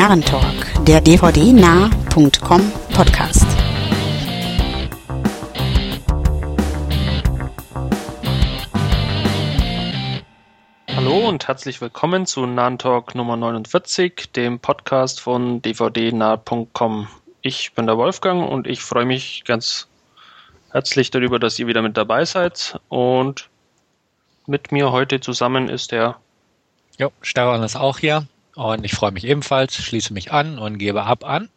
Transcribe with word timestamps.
Narrentalk, 0.00 0.86
der 0.86 1.02
dvdnah.com 1.02 2.72
Podcast. 2.94 3.46
Hallo 10.96 11.28
und 11.28 11.46
herzlich 11.46 11.82
willkommen 11.82 12.24
zu 12.24 12.46
Narrentalk 12.46 13.14
Nummer 13.14 13.36
49, 13.36 14.32
dem 14.32 14.58
Podcast 14.58 15.20
von 15.20 15.60
dvdnah.com. 15.60 17.08
Ich 17.42 17.74
bin 17.74 17.84
der 17.86 17.98
Wolfgang 17.98 18.50
und 18.50 18.66
ich 18.66 18.80
freue 18.80 19.04
mich 19.04 19.44
ganz 19.44 19.86
herzlich 20.72 21.10
darüber, 21.10 21.38
dass 21.38 21.58
ihr 21.58 21.66
wieder 21.66 21.82
mit 21.82 21.98
dabei 21.98 22.24
seid. 22.24 22.80
Und 22.88 23.50
mit 24.46 24.72
mir 24.72 24.92
heute 24.92 25.20
zusammen 25.20 25.68
ist 25.68 25.92
der. 25.92 26.16
Jo, 26.98 27.12
Stefan 27.20 27.62
ist 27.62 27.76
auch 27.76 27.98
hier. 27.98 28.26
Und 28.60 28.84
ich 28.84 28.92
freue 28.92 29.10
mich 29.10 29.24
ebenfalls, 29.24 29.74
schließe 29.76 30.12
mich 30.12 30.32
an 30.32 30.58
und 30.58 30.76
gebe 30.76 31.04
ab 31.04 31.24
an. 31.24 31.48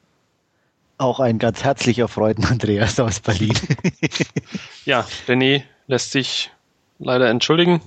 Auch 0.97 1.19
ein 1.19 1.37
ganz 1.37 1.61
herzlicher 1.61 2.07
Freuden 2.07 2.45
Andreas 2.45 2.97
aus 2.97 3.19
Berlin. 3.19 3.59
ja, 4.85 5.05
René 5.27 5.63
lässt 5.87 6.13
sich 6.13 6.49
leider 6.99 7.27
entschuldigen. 7.27 7.81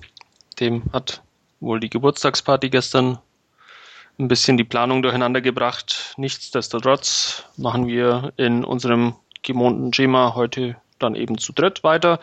Dem 0.60 0.82
hat 0.92 1.22
wohl 1.60 1.80
die 1.80 1.88
Geburtstagsparty 1.88 2.68
gestern 2.68 3.18
ein 4.18 4.28
bisschen 4.28 4.58
die 4.58 4.64
Planung 4.64 5.00
durcheinander 5.00 5.40
gebracht. 5.40 6.12
Nichtsdestotrotz 6.18 7.44
machen 7.56 7.86
wir 7.86 8.34
in 8.36 8.64
unserem 8.64 9.14
gewohnten 9.42 9.94
Schema 9.94 10.34
heute 10.34 10.76
dann 10.98 11.14
eben 11.14 11.38
zu 11.38 11.54
dritt 11.54 11.82
weiter. 11.84 12.20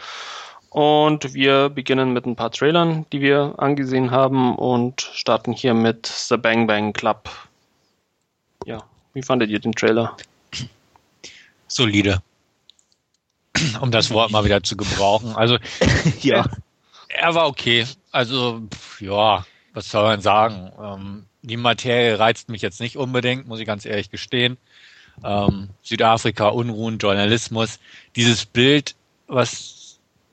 Und 0.73 1.35
wir 1.35 1.69
beginnen 1.69 2.13
mit 2.13 2.25
ein 2.25 2.35
paar 2.35 2.49
Trailern, 2.49 3.05
die 3.11 3.21
wir 3.21 3.53
angesehen 3.57 4.09
haben 4.09 4.55
und 4.55 5.01
starten 5.13 5.53
hier 5.53 5.75
mit 5.75 6.07
The 6.07 6.35
Bang 6.35 6.65
Bang 6.65 6.93
Club. 6.93 7.29
Ja, 8.65 8.83
wie 9.13 9.21
fandet 9.21 9.51
ihr 9.51 9.59
den 9.59 9.73
Trailer? 9.73 10.17
Solide. 11.67 12.23
Um 13.81 13.91
das 13.91 14.09
Wort 14.09 14.31
mal 14.31 14.45
wieder 14.45 14.63
zu 14.63 14.75
gebrauchen. 14.75 15.35
Also, 15.35 15.59
ja. 16.21 16.43
Er 17.07 17.35
war 17.35 17.47
okay. 17.47 17.85
Also, 18.11 18.63
ja, 18.99 19.45
was 19.75 19.91
soll 19.91 20.03
man 20.05 20.21
sagen? 20.21 20.71
Ähm, 20.81 21.25
die 21.43 21.57
Materie 21.57 22.17
reizt 22.17 22.49
mich 22.49 22.63
jetzt 22.63 22.81
nicht 22.81 22.97
unbedingt, 22.97 23.47
muss 23.47 23.59
ich 23.59 23.67
ganz 23.67 23.85
ehrlich 23.85 24.09
gestehen. 24.09 24.57
Ähm, 25.23 25.69
Südafrika, 25.83 26.47
Unruhen, 26.47 26.97
Journalismus. 26.97 27.79
Dieses 28.15 28.47
Bild, 28.47 28.95
was 29.27 29.72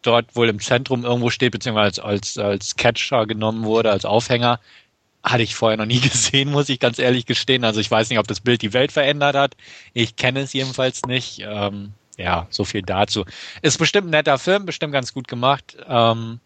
dort 0.03 0.35
wohl 0.37 0.49
im 0.49 0.61
Zentrum 0.61 1.05
irgendwo 1.05 1.31
steht, 1.31 1.53
beziehungsweise 1.53 2.03
als, 2.05 2.37
als, 2.37 2.39
als 2.39 2.77
Catcher 2.77 3.27
genommen 3.27 3.65
wurde, 3.65 3.91
als 3.91 4.05
Aufhänger, 4.05 4.61
hatte 5.23 5.43
ich 5.43 5.55
vorher 5.55 5.77
noch 5.77 5.87
nie 5.87 6.01
gesehen, 6.01 6.51
muss 6.51 6.69
ich 6.69 6.81
ganz 6.81 6.99
ehrlich 6.99 7.27
gestehen. 7.27 7.65
Also 7.65 7.81
ich 7.81 7.91
weiß 7.91 8.11
nicht, 8.11 8.19
ob 8.19 8.27
das 8.27 8.41
Bild 8.41 8.63
die 8.63 8.73
Welt 8.73 8.93
verändert 8.93 9.37
hat. 9.37 9.57
Ich 9.93 10.17
kenne 10.17 10.41
es 10.41 10.53
jedenfalls 10.53 11.03
nicht. 11.03 11.41
Ähm, 11.41 11.93
ja, 12.17 12.47
so 12.51 12.65
viel 12.65 12.83
dazu. 12.83 13.25
Ist 13.63 13.79
bestimmt 13.79 14.09
ein 14.09 14.11
netter 14.11 14.39
Film, 14.39 14.67
bestimmt 14.67 14.93
ganz 14.93 15.15
gut 15.15 15.29
gemacht. 15.29 15.77
Ähm, 15.89 16.41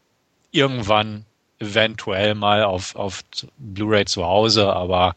irgendwann 0.50 1.24
eventuell 1.58 2.34
mal 2.34 2.64
auf, 2.64 2.94
auf 2.94 3.24
Blu-ray 3.58 4.04
zu 4.04 4.24
Hause, 4.24 4.72
aber 4.72 5.16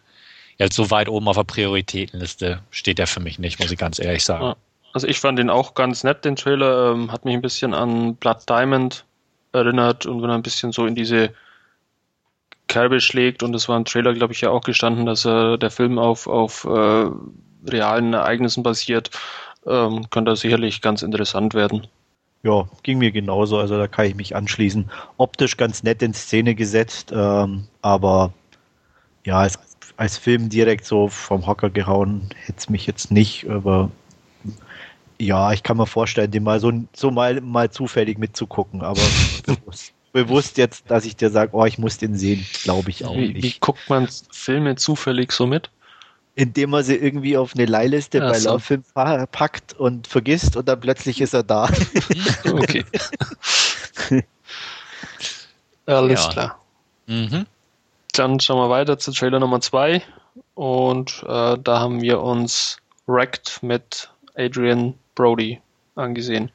jetzt 0.58 0.76
so 0.76 0.90
weit 0.90 1.10
oben 1.10 1.28
auf 1.28 1.36
der 1.36 1.44
Prioritätenliste 1.44 2.62
steht 2.72 3.00
er 3.00 3.08
für 3.08 3.20
mich 3.20 3.38
nicht, 3.38 3.60
muss 3.60 3.72
ich 3.72 3.78
ganz 3.78 4.00
ehrlich 4.00 4.24
sagen. 4.24 4.56
Also 4.98 5.10
ich 5.10 5.20
fand 5.20 5.38
den 5.38 5.52
auch 5.52 5.76
ganz 5.76 6.04
nett, 6.04 6.26
den 6.26 6.36
Trailer, 6.36 6.92
ähm, 6.92 7.12
hat 7.12 7.24
mich 7.24 7.36
ein 7.36 7.42
bisschen 7.44 7.76
an 7.76 8.16
Blood 8.16 8.50
Diamond 8.50 9.06
erinnert 9.52 10.08
und 10.08 10.24
wenn 10.24 10.32
er 10.32 10.34
ein 10.34 10.42
bisschen 10.42 10.72
so 10.72 10.88
in 10.88 10.96
diese 10.96 11.36
Kerbe 12.66 13.00
schlägt 13.00 13.44
und 13.44 13.54
es 13.54 13.70
war 13.70 13.78
im 13.78 13.86
Trailer, 13.86 14.16
glaube 14.16 14.34
ich, 14.34 14.42
ja 14.42 14.50
auch 14.50 14.62
gestanden, 14.62 15.06
dass 15.06 15.24
äh, 15.24 15.56
der 15.60 15.70
Film 15.70 16.00
auf, 16.00 16.26
auf 16.26 16.66
äh, 16.66 17.12
realen 17.70 18.14
Ereignissen 18.16 18.64
basiert, 18.64 19.12
ähm, 19.68 20.10
könnte 20.10 20.36
sicherlich 20.36 20.82
ganz 20.82 21.04
interessant 21.04 21.54
werden. 21.54 21.86
Ja, 22.42 22.68
ging 22.82 22.98
mir 22.98 23.12
genauso, 23.12 23.60
also 23.60 23.78
da 23.78 23.88
kann 23.88 24.08
ich 24.08 24.16
mich 24.16 24.36
anschließen. 24.36 24.90
Optisch 25.18 25.58
ganz 25.58 25.84
nett 25.84 26.02
in 26.02 26.16
Szene 26.16 26.56
gesetzt, 26.56 27.12
ähm, 27.14 27.68
aber 27.84 28.34
ja, 29.26 29.42
als, 29.42 29.60
als 29.96 30.18
Film 30.18 30.50
direkt 30.50 30.86
so 30.86 31.08
vom 31.08 31.46
Hocker 31.46 31.70
gehauen 31.70 32.30
hätte 32.46 32.58
es 32.58 32.68
mich 32.68 32.88
jetzt 32.88 33.12
nicht, 33.12 33.48
aber 33.48 33.92
ja, 35.20 35.52
ich 35.52 35.64
kann 35.64 35.78
mir 35.78 35.88
vorstellen, 35.88 36.32
den 36.32 36.44
mal 36.44 36.60
so, 36.60 36.72
so 36.94 37.12
mal, 37.12 37.42
mal 37.42 37.70
zufällig 37.70 38.18
mitzugucken, 38.18 38.82
aber 38.82 39.02
bewusst, 39.46 39.94
bewusst 40.14 40.58
jetzt, 40.58 40.90
dass 40.90 41.06
ich 41.06 41.16
dir 41.16 41.30
sage, 41.30 41.56
oh, 41.56 41.66
ich 41.66 41.78
muss 41.78 41.98
den 41.98 42.16
sehen, 42.16 42.46
glaube 42.64 42.90
ich 42.90 43.06
auch 43.06 43.16
wie, 43.16 43.34
nicht. 43.34 43.44
Wie 43.44 43.60
guckt 43.60 43.90
man 43.90 44.08
Filme 44.32 44.76
zufällig 44.76 45.32
so 45.32 45.48
mit? 45.48 45.70
indem 46.38 46.70
man 46.70 46.84
sie 46.84 46.96
irgendwie 46.96 47.36
auf 47.36 47.56
eine 47.56 47.66
Leihliste 47.66 48.20
ja, 48.20 48.30
bei 48.30 48.38
so. 48.38 48.52
Lauffilm 48.52 48.84
packt 48.94 49.74
und 49.74 50.06
vergisst 50.06 50.56
und 50.56 50.70
dann 50.70 50.80
plötzlich 50.80 51.20
ist 51.20 51.34
er 51.34 51.42
da. 51.42 51.68
okay. 52.46 52.86
Alles 55.88 56.26
ja. 56.26 56.30
klar. 56.30 56.60
Mhm. 57.08 57.48
Dann 58.14 58.40
schauen 58.40 58.60
wir 58.60 58.70
weiter 58.70 59.00
zu 59.00 59.12
Trailer 59.14 59.40
Nummer 59.40 59.62
2 59.62 60.04
und 60.54 61.24
äh, 61.28 61.58
da 61.58 61.80
haben 61.80 62.04
wir 62.04 62.22
uns 62.22 62.78
Wrecked 63.08 63.64
mit 63.64 64.12
Adrian 64.36 64.94
Brody 65.18 65.60
angesehen. 65.96 66.50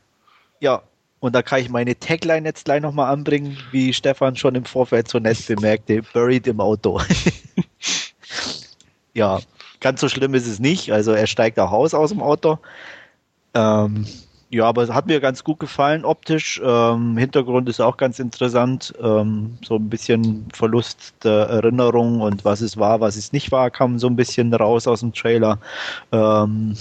Ja, 0.61 0.83
und 1.21 1.34
da 1.34 1.43
kann 1.43 1.61
ich 1.61 1.69
meine 1.69 1.99
Tagline 1.99 2.49
jetzt 2.49 2.65
gleich 2.65 2.81
nochmal 2.81 3.12
anbringen, 3.12 3.59
wie 3.73 3.93
Stefan 3.93 4.37
schon 4.37 4.55
im 4.55 4.65
Vorfeld 4.65 5.09
so 5.09 5.19
nett 5.19 5.47
bemerkte, 5.47 6.03
buried 6.15 6.47
im 6.47 6.61
Auto. 6.61 7.01
ja, 9.15 9.39
Ganz 9.83 10.01
so 10.01 10.09
schlimm 10.09 10.33
ist 10.34 10.47
es 10.47 10.61
nicht. 10.61 10.93
Also 10.93 11.11
er 11.11 11.27
steigt 11.27 11.59
auch 11.59 11.72
aus 11.72 11.93
aus 11.93 12.11
dem 12.11 12.22
Auto. 12.22 12.59
Ähm, 13.53 14.06
ja, 14.49 14.65
aber 14.65 14.84
es 14.84 14.91
hat 14.91 15.06
mir 15.06 15.19
ganz 15.19 15.43
gut 15.43 15.59
gefallen 15.59 16.05
optisch. 16.05 16.62
Ähm, 16.65 17.17
Hintergrund 17.19 17.69
ist 17.69 17.81
auch 17.81 17.97
ganz 17.97 18.21
interessant. 18.21 18.95
Ähm, 19.03 19.59
so 19.65 19.75
ein 19.75 19.91
bisschen 19.91 20.47
Verlust 20.55 21.15
der 21.25 21.49
Erinnerung 21.49 22.21
und 22.21 22.45
was 22.45 22.61
es 22.61 22.77
war, 22.77 23.01
was 23.01 23.17
es 23.17 23.33
nicht 23.33 23.51
war, 23.51 23.72
kam 23.72 23.99
so 23.99 24.06
ein 24.06 24.15
bisschen 24.15 24.55
raus 24.55 24.87
aus 24.87 25.01
dem 25.01 25.12
Trailer. 25.12 25.59
Ähm, 26.12 26.77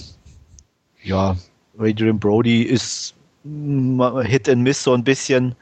ja, 1.01 1.35
Adrian 1.79 2.19
Brody 2.19 2.63
ist 2.63 3.15
Hit 3.43 4.49
and 4.49 4.61
Miss 4.61 4.83
so 4.83 4.93
ein 4.93 5.03
bisschen. 5.03 5.55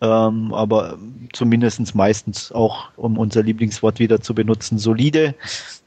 Ähm, 0.00 0.54
aber 0.54 0.96
zumindest 1.32 1.94
meistens 1.94 2.52
auch, 2.52 2.88
um 2.96 3.18
unser 3.18 3.42
Lieblingswort 3.42 3.98
wieder 3.98 4.20
zu 4.20 4.32
benutzen, 4.32 4.78
solide. 4.78 5.34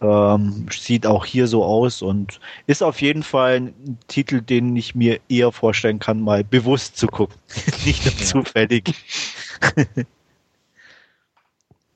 Ähm, 0.02 0.68
sieht 0.70 1.06
auch 1.06 1.26
hier 1.26 1.48
so 1.48 1.64
aus 1.64 2.02
und 2.02 2.42
ist 2.68 2.84
auf 2.84 3.02
jeden 3.02 3.24
Fall 3.24 3.56
ein 3.56 3.98
Titel, 4.10 4.42
den 4.42 4.76
ich 4.76 4.96
mir 4.96 5.20
eher 5.30 5.54
vorstellen 5.54 6.00
kann, 6.00 6.20
mal 6.22 6.44
bewusst 6.44 6.98
zu 6.98 7.08
gucken. 7.08 7.38
Nicht 7.86 8.04
nur 8.04 8.18
zufällig. 8.18 8.94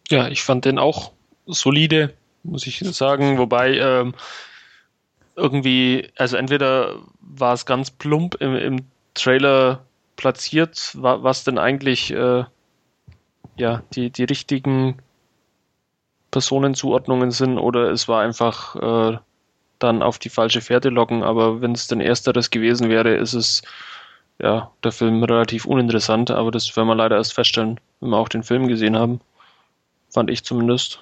ja, 0.10 0.30
ich 0.30 0.42
fand 0.42 0.64
den 0.64 0.80
auch 0.80 1.12
solide, 1.48 2.14
muss 2.44 2.66
ich 2.66 2.80
sagen. 2.80 3.38
Wobei 3.38 3.78
ähm, 3.78 4.14
irgendwie, 5.36 6.10
also 6.18 6.38
entweder 6.38 6.96
war 7.20 7.54
es 7.54 7.66
ganz 7.66 7.92
plump 7.92 8.36
im, 8.36 8.56
im 8.56 8.86
Trailer 9.14 9.86
platziert, 10.16 10.92
was 10.94 11.44
denn 11.44 11.58
eigentlich 11.58 12.12
äh, 12.12 12.46
ja, 13.58 13.84
die, 13.94 14.10
die 14.10 14.24
richtigen 14.24 14.98
Personenzuordnungen 16.32 17.32
sind 17.32 17.58
oder 17.58 17.92
es 17.92 18.08
war 18.08 18.22
einfach 18.22 18.76
äh, 18.76 19.18
dann 19.80 20.02
auf 20.02 20.20
die 20.20 20.30
falsche 20.30 20.62
Fährte 20.62 20.90
locken. 20.90 21.24
Aber 21.24 21.62
wenn 21.62 21.72
es 21.74 21.88
denn 21.88 22.02
ersteres 22.02 22.50
gewesen 22.50 22.90
wäre, 22.90 23.16
ist 23.16 23.34
es 23.34 23.62
ja 24.40 24.72
der 24.84 24.92
Film 24.92 25.24
relativ 25.24 25.66
uninteressant. 25.66 26.32
Aber 26.32 26.52
das 26.52 26.76
werden 26.76 26.88
wir 26.88 26.96
leider 26.96 27.18
erst 27.18 27.34
feststellen, 27.34 27.80
wenn 28.00 28.10
wir 28.10 28.18
auch 28.18 28.30
den 28.30 28.44
Film 28.44 28.68
gesehen 28.68 28.98
haben. 28.98 29.22
Fand 30.10 30.30
ich 30.30 30.44
zumindest. 30.44 31.00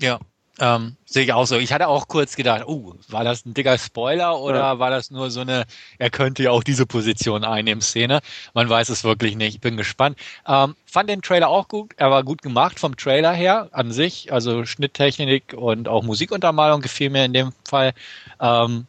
Ja, 0.00 0.18
ähm, 0.60 0.96
sehe 1.04 1.24
ich 1.24 1.32
auch 1.32 1.46
so. 1.46 1.56
Ich 1.58 1.72
hatte 1.72 1.88
auch 1.88 2.06
kurz 2.06 2.36
gedacht, 2.36 2.62
oh, 2.66 2.94
war 3.08 3.24
das 3.24 3.44
ein 3.44 3.54
dicker 3.54 3.76
Spoiler 3.76 4.38
oder 4.40 4.58
ja. 4.58 4.78
war 4.78 4.90
das 4.90 5.10
nur 5.10 5.30
so 5.30 5.40
eine, 5.40 5.64
er 5.98 6.10
könnte 6.10 6.44
ja 6.44 6.50
auch 6.50 6.62
diese 6.62 6.86
Position 6.86 7.44
einnehmen, 7.44 7.80
Szene? 7.80 8.20
Man 8.52 8.68
weiß 8.68 8.88
es 8.88 9.04
wirklich 9.04 9.36
nicht. 9.36 9.54
Ich 9.54 9.60
bin 9.60 9.76
gespannt. 9.76 10.18
Ähm, 10.46 10.76
fand 10.86 11.10
den 11.10 11.22
Trailer 11.22 11.48
auch 11.48 11.68
gut. 11.68 11.92
Er 11.96 12.10
war 12.10 12.22
gut 12.22 12.42
gemacht 12.42 12.78
vom 12.78 12.96
Trailer 12.96 13.32
her 13.32 13.68
an 13.72 13.90
sich. 13.90 14.32
Also 14.32 14.64
Schnitttechnik 14.64 15.54
und 15.54 15.88
auch 15.88 16.02
Musikuntermalung 16.02 16.80
gefiel 16.80 17.10
mir 17.10 17.24
in 17.24 17.32
dem 17.32 17.52
Fall. 17.64 17.92
Ähm, 18.40 18.86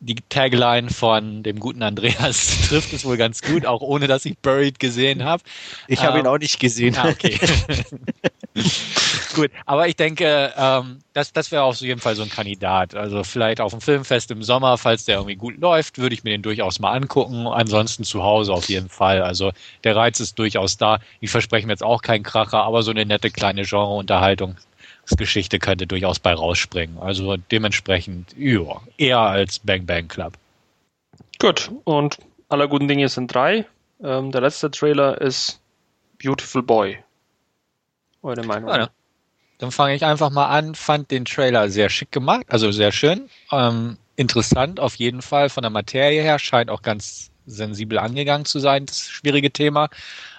die 0.00 0.16
Tagline 0.30 0.90
von 0.90 1.42
dem 1.42 1.60
guten 1.60 1.82
Andreas 1.82 2.56
trifft 2.68 2.92
es 2.92 3.04
wohl 3.04 3.18
ganz 3.18 3.42
gut, 3.42 3.66
auch 3.66 3.82
ohne 3.82 4.06
dass 4.06 4.24
ich 4.24 4.38
Buried 4.38 4.78
gesehen 4.78 5.24
habe. 5.24 5.42
Ich 5.88 6.02
habe 6.02 6.18
ähm, 6.18 6.24
ihn 6.24 6.28
auch 6.28 6.38
nicht 6.38 6.58
gesehen. 6.58 6.96
Ah, 6.96 7.08
okay. 7.08 7.38
Gut, 9.34 9.50
aber 9.64 9.86
ich 9.86 9.94
denke, 9.94 10.52
ähm, 10.56 10.98
das, 11.12 11.32
das 11.32 11.52
wäre 11.52 11.62
auf 11.62 11.76
jeden 11.80 12.00
Fall 12.00 12.16
so 12.16 12.22
ein 12.22 12.28
Kandidat. 12.28 12.96
Also 12.96 13.22
vielleicht 13.22 13.60
auf 13.60 13.70
dem 13.70 13.80
Filmfest 13.80 14.30
im 14.32 14.42
Sommer, 14.42 14.76
falls 14.76 15.04
der 15.04 15.16
irgendwie 15.16 15.36
gut 15.36 15.58
läuft, 15.58 15.98
würde 15.98 16.14
ich 16.14 16.24
mir 16.24 16.30
den 16.30 16.42
durchaus 16.42 16.80
mal 16.80 16.92
angucken. 16.92 17.46
Ansonsten 17.46 18.02
zu 18.02 18.24
Hause 18.24 18.52
auf 18.52 18.68
jeden 18.68 18.88
Fall. 18.88 19.22
Also 19.22 19.52
der 19.84 19.94
Reiz 19.94 20.18
ist 20.18 20.38
durchaus 20.38 20.76
da. 20.76 20.98
Ich 21.20 21.30
verspreche 21.30 21.66
mir 21.66 21.74
jetzt 21.74 21.84
auch 21.84 22.02
keinen 22.02 22.24
Kracher, 22.24 22.64
aber 22.64 22.82
so 22.82 22.90
eine 22.90 23.06
nette 23.06 23.30
kleine 23.30 23.62
Genreunterhaltung 23.62 24.56
Geschichte 25.06 25.58
könnte 25.58 25.86
durchaus 25.86 26.18
bei 26.18 26.32
rausspringen. 26.32 26.98
Also 26.98 27.36
dementsprechend, 27.36 28.34
ja, 28.36 28.80
eher 28.96 29.18
als 29.18 29.58
Bang 29.58 29.86
Bang 29.86 30.08
Club. 30.08 30.34
Gut, 31.38 31.70
und 31.84 32.18
aller 32.48 32.68
guten 32.68 32.88
Dinge 32.88 33.08
sind 33.08 33.32
drei. 33.34 33.66
Ähm, 34.02 34.30
der 34.30 34.40
letzte 34.40 34.70
Trailer 34.70 35.20
ist 35.20 35.60
Beautiful 36.22 36.62
Boy. 36.62 36.98
Eure 38.22 38.44
Meinung? 38.44 38.68
Ja, 38.68 38.90
dann 39.58 39.70
fange 39.70 39.94
ich 39.94 40.04
einfach 40.04 40.30
mal 40.30 40.46
an. 40.46 40.74
Fand 40.74 41.10
den 41.10 41.24
Trailer 41.24 41.70
sehr 41.70 41.88
schick 41.88 42.12
gemacht, 42.12 42.44
also 42.48 42.70
sehr 42.72 42.92
schön. 42.92 43.28
Ähm, 43.50 43.96
interessant 44.16 44.80
auf 44.80 44.96
jeden 44.96 45.22
Fall 45.22 45.48
von 45.48 45.62
der 45.62 45.70
Materie 45.70 46.22
her, 46.22 46.38
scheint 46.38 46.70
auch 46.70 46.82
ganz 46.82 47.29
sensibel 47.46 47.98
angegangen 47.98 48.44
zu 48.44 48.58
sein, 48.58 48.86
das 48.86 49.08
schwierige 49.08 49.50
Thema. 49.50 49.88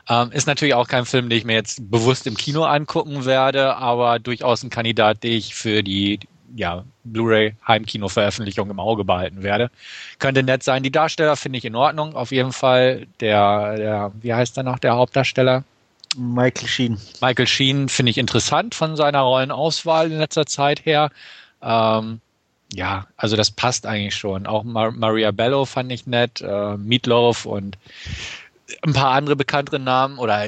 Ähm, 0.10 0.32
ist 0.32 0.48
natürlich 0.48 0.74
auch 0.74 0.88
kein 0.88 1.06
Film, 1.06 1.30
den 1.30 1.38
ich 1.38 1.46
mir 1.46 1.54
jetzt 1.54 1.90
bewusst 1.92 2.28
im 2.28 2.36
Kino 2.36 2.64
angucken 2.64 3.26
werde, 3.26 3.76
aber 3.78 4.20
durchaus 4.20 4.64
ein 4.64 4.70
Kandidat, 4.70 5.24
den 5.24 5.34
ich 5.34 5.56
für 5.56 5.84
die 5.84 6.20
ja, 6.56 6.84
Blu-ray 7.04 7.56
Heimkino-Veröffentlichung 7.68 8.70
im 8.70 8.80
Auge 8.80 9.04
behalten 9.04 9.44
werde. 9.44 9.70
Könnte 10.20 10.44
nett 10.44 10.64
sein. 10.64 10.84
Die 10.84 10.92
Darsteller 10.92 11.36
finde 11.36 11.60
ich 11.60 11.66
in 11.66 11.76
Ordnung. 11.76 12.16
Auf 12.16 12.32
jeden 12.32 12.52
Fall 12.52 13.08
der, 13.20 13.78
der, 13.78 14.12
wie 14.22 14.34
heißt 14.34 14.58
er 14.58 14.64
noch, 14.64 14.80
der 14.80 14.96
Hauptdarsteller? 14.96 15.64
Michael 16.18 16.68
Sheen. 16.68 16.98
Michael 17.22 17.48
Sheen 17.48 17.88
finde 17.88 18.10
ich 18.10 18.18
interessant 18.18 18.76
von 18.76 18.96
seiner 18.96 19.22
Rollenauswahl 19.22 20.12
in 20.12 20.18
letzter 20.18 20.46
Zeit 20.46 20.86
her. 20.86 21.10
Ähm, 21.62 22.20
ja, 22.74 23.08
also 23.18 23.36
das 23.36 23.52
passt 23.52 23.86
eigentlich 23.86 24.16
schon. 24.16 24.48
Auch 24.48 24.64
Mar 24.64 24.92
Maria 24.92 25.32
Bello 25.32 25.66
fand 25.66 25.92
ich 25.92 26.08
nett, 26.08 26.42
äh, 26.42 26.78
Meatloaf 26.78 27.46
und 27.46 27.78
ein 28.84 28.94
paar 28.94 29.12
andere 29.12 29.36
bekanntere 29.36 29.80
Namen 29.80 30.18
oder 30.18 30.46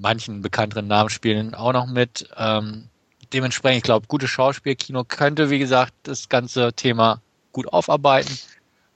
manchen 0.00 0.42
bekannteren 0.42 0.88
Namen 0.88 1.10
spielen 1.10 1.54
auch 1.54 1.72
noch 1.72 1.86
mit. 1.86 2.28
Ähm, 2.36 2.88
dementsprechend, 3.32 3.78
ich 3.78 3.82
glaube, 3.84 4.06
gutes 4.08 4.30
Schauspielkino 4.30 5.04
könnte, 5.04 5.50
wie 5.50 5.58
gesagt, 5.58 5.92
das 6.02 6.28
ganze 6.28 6.72
Thema 6.72 7.20
gut 7.52 7.72
aufarbeiten. 7.72 8.38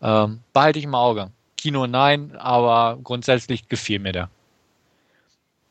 Ähm, 0.03 0.41
behalte 0.53 0.79
ich 0.79 0.85
im 0.85 0.95
Auge. 0.95 1.31
Kino 1.57 1.87
nein, 1.87 2.35
aber 2.37 2.99
grundsätzlich 3.03 3.69
gefiel 3.69 3.99
mir 3.99 4.13
der. 4.13 4.31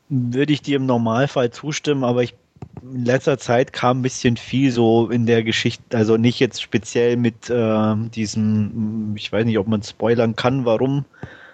Würde 0.08 0.52
ich 0.52 0.62
dir 0.62 0.76
im 0.76 0.86
Normalfall 0.86 1.50
zustimmen, 1.50 2.04
aber 2.04 2.22
ich 2.22 2.34
in 2.82 3.04
letzter 3.04 3.38
Zeit 3.38 3.72
kam 3.72 4.00
ein 4.00 4.02
bisschen 4.02 4.36
viel 4.36 4.72
so 4.72 5.10
in 5.10 5.26
der 5.26 5.42
Geschichte, 5.42 5.96
also 5.96 6.16
nicht 6.16 6.40
jetzt 6.40 6.62
speziell 6.62 7.16
mit 7.16 7.50
äh, 7.50 7.94
diesem, 8.14 9.14
ich 9.16 9.30
weiß 9.30 9.44
nicht, 9.44 9.58
ob 9.58 9.68
man 9.68 9.82
spoilern 9.82 10.36
kann, 10.36 10.64
warum 10.64 11.04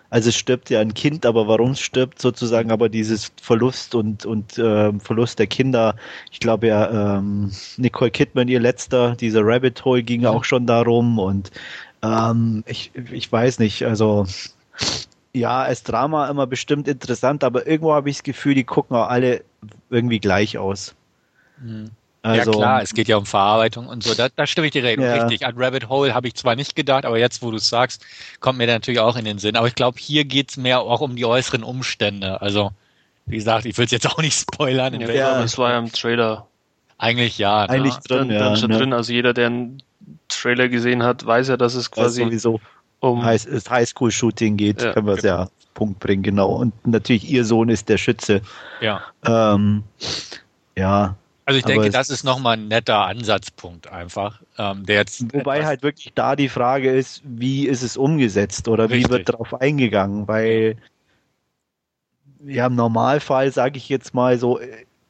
also 0.09 0.29
es 0.29 0.37
stirbt 0.37 0.71
ja 0.71 0.81
ein 0.81 0.95
Kind, 0.95 1.27
aber 1.27 1.49
warum 1.49 1.73
es 1.73 1.81
stirbt 1.81 2.21
sozusagen, 2.21 2.71
aber 2.71 2.89
dieses 2.89 3.33
Verlust 3.43 3.95
und, 3.95 4.25
und 4.25 4.57
äh, 4.57 4.93
Verlust 5.01 5.39
der 5.39 5.47
Kinder, 5.47 5.97
ich 6.31 6.39
glaube 6.41 6.69
ja, 6.69 7.19
ähm, 7.19 7.51
Nicole 7.77 8.11
Kidman, 8.11 8.49
ihr 8.49 8.61
letzter, 8.61 9.17
dieser 9.17 9.45
Rabbit 9.45 9.85
Hole 9.85 10.03
ging 10.03 10.21
mhm. 10.21 10.29
auch 10.29 10.45
schon 10.45 10.67
darum 10.67 11.19
und 11.19 11.51
ähm, 12.03 12.63
ich, 12.67 12.93
ich 13.13 13.31
weiß 13.31 13.59
nicht, 13.59 13.83
also 13.83 14.27
ja, 15.37 15.63
als 15.63 15.83
Drama 15.83 16.29
immer 16.29 16.47
bestimmt 16.47 16.89
interessant, 16.89 17.45
aber 17.45 17.67
irgendwo 17.67 17.93
habe 17.93 18.11
ich 18.11 18.17
das 18.17 18.23
Gefühl, 18.25 18.55
die 18.55 18.65
gucken 18.65 18.97
auch 18.97 19.09
alle 19.09 19.45
irgendwie 19.91 20.19
gleich 20.19 20.59
aus. 20.59 20.95
Mhm. 21.61 21.91
Also, 22.23 22.51
ja 22.51 22.57
klar, 22.57 22.83
es 22.83 22.93
geht 22.93 23.07
ja 23.07 23.19
um 23.19 23.27
Verarbeitung 23.27 23.87
und 23.87 24.03
so. 24.03 24.13
Da, 24.15 24.29
da 24.35 24.49
stimme 24.49 24.67
ich 24.67 24.73
dir 24.73 24.83
ja. 24.83 25.15
richtig. 25.15 25.47
An 25.47 25.55
Rabbit 25.57 25.89
Hole 25.89 26.13
habe 26.13 26.27
ich 26.27 26.35
zwar 26.35 26.57
nicht 26.57 26.75
gedacht, 26.75 27.05
aber 27.05 27.19
jetzt, 27.19 27.41
wo 27.41 27.53
du 27.53 27.59
es 27.59 27.69
sagst, 27.69 28.05
kommt 28.41 28.59
mir 28.59 28.67
natürlich 28.67 28.99
auch 28.99 29.17
in 29.17 29.25
den 29.25 29.39
Sinn. 29.39 29.55
Aber 29.55 29.69
ich 29.69 29.77
glaube, 29.77 29.99
hier 30.01 30.25
geht 30.25 30.51
es 30.51 30.57
mehr 30.57 30.81
auch 30.81 31.01
um 31.01 31.15
die 31.15 31.25
äußeren 31.25 31.63
Umstände. 31.63 32.41
Also, 32.41 32.73
wie 33.27 33.37
gesagt, 33.37 33.65
ich 33.65 33.79
will 33.79 33.85
es 33.85 33.93
jetzt 33.93 34.09
auch 34.09 34.19
nicht 34.19 34.37
spoilern. 34.41 35.01
Ja, 35.01 35.11
ja, 35.11 35.41
das 35.41 35.57
war 35.57 35.71
ja 35.71 35.79
im 35.79 35.93
Trailer. 35.93 36.49
Eigentlich 36.99 37.39
ja. 37.39 37.63
Ne? 37.67 37.71
Eigentlich 37.71 37.97
drin, 37.99 38.31
ja, 38.31 38.41
dann 38.41 38.57
schon 38.57 38.71
ne? 38.71 38.79
drin. 38.79 38.93
Also 38.93 39.13
jeder, 39.13 39.33
der 39.33 39.47
einen 39.47 39.83
Trailer 40.29 40.69
gesehen 40.69 41.05
hat, 41.05 41.25
weiß 41.25 41.49
ja, 41.49 41.57
dass 41.57 41.75
es 41.75 41.93
quasi 41.93 42.25
weiß 43.01 43.45
sowieso 43.45 43.71
um 43.71 43.75
Highschool-Shooting 43.75 44.57
geht, 44.57 44.83
ja, 44.83 44.93
können 44.93 45.07
wir 45.07 45.15
es 45.15 45.23
genau. 45.23 45.43
ja 45.43 45.49
Punkt 45.75 46.01
bringen, 46.01 46.23
genau. 46.23 46.51
Und 46.53 46.87
natürlich 46.87 47.31
ihr 47.31 47.45
Sohn 47.45 47.69
ist 47.69 47.89
der 47.89 47.99
Schütze. 47.99 48.41
Ja. 48.81 49.03
Ähm, 49.25 49.83
ja, 50.77 51.17
also 51.47 51.59
ich 51.59 51.65
denke, 51.65 51.91
das 51.91 52.11
ist 52.11 52.25
nochmal 52.25 52.57
ein 52.57 52.67
netter 52.67 53.07
Ansatzpunkt 53.07 53.87
einfach. 53.87 54.43
Ähm, 54.59 54.85
der 54.85 54.97
jetzt 54.97 55.33
wobei 55.33 55.65
halt 55.65 55.85
wirklich 55.85 56.13
da 56.13 56.35
die 56.35 56.49
Frage 56.49 56.91
ist, 56.91 57.23
wie 57.25 57.69
ist 57.69 57.83
es 57.83 57.97
umgesetzt 57.97 58.67
oder 58.67 58.91
richtig. 58.91 59.05
wie 59.05 59.11
wird 59.13 59.29
darauf 59.29 59.55
eingegangen? 59.55 60.27
Weil 60.27 60.77
ja 62.45 62.67
im 62.67 62.75
Normalfall 62.75 63.53
sage 63.53 63.79
ich 63.79 63.89
jetzt 63.89 64.13
mal 64.13 64.39
so, 64.39 64.59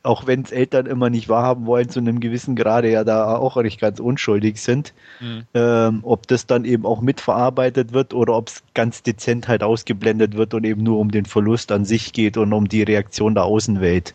auch 0.07 0.27
wenn 0.27 0.43
es 0.43 0.53
Eltern 0.53 0.87
immer 0.87 1.11
nicht 1.11 1.29
wahrhaben 1.29 1.67
wollen, 1.67 1.89
zu 1.89 1.99
einem 1.99 2.21
gewissen 2.21 2.57
Grade 2.57 2.91
ja 2.91 3.05
da 3.05 3.37
auch 3.37 3.57
nicht 3.63 3.81
ganz 3.81 4.01
unschuldig 4.01 4.61
sind, 4.63 4.95
mhm. 5.21 5.43
ähm, 5.55 6.01
ob 6.03 6.27
das 6.29 6.47
dann 6.47 6.65
eben 6.65 6.87
auch 6.87 7.01
mitverarbeitet 7.01 7.93
wird 7.93 8.15
oder 8.15 8.35
ob 8.35 8.49
es 8.49 8.63
ganz 8.75 9.03
dezent 9.03 9.49
halt 9.49 9.63
ausgeblendet 9.63 10.37
wird 10.37 10.55
und 10.55 10.65
eben 10.65 10.83
nur 10.83 10.99
um 10.99 11.11
den 11.11 11.27
Verlust 11.27 11.73
an 11.73 11.85
sich 11.85 12.13
geht 12.13 12.37
und 12.37 12.53
um 12.53 12.69
die 12.69 12.83
Reaktion 12.83 13.35
der 13.35 13.45
Außenwelt. 13.45 14.15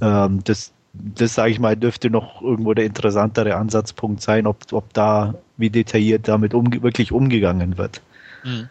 Mhm. 0.00 0.06
Ähm, 0.06 0.40
das, 0.44 0.72
das 0.92 1.34
sage 1.34 1.50
ich 1.50 1.58
mal, 1.58 1.76
dürfte 1.76 2.10
noch 2.10 2.42
irgendwo 2.42 2.74
der 2.74 2.84
interessantere 2.84 3.56
Ansatzpunkt 3.56 4.20
sein, 4.20 4.46
ob, 4.46 4.58
ob 4.72 4.92
da 4.92 5.34
wie 5.56 5.70
detailliert 5.70 6.28
damit 6.28 6.54
um, 6.54 6.70
wirklich 6.82 7.12
umgegangen 7.12 7.78
wird. 7.78 8.02
Mhm. 8.44 8.68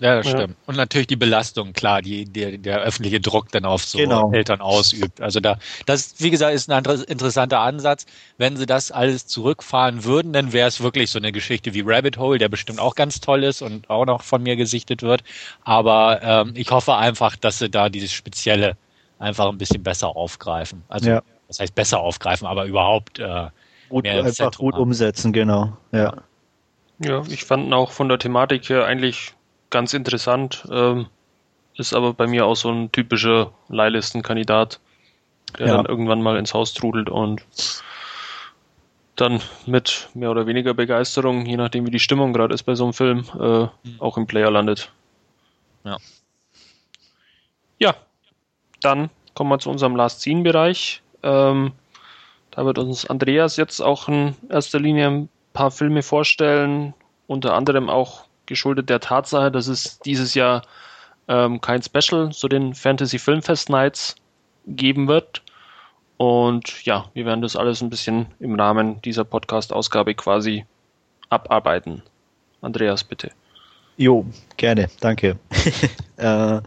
Ja, 0.00 0.16
das 0.16 0.28
stimmt. 0.28 0.56
Und 0.66 0.76
natürlich 0.76 1.08
die 1.08 1.16
Belastung, 1.16 1.72
klar, 1.72 2.02
die 2.02 2.24
der, 2.24 2.56
der 2.58 2.80
öffentliche 2.80 3.20
Druck 3.20 3.50
dann 3.50 3.64
auf 3.64 3.84
so 3.84 3.98
genau. 3.98 4.32
Eltern 4.32 4.60
ausübt. 4.60 5.20
Also 5.20 5.40
da, 5.40 5.58
das, 5.86 6.14
wie 6.18 6.30
gesagt, 6.30 6.54
ist 6.54 6.70
ein 6.70 6.84
interessanter 6.84 7.60
Ansatz. 7.60 8.06
Wenn 8.36 8.56
sie 8.56 8.66
das 8.66 8.92
alles 8.92 9.26
zurückfahren 9.26 10.04
würden, 10.04 10.32
dann 10.32 10.52
wäre 10.52 10.68
es 10.68 10.80
wirklich 10.80 11.10
so 11.10 11.18
eine 11.18 11.32
Geschichte 11.32 11.74
wie 11.74 11.82
Rabbit 11.84 12.16
Hole, 12.16 12.38
der 12.38 12.48
bestimmt 12.48 12.78
auch 12.78 12.94
ganz 12.94 13.20
toll 13.20 13.42
ist 13.42 13.60
und 13.60 13.90
auch 13.90 14.06
noch 14.06 14.22
von 14.22 14.42
mir 14.42 14.54
gesichtet 14.54 15.02
wird. 15.02 15.24
Aber 15.64 16.20
ähm, 16.22 16.52
ich 16.54 16.70
hoffe 16.70 16.94
einfach, 16.94 17.34
dass 17.34 17.58
sie 17.58 17.68
da 17.68 17.88
dieses 17.88 18.12
Spezielle 18.12 18.76
einfach 19.18 19.48
ein 19.48 19.58
bisschen 19.58 19.82
besser 19.82 20.14
aufgreifen. 20.14 20.84
Also 20.88 21.10
ja. 21.10 21.22
das 21.48 21.58
heißt 21.58 21.74
besser 21.74 21.98
aufgreifen, 21.98 22.46
aber 22.46 22.66
überhaupt 22.66 23.18
äh, 23.18 23.48
gut, 23.88 24.06
einfach 24.06 24.32
Zentrum 24.32 24.66
gut 24.66 24.74
haben. 24.74 24.82
umsetzen, 24.82 25.32
genau. 25.32 25.76
Ja. 25.90 26.14
Ja, 27.00 27.22
ich 27.28 27.44
fand 27.44 27.72
auch 27.72 27.92
von 27.92 28.08
der 28.08 28.18
Thematik 28.18 28.68
her 28.68 28.84
eigentlich 28.84 29.34
ganz 29.70 29.94
interessant. 29.94 30.66
Ähm, 30.70 31.06
ist 31.76 31.94
aber 31.94 32.12
bei 32.12 32.26
mir 32.26 32.46
auch 32.46 32.56
so 32.56 32.70
ein 32.70 32.90
typischer 32.90 33.52
Leihlistenkandidat, 33.68 34.80
der 35.58 35.68
ja. 35.68 35.76
dann 35.76 35.86
irgendwann 35.86 36.22
mal 36.22 36.36
ins 36.36 36.52
Haus 36.52 36.74
trudelt 36.74 37.08
und 37.08 37.42
dann 39.14 39.40
mit 39.66 40.08
mehr 40.14 40.30
oder 40.30 40.46
weniger 40.46 40.74
Begeisterung, 40.74 41.46
je 41.46 41.56
nachdem 41.56 41.86
wie 41.86 41.90
die 41.90 41.98
Stimmung 41.98 42.32
gerade 42.32 42.54
ist 42.54 42.62
bei 42.64 42.74
so 42.74 42.84
einem 42.84 42.92
Film, 42.92 43.24
äh, 43.38 43.62
mhm. 43.62 43.70
auch 43.98 44.16
im 44.16 44.26
Player 44.26 44.50
landet. 44.50 44.90
Ja. 45.84 45.96
Ja, 47.78 47.94
dann 48.80 49.10
kommen 49.34 49.50
wir 49.50 49.58
zu 49.58 49.70
unserem 49.70 49.96
Last 49.96 50.20
Scene 50.20 50.42
Bereich. 50.42 51.02
Ähm, 51.22 51.72
da 52.50 52.64
wird 52.64 52.78
uns 52.78 53.06
Andreas 53.06 53.56
jetzt 53.56 53.80
auch 53.80 54.08
in 54.08 54.34
erster 54.48 54.80
Linie 54.80 55.08
ein 55.08 55.28
paar 55.52 55.70
Filme 55.70 56.02
vorstellen, 56.02 56.94
unter 57.26 57.54
anderem 57.54 57.88
auch 57.88 58.27
geschuldet 58.48 58.90
der 58.90 58.98
Tatsache, 58.98 59.52
dass 59.52 59.68
es 59.68 60.00
dieses 60.00 60.34
Jahr 60.34 60.62
ähm, 61.28 61.60
kein 61.60 61.82
Special 61.82 62.32
zu 62.32 62.48
den 62.48 62.74
Fantasy 62.74 63.18
Filmfest 63.18 63.70
Nights 63.70 64.16
geben 64.66 65.06
wird. 65.06 65.42
Und 66.16 66.84
ja, 66.84 67.06
wir 67.14 67.24
werden 67.26 67.42
das 67.42 67.54
alles 67.54 67.80
ein 67.80 67.90
bisschen 67.90 68.26
im 68.40 68.58
Rahmen 68.58 69.00
dieser 69.02 69.24
Podcast-Ausgabe 69.24 70.14
quasi 70.14 70.64
abarbeiten. 71.28 72.02
Andreas, 72.60 73.04
bitte. 73.04 73.30
Jo, 73.96 74.26
gerne, 74.56 74.88
danke. 75.00 75.38
äh, 76.16 76.60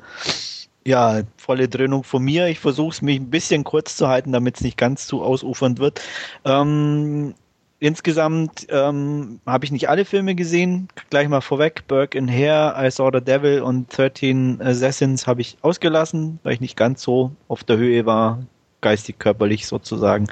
ja, 0.85 1.21
volle 1.37 1.67
Dröhnung 1.67 2.03
von 2.03 2.23
mir. 2.23 2.47
Ich 2.47 2.59
versuche 2.59 2.91
es 2.91 3.01
mich 3.01 3.19
ein 3.19 3.29
bisschen 3.29 3.63
kurz 3.63 3.97
zu 3.97 4.07
halten, 4.07 4.31
damit 4.31 4.55
es 4.55 4.61
nicht 4.61 4.77
ganz 4.77 5.05
zu 5.05 5.21
ausufernd 5.21 5.79
wird. 5.79 6.01
Ähm, 6.45 7.35
insgesamt 7.81 8.67
ähm, 8.69 9.41
habe 9.45 9.65
ich 9.65 9.71
nicht 9.71 9.89
alle 9.89 10.05
Filme 10.05 10.35
gesehen. 10.35 10.87
Gleich 11.09 11.27
mal 11.27 11.41
vorweg. 11.41 11.83
Burke 11.87 12.17
in 12.17 12.31
Hare, 12.31 12.75
I 12.77 12.89
Saw 12.89 13.09
the 13.11 13.23
Devil 13.23 13.61
und 13.61 13.95
13 13.95 14.61
Assassins 14.61 15.27
habe 15.27 15.41
ich 15.41 15.57
ausgelassen, 15.61 16.39
weil 16.43 16.53
ich 16.53 16.61
nicht 16.61 16.77
ganz 16.77 17.01
so 17.01 17.31
auf 17.49 17.63
der 17.65 17.77
Höhe 17.77 18.05
war 18.05 18.39
geistig, 18.81 19.19
körperlich 19.19 19.67
sozusagen. 19.67 20.27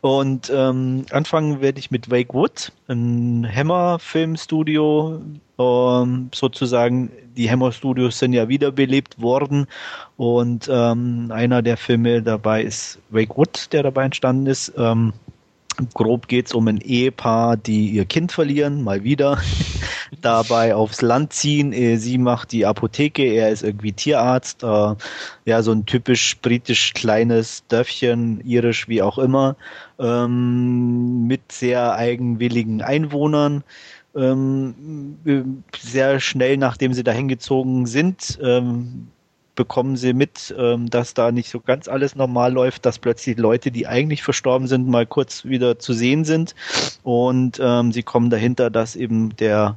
Und 0.00 0.50
ähm, 0.54 1.04
anfangen 1.10 1.60
werde 1.60 1.78
ich 1.78 1.90
mit 1.90 2.10
Wake 2.10 2.34
Wood, 2.34 2.72
ein 2.88 3.46
Hammer-Filmstudio. 3.52 5.20
Ähm, 5.58 6.30
sozusagen, 6.34 7.10
die 7.36 7.50
Hammer-Studios 7.50 8.18
sind 8.18 8.32
ja 8.32 8.48
wiederbelebt 8.48 9.20
worden. 9.20 9.66
Und 10.16 10.68
ähm, 10.72 11.30
einer 11.32 11.62
der 11.62 11.76
Filme 11.76 12.22
dabei 12.22 12.62
ist 12.62 12.98
Wake 13.10 13.36
Wood, 13.36 13.72
der 13.72 13.82
dabei 13.82 14.04
entstanden 14.04 14.46
ist. 14.46 14.72
Grob 15.94 16.28
geht 16.28 16.46
es 16.46 16.54
um 16.54 16.68
ein 16.68 16.80
Ehepaar, 16.80 17.56
die 17.56 17.88
ihr 17.90 18.04
Kind 18.04 18.32
verlieren, 18.32 18.82
mal 18.82 19.04
wieder. 19.04 19.38
dabei 20.20 20.74
aufs 20.74 21.02
Land 21.02 21.32
ziehen. 21.32 21.72
Äh, 21.72 21.96
sie 21.96 22.18
macht 22.18 22.52
die 22.52 22.66
Apotheke, 22.66 23.22
er 23.24 23.50
ist 23.50 23.62
irgendwie 23.62 23.92
Tierarzt. 23.92 24.62
Äh, 24.62 24.94
ja, 25.44 25.62
so 25.62 25.72
ein 25.72 25.86
typisch 25.86 26.36
britisch 26.40 26.94
kleines 26.94 27.64
Dörfchen, 27.68 28.40
irisch 28.44 28.88
wie 28.88 29.02
auch 29.02 29.18
immer, 29.18 29.56
ähm, 29.98 31.26
mit 31.26 31.52
sehr 31.52 31.94
eigenwilligen 31.94 32.82
Einwohnern. 32.82 33.64
Ähm, 34.14 35.16
sehr 35.78 36.18
schnell, 36.18 36.56
nachdem 36.56 36.92
sie 36.94 37.04
dahin 37.04 37.28
gezogen 37.28 37.86
sind, 37.86 38.38
ähm, 38.42 39.08
bekommen 39.54 39.96
sie 39.96 40.12
mit, 40.12 40.54
ähm, 40.58 40.88
dass 40.90 41.14
da 41.14 41.32
nicht 41.32 41.50
so 41.50 41.60
ganz 41.60 41.88
alles 41.88 42.16
normal 42.16 42.52
läuft, 42.52 42.86
dass 42.86 42.98
plötzlich 42.98 43.38
Leute, 43.38 43.70
die 43.70 43.86
eigentlich 43.86 44.22
verstorben 44.22 44.68
sind, 44.68 44.88
mal 44.88 45.06
kurz 45.06 45.44
wieder 45.44 45.78
zu 45.78 45.92
sehen 45.92 46.24
sind. 46.24 46.54
Und 47.02 47.60
ähm, 47.62 47.92
sie 47.92 48.02
kommen 48.02 48.30
dahinter, 48.30 48.70
dass 48.70 48.96
eben 48.96 49.36
der 49.36 49.76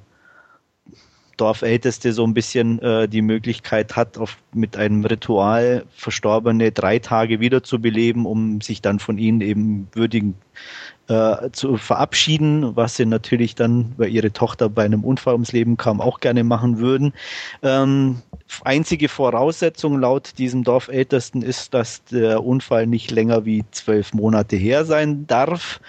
Dorfälteste 1.38 2.14
so 2.14 2.26
ein 2.26 2.34
bisschen 2.34 2.80
äh, 2.80 3.08
die 3.08 3.22
Möglichkeit 3.22 3.96
hat, 3.96 4.18
auf, 4.18 4.38
mit 4.54 4.78
einem 4.78 5.04
Ritual 5.04 5.86
Verstorbene 5.96 6.72
drei 6.72 7.00
Tage 7.00 7.40
wiederzubeleben, 7.40 8.26
um 8.26 8.62
sich 8.62 8.82
dann 8.82 9.00
von 9.00 9.18
ihnen 9.18 9.42
eben 9.42 9.88
würdigen 9.94 10.36
äh, 11.08 11.50
zu 11.52 11.78
verabschieden, 11.78 12.76
was 12.76 12.96
sie 12.96 13.06
natürlich 13.06 13.56
dann, 13.56 13.94
weil 13.98 14.10
ihre 14.10 14.32
Tochter 14.32 14.70
bei 14.70 14.86
einem 14.86 15.04
Unfall 15.04 15.34
ums 15.34 15.52
Leben 15.52 15.78
kam, 15.78 16.00
auch 16.00 16.20
gerne 16.20 16.44
machen 16.44 16.80
würden. 16.80 17.14
Ähm, 17.62 18.22
einzige 18.64 19.10
Voraussetzung 19.10 20.00
laut 20.00 20.38
diesem 20.38 20.64
Dorfältesten 20.64 21.42
ist, 21.42 21.74
dass 21.74 22.04
der 22.06 22.44
Unfall 22.44 22.88
nicht 22.88 23.12
länger 23.12 23.46
wie 23.46 23.66
zwölf 23.72 24.14
Monate 24.14 24.56
her 24.56 24.86
sein 24.86 25.28
darf. 25.28 25.82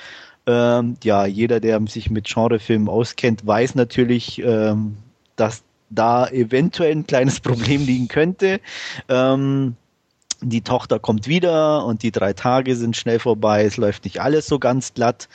Ähm, 0.46 0.96
ja, 1.02 1.26
jeder, 1.26 1.60
der 1.60 1.80
sich 1.86 2.10
mit 2.10 2.26
Genrefilmen 2.26 2.88
auskennt, 2.88 3.46
weiß 3.46 3.76
natürlich, 3.76 4.42
ähm, 4.44 4.96
dass 5.36 5.62
da 5.90 6.26
eventuell 6.28 6.92
ein 6.92 7.06
kleines 7.06 7.40
Problem 7.40 7.86
liegen 7.86 8.08
könnte. 8.08 8.60
Ähm, 9.08 9.76
die 10.40 10.62
Tochter 10.62 10.98
kommt 10.98 11.28
wieder 11.28 11.84
und 11.84 12.02
die 12.02 12.12
drei 12.12 12.32
Tage 12.32 12.76
sind 12.76 12.96
schnell 12.96 13.18
vorbei. 13.18 13.64
Es 13.64 13.76
läuft 13.76 14.04
nicht 14.04 14.20
alles 14.20 14.46
so 14.46 14.58
ganz 14.58 14.94
glatt. 14.94 15.28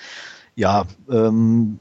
Ja, 0.56 0.86
ähm, 1.10 1.79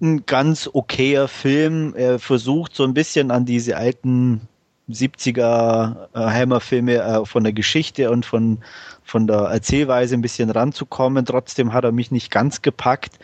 ein 0.00 0.26
ganz 0.26 0.68
okayer 0.72 1.28
Film. 1.28 1.94
Er 1.96 2.18
versucht 2.18 2.74
so 2.74 2.84
ein 2.84 2.94
bisschen 2.94 3.30
an 3.30 3.44
diese 3.44 3.76
alten 3.76 4.42
70er 4.90 6.08
äh, 6.14 6.18
Hammer-Filme 6.18 6.96
äh, 6.96 7.24
von 7.24 7.44
der 7.44 7.52
Geschichte 7.52 8.10
und 8.10 8.26
von, 8.26 8.58
von 9.04 9.26
der 9.26 9.38
Erzählweise 9.38 10.14
ein 10.14 10.22
bisschen 10.22 10.50
ranzukommen. 10.50 11.24
Trotzdem 11.24 11.72
hat 11.72 11.84
er 11.84 11.92
mich 11.92 12.10
nicht 12.10 12.30
ganz 12.30 12.62
gepackt. 12.62 13.18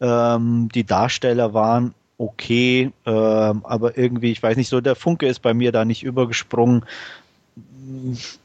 Ähm, 0.00 0.68
die 0.74 0.84
Darsteller 0.84 1.54
waren 1.54 1.94
okay, 2.18 2.92
ähm, 3.04 3.64
aber 3.64 3.98
irgendwie, 3.98 4.32
ich 4.32 4.42
weiß 4.42 4.56
nicht, 4.56 4.68
so 4.68 4.80
der 4.80 4.94
Funke 4.94 5.26
ist 5.26 5.40
bei 5.40 5.54
mir 5.54 5.72
da 5.72 5.84
nicht 5.84 6.02
übergesprungen 6.02 6.84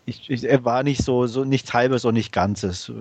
ich, 0.05 0.29
ich, 0.29 0.43
er 0.43 0.65
war 0.65 0.83
nicht 0.83 1.03
so, 1.03 1.27
so 1.27 1.43
nichts 1.43 1.73
halbes 1.73 2.05
und 2.05 2.13
nicht 2.13 2.31
ganzes. 2.31 2.91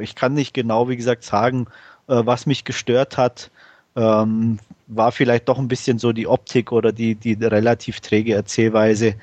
Ich 0.00 0.14
kann 0.14 0.34
nicht 0.34 0.54
genau, 0.54 0.88
wie 0.88 0.96
gesagt, 0.96 1.24
sagen, 1.24 1.66
äh, 2.08 2.22
was 2.24 2.46
mich 2.46 2.64
gestört 2.64 3.16
hat. 3.16 3.50
Ähm, 3.94 4.58
war 4.86 5.12
vielleicht 5.12 5.48
doch 5.48 5.58
ein 5.58 5.68
bisschen 5.68 5.98
so 5.98 6.12
die 6.12 6.26
Optik 6.26 6.72
oder 6.72 6.92
die, 6.92 7.14
die 7.14 7.34
relativ 7.34 8.00
träge 8.00 8.34
Erzählweise. 8.34 9.14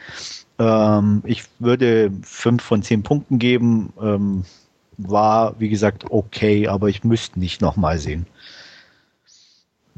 Ähm, 0.60 1.24
ich 1.26 1.44
würde 1.60 2.12
fünf 2.22 2.64
von 2.64 2.84
zehn 2.84 3.04
Punkten 3.04 3.40
geben. 3.40 3.94
Ähm, 4.02 4.46
war, 4.98 5.60
wie 5.60 5.70
gesagt, 5.70 6.06
okay, 6.12 6.68
aber 6.68 6.90
ich 6.90 7.04
müsste 7.04 7.40
nicht 7.40 7.62
nochmal 7.62 7.98
sehen. 7.98 8.28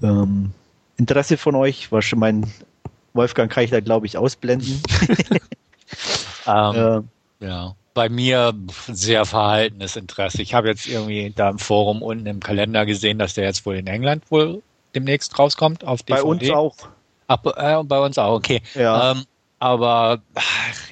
Ähm, 0.01 0.51
Interesse 0.97 1.37
von 1.37 1.55
euch, 1.55 1.91
war 1.91 2.01
schon 2.01 2.19
mein 2.19 2.51
Wolfgang 3.13 3.51
kann 3.51 3.63
ich 3.63 3.71
da 3.71 3.79
glaube 3.79 4.05
ich 4.05 4.17
ausblenden. 4.17 4.81
Ähm, 6.47 7.09
äh, 7.41 7.45
ja. 7.45 7.75
Bei 7.93 8.07
mir 8.07 8.53
sehr 8.87 9.25
verhaltenes 9.25 9.95
Interesse. 9.95 10.41
Ich 10.41 10.53
habe 10.53 10.69
jetzt 10.69 10.87
irgendwie 10.87 11.33
da 11.35 11.49
im 11.49 11.59
Forum 11.59 12.01
unten 12.01 12.25
im 12.25 12.39
Kalender 12.39 12.85
gesehen, 12.85 13.19
dass 13.19 13.33
der 13.33 13.45
jetzt 13.45 13.65
wohl 13.65 13.75
in 13.75 13.87
England 13.87 14.23
wohl 14.29 14.61
demnächst 14.95 15.37
rauskommt 15.37 15.83
auf 15.83 16.03
DVD. 16.03 16.21
Bei 16.21 16.27
uns 16.27 16.49
auch. 16.51 16.75
Ach, 17.27 17.39
äh, 17.45 17.83
bei 17.83 17.99
uns 17.99 18.17
auch, 18.17 18.35
okay. 18.35 18.61
Ja. 18.75 19.11
Ähm, 19.11 19.23
aber 19.61 20.21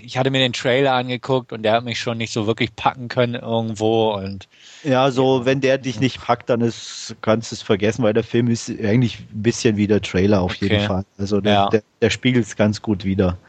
ich 0.04 0.18
hatte 0.18 0.30
mir 0.30 0.40
den 0.40 0.54
Trailer 0.54 0.94
angeguckt 0.94 1.52
und 1.52 1.64
der 1.64 1.74
hat 1.74 1.84
mich 1.84 2.00
schon 2.00 2.20
nicht 2.20 2.32
so 2.32 2.46
wirklich 2.46 2.76
packen 2.76 3.08
können 3.08 3.34
irgendwo 3.34 4.14
und 4.14 4.48
ja, 4.84 5.10
so 5.10 5.44
wenn 5.46 5.60
der 5.60 5.80
dich 5.80 6.00
nicht 6.00 6.22
packt, 6.22 6.52
dann 6.52 6.62
ist, 6.62 7.16
kannst 7.22 7.52
du 7.52 7.56
es 7.56 7.64
vergessen, 7.64 8.04
weil 8.04 8.14
der 8.14 8.24
Film 8.24 8.48
ist 8.48 8.70
eigentlich 8.70 9.22
ein 9.22 9.42
bisschen 9.42 9.76
wie 9.76 9.88
der 9.88 10.02
Trailer 10.02 10.42
auf 10.42 10.52
okay. 10.52 10.68
jeden 10.68 10.86
Fall. 10.86 11.04
Also 11.18 11.42
der, 11.42 11.54
ja. 11.54 11.70
der, 11.70 11.84
der 12.00 12.10
spiegelt 12.12 12.46
es 12.46 12.56
ganz 12.56 12.80
gut 12.82 13.04
wieder. 13.04 13.40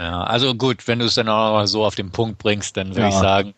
Ja, 0.00 0.22
also 0.22 0.54
gut, 0.54 0.88
wenn 0.88 0.98
du 0.98 1.04
es 1.04 1.14
dann 1.14 1.28
auch 1.28 1.52
mal 1.52 1.66
so 1.66 1.84
auf 1.84 1.94
den 1.94 2.10
Punkt 2.10 2.38
bringst, 2.38 2.76
dann 2.78 2.88
würde 2.88 3.02
ja. 3.02 3.08
ich 3.08 3.14
sagen, 3.14 3.54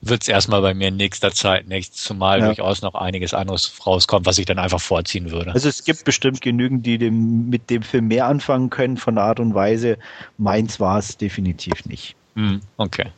wird 0.00 0.22
es 0.22 0.28
erstmal 0.28 0.60
bei 0.60 0.74
mir 0.74 0.88
in 0.88 0.96
nächster 0.96 1.30
Zeit 1.30 1.68
nichts, 1.68 2.02
zumal 2.02 2.40
ja. 2.40 2.46
durchaus 2.46 2.82
noch 2.82 2.96
einiges 2.96 3.32
anderes 3.32 3.72
rauskommt, 3.86 4.26
was 4.26 4.38
ich 4.38 4.44
dann 4.44 4.58
einfach 4.58 4.80
vorziehen 4.80 5.30
würde. 5.30 5.52
Also 5.52 5.68
es 5.68 5.84
gibt 5.84 6.04
bestimmt 6.04 6.40
genügend, 6.40 6.84
die 6.84 6.98
dem, 6.98 7.48
mit 7.48 7.70
dem 7.70 7.82
Film 7.82 8.08
mehr 8.08 8.26
anfangen 8.26 8.70
können 8.70 8.96
von 8.96 9.14
der 9.14 9.24
Art 9.24 9.38
und 9.38 9.54
Weise. 9.54 9.96
Meins 10.36 10.80
war 10.80 10.98
es 10.98 11.16
definitiv 11.16 11.84
nicht. 11.86 12.16
Hm, 12.34 12.60
okay. 12.76 13.12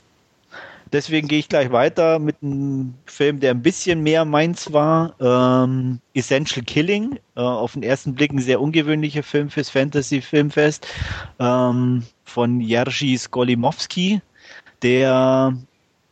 Deswegen 0.93 1.27
gehe 1.27 1.41
ich 1.41 1.49
gleich 1.49 1.73
weiter 1.73 2.19
mit 2.19 2.37
einem 2.43 2.95
Film, 3.07 3.41
der 3.41 3.53
ein 3.53 3.63
bisschen 3.63 4.03
mehr 4.03 4.25
meins 4.25 4.73
war. 4.73 5.15
Ähm, 5.21 6.01
Essential 6.15 6.65
Killing. 6.65 7.19
Äh, 7.35 7.41
auf 7.41 7.73
den 7.73 7.83
ersten 7.83 8.15
Blick 8.15 8.33
ein 8.33 8.39
sehr 8.39 8.61
ungewöhnlicher 8.61 9.23
Film 9.23 9.51
fürs 9.51 9.71
Fantasy 9.71 10.21
Filmfest. 10.21 10.87
Ähm, 11.39 12.05
von 12.25 12.61
Jerzy 12.61 13.17
Skolimowski, 13.17 14.21
der 14.83 15.57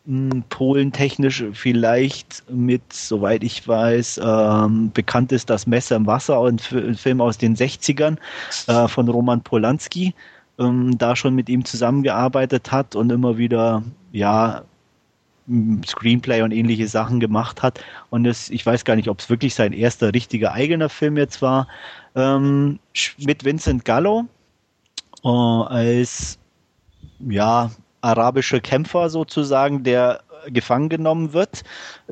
hm, 0.06 0.44
polentechnisch 0.48 1.44
vielleicht 1.52 2.44
mit, 2.50 2.92
soweit 2.92 3.42
ich 3.42 3.66
weiß, 3.66 4.20
ähm, 4.22 4.90
bekannt 4.92 5.32
ist 5.32 5.50
das 5.50 5.66
Messer 5.66 5.96
im 5.96 6.06
Wasser, 6.06 6.40
ein 6.42 6.58
Film 6.58 7.20
aus 7.20 7.38
den 7.38 7.56
60ern 7.56 8.16
äh, 8.66 8.88
von 8.88 9.08
Roman 9.08 9.40
Polanski, 9.40 10.14
ähm, 10.58 10.96
da 10.98 11.16
schon 11.16 11.34
mit 11.34 11.48
ihm 11.48 11.64
zusammengearbeitet 11.64 12.72
hat 12.72 12.96
und 12.96 13.10
immer 13.10 13.38
wieder, 13.38 13.82
ja, 14.12 14.62
Screenplay 15.86 16.40
und 16.42 16.52
ähnliche 16.52 16.88
Sachen 16.88 17.20
gemacht 17.20 17.62
hat. 17.62 17.84
Und 18.10 18.24
es, 18.24 18.48
ich 18.48 18.64
weiß 18.64 18.84
gar 18.84 18.96
nicht, 18.96 19.08
ob 19.08 19.20
es 19.20 19.28
wirklich 19.28 19.54
sein 19.54 19.72
erster 19.72 20.14
richtiger 20.14 20.52
eigener 20.52 20.88
Film 20.88 21.16
jetzt 21.16 21.42
war. 21.42 21.68
Ähm, 22.14 22.78
mit 23.18 23.44
Vincent 23.44 23.84
Gallo, 23.84 24.24
äh, 25.22 25.28
als 25.28 26.38
ja, 27.18 27.70
arabischer 28.00 28.60
Kämpfer 28.60 29.10
sozusagen, 29.10 29.82
der 29.82 30.22
gefangen 30.46 30.88
genommen 30.88 31.32
wird. 31.32 31.62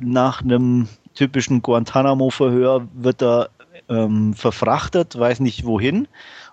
Nach 0.01 0.43
einem 0.43 0.89
typischen 1.15 1.63
Guantanamo-Verhör 1.63 2.87
wird 2.95 3.23
er 3.23 3.51
ähm, 3.89 4.35
verfrachtet, 4.35 5.19
weiß 5.19 5.41
nicht 5.41 5.65
wohin. 5.65 6.09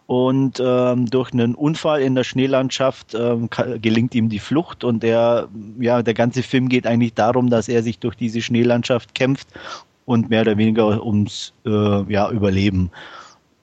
Und 0.10 0.60
ähm, 0.60 1.06
durch 1.06 1.34
einen 1.34 1.54
Unfall 1.54 2.02
in 2.02 2.16
der 2.16 2.24
Schneelandschaft 2.24 3.14
ähm, 3.14 3.48
gelingt 3.80 4.16
ihm 4.16 4.28
die 4.28 4.40
Flucht 4.40 4.84
und 4.84 5.04
er, 5.04 5.50
ja, 5.80 6.02
der 6.02 6.16
ganze 6.16 6.42
Film 6.42 6.68
geht 6.68 6.88
eigentlich 6.88 7.14
darum, 7.14 7.52
dass 7.52 7.70
er 7.70 7.84
sich 7.84 8.00
durch 8.00 8.16
diese 8.16 8.42
Schneelandschaft 8.42 9.14
kämpft 9.14 9.50
und 10.06 10.32
mehr 10.32 10.42
oder 10.42 10.58
weniger 10.58 11.06
ums 11.06 11.54
äh, 11.64 12.12
ja, 12.12 12.32
Überleben. 12.32 12.90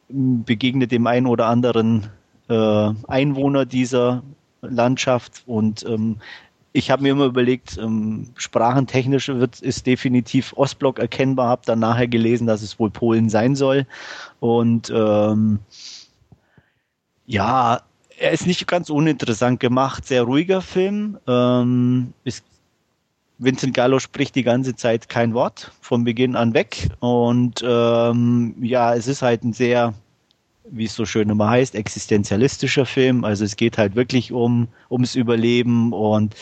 Begegnet 0.08 0.92
dem 0.92 1.08
einen 1.08 1.26
oder 1.26 1.46
anderen 1.46 2.10
äh, 2.48 2.90
Einwohner 3.08 3.66
dieser 3.66 4.22
Landschaft 4.62 5.42
und 5.46 5.84
ähm, 5.84 6.18
ich 6.72 6.92
habe 6.92 7.02
mir 7.02 7.10
immer 7.10 7.24
überlegt, 7.24 7.76
ähm, 7.76 8.28
sprachentechnisch 8.36 9.26
wird, 9.28 9.60
ist 9.62 9.84
definitiv 9.84 10.52
Ostblock 10.56 11.00
erkennbar, 11.00 11.48
habe 11.48 11.62
dann 11.64 11.80
nachher 11.80 12.06
gelesen, 12.06 12.46
dass 12.46 12.62
es 12.62 12.78
wohl 12.78 12.90
Polen 12.90 13.30
sein 13.30 13.56
soll. 13.56 13.86
Und 14.40 14.92
ähm, 14.94 15.60
ja, 17.26 17.82
er 18.18 18.30
ist 18.32 18.46
nicht 18.46 18.66
ganz 18.66 18.90
uninteressant 18.90 19.60
gemacht, 19.60 20.06
sehr 20.06 20.22
ruhiger 20.22 20.62
Film. 20.62 21.18
Ähm, 21.26 22.14
ist, 22.24 22.44
Vincent 23.38 23.74
Gallo 23.74 23.98
spricht 23.98 24.34
die 24.34 24.42
ganze 24.42 24.74
Zeit 24.74 25.08
kein 25.08 25.34
Wort, 25.34 25.72
von 25.80 26.04
Beginn 26.04 26.36
an 26.36 26.54
weg. 26.54 26.88
Und 27.00 27.62
ähm, 27.66 28.54
ja, 28.60 28.94
es 28.94 29.06
ist 29.06 29.22
halt 29.22 29.44
ein 29.44 29.52
sehr 29.52 29.94
wie 30.70 30.84
es 30.84 30.94
so 30.94 31.04
schön 31.04 31.30
immer 31.30 31.48
heißt, 31.48 31.74
existenzialistischer 31.74 32.86
Film. 32.86 33.24
Also 33.24 33.44
es 33.44 33.56
geht 33.56 33.78
halt 33.78 33.94
wirklich 33.94 34.32
um 34.32 34.68
ums 34.90 35.14
Überleben 35.14 35.92
und 35.92 36.34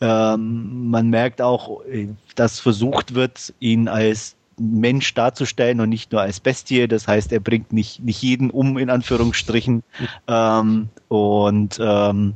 ähm, 0.00 0.90
man 0.90 1.10
merkt 1.10 1.42
auch, 1.42 1.82
dass 2.34 2.60
versucht 2.60 3.14
wird, 3.14 3.52
ihn 3.60 3.88
als 3.88 4.36
Mensch 4.60 5.14
darzustellen 5.14 5.80
und 5.80 5.88
nicht 5.88 6.12
nur 6.12 6.20
als 6.20 6.40
Bestie. 6.40 6.86
Das 6.86 7.08
heißt, 7.08 7.32
er 7.32 7.40
bringt 7.40 7.72
nicht, 7.72 8.00
nicht 8.00 8.22
jeden 8.22 8.50
um, 8.50 8.78
in 8.78 8.90
Anführungsstrichen. 8.90 9.82
ähm, 10.28 10.88
und 11.08 11.78
ähm, 11.82 12.34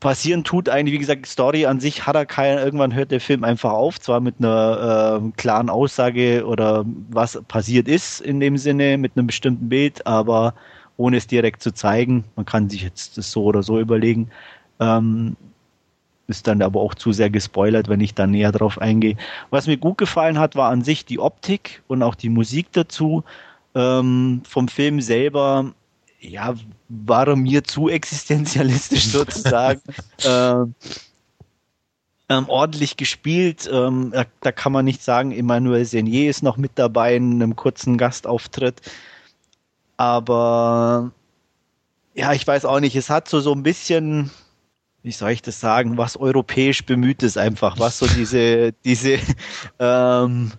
passieren 0.00 0.44
tut 0.44 0.68
eigentlich, 0.68 0.94
wie 0.94 0.98
gesagt, 0.98 1.26
Story 1.26 1.66
an 1.66 1.80
sich 1.80 2.06
hat 2.06 2.14
er 2.14 2.26
keinen, 2.26 2.58
irgendwann 2.58 2.94
hört 2.94 3.10
der 3.10 3.20
Film 3.20 3.42
einfach 3.42 3.72
auf, 3.72 3.98
zwar 4.00 4.20
mit 4.20 4.34
einer 4.38 5.22
äh, 5.22 5.30
klaren 5.36 5.70
Aussage 5.70 6.44
oder 6.46 6.84
was 7.08 7.40
passiert 7.48 7.88
ist 7.88 8.20
in 8.20 8.38
dem 8.38 8.58
Sinne, 8.58 8.98
mit 8.98 9.12
einem 9.16 9.26
bestimmten 9.26 9.68
Bild, 9.68 10.06
aber 10.06 10.54
ohne 10.96 11.16
es 11.16 11.26
direkt 11.26 11.62
zu 11.62 11.72
zeigen. 11.72 12.24
Man 12.36 12.44
kann 12.44 12.68
sich 12.68 12.82
jetzt 12.82 13.16
das 13.16 13.30
so 13.30 13.44
oder 13.44 13.62
so 13.62 13.80
überlegen. 13.80 14.30
Ähm, 14.78 15.36
ist 16.26 16.46
dann 16.46 16.62
aber 16.62 16.80
auch 16.80 16.94
zu 16.94 17.12
sehr 17.12 17.30
gespoilert, 17.30 17.88
wenn 17.88 18.00
ich 18.00 18.14
da 18.14 18.26
näher 18.26 18.52
drauf 18.52 18.80
eingehe. 18.80 19.16
Was 19.50 19.66
mir 19.66 19.76
gut 19.76 19.98
gefallen 19.98 20.38
hat, 20.38 20.56
war 20.56 20.70
an 20.70 20.82
sich 20.82 21.04
die 21.04 21.18
Optik 21.18 21.82
und 21.86 22.02
auch 22.02 22.14
die 22.14 22.28
Musik 22.30 22.68
dazu. 22.72 23.24
Ähm, 23.74 24.42
vom 24.48 24.68
Film 24.68 25.00
selber, 25.00 25.72
ja, 26.20 26.54
war 26.88 27.28
er 27.28 27.36
mir 27.36 27.64
zu 27.64 27.88
existenzialistisch 27.88 29.04
sozusagen. 29.08 29.80
ähm, 30.24 30.74
ähm, 32.28 32.48
ordentlich 32.48 32.96
gespielt. 32.96 33.68
Ähm, 33.70 34.10
da, 34.12 34.24
da, 34.40 34.52
kann 34.52 34.72
man 34.72 34.84
nicht 34.84 35.02
sagen, 35.02 35.32
Emmanuel 35.32 35.84
Senier 35.84 36.30
ist 36.30 36.42
noch 36.42 36.56
mit 36.56 36.72
dabei 36.76 37.16
in 37.16 37.34
einem 37.34 37.56
kurzen 37.56 37.98
Gastauftritt. 37.98 38.80
Aber 39.96 41.12
ja, 42.14 42.32
ich 42.32 42.46
weiß 42.46 42.64
auch 42.64 42.80
nicht, 42.80 42.96
es 42.96 43.10
hat 43.10 43.28
so, 43.28 43.40
so 43.40 43.52
ein 43.52 43.62
bisschen, 43.62 44.30
wie 45.04 45.12
soll 45.12 45.32
ich 45.32 45.42
das 45.42 45.60
sagen, 45.60 45.98
was 45.98 46.16
europäisch 46.16 46.86
bemüht 46.86 47.22
ist 47.22 47.36
einfach, 47.36 47.78
was 47.78 47.98
so 47.98 48.06
diese, 48.06 48.72
diese, 48.84 49.18
ähm, 49.78 50.50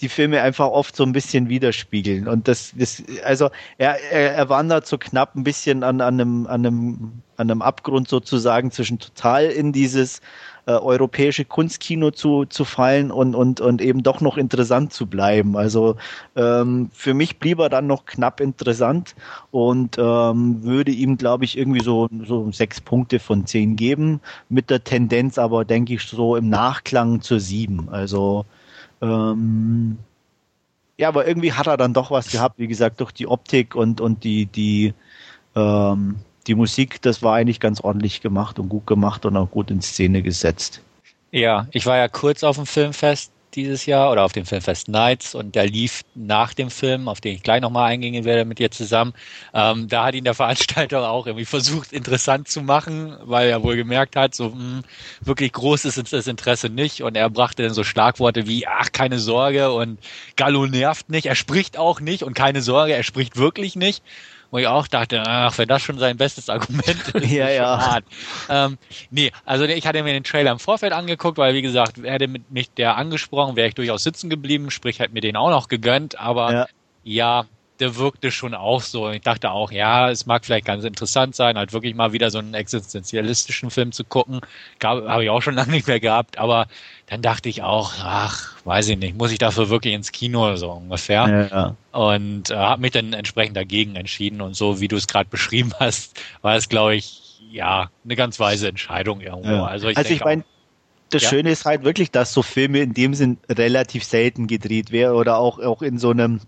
die 0.00 0.08
Filme 0.08 0.42
einfach 0.42 0.66
oft 0.66 0.96
so 0.96 1.04
ein 1.04 1.12
bisschen 1.12 1.48
widerspiegeln. 1.48 2.26
Und 2.26 2.48
das, 2.48 2.72
das 2.76 3.00
also 3.22 3.50
er, 3.78 4.00
er, 4.10 4.34
er 4.34 4.48
wandert 4.48 4.88
so 4.88 4.98
knapp 4.98 5.36
ein 5.36 5.44
bisschen 5.44 5.84
an, 5.84 6.00
an, 6.00 6.20
einem, 6.20 6.46
an, 6.48 6.66
einem, 6.66 7.22
an 7.36 7.48
einem 7.48 7.62
Abgrund 7.62 8.08
sozusagen 8.08 8.72
zwischen 8.72 8.98
total 8.98 9.46
in 9.46 9.72
dieses 9.72 10.20
äh, 10.66 10.72
europäische 10.72 11.44
Kunstkino 11.44 12.10
zu, 12.10 12.44
zu 12.44 12.64
fallen 12.64 13.10
und, 13.10 13.34
und, 13.34 13.60
und 13.60 13.80
eben 13.80 14.02
doch 14.02 14.20
noch 14.20 14.36
interessant 14.36 14.92
zu 14.92 15.06
bleiben. 15.06 15.56
Also 15.56 15.96
ähm, 16.36 16.90
für 16.92 17.14
mich 17.14 17.38
blieb 17.38 17.58
er 17.58 17.68
dann 17.68 17.86
noch 17.86 18.04
knapp 18.04 18.40
interessant 18.40 19.14
und 19.50 19.96
ähm, 19.98 20.62
würde 20.62 20.92
ihm, 20.92 21.16
glaube 21.16 21.44
ich, 21.44 21.56
irgendwie 21.56 21.82
so, 21.82 22.08
so 22.26 22.50
sechs 22.52 22.80
Punkte 22.80 23.18
von 23.18 23.46
zehn 23.46 23.76
geben, 23.76 24.20
mit 24.48 24.70
der 24.70 24.84
Tendenz 24.84 25.38
aber, 25.38 25.64
denke 25.64 25.94
ich, 25.94 26.02
so 26.02 26.36
im 26.36 26.48
Nachklang 26.48 27.20
zur 27.20 27.40
sieben. 27.40 27.88
Also 27.90 28.44
ähm, 29.00 29.98
ja, 30.98 31.08
aber 31.08 31.26
irgendwie 31.26 31.54
hat 31.54 31.66
er 31.66 31.78
dann 31.78 31.94
doch 31.94 32.10
was 32.10 32.30
gehabt, 32.30 32.58
wie 32.58 32.68
gesagt, 32.68 33.00
durch 33.00 33.12
die 33.12 33.26
Optik 33.26 33.74
und, 33.74 34.00
und 34.02 34.22
die, 34.22 34.46
die, 34.46 34.92
ähm, 35.56 36.16
die 36.50 36.56
Musik, 36.56 37.00
das 37.02 37.22
war 37.22 37.36
eigentlich 37.36 37.60
ganz 37.60 37.80
ordentlich 37.80 38.20
gemacht 38.20 38.58
und 38.58 38.68
gut 38.68 38.84
gemacht 38.84 39.24
und 39.24 39.36
auch 39.36 39.50
gut 39.50 39.70
in 39.70 39.80
Szene 39.80 40.20
gesetzt. 40.20 40.82
Ja, 41.30 41.68
ich 41.70 41.86
war 41.86 41.96
ja 41.96 42.08
kurz 42.08 42.42
auf 42.42 42.56
dem 42.56 42.66
Filmfest 42.66 43.30
dieses 43.54 43.86
Jahr 43.86 44.10
oder 44.10 44.24
auf 44.24 44.32
dem 44.32 44.46
Filmfest 44.46 44.88
Nights 44.88 45.34
und 45.34 45.54
der 45.54 45.66
lief 45.66 46.02
nach 46.16 46.52
dem 46.54 46.70
Film, 46.70 47.08
auf 47.08 47.20
den 47.20 47.36
ich 47.36 47.42
gleich 47.44 47.60
nochmal 47.60 47.90
eingehen 47.90 48.24
werde 48.24 48.44
mit 48.44 48.58
dir 48.58 48.72
zusammen. 48.72 49.12
Ähm, 49.54 49.86
da 49.88 50.06
hat 50.06 50.14
ihn 50.16 50.24
der 50.24 50.34
Veranstalter 50.42 51.08
auch 51.08 51.26
irgendwie 51.26 51.44
versucht, 51.44 51.92
interessant 51.92 52.48
zu 52.48 52.62
machen, 52.62 53.16
weil 53.22 53.48
er 53.48 53.62
wohl 53.62 53.76
gemerkt 53.76 54.16
hat, 54.16 54.34
so 54.34 54.48
mh, 54.48 54.54
hm, 54.54 54.82
wirklich 55.20 55.52
groß 55.52 55.84
ist 55.84 56.12
das 56.12 56.26
Interesse 56.26 56.68
nicht 56.68 57.02
und 57.02 57.16
er 57.16 57.30
brachte 57.30 57.62
dann 57.62 57.74
so 57.74 57.84
Schlagworte 57.84 58.48
wie, 58.48 58.66
ach, 58.66 58.90
keine 58.90 59.20
Sorge 59.20 59.70
und 59.70 60.00
Gallo 60.34 60.66
nervt 60.66 61.10
nicht, 61.10 61.26
er 61.26 61.36
spricht 61.36 61.78
auch 61.78 62.00
nicht 62.00 62.24
und 62.24 62.34
keine 62.34 62.60
Sorge, 62.60 62.92
er 62.92 63.04
spricht 63.04 63.36
wirklich 63.36 63.76
nicht 63.76 64.02
wo 64.50 64.58
ich 64.58 64.66
auch 64.66 64.88
dachte, 64.88 65.22
ach, 65.26 65.56
wenn 65.58 65.68
das 65.68 65.82
schon 65.82 65.98
sein 65.98 66.16
bestes 66.16 66.48
Argument 66.48 67.08
ist, 67.14 67.30
ja, 67.30 67.48
ja. 67.48 67.98
Ähm, 68.48 68.78
nee, 69.10 69.30
also 69.44 69.64
ich 69.64 69.86
hatte 69.86 70.02
mir 70.02 70.12
den 70.12 70.24
Trailer 70.24 70.52
im 70.52 70.58
Vorfeld 70.58 70.92
angeguckt, 70.92 71.38
weil 71.38 71.54
wie 71.54 71.62
gesagt, 71.62 71.98
hätte 72.02 72.28
mich 72.48 72.70
der 72.74 72.96
angesprochen, 72.96 73.56
wäre 73.56 73.68
ich 73.68 73.74
durchaus 73.74 74.02
sitzen 74.02 74.30
geblieben, 74.30 74.70
sprich 74.70 74.98
hätte 74.98 75.12
mir 75.12 75.20
den 75.20 75.36
auch 75.36 75.50
noch 75.50 75.68
gegönnt, 75.68 76.18
aber 76.18 76.52
ja, 76.52 76.66
ja 77.04 77.46
der 77.80 77.96
wirkte 77.96 78.30
schon 78.30 78.54
auch 78.54 78.82
so. 78.82 79.10
Ich 79.10 79.22
dachte 79.22 79.50
auch, 79.50 79.72
ja, 79.72 80.10
es 80.10 80.26
mag 80.26 80.44
vielleicht 80.44 80.66
ganz 80.66 80.84
interessant 80.84 81.34
sein, 81.34 81.56
halt 81.56 81.72
wirklich 81.72 81.94
mal 81.94 82.12
wieder 82.12 82.30
so 82.30 82.38
einen 82.38 82.54
existenzialistischen 82.54 83.70
Film 83.70 83.92
zu 83.92 84.04
gucken. 84.04 84.40
Habe 84.82 85.24
ich 85.24 85.30
auch 85.30 85.40
schon 85.40 85.54
lange 85.56 85.72
nicht 85.72 85.86
mehr 85.86 86.00
gehabt, 86.00 86.38
aber 86.38 86.66
dann 87.10 87.22
dachte 87.22 87.48
ich 87.48 87.62
auch, 87.62 87.94
ach, 88.04 88.54
weiß 88.64 88.88
ich 88.88 88.96
nicht, 88.96 89.18
muss 89.18 89.32
ich 89.32 89.38
dafür 89.38 89.68
wirklich 89.68 89.94
ins 89.94 90.12
Kino 90.12 90.54
so 90.54 90.70
ungefähr. 90.70 91.48
Ja. 91.50 91.76
Und 91.90 92.50
äh, 92.50 92.54
habe 92.54 92.82
mich 92.82 92.92
dann 92.92 93.12
entsprechend 93.14 93.56
dagegen 93.56 93.96
entschieden 93.96 94.40
und 94.40 94.54
so, 94.54 94.80
wie 94.80 94.86
du 94.86 94.94
es 94.94 95.08
gerade 95.08 95.28
beschrieben 95.30 95.72
hast, 95.80 96.20
war 96.40 96.54
es, 96.54 96.68
glaube 96.68 96.94
ich, 96.94 97.40
ja, 97.50 97.90
eine 98.04 98.14
ganz 98.14 98.38
weise 98.38 98.68
Entscheidung 98.68 99.20
irgendwo. 99.20 99.50
Ja. 99.50 99.64
Also 99.64 99.88
ich, 99.88 99.96
also 99.96 100.14
ich 100.14 100.24
meine, 100.24 100.44
das 101.10 101.22
ja. 101.24 101.30
Schöne 101.30 101.50
ist 101.50 101.64
halt 101.64 101.82
wirklich, 101.82 102.12
dass 102.12 102.32
so 102.32 102.42
Filme 102.42 102.78
in 102.78 102.94
dem 102.94 103.14
Sinn 103.14 103.38
relativ 103.48 104.04
selten 104.04 104.46
gedreht 104.46 104.92
werden 104.92 105.16
oder 105.16 105.38
auch, 105.38 105.58
auch 105.58 105.82
in 105.82 105.98
so 105.98 106.10
einem 106.10 106.40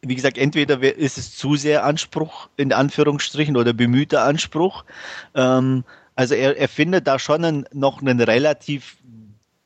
wie 0.00 0.14
gesagt, 0.14 0.38
entweder 0.38 0.80
ist 0.80 1.18
es 1.18 1.36
zu 1.36 1.56
sehr 1.56 1.84
Anspruch, 1.84 2.48
in 2.56 2.72
Anführungsstrichen, 2.72 3.56
oder 3.56 3.72
bemühter 3.72 4.22
Anspruch. 4.22 4.84
Ähm, 5.34 5.84
also 6.14 6.34
er, 6.34 6.56
er 6.56 6.68
findet 6.68 7.06
da 7.08 7.18
schon 7.18 7.44
einen, 7.44 7.66
noch 7.72 8.00
einen 8.00 8.20
relativ 8.20 8.96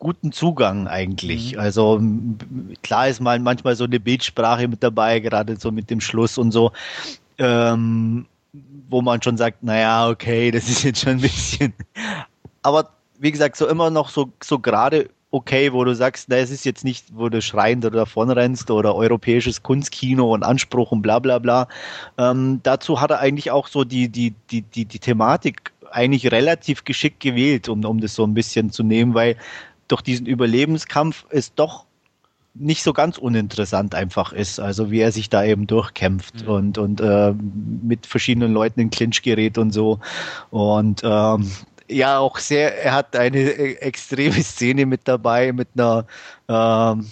guten 0.02 0.32
Zugang 0.32 0.88
eigentlich. 0.88 1.52
Mhm. 1.52 1.60
Also 1.60 2.02
klar 2.82 3.06
ist 3.06 3.20
mal 3.20 3.38
manchmal 3.38 3.76
so 3.76 3.84
eine 3.84 4.00
Bildsprache 4.00 4.66
mit 4.66 4.82
dabei, 4.82 5.20
gerade 5.20 5.56
so 5.56 5.70
mit 5.70 5.90
dem 5.90 6.00
Schluss 6.00 6.38
und 6.38 6.50
so, 6.50 6.72
ähm, 7.38 8.26
wo 8.88 9.00
man 9.00 9.22
schon 9.22 9.36
sagt, 9.36 9.62
naja, 9.62 10.08
okay, 10.08 10.50
das 10.50 10.68
ist 10.68 10.82
jetzt 10.82 11.02
schon 11.02 11.12
ein 11.12 11.20
bisschen. 11.20 11.72
Aber 12.62 12.90
wie 13.20 13.30
gesagt, 13.30 13.56
so 13.56 13.68
immer 13.68 13.90
noch 13.90 14.08
so, 14.08 14.32
so 14.42 14.58
gerade 14.58 15.08
okay, 15.30 15.72
wo 15.72 15.84
du 15.84 15.94
sagst, 15.94 16.28
na, 16.28 16.36
es 16.36 16.50
ist 16.50 16.64
jetzt 16.64 16.84
nicht, 16.84 17.06
wo 17.14 17.28
du 17.28 17.40
schreiend 17.40 17.84
oder 17.84 18.00
davon 18.00 18.28
rennst 18.28 18.72
oder 18.72 18.96
europäisches 18.96 19.62
Kunstkino 19.62 20.34
und 20.34 20.42
Anspruch 20.42 20.90
und 20.90 21.02
bla 21.02 21.20
bla 21.20 21.38
bla. 21.38 21.68
Ähm, 22.18 22.58
dazu 22.64 23.00
hat 23.00 23.12
er 23.12 23.20
eigentlich 23.20 23.52
auch 23.52 23.68
so 23.68 23.84
die, 23.84 24.08
die, 24.08 24.34
die, 24.50 24.62
die, 24.62 24.84
die 24.84 24.98
Thematik 24.98 25.72
eigentlich 25.92 26.32
relativ 26.32 26.84
geschickt 26.84 27.20
gewählt, 27.20 27.68
um, 27.68 27.84
um 27.84 28.00
das 28.00 28.16
so 28.16 28.24
ein 28.24 28.34
bisschen 28.34 28.72
zu 28.72 28.82
nehmen, 28.82 29.14
weil 29.14 29.36
durch 29.92 30.02
diesen 30.02 30.24
Überlebenskampf 30.24 31.26
ist 31.28 31.52
doch 31.56 31.84
nicht 32.54 32.82
so 32.82 32.94
ganz 32.94 33.18
uninteressant 33.18 33.94
einfach 33.94 34.32
ist, 34.32 34.58
also 34.58 34.90
wie 34.90 35.00
er 35.00 35.12
sich 35.12 35.28
da 35.28 35.44
eben 35.44 35.66
durchkämpft 35.66 36.42
mhm. 36.42 36.48
und, 36.48 36.78
und 36.78 37.00
äh, 37.00 37.34
mit 37.82 38.06
verschiedenen 38.06 38.52
Leuten 38.54 38.80
in 38.80 38.90
Clinch 38.90 39.22
gerät 39.22 39.58
und 39.58 39.70
so. 39.72 40.00
Und 40.50 41.02
ähm, 41.04 41.50
ja 41.88 42.18
auch 42.18 42.38
sehr, 42.38 42.82
er 42.82 42.94
hat 42.94 43.16
eine 43.16 43.38
äh, 43.38 43.74
extreme 43.76 44.34
Szene 44.42 44.86
mit 44.86 45.02
dabei 45.04 45.52
mit 45.52 45.68
einer 45.74 46.06
ähm, 46.48 47.06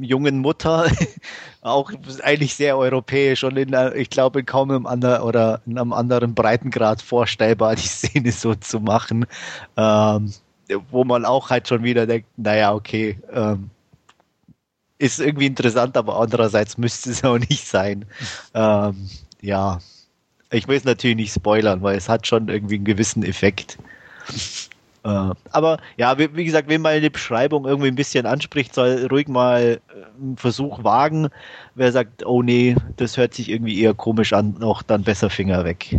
jungen 0.00 0.38
Mutter, 0.38 0.86
auch 1.62 1.90
eigentlich 2.22 2.54
sehr 2.54 2.76
europäisch 2.78 3.42
und 3.42 3.56
in, 3.56 3.74
ich 3.96 4.10
glaube 4.10 4.44
kaum 4.44 4.70
einem 4.70 4.86
anderen 4.86 5.22
oder 5.22 5.60
in 5.66 5.78
einem 5.78 5.92
anderen 5.92 6.34
Breitengrad 6.34 7.02
vorstellbar, 7.02 7.74
die 7.74 7.82
Szene 7.88 8.30
so 8.30 8.54
zu 8.54 8.78
machen, 8.78 9.26
ähm, 9.76 10.32
wo 10.90 11.04
man 11.04 11.24
auch 11.24 11.50
halt 11.50 11.68
schon 11.68 11.82
wieder 11.82 12.06
denkt, 12.06 12.28
naja, 12.36 12.72
okay, 12.74 13.18
ähm, 13.32 13.70
ist 14.98 15.20
irgendwie 15.20 15.46
interessant, 15.46 15.96
aber 15.96 16.20
andererseits 16.20 16.78
müsste 16.78 17.10
es 17.10 17.24
auch 17.24 17.38
nicht 17.38 17.66
sein. 17.66 18.04
Ähm, 18.54 19.08
ja, 19.40 19.80
ich 20.50 20.68
will 20.68 20.76
es 20.76 20.84
natürlich 20.84 21.16
nicht 21.16 21.34
spoilern, 21.34 21.82
weil 21.82 21.96
es 21.96 22.08
hat 22.08 22.26
schon 22.26 22.48
irgendwie 22.48 22.76
einen 22.76 22.84
gewissen 22.84 23.24
Effekt. 23.24 23.78
Äh, 25.04 25.30
aber 25.50 25.78
ja, 25.96 26.18
wie, 26.18 26.34
wie, 26.36 26.44
gesagt, 26.44 26.68
wenn 26.68 26.80
mal 26.80 26.94
eine 26.94 27.10
Beschreibung 27.10 27.64
irgendwie 27.64 27.88
ein 27.88 27.96
bisschen 27.96 28.26
anspricht, 28.26 28.74
soll 28.74 29.06
ruhig 29.10 29.26
mal 29.26 29.80
äh, 29.88 30.20
einen 30.20 30.36
Versuch 30.36 30.84
wagen. 30.84 31.28
Wer 31.74 31.90
sagt, 31.90 32.24
oh 32.24 32.42
nee, 32.42 32.76
das 32.96 33.16
hört 33.16 33.34
sich 33.34 33.48
irgendwie 33.50 33.80
eher 33.80 33.94
komisch 33.94 34.32
an, 34.32 34.54
noch 34.60 34.82
dann 34.82 35.02
besser 35.02 35.30
Finger 35.30 35.64
weg. 35.64 35.96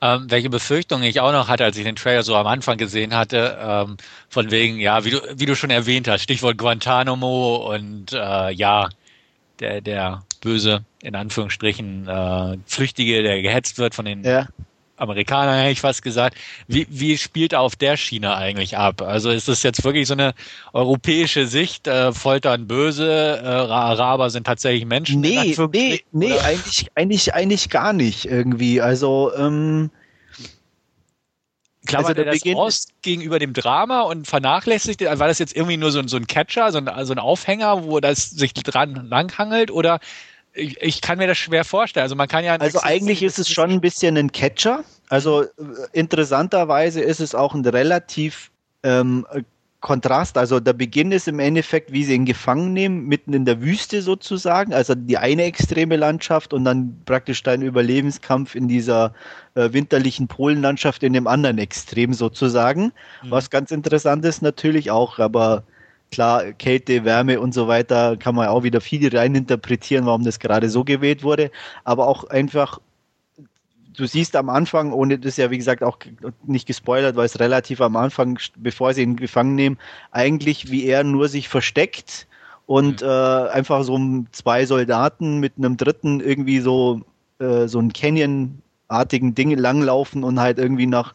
Ähm, 0.00 0.30
welche 0.30 0.48
Befürchtungen 0.48 1.04
ich 1.04 1.20
auch 1.20 1.32
noch 1.32 1.48
hatte, 1.48 1.64
als 1.64 1.76
ich 1.76 1.84
den 1.84 1.96
Trailer 1.96 2.22
so 2.22 2.36
am 2.36 2.46
Anfang 2.46 2.78
gesehen 2.78 3.14
hatte, 3.14 3.58
ähm, 3.60 3.96
von 4.28 4.50
wegen, 4.50 4.78
ja, 4.78 5.04
wie 5.04 5.10
du, 5.10 5.20
wie 5.34 5.46
du 5.46 5.56
schon 5.56 5.70
erwähnt 5.70 6.06
hast, 6.06 6.22
Stichwort 6.22 6.56
Guantanamo 6.56 7.72
und 7.72 8.12
äh, 8.12 8.52
ja, 8.52 8.88
der, 9.58 9.80
der 9.80 10.22
böse, 10.40 10.84
in 11.02 11.16
Anführungsstrichen, 11.16 12.06
äh, 12.06 12.58
Flüchtige, 12.66 13.22
der 13.24 13.42
gehetzt 13.42 13.78
wird 13.78 13.94
von 13.96 14.04
den 14.04 14.22
ja. 14.22 14.46
Amerikaner, 14.98 15.56
hätte 15.56 15.70
ich 15.70 15.80
fast 15.80 16.02
gesagt. 16.02 16.36
Wie, 16.66 16.86
wie 16.90 17.16
spielt 17.16 17.52
er 17.52 17.60
auf 17.60 17.76
der 17.76 17.96
Schiene 17.96 18.36
eigentlich 18.36 18.76
ab? 18.76 19.02
Also 19.02 19.30
ist 19.30 19.48
das 19.48 19.62
jetzt 19.62 19.84
wirklich 19.84 20.06
so 20.06 20.14
eine 20.14 20.34
europäische 20.72 21.46
Sicht, 21.46 21.86
äh, 21.86 22.12
Foltern 22.12 22.66
böse, 22.66 23.40
äh, 23.42 23.46
Araber 23.46 24.30
sind 24.30 24.46
tatsächlich 24.46 24.84
Menschen? 24.84 25.20
Nee, 25.20 25.56
nee, 25.72 26.00
nee, 26.12 26.38
eigentlich, 26.38 26.90
eigentlich, 26.94 27.34
eigentlich 27.34 27.70
gar 27.70 27.92
nicht 27.92 28.26
irgendwie. 28.26 28.80
Also, 28.80 29.32
ähm, 29.36 29.90
Klammert 31.88 32.18
also 32.18 32.22
er 32.22 32.32
das 32.32 32.54
aus 32.54 32.88
gegenüber 33.00 33.38
dem 33.38 33.54
Drama 33.54 34.02
und 34.02 34.26
vernachlässigt? 34.26 35.00
War 35.00 35.26
das 35.26 35.38
jetzt 35.38 35.56
irgendwie 35.56 35.78
nur 35.78 35.90
so, 35.90 36.06
so 36.06 36.18
ein 36.18 36.26
Catcher, 36.26 36.70
so 36.70 36.78
ein, 36.78 36.90
so 37.06 37.14
ein 37.14 37.18
Aufhänger, 37.18 37.84
wo 37.84 37.98
das 37.98 38.28
sich 38.28 38.52
dran 38.52 39.08
langhangelt? 39.08 39.70
Oder 39.70 39.98
ich, 40.58 40.80
ich, 40.82 41.00
kann 41.00 41.18
mir 41.18 41.26
das 41.26 41.38
schwer 41.38 41.64
vorstellen. 41.64 42.02
Also 42.02 42.16
man 42.16 42.28
kann 42.28 42.44
ja. 42.44 42.56
Also 42.56 42.80
eigentlich 42.82 43.22
ist 43.22 43.38
es 43.38 43.48
schon 43.48 43.70
ein 43.70 43.80
bisschen 43.80 44.16
ein 44.16 44.32
Catcher. 44.32 44.84
Also 45.08 45.42
äh, 45.42 45.46
interessanterweise 45.92 47.00
ist 47.00 47.20
es 47.20 47.34
auch 47.34 47.54
ein 47.54 47.64
relativ 47.64 48.50
ähm, 48.82 49.26
Kontrast. 49.80 50.36
Also 50.36 50.58
der 50.58 50.72
Beginn 50.72 51.12
ist 51.12 51.28
im 51.28 51.38
Endeffekt, 51.38 51.92
wie 51.92 52.04
sie 52.04 52.14
ihn 52.14 52.24
gefangen 52.24 52.72
nehmen, 52.72 53.06
mitten 53.06 53.32
in 53.32 53.44
der 53.44 53.60
Wüste 53.60 54.02
sozusagen. 54.02 54.74
Also 54.74 54.94
die 54.94 55.18
eine 55.18 55.44
extreme 55.44 55.96
Landschaft 55.96 56.52
und 56.52 56.64
dann 56.64 57.00
praktisch 57.04 57.42
dein 57.44 57.62
Überlebenskampf 57.62 58.54
in 58.56 58.66
dieser 58.66 59.14
äh, 59.54 59.72
winterlichen 59.72 60.26
Polenlandschaft 60.26 61.02
in 61.04 61.12
dem 61.12 61.28
anderen 61.28 61.58
Extrem 61.58 62.12
sozusagen. 62.12 62.92
Mhm. 63.22 63.30
Was 63.30 63.50
ganz 63.50 63.70
interessant 63.70 64.24
ist 64.24 64.42
natürlich 64.42 64.90
auch, 64.90 65.20
aber 65.20 65.62
klar, 66.10 66.52
Kälte, 66.52 67.04
Wärme 67.04 67.40
und 67.40 67.54
so 67.54 67.68
weiter 67.68 68.16
kann 68.16 68.34
man 68.34 68.48
auch 68.48 68.62
wieder 68.62 68.80
viel 68.80 69.14
reininterpretieren, 69.14 70.06
warum 70.06 70.24
das 70.24 70.38
gerade 70.38 70.68
so 70.70 70.84
gewählt 70.84 71.22
wurde. 71.22 71.50
Aber 71.84 72.06
auch 72.06 72.24
einfach 72.24 72.80
du 73.98 74.06
siehst 74.06 74.36
am 74.36 74.48
Anfang, 74.48 74.92
ohne 74.92 75.18
das 75.18 75.36
ja 75.36 75.50
wie 75.50 75.58
gesagt 75.58 75.82
auch 75.82 75.98
nicht 76.46 76.66
gespoilert, 76.66 77.16
weil 77.16 77.26
es 77.26 77.40
relativ 77.40 77.80
am 77.80 77.96
Anfang, 77.96 78.38
bevor 78.56 78.94
sie 78.94 79.02
ihn 79.02 79.16
gefangen 79.16 79.54
nehmen, 79.54 79.78
eigentlich 80.12 80.70
wie 80.70 80.84
er 80.86 81.04
nur 81.04 81.28
sich 81.28 81.48
versteckt 81.48 82.26
und 82.66 83.02
mhm. 83.02 83.08
äh, 83.08 83.48
einfach 83.48 83.82
so 83.82 83.98
zwei 84.32 84.66
Soldaten 84.66 85.40
mit 85.40 85.54
einem 85.58 85.76
dritten 85.76 86.20
irgendwie 86.20 86.60
so 86.60 87.02
äh, 87.40 87.66
so 87.66 87.80
ein 87.80 87.92
Canyon-artigen 87.92 89.34
Ding 89.34 89.56
langlaufen 89.56 90.22
und 90.24 90.40
halt 90.40 90.58
irgendwie 90.58 90.86
nach 90.86 91.14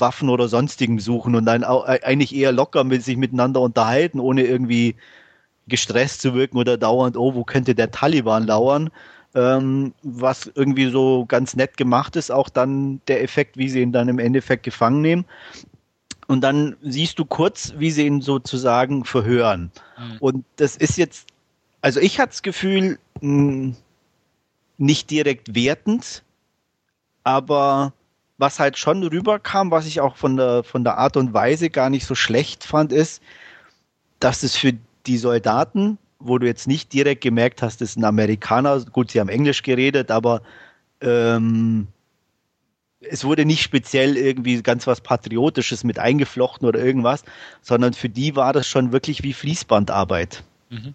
Waffen 0.00 0.28
oder 0.28 0.48
sonstigem 0.48 0.98
suchen 0.98 1.34
und 1.34 1.44
dann 1.46 1.64
auch, 1.64 1.86
äh, 1.86 2.00
eigentlich 2.02 2.34
eher 2.34 2.52
locker 2.52 2.84
mit 2.84 3.02
sich 3.04 3.16
miteinander 3.16 3.60
unterhalten, 3.60 4.20
ohne 4.20 4.42
irgendwie 4.44 4.96
gestresst 5.68 6.22
zu 6.22 6.34
wirken 6.34 6.56
oder 6.56 6.78
dauernd, 6.78 7.16
oh, 7.16 7.34
wo 7.34 7.44
könnte 7.44 7.74
der 7.74 7.90
Taliban 7.90 8.46
lauern? 8.46 8.90
ähm, 9.34 9.94
was 10.02 10.50
irgendwie 10.54 10.90
so 10.90 11.26
ganz 11.26 11.54
nett 11.54 11.76
gemacht 11.76 12.16
ist, 12.16 12.30
auch 12.30 12.48
dann 12.48 13.00
der 13.08 13.22
Effekt, 13.22 13.56
wie 13.56 13.68
sie 13.68 13.82
ihn 13.82 13.92
dann 13.92 14.08
im 14.08 14.18
Endeffekt 14.18 14.62
gefangen 14.62 15.02
nehmen. 15.02 15.24
Und 16.26 16.42
dann 16.42 16.76
siehst 16.82 17.18
du 17.18 17.24
kurz, 17.24 17.74
wie 17.78 17.90
sie 17.90 18.06
ihn 18.06 18.20
sozusagen 18.20 19.04
verhören. 19.04 19.70
Mhm. 19.98 20.16
Und 20.20 20.44
das 20.56 20.76
ist 20.76 20.96
jetzt, 20.98 21.28
also 21.80 22.00
ich 22.00 22.18
hatte 22.18 22.30
das 22.30 22.42
Gefühl, 22.42 22.98
mh, 23.20 23.74
nicht 24.76 25.10
direkt 25.10 25.54
wertend, 25.54 26.22
aber 27.24 27.92
was 28.38 28.58
halt 28.60 28.78
schon 28.78 29.02
rüberkam, 29.02 29.70
was 29.70 29.86
ich 29.86 30.00
auch 30.00 30.16
von 30.16 30.36
der, 30.36 30.62
von 30.62 30.84
der 30.84 30.98
Art 30.98 31.16
und 31.16 31.34
Weise 31.34 31.70
gar 31.70 31.90
nicht 31.90 32.06
so 32.06 32.14
schlecht 32.14 32.64
fand, 32.64 32.92
ist, 32.92 33.22
dass 34.20 34.42
es 34.42 34.56
für 34.56 34.72
die 35.06 35.18
Soldaten 35.18 35.98
wo 36.18 36.38
du 36.38 36.46
jetzt 36.46 36.66
nicht 36.66 36.92
direkt 36.92 37.22
gemerkt 37.22 37.62
hast, 37.62 37.80
das 37.80 37.96
ein 37.96 38.04
Amerikaner. 38.04 38.80
Gut, 38.84 39.10
sie 39.10 39.20
haben 39.20 39.28
Englisch 39.28 39.62
geredet, 39.62 40.10
aber 40.10 40.42
ähm, 41.00 41.86
es 43.00 43.24
wurde 43.24 43.44
nicht 43.44 43.62
speziell 43.62 44.16
irgendwie 44.16 44.60
ganz 44.62 44.86
was 44.86 45.00
Patriotisches 45.00 45.84
mit 45.84 45.98
eingeflochten 45.98 46.66
oder 46.66 46.80
irgendwas, 46.80 47.24
sondern 47.62 47.94
für 47.94 48.08
die 48.08 48.34
war 48.34 48.52
das 48.52 48.66
schon 48.66 48.92
wirklich 48.92 49.22
wie 49.22 49.32
Fließbandarbeit. 49.32 50.42
Mhm. 50.70 50.94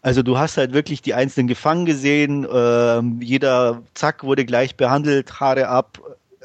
Also 0.00 0.22
du 0.22 0.38
hast 0.38 0.56
halt 0.56 0.72
wirklich 0.72 1.02
die 1.02 1.14
einzelnen 1.14 1.46
Gefangen 1.46 1.84
gesehen, 1.84 2.44
äh, 2.44 3.00
jeder 3.24 3.82
Zack 3.94 4.24
wurde 4.24 4.44
gleich 4.44 4.74
behandelt, 4.76 5.38
Haare 5.38 5.68
ab, 5.68 6.00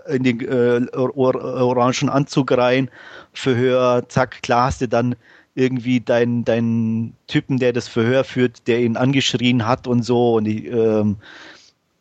in 0.09 0.23
den 0.23 0.41
äh, 0.41 0.85
or 0.93 1.17
orangen 1.17 2.09
Anzug 2.09 2.51
rein, 2.51 2.89
Verhör, 3.33 4.07
zack, 4.09 4.41
klar 4.41 4.67
hast 4.67 4.81
du 4.81 4.87
dann 4.87 5.15
irgendwie 5.55 5.99
deinen 5.99 6.45
dein 6.45 7.13
Typen, 7.25 7.57
der 7.57 7.73
das 7.73 7.87
Verhör 7.87 8.23
führt, 8.23 8.67
der 8.67 8.79
ihn 8.79 8.95
angeschrien 8.95 9.65
hat 9.65 9.87
und 9.87 10.03
so. 10.03 10.35
Und 10.35 10.45
ich, 10.47 10.65
ähm, 10.65 11.17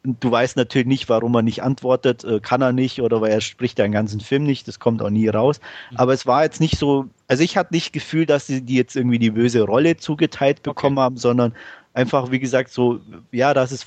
du 0.02 0.30
weißt 0.30 0.56
natürlich 0.56 0.86
nicht, 0.86 1.08
warum 1.08 1.34
er 1.34 1.42
nicht 1.42 1.62
antwortet, 1.62 2.22
äh, 2.24 2.40
kann 2.40 2.62
er 2.62 2.72
nicht 2.72 3.00
oder 3.00 3.20
weil 3.20 3.32
er 3.32 3.40
spricht 3.40 3.78
den 3.78 3.92
ganzen 3.92 4.20
Film 4.20 4.44
nicht, 4.44 4.68
das 4.68 4.78
kommt 4.78 5.02
auch 5.02 5.10
nie 5.10 5.28
raus. 5.28 5.60
Mhm. 5.90 5.96
Aber 5.96 6.12
es 6.12 6.26
war 6.26 6.44
jetzt 6.44 6.60
nicht 6.60 6.78
so, 6.78 7.06
also 7.28 7.42
ich 7.42 7.56
hatte 7.56 7.74
nicht 7.74 7.92
Gefühl, 7.92 8.26
dass 8.26 8.46
sie 8.46 8.62
die 8.62 8.76
jetzt 8.76 8.94
irgendwie 8.94 9.18
die 9.18 9.30
böse 9.30 9.62
Rolle 9.62 9.96
zugeteilt 9.96 10.62
bekommen 10.62 10.98
okay. 10.98 11.04
haben, 11.04 11.16
sondern 11.16 11.54
einfach, 11.94 12.30
wie 12.30 12.38
gesagt, 12.38 12.70
so, 12.70 13.00
ja, 13.32 13.54
dass 13.54 13.72
es 13.72 13.86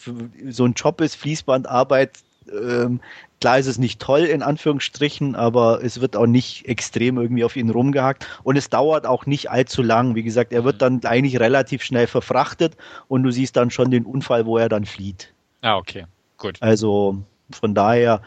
so 0.50 0.66
ein 0.66 0.74
Job 0.74 1.00
ist, 1.00 1.16
Fließbandarbeit, 1.16 2.18
ähm, 2.54 3.02
Klar 3.40 3.58
ist 3.58 3.68
es 3.68 3.78
nicht 3.78 4.02
toll 4.02 4.22
in 4.22 4.44
Anführungsstrichen, 4.44 5.36
aber 5.36 5.82
es 5.82 6.02
wird 6.02 6.18
auch 6.18 6.26
nicht 6.26 6.68
extrem 6.68 7.18
irgendwie 7.18 7.46
auf 7.46 7.56
ihn 7.56 7.70
rumgehackt 7.70 8.28
und 8.44 8.58
es 8.58 8.70
dauert 8.70 9.06
auch 9.06 9.26
nicht 9.26 9.50
allzu 9.50 9.82
lang. 9.82 10.16
Wie 10.16 10.24
gesagt, 10.24 10.52
er 10.52 10.66
wird 10.66 10.76
mhm. 10.76 10.80
dann 10.80 11.06
eigentlich 11.06 11.40
relativ 11.40 11.84
schnell 11.84 12.08
verfrachtet 12.08 12.76
und 13.08 13.24
du 13.24 13.32
siehst 13.32 13.56
dann 13.56 13.72
schon 13.72 13.92
den 13.92 14.06
Unfall, 14.06 14.46
wo 14.46 14.58
er 14.58 14.68
dann 14.68 14.86
flieht. 14.86 15.34
Ah, 15.62 15.78
okay, 15.78 16.06
gut. 16.38 16.58
Also 16.60 17.24
von 17.50 17.74
daher 17.74 18.22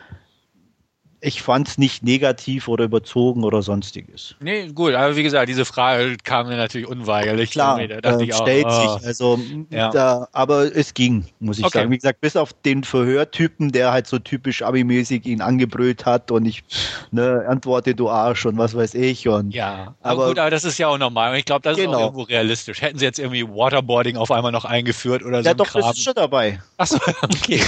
ich 1.25 1.41
fand 1.41 1.69
es 1.69 1.79
nicht 1.79 2.03
negativ 2.03 2.67
oder 2.67 2.85
überzogen 2.85 3.45
oder 3.45 3.63
sonstiges. 3.63 4.35
Nee, 4.41 4.69
gut, 4.69 4.95
aber 4.95 5.15
wie 5.15 5.23
gesagt, 5.23 5.49
diese 5.49 5.65
Frage 5.65 6.17
kam 6.25 6.49
mir 6.49 6.57
natürlich 6.57 6.89
unweigerlich. 6.89 7.53
Klar, 7.53 7.79
da 7.87 8.19
äh, 8.19 8.33
stellt 8.33 8.67
auch, 8.67 8.99
sich, 8.99 9.07
also, 9.07 9.39
ja. 9.71 9.91
da, 9.91 10.29
aber 10.33 10.75
es 10.75 10.95
ging, 10.95 11.27
muss 11.39 11.59
ich 11.59 11.65
okay. 11.65 11.79
sagen. 11.79 11.91
Wie 11.93 11.99
gesagt, 11.99 12.21
bis 12.21 12.37
auf 12.37 12.53
den 12.65 12.83
Verhörtypen, 12.83 13.71
der 13.71 13.93
halt 13.93 14.09
so 14.09 14.19
typisch 14.19 14.63
Abi-mäßig 14.63 15.25
ihn 15.27 15.43
angebrüllt 15.43 16.05
hat 16.07 16.33
und 16.33 16.45
ich 16.45 16.65
ne, 17.13 17.45
antworte 17.47 17.95
du 17.95 18.11
Arsch 18.11 18.45
und 18.45 18.59
was 18.59 18.75
weiß 18.75 18.95
ich. 18.95 19.29
Und, 19.29 19.53
ja, 19.53 19.95
aber, 20.03 20.23
aber 20.23 20.29
gut, 20.29 20.39
aber 20.41 20.51
das 20.51 20.65
ist 20.65 20.77
ja 20.79 20.89
auch 20.89 20.99
normal. 20.99 21.31
Und 21.31 21.39
ich 21.39 21.45
glaube, 21.45 21.63
das 21.63 21.77
genau. 21.77 21.91
ist 21.91 21.97
auch 21.97 22.01
irgendwo 22.01 22.23
realistisch. 22.23 22.83
Hätten 22.83 22.99
sie 22.99 23.05
jetzt 23.05 23.21
irgendwie 23.21 23.47
Waterboarding 23.47 24.17
auf 24.17 24.33
einmal 24.33 24.51
noch 24.51 24.65
eingeführt 24.65 25.23
oder 25.23 25.45
so. 25.45 25.49
Ja, 25.49 25.55
doch, 25.55 25.69
Kram. 25.69 25.83
das 25.83 25.99
ist 25.99 26.03
schon 26.03 26.15
dabei. 26.15 26.61
Achso, 26.79 26.99
okay. 27.23 27.63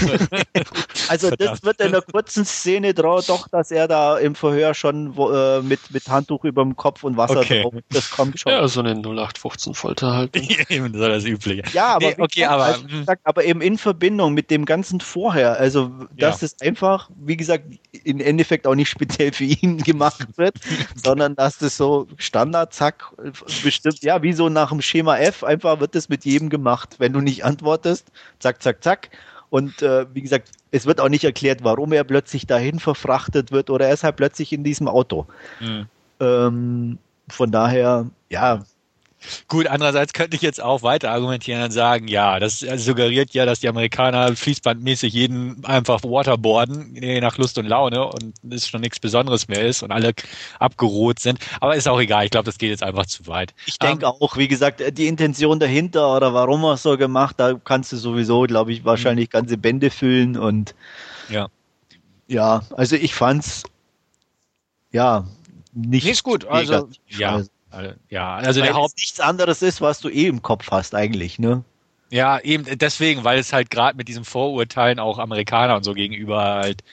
also, 1.08 1.30
das 1.30 1.62
wird 1.62 1.80
in 1.80 1.92
der 1.92 2.02
kurzen 2.02 2.44
Szene 2.44 2.92
doch 2.94 3.43
doch, 3.44 3.48
dass 3.58 3.70
er 3.70 3.88
da 3.88 4.18
im 4.18 4.34
Verhör 4.34 4.74
schon 4.74 5.16
wo, 5.16 5.30
äh, 5.30 5.62
mit, 5.62 5.80
mit 5.90 6.08
Handtuch 6.08 6.44
über 6.44 6.62
dem 6.62 6.76
Kopf 6.76 7.04
und 7.04 7.16
Wasser 7.16 7.38
okay. 7.38 7.62
drauf, 7.62 7.74
das 7.90 8.10
kommt 8.10 8.38
schon. 8.38 8.52
Ja, 8.52 8.66
so 8.68 8.80
eine 8.80 8.92
0815 8.92 9.74
Folter 9.74 10.12
halt. 10.12 10.36
eben, 10.70 10.92
das 10.92 11.02
ist 11.02 11.08
das 11.08 11.24
Übliche. 11.24 11.62
Ja, 11.72 11.96
aber, 11.96 12.06
nee, 12.06 12.14
okay, 12.18 12.44
aber, 12.44 12.64
also, 12.64 12.86
gesagt, 12.86 13.22
aber 13.24 13.44
eben 13.44 13.60
in 13.60 13.78
Verbindung 13.78 14.34
mit 14.34 14.50
dem 14.50 14.64
ganzen 14.64 15.00
Vorher, 15.00 15.58
also 15.58 15.90
dass 16.16 16.40
ja. 16.40 16.46
es 16.46 16.60
einfach, 16.60 17.10
wie 17.16 17.36
gesagt, 17.36 17.64
im 18.04 18.20
Endeffekt 18.20 18.66
auch 18.66 18.74
nicht 18.74 18.88
speziell 18.88 19.32
für 19.32 19.44
ihn 19.44 19.78
gemacht 19.84 20.26
wird, 20.36 20.56
sondern 20.94 21.36
dass 21.36 21.58
das 21.58 21.76
so 21.76 22.06
Standard, 22.16 22.72
zack, 22.72 23.12
bestimmt, 23.62 24.02
ja, 24.02 24.22
wie 24.22 24.32
so 24.32 24.48
nach 24.48 24.70
dem 24.70 24.82
Schema 24.82 25.18
F, 25.18 25.44
einfach 25.44 25.80
wird 25.80 25.94
das 25.94 26.08
mit 26.08 26.24
jedem 26.24 26.48
gemacht. 26.48 26.96
Wenn 26.98 27.12
du 27.12 27.20
nicht 27.20 27.44
antwortest, 27.44 28.08
zack, 28.38 28.62
zack, 28.62 28.82
zack. 28.82 29.10
Und 29.50 29.82
äh, 29.82 30.06
wie 30.12 30.22
gesagt, 30.22 30.50
es 30.70 30.86
wird 30.86 31.00
auch 31.00 31.08
nicht 31.08 31.24
erklärt, 31.24 31.62
warum 31.62 31.92
er 31.92 32.04
plötzlich 32.04 32.46
dahin 32.46 32.78
verfrachtet 32.78 33.52
wird 33.52 33.70
oder 33.70 33.86
er 33.86 33.94
ist 33.94 34.04
halt 34.04 34.16
plötzlich 34.16 34.52
in 34.52 34.64
diesem 34.64 34.88
Auto. 34.88 35.26
Mhm. 35.60 35.86
Ähm, 36.20 36.98
von 37.28 37.50
daher, 37.50 38.06
ja, 38.30 38.64
Gut, 39.48 39.66
andererseits 39.66 40.12
könnte 40.12 40.36
ich 40.36 40.42
jetzt 40.42 40.62
auch 40.62 40.82
weiter 40.82 41.10
argumentieren 41.10 41.62
und 41.62 41.70
sagen, 41.70 42.08
ja, 42.08 42.38
das 42.38 42.60
suggeriert 42.60 43.32
ja, 43.34 43.46
dass 43.46 43.60
die 43.60 43.68
Amerikaner 43.68 44.34
fließbandmäßig 44.36 45.12
jeden 45.12 45.64
einfach 45.64 46.02
waterboarden, 46.02 46.96
je 47.00 47.20
nach 47.20 47.38
Lust 47.38 47.58
und 47.58 47.66
Laune 47.66 48.04
und 48.04 48.34
es 48.50 48.68
schon 48.68 48.80
nichts 48.80 49.00
Besonderes 49.00 49.48
mehr 49.48 49.64
ist 49.64 49.82
und 49.82 49.92
alle 49.92 50.12
abgeroht 50.58 51.18
sind. 51.18 51.38
Aber 51.60 51.76
ist 51.76 51.88
auch 51.88 52.00
egal, 52.00 52.24
ich 52.24 52.30
glaube, 52.30 52.46
das 52.46 52.58
geht 52.58 52.70
jetzt 52.70 52.82
einfach 52.82 53.06
zu 53.06 53.26
weit. 53.26 53.54
Ich 53.66 53.78
denke 53.78 54.06
ähm, 54.06 54.12
auch, 54.20 54.36
wie 54.36 54.48
gesagt, 54.48 54.82
die 54.96 55.06
Intention 55.06 55.58
dahinter 55.58 56.16
oder 56.16 56.34
warum 56.34 56.64
er 56.64 56.74
es 56.74 56.82
so 56.82 56.96
gemacht, 56.96 57.36
da 57.38 57.54
kannst 57.54 57.92
du 57.92 57.96
sowieso, 57.96 58.42
glaube 58.42 58.72
ich, 58.72 58.84
wahrscheinlich 58.84 59.30
ganze 59.30 59.56
Bände 59.56 59.90
füllen 59.90 60.36
und 60.36 60.74
ja. 61.28 61.48
Ja, 62.26 62.62
also 62.76 62.96
ich 62.96 63.14
fand's 63.14 63.64
ja 64.92 65.26
nicht. 65.72 66.06
Ist 66.06 66.22
gut, 66.22 66.46
also 66.46 66.88
ja. 67.08 67.36
Also, 67.36 67.50
ja, 68.08 68.36
also 68.36 68.60
weil 68.60 68.68
der 68.68 68.76
Haupt 68.76 68.96
nichts 68.96 69.20
anderes 69.20 69.62
ist, 69.62 69.80
was 69.80 70.00
du 70.00 70.08
eh 70.08 70.26
im 70.26 70.42
Kopf 70.42 70.70
hast 70.70 70.94
eigentlich, 70.94 71.38
ne? 71.38 71.64
Ja, 72.10 72.38
eben 72.40 72.64
deswegen, 72.78 73.24
weil 73.24 73.38
es 73.38 73.52
halt 73.52 73.70
gerade 73.70 73.96
mit 73.96 74.08
diesem 74.08 74.24
Vorurteilen 74.24 74.98
auch 74.98 75.18
Amerikaner 75.18 75.76
und 75.76 75.84
so 75.84 75.94
gegenüber 75.94 76.42
halt 76.42 76.84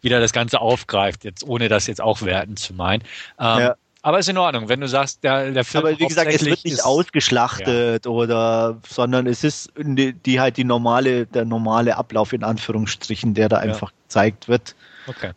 wieder 0.00 0.20
das 0.20 0.32
Ganze 0.32 0.60
aufgreift, 0.60 1.24
jetzt 1.24 1.44
ohne 1.44 1.68
das 1.68 1.86
jetzt 1.86 2.00
auch 2.00 2.22
werten 2.22 2.56
zu 2.56 2.74
meinen. 2.74 3.02
Ähm, 3.38 3.60
ja. 3.60 3.74
Aber 4.02 4.18
ist 4.18 4.28
in 4.28 4.36
Ordnung, 4.36 4.68
wenn 4.68 4.80
du 4.80 4.88
sagst, 4.88 5.24
der, 5.24 5.50
der 5.50 5.64
Film. 5.64 5.86
Aber 5.86 5.98
wie 5.98 6.06
gesagt, 6.06 6.30
es 6.30 6.44
wird 6.44 6.62
nicht 6.64 6.74
ist, 6.74 6.84
ausgeschlachtet 6.84 8.04
ja. 8.04 8.10
oder, 8.10 8.78
sondern 8.86 9.26
es 9.26 9.44
ist 9.44 9.72
die, 9.78 10.12
die, 10.12 10.40
halt 10.40 10.58
die 10.58 10.64
normale, 10.64 11.24
der 11.24 11.46
normale 11.46 11.96
Ablauf 11.96 12.34
in 12.34 12.44
Anführungsstrichen, 12.44 13.32
der 13.32 13.48
da 13.48 13.64
ja. 13.64 13.72
einfach 13.72 13.92
gezeigt 14.02 14.46
wird. 14.46 14.74
Okay. 15.06 15.30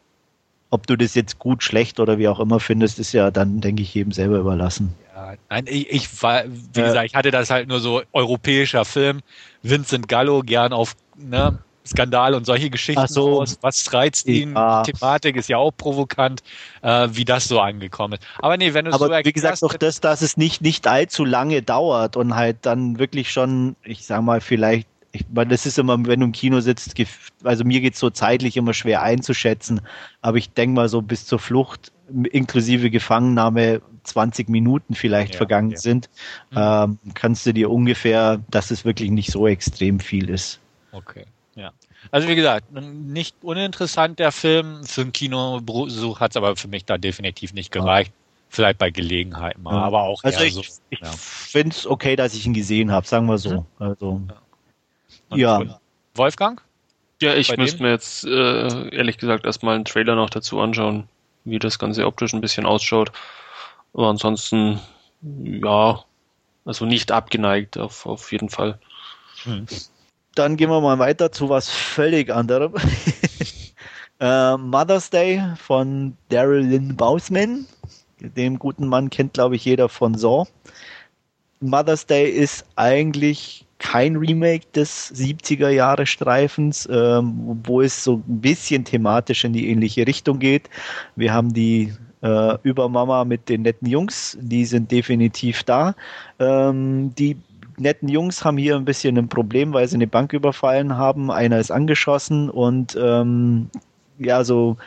Ob 0.70 0.86
du 0.86 0.98
das 0.98 1.16
jetzt 1.16 1.40
gut, 1.40 1.64
schlecht 1.64 2.00
oder 2.00 2.18
wie 2.18 2.28
auch 2.28 2.40
immer 2.40 2.60
findest, 2.60 3.00
ist 3.00 3.14
ja 3.14 3.32
dann, 3.32 3.62
denke 3.62 3.84
ich, 3.84 3.94
jedem 3.94 4.12
selber 4.12 4.38
überlassen. 4.38 4.94
Ja, 5.16 5.34
nein, 5.50 5.66
ich, 5.68 5.90
ich 5.90 6.24
war, 6.24 6.44
wie 6.46 6.82
gesagt, 6.82 7.06
ich 7.06 7.16
hatte 7.16 7.32
das 7.32 7.50
halt 7.50 7.70
nur 7.70 7.80
so 7.80 8.02
europäischer 8.12 8.84
Film. 8.84 9.22
Vincent 9.64 10.08
Gallo 10.08 10.42
gern 10.42 10.74
auf 10.74 10.96
ne, 11.16 11.58
Skandal 11.88 12.34
und 12.34 12.46
solche 12.46 12.70
Geschichten 12.70 13.08
so. 13.08 13.42
aus. 13.42 13.58
Was 13.62 13.92
reizt 13.94 14.28
ihn? 14.28 14.54
Ja. 14.54 14.84
Thematik 14.84 15.36
ist 15.36 15.50
ja 15.50 15.58
auch 15.58 15.72
provokant, 15.72 16.44
äh, 16.82 17.08
wie 17.12 17.26
das 17.26 17.48
so 17.48 17.60
angekommen 17.60 18.14
ist. 18.16 18.24
Aber 18.40 18.58
nee, 18.58 18.74
wenn 18.74 18.86
du 18.86 18.94
Aber 18.94 19.08
so 19.08 19.26
wie 19.26 19.34
gesagt, 19.34 19.64
auch 19.64 19.74
das, 19.74 20.02
dass 20.02 20.22
es 20.22 20.38
nicht, 20.38 20.62
nicht 20.62 20.86
allzu 20.88 21.26
lange 21.26 21.62
dauert 21.62 22.16
und 22.18 22.36
halt 22.36 22.58
dann 22.62 23.00
wirklich 23.00 23.32
schon, 23.32 23.76
ich 23.84 24.06
sag 24.06 24.22
mal, 24.22 24.42
vielleicht 24.42 24.88
ich 25.22 25.26
meine, 25.34 25.50
das 25.50 25.66
ist 25.66 25.78
immer, 25.80 25.98
wenn 26.06 26.20
du 26.20 26.26
im 26.28 26.32
Kino 26.32 26.60
sitzt, 26.60 26.96
also 27.44 27.64
mir 27.64 27.82
geht 27.82 27.94
es 27.94 28.00
so 28.00 28.10
zeitlich 28.10 28.58
immer 28.58 28.74
schwer 28.74 29.02
einzuschätzen, 29.02 29.82
aber 30.22 30.38
ich 30.38 30.52
denke 30.52 30.76
mal 30.76 30.90
so 30.90 31.02
bis 31.02 31.26
zur 31.26 31.40
Flucht 31.40 31.92
inklusive 32.32 32.90
Gefangennahme 32.90 33.82
20 34.04 34.48
Minuten 34.50 34.96
vielleicht 34.96 35.34
Ja, 35.34 35.38
vergangen 35.38 35.72
ja. 35.72 35.78
sind, 35.78 36.10
ähm, 36.56 36.98
kannst 37.14 37.46
du 37.46 37.54
dir 37.54 37.70
ungefähr, 37.70 38.40
dass 38.50 38.72
es 38.72 38.86
wirklich 38.86 39.12
nicht 39.12 39.32
so 39.32 39.48
extrem 39.48 40.00
viel 40.00 40.30
ist. 40.30 40.60
Okay, 40.92 41.26
ja. 41.56 41.72
Also 42.12 42.28
wie 42.30 42.36
gesagt, 42.36 42.72
nicht 42.72 43.36
uninteressant 43.42 44.20
der 44.20 44.32
Film. 44.32 44.84
Für 44.86 45.02
einen 45.02 45.12
Kinobesuch 45.12 46.20
hat 46.20 46.32
es 46.32 46.38
aber 46.38 46.56
für 46.56 46.68
mich 46.68 46.86
da 46.86 46.98
definitiv 46.98 47.54
nicht 47.54 47.72
gereicht. 47.72 48.14
Vielleicht 48.50 48.78
bei 48.78 48.92
Gelegenheit 48.92 49.58
mal, 49.58 49.74
Ja. 49.74 49.82
aber 49.82 50.04
auch 50.04 50.24
Also 50.24 50.42
ich, 50.44 50.54
so. 50.54 50.62
ich 50.90 51.00
ja. 51.02 51.12
finde 51.18 51.76
es 51.76 51.86
okay, 51.86 52.16
dass 52.16 52.34
ich 52.34 52.46
ihn 52.46 52.54
gesehen 52.54 52.92
habe, 52.92 53.06
sagen 53.06 53.26
wir 53.26 53.38
so. 53.38 53.66
Also, 53.78 54.22
Und- 55.30 55.40
ja. 55.40 55.58
und 55.58 55.76
Wolfgang? 56.16 56.62
Ja, 57.22 57.34
ich 57.34 57.48
Bei 57.48 57.58
müsste 57.58 57.78
dem? 57.78 57.88
mir 57.88 57.92
jetzt 57.92 58.26
äh, 58.26 58.90
ehrlich 58.96 59.18
gesagt 59.18 59.46
erstmal 59.46 59.76
einen 59.76 59.86
Trailer 59.86 60.16
noch 60.16 60.30
dazu 60.30 60.60
anschauen, 60.60 61.08
wie 61.46 61.58
das 61.60 61.80
Ganze 61.80 62.06
optisch 62.06 62.34
ein 62.34 62.42
bisschen 62.42 62.66
ausschaut. 62.66 63.12
Aber 63.94 64.10
ansonsten, 64.10 64.80
ja, 65.22 66.04
also 66.66 66.86
nicht 66.86 67.12
abgeneigt 67.12 67.78
auf, 67.78 68.06
auf 68.06 68.32
jeden 68.32 68.50
Fall. 68.50 68.78
Dann 70.36 70.58
gehen 70.58 70.70
wir 70.70 70.82
mal 70.82 71.00
weiter 71.00 71.32
zu 71.32 71.50
was 71.50 71.70
völlig 71.70 72.30
anderem. 72.32 72.76
äh, 74.20 74.58
Mother's 74.58 75.10
Day 75.10 75.42
von 75.56 76.16
Daryl 76.30 76.66
Lynn 76.68 76.96
Bousman. 76.96 77.66
Dem 78.20 78.60
guten 78.60 78.88
Mann 78.88 79.10
kennt, 79.10 79.34
glaube 79.34 79.56
ich, 79.56 79.66
jeder 79.66 79.90
von 79.90 80.16
Saw. 80.16 80.46
Mother's 81.60 82.06
Day 82.06 82.30
ist 82.30 82.66
eigentlich 82.76 83.67
kein 83.80 84.16
Remake 84.16 84.66
des 84.76 85.14
70er 85.14 85.70
Jahre 85.70 86.06
Streifens, 86.06 86.88
ähm, 86.92 87.60
wo 87.64 87.82
es 87.82 88.04
so 88.04 88.24
ein 88.28 88.42
bisschen 88.42 88.86
thematisch 88.86 89.44
in 89.44 89.54
die 89.54 89.70
ähnliche 89.70 90.08
Richtung 90.08 90.40
geht. 90.40 90.70
Wir 91.16 91.34
haben 91.34 91.54
die 91.54 91.94
äh, 92.22 92.58
Übermama 92.64 93.24
mit 93.26 93.50
den 93.50 93.62
netten 93.62 93.88
Jungs, 93.88 94.38
die 94.42 94.66
sind 94.66 94.92
definitiv 94.92 95.64
da. 95.64 95.96
Ähm, 96.40 97.14
die 97.16 97.38
netten 97.78 98.10
Jungs 98.10 98.44
haben 98.44 98.58
hier 98.58 98.76
ein 98.76 98.86
bisschen 98.86 99.18
ein 99.18 99.30
Problem, 99.30 99.74
weil 99.74 99.88
sie 99.88 99.96
eine 99.96 100.08
Bank 100.08 100.34
überfallen 100.34 100.98
haben. 100.98 101.30
Einer 101.30 101.60
ist 101.60 101.72
angeschossen 101.72 102.50
und 102.50 102.98
ähm, 103.00 103.70
ja, 104.18 104.44
so 104.44 104.78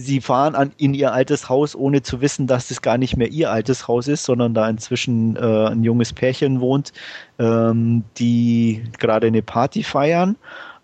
sie 0.00 0.20
fahren 0.20 0.54
an, 0.54 0.72
in 0.76 0.94
ihr 0.94 1.12
altes 1.12 1.48
Haus, 1.48 1.76
ohne 1.76 2.02
zu 2.02 2.20
wissen, 2.20 2.46
dass 2.46 2.68
das 2.68 2.82
gar 2.82 2.98
nicht 2.98 3.16
mehr 3.16 3.28
ihr 3.28 3.50
altes 3.50 3.86
Haus 3.88 4.08
ist, 4.08 4.24
sondern 4.24 4.54
da 4.54 4.68
inzwischen 4.68 5.36
äh, 5.36 5.68
ein 5.68 5.84
junges 5.84 6.12
Pärchen 6.12 6.60
wohnt, 6.60 6.92
ähm, 7.38 8.04
die 8.18 8.82
gerade 8.98 9.28
eine 9.28 9.42
Party 9.42 9.82
feiern. 9.82 10.36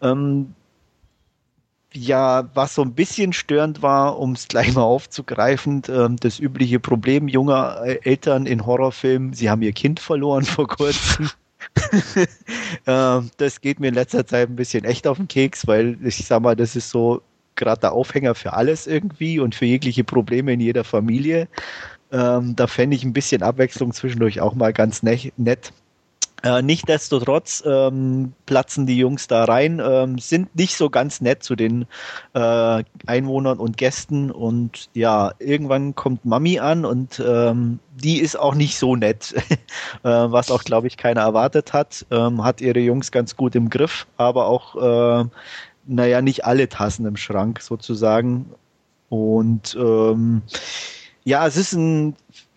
Ähm, 0.03 0.55
ja, 1.93 2.49
was 2.55 2.75
so 2.75 2.83
ein 2.83 2.93
bisschen 2.93 3.33
störend 3.33 3.83
war, 3.83 4.19
um 4.19 4.33
es 4.33 4.49
gleich 4.49 4.75
mal 4.75 4.83
aufzugreifen, 4.83 5.83
ähm, 5.89 6.17
das 6.17 6.39
übliche 6.39 6.81
Problem 6.81 7.29
junger 7.29 7.81
äh, 7.85 7.99
Eltern 8.03 8.47
in 8.47 8.67
Horrorfilmen, 8.67 9.33
sie 9.33 9.51
haben 9.51 9.63
ihr 9.63 9.73
Kind 9.73 10.01
verloren 10.01 10.45
vor 10.45 10.69
kurzem. 10.69 11.31
ähm, 12.87 13.31
das 13.39 13.61
geht 13.61 13.81
mir 13.81 13.89
in 13.89 13.95
letzter 13.95 14.27
Zeit 14.27 14.49
ein 14.49 14.57
bisschen 14.57 14.85
echt 14.85 15.07
auf 15.07 15.17
den 15.17 15.29
Keks, 15.29 15.67
weil 15.67 15.99
ich 16.05 16.25
sag 16.27 16.43
mal, 16.43 16.55
das 16.55 16.77
ist 16.77 16.91
so 16.91 17.23
gerade 17.57 17.81
der 17.81 17.93
Aufhänger 17.93 18.35
für 18.35 18.53
alles 18.53 18.87
irgendwie 18.87 19.41
und 19.41 19.55
für 19.55 19.67
jegliche 19.67 20.05
Probleme 20.05 20.53
in 20.53 20.61
jeder 20.61 20.85
Familie. 20.85 21.49
Ähm, 22.13 22.55
da 22.55 22.67
fände 22.67 22.97
ich 22.97 23.05
ein 23.05 23.13
bisschen 23.13 23.43
Abwechslung 23.43 23.93
zwischendurch 23.93 24.41
auch 24.41 24.55
mal 24.55 24.73
ganz 24.73 25.03
ne 25.03 25.33
nett. 25.37 25.73
Äh, 26.43 26.63
Nichtsdestotrotz 26.63 27.65
ähm, 27.67 28.35
platzen 28.45 28.87
die 28.87 28.99
Jungs 28.99 29.27
da 29.27 29.45
rein, 29.45 29.83
ähm, 29.85 30.19
sind 30.19 30.55
nicht 30.55 30.77
so 30.77 30.91
ganz 30.91 31.21
nett 31.21 31.43
zu 31.43 31.57
den 31.57 31.87
äh, 32.35 32.85
Einwohnern 33.07 33.59
und 33.59 33.79
Gästen 33.79 34.31
und 34.31 34.91
ja, 34.93 35.33
irgendwann 35.39 35.95
kommt 35.95 36.25
Mami 36.27 36.59
an 36.59 36.85
und 36.85 37.23
ähm, 37.27 37.81
die 37.95 38.21
ist 38.21 38.39
auch 38.39 38.55
nicht 38.55 38.79
so 38.79 38.97
nett, 38.97 39.35
äh, 40.05 40.09
was 40.09 40.51
auch, 40.51 40.63
glaube 40.63 40.87
ich, 40.89 40.99
keiner 40.99 41.23
erwartet 41.23 41.73
hat, 41.73 42.05
ähm, 42.11 42.45
hat 42.45 42.61
ihre 42.61 42.81
Jungs 42.81 43.11
ganz 43.11 43.37
gut 43.37 43.55
im 43.55 43.71
Griff, 43.71 44.07
aber 44.19 44.47
auch, 44.47 44.77
äh, 44.77 45.25
naja, 45.87 46.23
nicht 46.23 46.45
alle 46.45 46.69
Tassen 46.69 47.07
im 47.07 47.17
Schrank 47.17 47.61
sozusagen 47.61 48.47
und 49.09 49.77
ähm, 49.79 50.43
ja, 51.25 51.47
es 51.47 51.57
ist 51.57 51.73
ein 51.73 52.15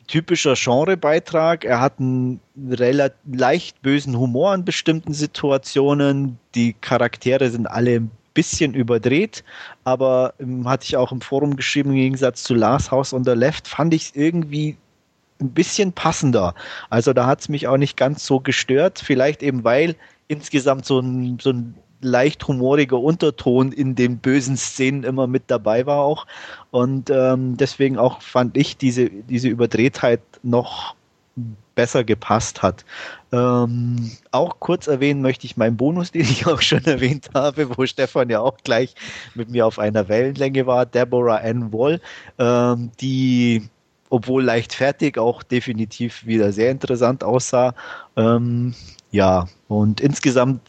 typischer 0.08 0.56
Genrebeitrag. 0.56 1.64
Er 1.64 1.80
hat 1.80 2.00
einen 2.00 2.40
relativ 2.72 3.18
leicht 3.32 3.82
bösen 3.82 4.18
Humor 4.18 4.54
in 4.56 4.66
bestimmten 4.66 5.14
Situationen. 5.14 6.40
Die 6.56 6.74
Charaktere 6.74 7.50
sind 7.50 7.68
alle 7.68 7.98
ein 7.98 8.12
bisschen 8.34 8.74
überdreht, 8.74 9.44
aber 9.84 10.34
ähm, 10.40 10.68
hatte 10.68 10.86
ich 10.86 10.98
auch 10.98 11.12
im 11.12 11.22
Forum 11.22 11.56
geschrieben, 11.56 11.92
im 11.92 11.98
Gegensatz 11.98 12.44
zu 12.44 12.56
Last 12.56 12.92
House 12.92 13.14
on 13.14 13.24
the 13.24 13.32
Left, 13.32 13.68
fand 13.68 13.94
ich 13.94 14.04
es 14.04 14.16
irgendwie 14.16 14.78
ein 15.42 15.52
bisschen 15.52 15.94
passender. 15.94 16.54
Also 16.90 17.14
da 17.14 17.26
hat 17.26 17.42
es 17.42 17.50
mich 17.50 17.68
auch 17.68 17.78
nicht 17.78 17.96
ganz 17.96 18.26
so 18.26 18.40
gestört. 18.40 19.02
Vielleicht 19.04 19.42
eben, 19.42 19.64
weil 19.64 19.96
insgesamt 20.28 20.86
so 20.86 21.00
ein, 21.00 21.40
so 21.40 21.52
ein 21.52 21.76
leicht 22.02 22.48
humoriger 22.48 23.00
Unterton 23.00 23.72
in 23.72 23.96
den 23.96 24.20
bösen 24.20 24.58
Szenen 24.58 25.04
immer 25.04 25.28
mit 25.28 25.44
dabei 25.48 25.86
war 25.86 26.00
auch. 26.00 26.26
Und 26.72 27.10
ähm, 27.10 27.58
deswegen 27.58 27.98
auch 27.98 28.22
fand 28.22 28.58
ich 28.58 28.78
diese, 28.78 29.10
diese 29.10 29.50
Überdrehtheit 29.50 30.22
noch 30.44 30.96
besser 31.76 32.04
gepasst 32.04 32.62
hat. 32.62 32.84
Ähm, 33.32 34.12
auch 34.32 34.60
kurz 34.60 34.88
erwähnen 34.88 35.22
möchte 35.22 35.46
ich 35.46 35.56
meinen 35.56 35.78
Bonus, 35.78 36.12
den 36.12 36.24
ich 36.24 36.46
auch 36.48 36.62
schon 36.62 36.84
erwähnt 36.86 37.30
habe, 37.34 37.78
wo 37.78 37.86
Stefan 37.86 38.30
ja 38.30 38.42
auch 38.42 38.58
gleich 38.64 38.96
mit 39.34 39.50
mir 39.50 39.66
auf 39.66 39.80
einer 39.80 40.10
Wellenlänge 40.10 40.68
war, 40.68 40.86
Deborah 40.86 41.38
Ann 41.38 41.72
Wall, 41.72 42.02
ähm, 42.38 42.92
die 43.00 43.70
obwohl 44.10 44.44
leicht 44.44 44.74
fertig 44.74 45.18
auch 45.18 45.44
definitiv 45.44 46.26
wieder 46.26 46.52
sehr 46.52 46.72
interessant 46.72 47.24
aussah. 47.24 47.76
Ähm, 48.18 48.74
ja, 49.12 49.48
und 49.68 50.02
insgesamt 50.02 50.62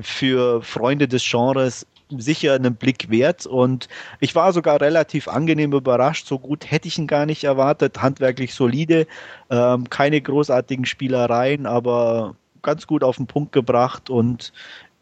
für 0.00 0.62
Freunde 0.62 1.08
des 1.08 1.24
Genres 1.28 1.86
sicher 2.18 2.54
einen 2.54 2.74
Blick 2.74 3.10
wert 3.10 3.46
und 3.46 3.88
ich 4.20 4.34
war 4.34 4.52
sogar 4.52 4.80
relativ 4.80 5.28
angenehm 5.28 5.72
überrascht. 5.72 6.26
So 6.26 6.38
gut 6.38 6.70
hätte 6.70 6.88
ich 6.88 6.98
ihn 6.98 7.06
gar 7.06 7.26
nicht 7.26 7.44
erwartet. 7.44 8.02
Handwerklich 8.02 8.54
solide, 8.54 9.06
ähm, 9.50 9.88
keine 9.88 10.20
großartigen 10.20 10.84
Spielereien, 10.84 11.66
aber 11.66 12.36
ganz 12.62 12.86
gut 12.86 13.02
auf 13.02 13.16
den 13.16 13.26
Punkt 13.26 13.52
gebracht 13.52 14.10
und 14.10 14.52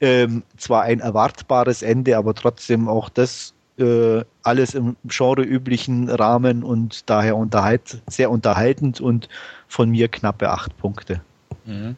ähm, 0.01 0.43
zwar 0.57 0.83
ein 0.83 1.01
erwartbares 1.01 1.83
Ende, 1.83 2.17
aber 2.17 2.35
trotzdem 2.35 2.89
auch 2.89 3.09
das 3.09 3.55
äh, 3.79 4.25
alles 4.43 4.75
im 4.75 4.97
genreüblichen 5.05 6.09
Rahmen 6.09 6.63
und 6.63 7.09
daher 7.11 7.37
unterhalt, 7.37 8.01
sehr 8.07 8.31
unterhaltend 8.31 9.01
und 9.01 9.29
von 9.69 9.91
mir 9.91 10.09
knappe 10.09 10.51
acht 10.51 10.77
Punkte. 10.79 11.21
Mhm. 11.67 11.97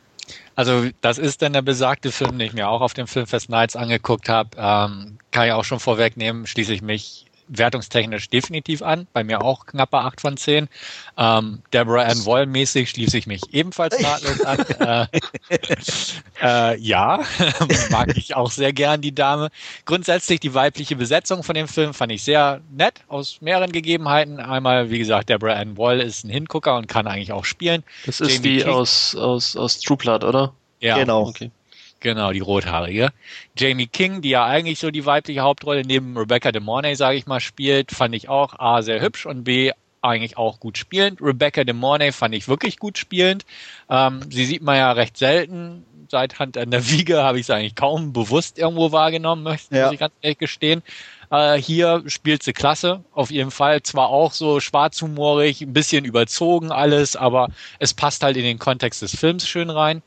Also 0.55 0.89
das 1.01 1.19
ist 1.19 1.43
dann 1.43 1.53
der 1.53 1.63
besagte 1.63 2.13
Film, 2.13 2.39
den 2.39 2.47
ich 2.47 2.53
mir 2.53 2.69
auch 2.69 2.81
auf 2.81 2.95
dem 2.95 3.07
Filmfest 3.07 3.49
Nights 3.49 3.77
angeguckt 3.77 4.29
habe. 4.29 4.51
Ähm, 4.57 5.19
kann 5.31 5.47
ich 5.47 5.53
auch 5.53 5.65
schon 5.65 5.81
vorwegnehmen, 5.81 6.47
schließe 6.47 6.73
ich 6.73 6.83
mich 6.83 7.27
wertungstechnisch 7.49 8.29
definitiv 8.29 8.83
an. 8.83 9.07
Bei 9.13 9.25
mir 9.25 9.43
auch 9.43 9.67
knappe 9.67 9.99
8 9.99 10.21
von 10.21 10.37
10. 10.37 10.69
Ähm, 11.17 11.63
Deborah 11.73 12.05
Ann 12.05 12.25
Woll 12.25 12.47
mäßig 12.47 12.91
schließe 12.91 13.19
ich 13.19 13.27
mich 13.27 13.43
ebenfalls 13.53 13.99
nahtlos 14.01 14.41
an. 14.43 14.59
äh, 14.81 15.07
äh, 16.43 16.79
ja, 16.79 17.23
mag 17.91 18.17
ich 18.17 18.35
auch 18.35 18.51
sehr 18.51 18.73
gern, 18.73 19.01
die 19.01 19.15
Dame. 19.15 19.51
Grundsätzlich 19.85 20.41
die 20.41 20.55
weibliche 20.55 20.97
Besetzung 20.97 21.43
von 21.43 21.55
dem 21.55 21.69
Film 21.69 21.95
fand 21.95 22.13
ich 22.13 22.23
sehr 22.23 22.61
nett, 22.71 23.01
aus 23.09 23.41
mehreren 23.41 23.73
Gegebenheiten. 23.73 24.41
Einmal, 24.41 24.91
wie 24.91 24.99
gesagt, 24.99 25.29
Deborah 25.29 25.55
Ann 25.55 25.77
Woll 25.77 26.01
ist 26.01 26.25
ein 26.25 26.31
Hingucker 26.31 26.77
und 26.77 26.89
kann 26.89 27.07
eigentlich 27.07 27.33
auch 27.33 27.45
spielen. 27.45 27.83
Das 28.07 28.21
ist 28.21 28.31
Jamie 28.31 28.43
die 28.43 28.59
King. 28.65 28.73
aus, 28.73 29.15
aus, 29.15 29.57
aus 29.57 29.81
True 29.81 29.97
Blood, 29.97 30.25
oder? 30.25 30.53
Ja, 30.81 30.99
genau. 30.99 31.29
Okay. 31.29 31.51
Genau, 32.03 32.33
die 32.33 32.41
rothaarige. 32.41 33.11
Jamie 33.57 33.87
King, 33.87 34.23
die 34.23 34.31
ja 34.31 34.45
eigentlich 34.45 34.81
so 34.81 34.91
die 34.91 35.07
weibliche 35.07 35.41
Hauptrolle 35.41 35.83
neben 35.83 36.17
Rebecca 36.19 36.51
de 36.51 36.61
Mornay, 36.61 36.95
sage 36.97 37.17
ich 37.17 37.27
mal, 37.27 37.39
spielt, 37.41 37.93
fand 37.93 38.15
ich 38.15 38.29
auch 38.29 38.59
A, 38.59 38.83
sehr 38.83 39.01
hübsch 39.01 39.25
und 39.25 39.45
B, 39.45 39.71
eigentlich 40.01 40.37
auch 40.37 40.59
gut 40.59 40.79
spielend. 40.79 41.21
Rebecca 41.23 41.63
de 41.63 41.75
Mornay 41.75 42.11
fand 42.11 42.35
ich 42.35 42.49
wirklich 42.49 42.79
gut 42.79 42.99
spielend. 42.99 43.45
Ähm, 43.89 44.21
sie 44.31 44.45
sieht 44.47 44.63
man 44.63 44.77
ja 44.77 44.91
recht 44.93 45.17
selten. 45.17 45.85
Seit 46.09 46.41
Hand 46.41 46.59
an 46.59 46.71
der 46.73 46.91
Wiege 46.91 47.23
habe 47.23 47.39
ich 47.39 47.47
sie 47.47 47.55
eigentlich 47.55 47.77
kaum 47.77 48.13
bewusst 48.13 48.59
irgendwo 48.59 48.91
wahrgenommen, 48.91 49.45
möchte 49.45 49.75
Ja. 49.77 49.93
ich 49.93 50.01
ganz 50.01 50.13
ehrlich 50.21 50.39
gestehen. 50.39 50.83
Äh, 51.31 51.57
hier 51.57 52.03
spielt 52.07 52.43
sie 52.43 52.53
klasse, 52.53 53.05
auf 53.13 53.31
jeden 53.31 53.53
Fall. 53.53 53.83
Zwar 53.83 54.09
auch 54.09 54.33
so 54.33 54.59
schwarzhumorig, 54.61 55.63
ein 55.63 55.73
bisschen 55.73 56.05
überzogen 56.05 56.73
alles, 56.73 57.15
aber 57.15 57.49
es 57.79 57.95
passt 57.95 58.25
halt 58.25 58.37
in 58.37 58.43
den 58.43 58.59
Kontext 58.59 59.01
des 59.03 59.17
Films 59.17 59.47
schön 59.47 59.71
rein. 59.71 60.03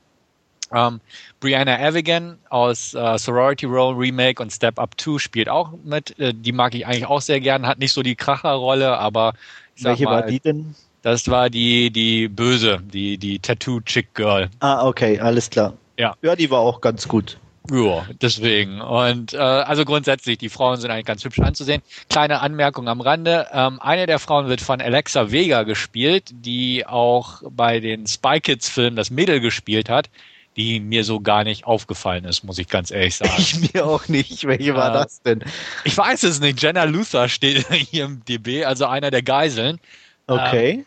Ähm, 0.71 0.99
Brianna 1.39 1.79
Evigan 1.79 2.37
aus 2.49 2.93
äh, 2.93 3.17
Sorority 3.17 3.65
Row 3.65 3.97
Remake 3.97 4.41
und 4.41 4.51
Step 4.51 4.79
Up 4.79 4.99
2 4.99 5.19
spielt 5.19 5.49
auch 5.49 5.71
mit. 5.83 6.17
Äh, 6.19 6.33
die 6.33 6.51
mag 6.51 6.73
ich 6.75 6.85
eigentlich 6.85 7.05
auch 7.05 7.21
sehr 7.21 7.39
gern. 7.39 7.67
Hat 7.67 7.79
nicht 7.79 7.93
so 7.93 8.01
die 8.01 8.15
Kracherrolle, 8.15 8.97
aber 8.97 9.33
ich 9.75 9.83
sag 9.83 9.91
Welche 9.91 10.05
mal, 10.05 10.21
war 10.21 10.21
die 10.23 10.39
denn? 10.39 10.75
das 11.05 11.27
war 11.29 11.51
die, 11.51 11.91
die 11.91 12.27
böse, 12.27 12.79
die, 12.81 13.17
die 13.17 13.37
Tattoo 13.37 13.79
Chick 13.81 14.15
Girl. 14.15 14.49
Ah, 14.59 14.87
okay, 14.87 15.19
alles 15.19 15.49
klar. 15.49 15.73
Ja. 15.97 16.15
Ja, 16.23 16.35
die 16.35 16.49
war 16.49 16.59
auch 16.59 16.81
ganz 16.81 17.07
gut. 17.07 17.37
Ja, 17.71 18.05
deswegen. 18.21 18.81
Und 18.81 19.33
äh, 19.33 19.37
also 19.37 19.85
grundsätzlich, 19.85 20.37
die 20.37 20.49
Frauen 20.49 20.77
sind 20.77 20.91
eigentlich 20.91 21.05
ganz 21.05 21.23
hübsch 21.23 21.39
anzusehen. 21.39 21.81
Kleine 22.09 22.41
Anmerkung 22.41 22.87
am 22.87 23.01
Rande. 23.01 23.47
Ähm, 23.51 23.79
eine 23.81 24.05
der 24.05 24.19
Frauen 24.19 24.47
wird 24.47 24.61
von 24.61 24.81
Alexa 24.81 25.31
Vega 25.31 25.63
gespielt, 25.63 26.25
die 26.31 26.85
auch 26.85 27.41
bei 27.49 27.79
den 27.79 28.07
Spy 28.07 28.39
Kids 28.39 28.69
Filmen 28.69 28.95
das 28.95 29.09
Mädel 29.09 29.39
gespielt 29.39 29.89
hat, 29.89 30.09
die 30.57 30.79
mir 30.79 31.03
so 31.03 31.19
gar 31.19 31.43
nicht 31.43 31.65
aufgefallen 31.65 32.25
ist, 32.25 32.43
muss 32.43 32.57
ich 32.59 32.67
ganz 32.67 32.91
ehrlich 32.91 33.15
sagen. 33.17 33.33
Ich 33.37 33.73
mir 33.73 33.85
auch 33.85 34.07
nicht. 34.07 34.45
Welche 34.47 34.75
war 34.75 34.89
Äh, 34.89 34.93
das 34.93 35.21
denn? 35.21 35.43
Ich 35.83 35.97
weiß 35.97 36.23
es 36.23 36.39
nicht. 36.39 36.61
Jenna 36.61 36.85
Luther 36.85 37.27
steht 37.29 37.67
hier 37.71 38.05
im 38.05 38.23
DB, 38.25 38.63
also 38.65 38.85
einer 38.85 39.11
der 39.11 39.21
Geiseln. 39.23 39.79
Okay. 40.27 40.85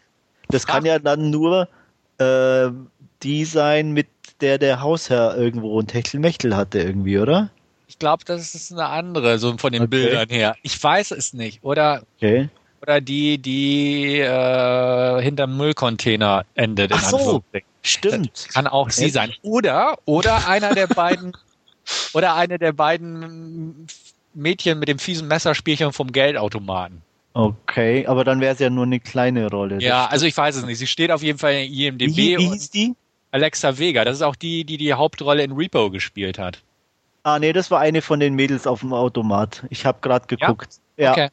das 0.48 0.66
kann 0.66 0.84
ja 0.84 0.98
dann 0.98 1.30
nur 1.30 1.68
äh, 2.18 2.68
die 3.22 3.44
sein, 3.44 3.92
mit 3.92 4.08
der 4.40 4.58
der 4.58 4.80
Hausherr 4.80 5.36
irgendwo 5.36 5.80
ein 5.80 5.86
Techtelmechtel 5.86 6.56
hatte 6.56 6.78
irgendwie, 6.80 7.18
oder? 7.18 7.50
Ich 7.86 7.98
glaube, 7.98 8.24
das 8.24 8.54
ist 8.54 8.72
eine 8.72 8.86
andere, 8.86 9.38
so 9.38 9.56
von 9.58 9.72
den 9.72 9.82
Okay. 9.82 9.90
Bildern 9.90 10.28
her. 10.28 10.56
Ich 10.62 10.82
weiß 10.82 11.10
es 11.12 11.32
nicht. 11.32 11.62
Oder 11.62 12.02
Okay. 12.16 12.48
oder 12.82 13.00
die, 13.00 13.38
die 13.38 14.18
äh, 14.20 15.22
hinterm 15.22 15.56
Müllcontainer 15.56 16.44
endet. 16.54 16.92
Ach 16.94 17.02
so. 17.10 17.42
Stimmt. 17.82 18.48
Kann 18.52 18.66
auch 18.66 18.90
sie 18.90 19.10
sein. 19.10 19.32
Oder, 19.42 19.98
oder 20.04 20.48
einer 20.48 20.74
der 20.74 20.86
beiden, 20.86 21.32
oder 22.12 22.34
eine 22.34 22.58
der 22.58 22.72
beiden 22.72 23.86
Mädchen 24.34 24.78
mit 24.78 24.88
dem 24.88 24.98
fiesen 24.98 25.28
Messerspielchen 25.28 25.92
vom 25.92 26.12
Geldautomaten. 26.12 27.02
Okay, 27.34 28.06
aber 28.06 28.24
dann 28.24 28.40
wäre 28.40 28.54
es 28.54 28.58
ja 28.58 28.68
nur 28.68 28.84
eine 28.84 29.00
kleine 29.00 29.48
Rolle. 29.48 29.80
Ja, 29.80 30.04
Das 30.04 30.12
also 30.12 30.26
ich 30.26 30.36
weiß 30.36 30.56
es 30.56 30.64
nicht. 30.64 30.78
Sie 30.78 30.86
steht 30.86 31.10
auf 31.12 31.22
jeden 31.22 31.38
Fall 31.38 31.54
in. 31.54 31.72
IMDb 31.72 32.16
wie, 32.16 32.36
wie 32.38 32.48
hieß 32.48 32.70
die? 32.70 32.94
Alexa 33.30 33.78
Vega. 33.78 34.04
Das 34.04 34.16
ist 34.16 34.22
auch 34.22 34.36
die, 34.36 34.64
die 34.64 34.76
die 34.76 34.92
Hauptrolle 34.94 35.44
in 35.44 35.52
Repo 35.52 35.90
gespielt 35.90 36.38
hat. 36.38 36.62
Ah, 37.22 37.38
nee, 37.38 37.52
das 37.52 37.70
war 37.70 37.80
eine 37.80 38.00
von 38.02 38.20
den 38.20 38.34
Mädels 38.34 38.66
auf 38.66 38.80
dem 38.80 38.92
Automat. 38.92 39.64
Ich 39.70 39.84
habe 39.84 39.98
gerade 40.00 40.26
geguckt. 40.26 40.78
Ja, 40.96 41.12
Okay. 41.12 41.28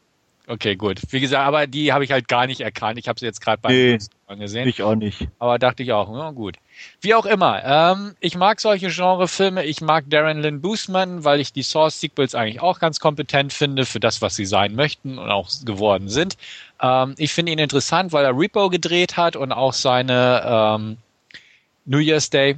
Okay, 0.47 0.75
gut. 0.75 1.01
Wie 1.09 1.19
gesagt, 1.19 1.45
aber 1.45 1.65
die 1.65 1.91
habe 1.91 2.03
ich 2.03 2.11
halt 2.11 2.27
gar 2.27 2.45
nicht 2.45 2.61
erkannt. 2.61 2.99
Ich 2.99 3.07
habe 3.07 3.19
sie 3.19 3.25
jetzt 3.25 3.41
gerade 3.41 3.59
beim 3.59 3.71
Nee. 3.71 3.93
Fußball 3.93 4.37
gesehen. 4.37 4.67
ich 4.67 4.83
auch 4.83 4.93
nicht. 4.93 5.27
Aber 5.39 5.57
dachte 5.57 5.81
ich 5.81 5.91
auch, 5.91 6.15
ja, 6.15 6.29
gut. 6.31 6.57
Wie 7.01 7.15
auch 7.15 7.25
immer. 7.25 7.63
Ähm, 7.65 8.15
ich 8.19 8.35
mag 8.35 8.59
solche 8.61 8.89
Genrefilme. 8.89 9.65
Ich 9.65 9.81
mag 9.81 10.07
Darren 10.09 10.41
Lynn 10.41 10.61
Boosman, 10.61 11.23
weil 11.23 11.39
ich 11.39 11.51
die 11.51 11.63
Source-Sequels 11.63 12.35
eigentlich 12.35 12.61
auch 12.61 12.79
ganz 12.79 12.99
kompetent 12.99 13.53
finde 13.53 13.85
für 13.85 13.99
das, 13.99 14.21
was 14.21 14.35
sie 14.35 14.45
sein 14.45 14.75
möchten 14.75 15.17
und 15.17 15.31
auch 15.31 15.49
geworden 15.65 16.09
sind. 16.09 16.37
Ähm, 16.79 17.15
ich 17.17 17.33
finde 17.33 17.51
ihn 17.51 17.59
interessant, 17.59 18.13
weil 18.13 18.25
er 18.25 18.37
Repo 18.37 18.69
gedreht 18.69 19.17
hat 19.17 19.35
und 19.35 19.51
auch 19.51 19.73
seine 19.73 20.43
ähm, 20.45 20.97
New 21.85 21.99
Year's 21.99 22.29
Day 22.29 22.57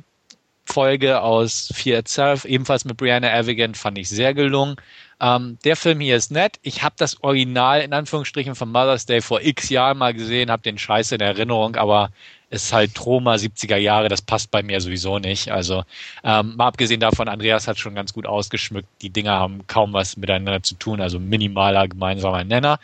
Folge 0.66 1.22
aus 1.22 1.72
Fear 1.74 2.00
Itself, 2.00 2.44
ebenfalls 2.44 2.84
mit 2.84 2.98
Brianna 2.98 3.34
Evigan, 3.40 3.74
fand 3.74 3.98
ich 3.98 4.10
sehr 4.10 4.34
gelungen. 4.34 4.76
Ähm, 5.20 5.58
der 5.64 5.76
Film 5.76 6.00
hier 6.00 6.16
ist 6.16 6.32
nett. 6.32 6.60
Ich 6.62 6.84
habe 6.84 6.96
das 6.98 7.24
Original 7.24 7.82
in 7.82 7.94
Anführungsstrichen 7.94 8.56
von 8.56 8.72
Mother's 8.72 9.06
Day 9.06 9.22
vor 9.22 9.42
x 9.42 9.70
Jahren 9.70 9.98
mal 9.98 10.14
gesehen, 10.14 10.52
habe 10.52 10.62
den 10.62 10.78
Scheiß 10.78 11.12
in 11.12 11.22
Erinnerung, 11.22 11.76
aber 11.76 12.12
es 12.50 12.66
ist 12.66 12.74
halt 12.74 12.96
Troma 12.96 13.34
70er 13.36 13.78
Jahre, 13.78 14.10
das 14.10 14.22
passt 14.22 14.52
bei 14.52 14.64
mir 14.64 14.80
sowieso 14.80 15.20
nicht. 15.20 15.50
Also 15.50 15.84
ähm, 16.24 16.56
mal 16.56 16.68
abgesehen 16.68 17.00
davon, 17.00 17.28
Andreas 17.28 17.68
hat 17.68 17.80
schon 17.80 17.96
ganz 17.96 18.14
gut 18.14 18.26
ausgeschmückt. 18.28 18.88
Die 19.02 19.10
Dinger 19.10 19.34
haben 19.34 19.66
kaum 19.68 19.94
was 19.94 20.18
miteinander 20.18 20.64
zu 20.64 20.76
tun, 20.76 21.02
also 21.02 21.20
minimaler 21.20 21.88
gemeinsamer 21.88 22.44
Nenner. 22.44 22.80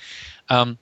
Ähm, 0.49 0.77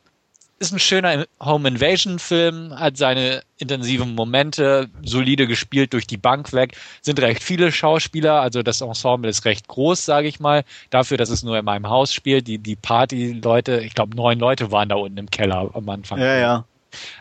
ist 0.62 0.72
ein 0.72 0.80
schöner 0.80 1.26
Home 1.40 1.68
Invasion 1.68 2.20
Film, 2.20 2.78
hat 2.78 2.96
seine 2.96 3.42
intensiven 3.58 4.14
Momente, 4.14 4.90
solide 5.04 5.48
gespielt 5.48 5.94
durch 5.94 6.06
die 6.06 6.18
Bank 6.18 6.54
weg, 6.54 6.78
sind 7.02 7.20
recht 7.20 7.44
viele 7.44 7.72
Schauspieler, 7.72 8.40
also 8.42 8.62
das 8.62 8.82
Ensemble 8.82 9.30
ist 9.30 9.44
recht 9.46 9.68
groß, 9.68 10.06
sage 10.06 10.28
ich 10.28 10.40
mal, 10.40 10.64
dafür, 10.92 11.18
dass 11.18 11.30
es 11.30 11.42
nur 11.42 11.58
in 11.58 11.66
meinem 11.66 11.90
Haus 11.90 12.14
spielt. 12.14 12.48
Die, 12.48 12.60
die 12.60 12.76
Party-Leute, 12.76 13.82
ich 13.82 13.96
glaube 13.96 14.16
neun 14.16 14.40
Leute 14.40 14.72
waren 14.72 14.88
da 14.88 14.96
unten 14.96 15.18
im 15.18 15.32
Keller 15.32 15.72
am 15.74 15.90
Anfang. 15.90 16.20
Ja, 16.20 16.38
ja. 16.38 16.66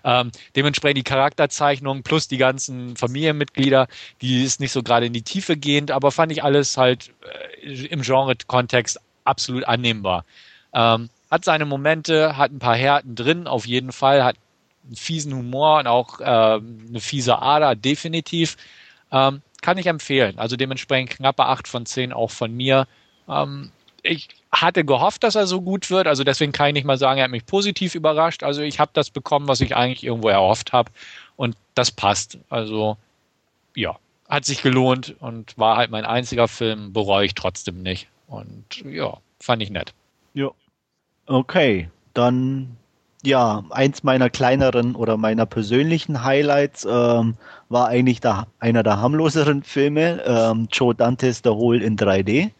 Ähm, 0.04 0.30
dementsprechend 0.54 0.98
die 0.98 1.04
Charakterzeichnung 1.04 2.02
plus 2.02 2.28
die 2.28 2.36
ganzen 2.36 2.96
Familienmitglieder, 2.96 3.86
die 4.20 4.44
ist 4.44 4.60
nicht 4.60 4.72
so 4.72 4.82
gerade 4.82 5.06
in 5.06 5.12
die 5.12 5.22
Tiefe 5.22 5.56
gehend, 5.56 5.90
aber 5.90 6.10
fand 6.10 6.30
ich 6.32 6.44
alles 6.44 6.76
halt 6.76 7.10
äh, 7.62 7.86
im 7.86 8.02
Genre-Kontext 8.02 9.00
absolut 9.24 9.64
annehmbar. 9.64 10.24
Ähm, 10.74 11.08
hat 11.30 11.44
seine 11.44 11.64
Momente, 11.64 12.36
hat 12.36 12.52
ein 12.52 12.58
paar 12.58 12.76
Härten 12.76 13.14
drin, 13.14 13.46
auf 13.46 13.66
jeden 13.66 13.92
Fall, 13.92 14.24
hat 14.24 14.36
einen 14.84 14.96
fiesen 14.96 15.34
Humor 15.34 15.78
und 15.78 15.86
auch 15.86 16.20
ähm, 16.22 16.86
eine 16.88 17.00
fiese 17.00 17.40
Ader, 17.40 17.74
definitiv. 17.76 18.56
Ähm, 19.12 19.42
kann 19.62 19.78
ich 19.78 19.86
empfehlen. 19.86 20.38
Also 20.38 20.56
dementsprechend 20.56 21.10
knappe 21.10 21.44
8 21.44 21.68
von 21.68 21.86
10 21.86 22.12
auch 22.12 22.30
von 22.30 22.52
mir. 22.52 22.86
Ähm, 23.28 23.70
ich 24.02 24.28
hatte 24.50 24.84
gehofft, 24.84 25.22
dass 25.22 25.34
er 25.34 25.46
so 25.46 25.60
gut 25.60 25.90
wird, 25.90 26.06
also 26.06 26.24
deswegen 26.24 26.52
kann 26.52 26.68
ich 26.68 26.74
nicht 26.74 26.86
mal 26.86 26.96
sagen, 26.96 27.18
er 27.18 27.24
hat 27.24 27.30
mich 27.30 27.46
positiv 27.46 27.94
überrascht. 27.94 28.42
Also 28.42 28.62
ich 28.62 28.80
habe 28.80 28.90
das 28.94 29.10
bekommen, 29.10 29.46
was 29.46 29.60
ich 29.60 29.76
eigentlich 29.76 30.04
irgendwo 30.04 30.28
erhofft 30.28 30.72
habe 30.72 30.90
und 31.36 31.56
das 31.74 31.90
passt. 31.90 32.38
Also 32.48 32.96
ja, 33.76 33.98
hat 34.28 34.44
sich 34.44 34.62
gelohnt 34.62 35.14
und 35.20 35.56
war 35.58 35.76
halt 35.76 35.90
mein 35.90 36.04
einziger 36.04 36.48
Film, 36.48 36.92
bereue 36.92 37.26
ich 37.26 37.34
trotzdem 37.34 37.82
nicht. 37.82 38.08
Und 38.26 38.82
ja, 38.84 39.18
fand 39.38 39.62
ich 39.62 39.70
nett. 39.70 39.92
Ja. 40.34 40.50
Okay, 41.30 41.88
dann 42.12 42.76
ja, 43.22 43.62
eins 43.70 44.02
meiner 44.02 44.30
kleineren 44.30 44.96
oder 44.96 45.16
meiner 45.16 45.46
persönlichen 45.46 46.24
Highlights 46.24 46.84
ähm, 46.90 47.36
war 47.68 47.86
eigentlich 47.86 48.20
der, 48.20 48.48
einer 48.58 48.82
der 48.82 49.00
harmloseren 49.00 49.62
Filme, 49.62 50.22
ähm, 50.26 50.66
Joe 50.72 50.92
Dantes 50.92 51.42
The 51.44 51.50
Hole 51.50 51.84
in 51.84 51.96
3D. 51.96 52.50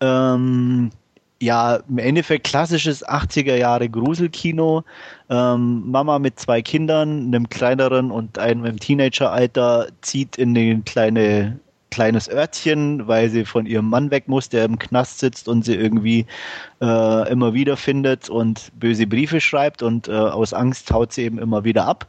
Ähm, 0.00 0.90
ja, 1.42 1.76
im 1.88 1.98
Endeffekt 1.98 2.46
klassisches 2.46 3.04
80er 3.04 3.56
Jahre 3.56 3.88
Gruselkino. 3.88 4.84
Ähm, 5.28 5.90
Mama 5.90 6.20
mit 6.20 6.38
zwei 6.38 6.62
Kindern, 6.62 7.26
einem 7.26 7.48
kleineren 7.48 8.12
und 8.12 8.38
einem 8.38 8.64
im 8.64 8.78
Teenageralter, 8.78 9.88
zieht 10.02 10.36
in 10.36 10.56
ein 10.56 10.84
kleine, 10.84 11.58
kleines 11.94 12.28
Örtchen, 12.28 13.06
weil 13.06 13.30
sie 13.30 13.44
von 13.44 13.66
ihrem 13.66 13.88
Mann 13.88 14.10
weg 14.10 14.26
muss, 14.26 14.48
der 14.48 14.64
im 14.64 14.80
Knast 14.80 15.20
sitzt 15.20 15.46
und 15.46 15.64
sie 15.64 15.76
irgendwie 15.76 16.26
äh, 16.80 17.30
immer 17.30 17.54
wieder 17.54 17.76
findet 17.76 18.28
und 18.28 18.72
böse 18.78 19.06
Briefe 19.06 19.40
schreibt 19.40 19.80
und 19.80 20.08
äh, 20.08 20.12
aus 20.12 20.52
Angst 20.52 20.90
haut 20.90 21.12
sie 21.12 21.22
eben 21.22 21.38
immer 21.38 21.62
wieder 21.62 21.86
ab. 21.86 22.08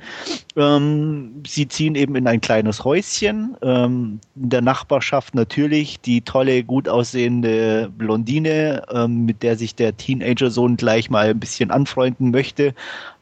Ähm, 0.55 1.43
sie 1.45 1.67
ziehen 1.67 1.93
eben 1.93 2.15
in 2.15 2.27
ein 2.27 2.41
kleines 2.41 2.83
Häuschen. 2.83 3.55
Ähm, 3.61 4.19
in 4.35 4.49
der 4.49 4.61
Nachbarschaft 4.61 5.35
natürlich 5.35 6.01
die 6.01 6.21
tolle, 6.21 6.63
gut 6.63 6.89
aussehende 6.89 7.91
Blondine, 7.95 8.81
ähm, 8.91 9.25
mit 9.25 9.43
der 9.43 9.55
sich 9.55 9.75
der 9.75 9.95
Teenager-Sohn 9.95 10.77
gleich 10.77 11.11
mal 11.11 11.29
ein 11.29 11.39
bisschen 11.39 11.69
anfreunden 11.69 12.31
möchte, 12.31 12.73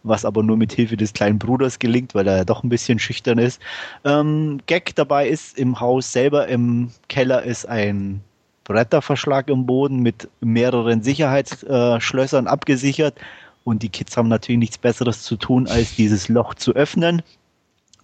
was 0.04 0.26
aber 0.26 0.44
nur 0.44 0.58
mit 0.58 0.74
Hilfe 0.74 0.98
des 0.98 1.14
kleinen 1.14 1.40
Bruders 1.40 1.80
gelingt, 1.80 2.14
weil 2.14 2.28
er 2.28 2.38
ja 2.38 2.46
doch 2.46 2.64
ein 2.64 2.70
bisschen 2.70 3.00
schüchtern 3.00 3.40
ist. 3.40 3.62
Ähm, 4.04 4.60
Gag 4.68 4.96
dabei 4.96 5.28
ist, 5.28 5.58
im 5.58 5.80
Haus 5.80 6.12
selber 6.12 6.48
im 6.48 6.92
Keller 7.08 7.44
ist 7.44 7.66
ein 7.68 8.22
Bretterverschlag 8.66 9.50
im 9.50 9.66
Boden 9.66 10.00
mit 10.00 10.30
mehreren 10.40 11.02
Sicherheitsschlössern 11.04 12.48
abgesichert. 12.48 13.16
Und 13.64 13.82
die 13.82 13.90
Kids 13.90 14.18
haben 14.18 14.28
natürlich 14.28 14.60
nichts 14.60 14.78
Besseres 14.78 15.24
zu 15.24 15.38
tun, 15.38 15.68
als 15.68 15.96
dieses 15.96 16.28
Loch 16.28 16.54
zu 16.54 16.74
öffnen. 16.74 17.22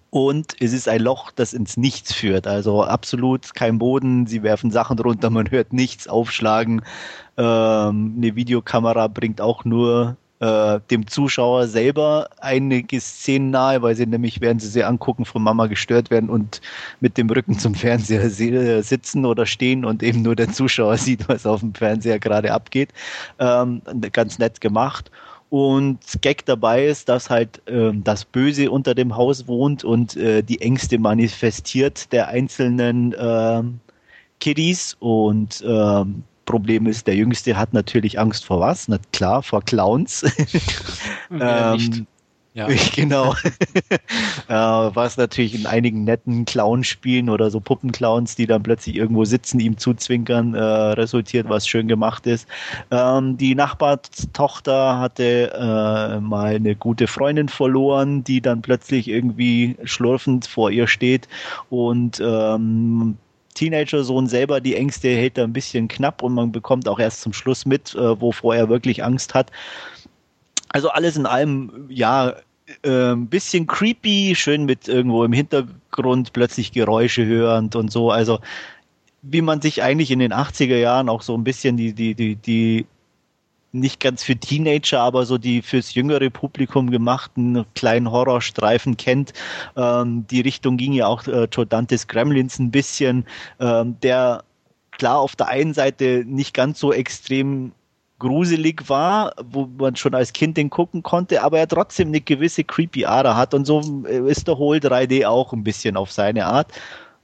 Und 0.10 0.56
es 0.60 0.74
ist 0.74 0.88
ein 0.88 1.02
Loch, 1.02 1.32
das 1.32 1.54
ins 1.54 1.78
Nichts 1.78 2.14
führt. 2.14 2.48
Also 2.48 2.84
absolut 2.84 3.54
kein 3.54 3.78
Boden. 3.78 4.26
Sie 4.26 4.42
werfen 4.42 4.72
Sachen 4.72 4.98
runter, 4.98 5.30
man 5.30 5.52
hört 5.52 5.72
nichts 5.72 6.08
aufschlagen. 6.08 6.82
Ähm, 7.38 8.16
eine 8.18 8.36
Videokamera 8.36 9.08
bringt 9.08 9.40
auch 9.40 9.66
nur 9.66 10.18
äh, 10.40 10.80
dem 10.90 11.08
Zuschauer 11.08 11.68
selber 11.68 12.30
einige 12.40 13.00
Szenen 13.02 13.50
nahe, 13.52 13.82
weil 13.82 13.96
sie 13.96 14.06
nämlich, 14.06 14.42
während 14.42 14.62
sie 14.62 14.70
sie 14.70 14.84
angucken, 14.84 15.26
von 15.26 15.44
Mama 15.44 15.68
gestört 15.68 16.10
werden 16.12 16.30
und 16.30 16.62
mit 17.00 17.18
dem 17.18 17.30
Rücken 17.30 17.58
zum 17.60 17.76
Fernseher 17.76 18.30
se- 18.30 18.84
sitzen 18.84 19.26
oder 19.26 19.46
stehen 19.46 19.86
und 19.86 20.02
eben 20.04 20.22
nur 20.22 20.36
der 20.36 20.52
Zuschauer 20.52 20.98
sieht, 20.98 21.28
was 21.30 21.46
auf 21.46 21.60
dem 21.62 21.74
Fernseher 21.74 22.20
gerade 22.20 22.54
abgeht. 22.54 22.94
Ähm, 23.40 23.82
ganz 24.14 24.40
nett 24.40 24.62
gemacht. 24.62 25.12
Und 25.50 26.00
Gag 26.22 26.46
dabei 26.46 26.86
ist, 26.86 27.10
dass 27.10 27.30
halt 27.30 27.62
ähm, 27.68 28.04
das 28.04 28.24
Böse 28.26 28.70
unter 28.70 28.94
dem 28.94 29.16
Haus 29.16 29.48
wohnt 29.48 29.84
und 29.84 30.16
äh, 30.16 30.44
die 30.44 30.62
Ängste 30.62 31.00
manifestiert 31.00 32.12
der 32.14 32.28
einzelnen 32.28 33.16
ähm, 33.18 33.80
Kiddies 34.40 34.96
und 35.00 35.64
ähm, 35.68 36.24
Problem 36.50 36.88
ist, 36.88 37.06
der 37.06 37.16
Jüngste 37.16 37.56
hat 37.58 37.74
natürlich 37.74 38.20
Angst 38.20 38.44
vor 38.44 38.60
was? 38.60 38.88
Na 38.88 38.98
klar, 39.14 39.44
vor 39.44 39.62
Clowns. 39.62 40.24
Nicht? 41.30 41.40
Ähm, 41.40 42.08
Ja. 42.54 42.68
Genau. 42.96 43.36
äh, 44.48 44.54
was 44.54 45.18
natürlich 45.18 45.54
in 45.54 45.68
einigen 45.68 46.04
netten 46.04 46.46
Clownspielen 46.46 47.30
oder 47.30 47.52
so 47.52 47.60
Puppenclowns, 47.60 48.36
die 48.36 48.48
dann 48.48 48.64
plötzlich 48.64 48.96
irgendwo 48.96 49.26
sitzen, 49.26 49.60
ihm 49.60 49.78
zuzwinkern, 49.78 50.56
äh, 50.56 50.60
resultiert, 50.60 51.48
was 51.50 51.68
schön 51.68 51.88
gemacht 51.88 52.26
ist. 52.26 52.48
Ähm, 52.90 53.38
die 53.38 53.54
Nachbarstochter 53.56 55.00
hatte 55.00 55.52
äh, 55.54 56.20
mal 56.20 56.56
eine 56.56 56.76
gute 56.76 57.06
Freundin 57.08 57.50
verloren, 57.50 58.24
die 58.24 58.42
dann 58.42 58.64
plötzlich 58.64 59.08
irgendwie 59.08 59.78
schlurfend 59.84 60.48
vor 60.48 60.72
ihr 60.72 60.88
steht 60.88 61.28
und 61.70 62.20
ähm, 62.20 63.20
Teenager-Sohn 63.60 64.28
selber 64.28 64.62
die 64.62 64.76
Ängste 64.76 65.10
hält 65.10 65.38
er 65.38 65.44
ein 65.44 65.54
bisschen 65.54 65.90
knapp 65.90 66.24
und 66.24 66.34
man 66.34 66.52
bekommt 66.52 66.88
auch 66.88 67.00
erst 67.00 67.22
zum 67.22 67.34
Schluss 67.34 67.66
mit, 67.66 67.94
äh, 67.94 68.22
wovor 68.22 68.56
er 68.56 68.70
wirklich 68.70 69.04
Angst 69.04 69.34
hat. 69.34 69.52
Also 70.70 70.90
alles 70.90 71.18
in 71.18 71.26
allem, 71.26 71.88
ja, 71.90 72.36
äh, 72.84 73.12
ein 73.12 73.28
bisschen 73.28 73.68
creepy, 73.68 74.34
schön 74.36 74.64
mit 74.66 74.88
irgendwo 74.88 75.26
im 75.26 75.34
Hintergrund 75.34 76.32
plötzlich 76.32 76.72
Geräusche 76.72 77.26
hörend 77.26 77.76
und 77.76 77.92
so. 77.92 78.12
Also 78.12 78.40
wie 79.24 79.42
man 79.42 79.60
sich 79.60 79.84
eigentlich 79.84 80.12
in 80.12 80.20
den 80.20 80.32
80er 80.32 80.78
Jahren 80.78 81.10
auch 81.10 81.22
so 81.22 81.36
ein 81.36 81.44
bisschen 81.44 81.76
die, 81.76 81.92
die, 81.92 82.16
die, 82.16 82.38
die 82.38 82.86
nicht 83.72 84.00
ganz 84.00 84.24
für 84.24 84.36
Teenager, 84.36 85.02
aber 85.02 85.26
so 85.26 85.38
die 85.38 85.62
fürs 85.62 85.94
jüngere 85.94 86.30
Publikum 86.30 86.90
gemachten 86.90 87.66
kleinen 87.76 88.12
Horrorstreifen 88.12 88.98
kennt. 88.98 89.34
Ähm, 89.76 90.26
die 90.30 90.42
Richtung 90.42 90.78
ging 90.78 90.94
ja 90.94 91.08
auch 91.08 91.28
äh, 91.28 91.48
Joe 91.52 91.66
Dantes 91.66 92.08
Gremlins 92.08 92.60
ein 92.60 92.72
bisschen, 92.72 93.26
ähm, 93.60 93.98
der 94.02 94.44
klar 94.92 95.20
auf 95.20 95.36
der 95.36 95.48
einen 95.48 95.74
Seite 95.74 96.24
nicht 96.26 96.54
ganz 96.54 96.80
so 96.80 96.92
extrem 96.92 97.72
gruselig 98.20 98.90
war, 98.90 99.34
wo 99.42 99.66
man 99.78 99.96
schon 99.96 100.14
als 100.14 100.34
Kind 100.34 100.58
den 100.58 100.70
gucken 100.70 101.04
konnte, 101.04 101.42
aber 101.42 101.58
er 101.58 101.68
trotzdem 101.68 102.10
eine 102.10 102.22
gewisse 102.22 102.66
creepy 102.66 103.06
Ader 103.06 103.36
hat 103.36 103.54
und 103.54 103.66
so 103.66 104.04
äh, 104.06 104.30
ist 104.30 104.48
der 104.48 104.60
Whole 104.60 104.80
3D 104.80 105.26
auch 105.26 105.54
ein 105.54 105.64
bisschen 105.64 105.96
auf 105.96 106.12
seine 106.12 106.46
Art. 106.46 106.72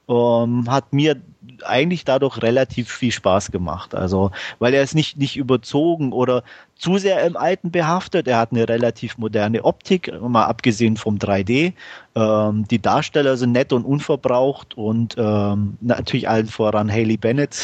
Ähm, 0.07 0.69
hat 0.69 0.93
mir 0.93 1.21
eigentlich 1.63 2.05
dadurch 2.05 2.41
relativ 2.41 2.91
viel 2.91 3.11
Spaß 3.11 3.51
gemacht. 3.51 3.95
Also, 3.95 4.31
weil 4.59 4.73
er 4.73 4.83
ist 4.83 4.95
nicht, 4.95 5.17
nicht 5.17 5.37
überzogen 5.37 6.11
oder 6.11 6.43
zu 6.75 6.97
sehr 6.97 7.23
im 7.25 7.37
Alten 7.37 7.71
behaftet. 7.71 8.27
Er 8.27 8.37
hat 8.37 8.51
eine 8.51 8.67
relativ 8.67 9.17
moderne 9.17 9.63
Optik, 9.63 10.11
mal 10.21 10.45
abgesehen 10.45 10.97
vom 10.97 11.17
3D. 11.17 11.73
Ähm, 12.15 12.67
die 12.67 12.81
Darsteller 12.81 13.37
sind 13.37 13.53
nett 13.53 13.73
und 13.73 13.85
unverbraucht 13.85 14.77
und 14.77 15.15
ähm, 15.17 15.77
natürlich 15.81 16.27
allen 16.27 16.47
voran 16.47 16.91
Haley 16.91 17.17
Bennett. 17.17 17.57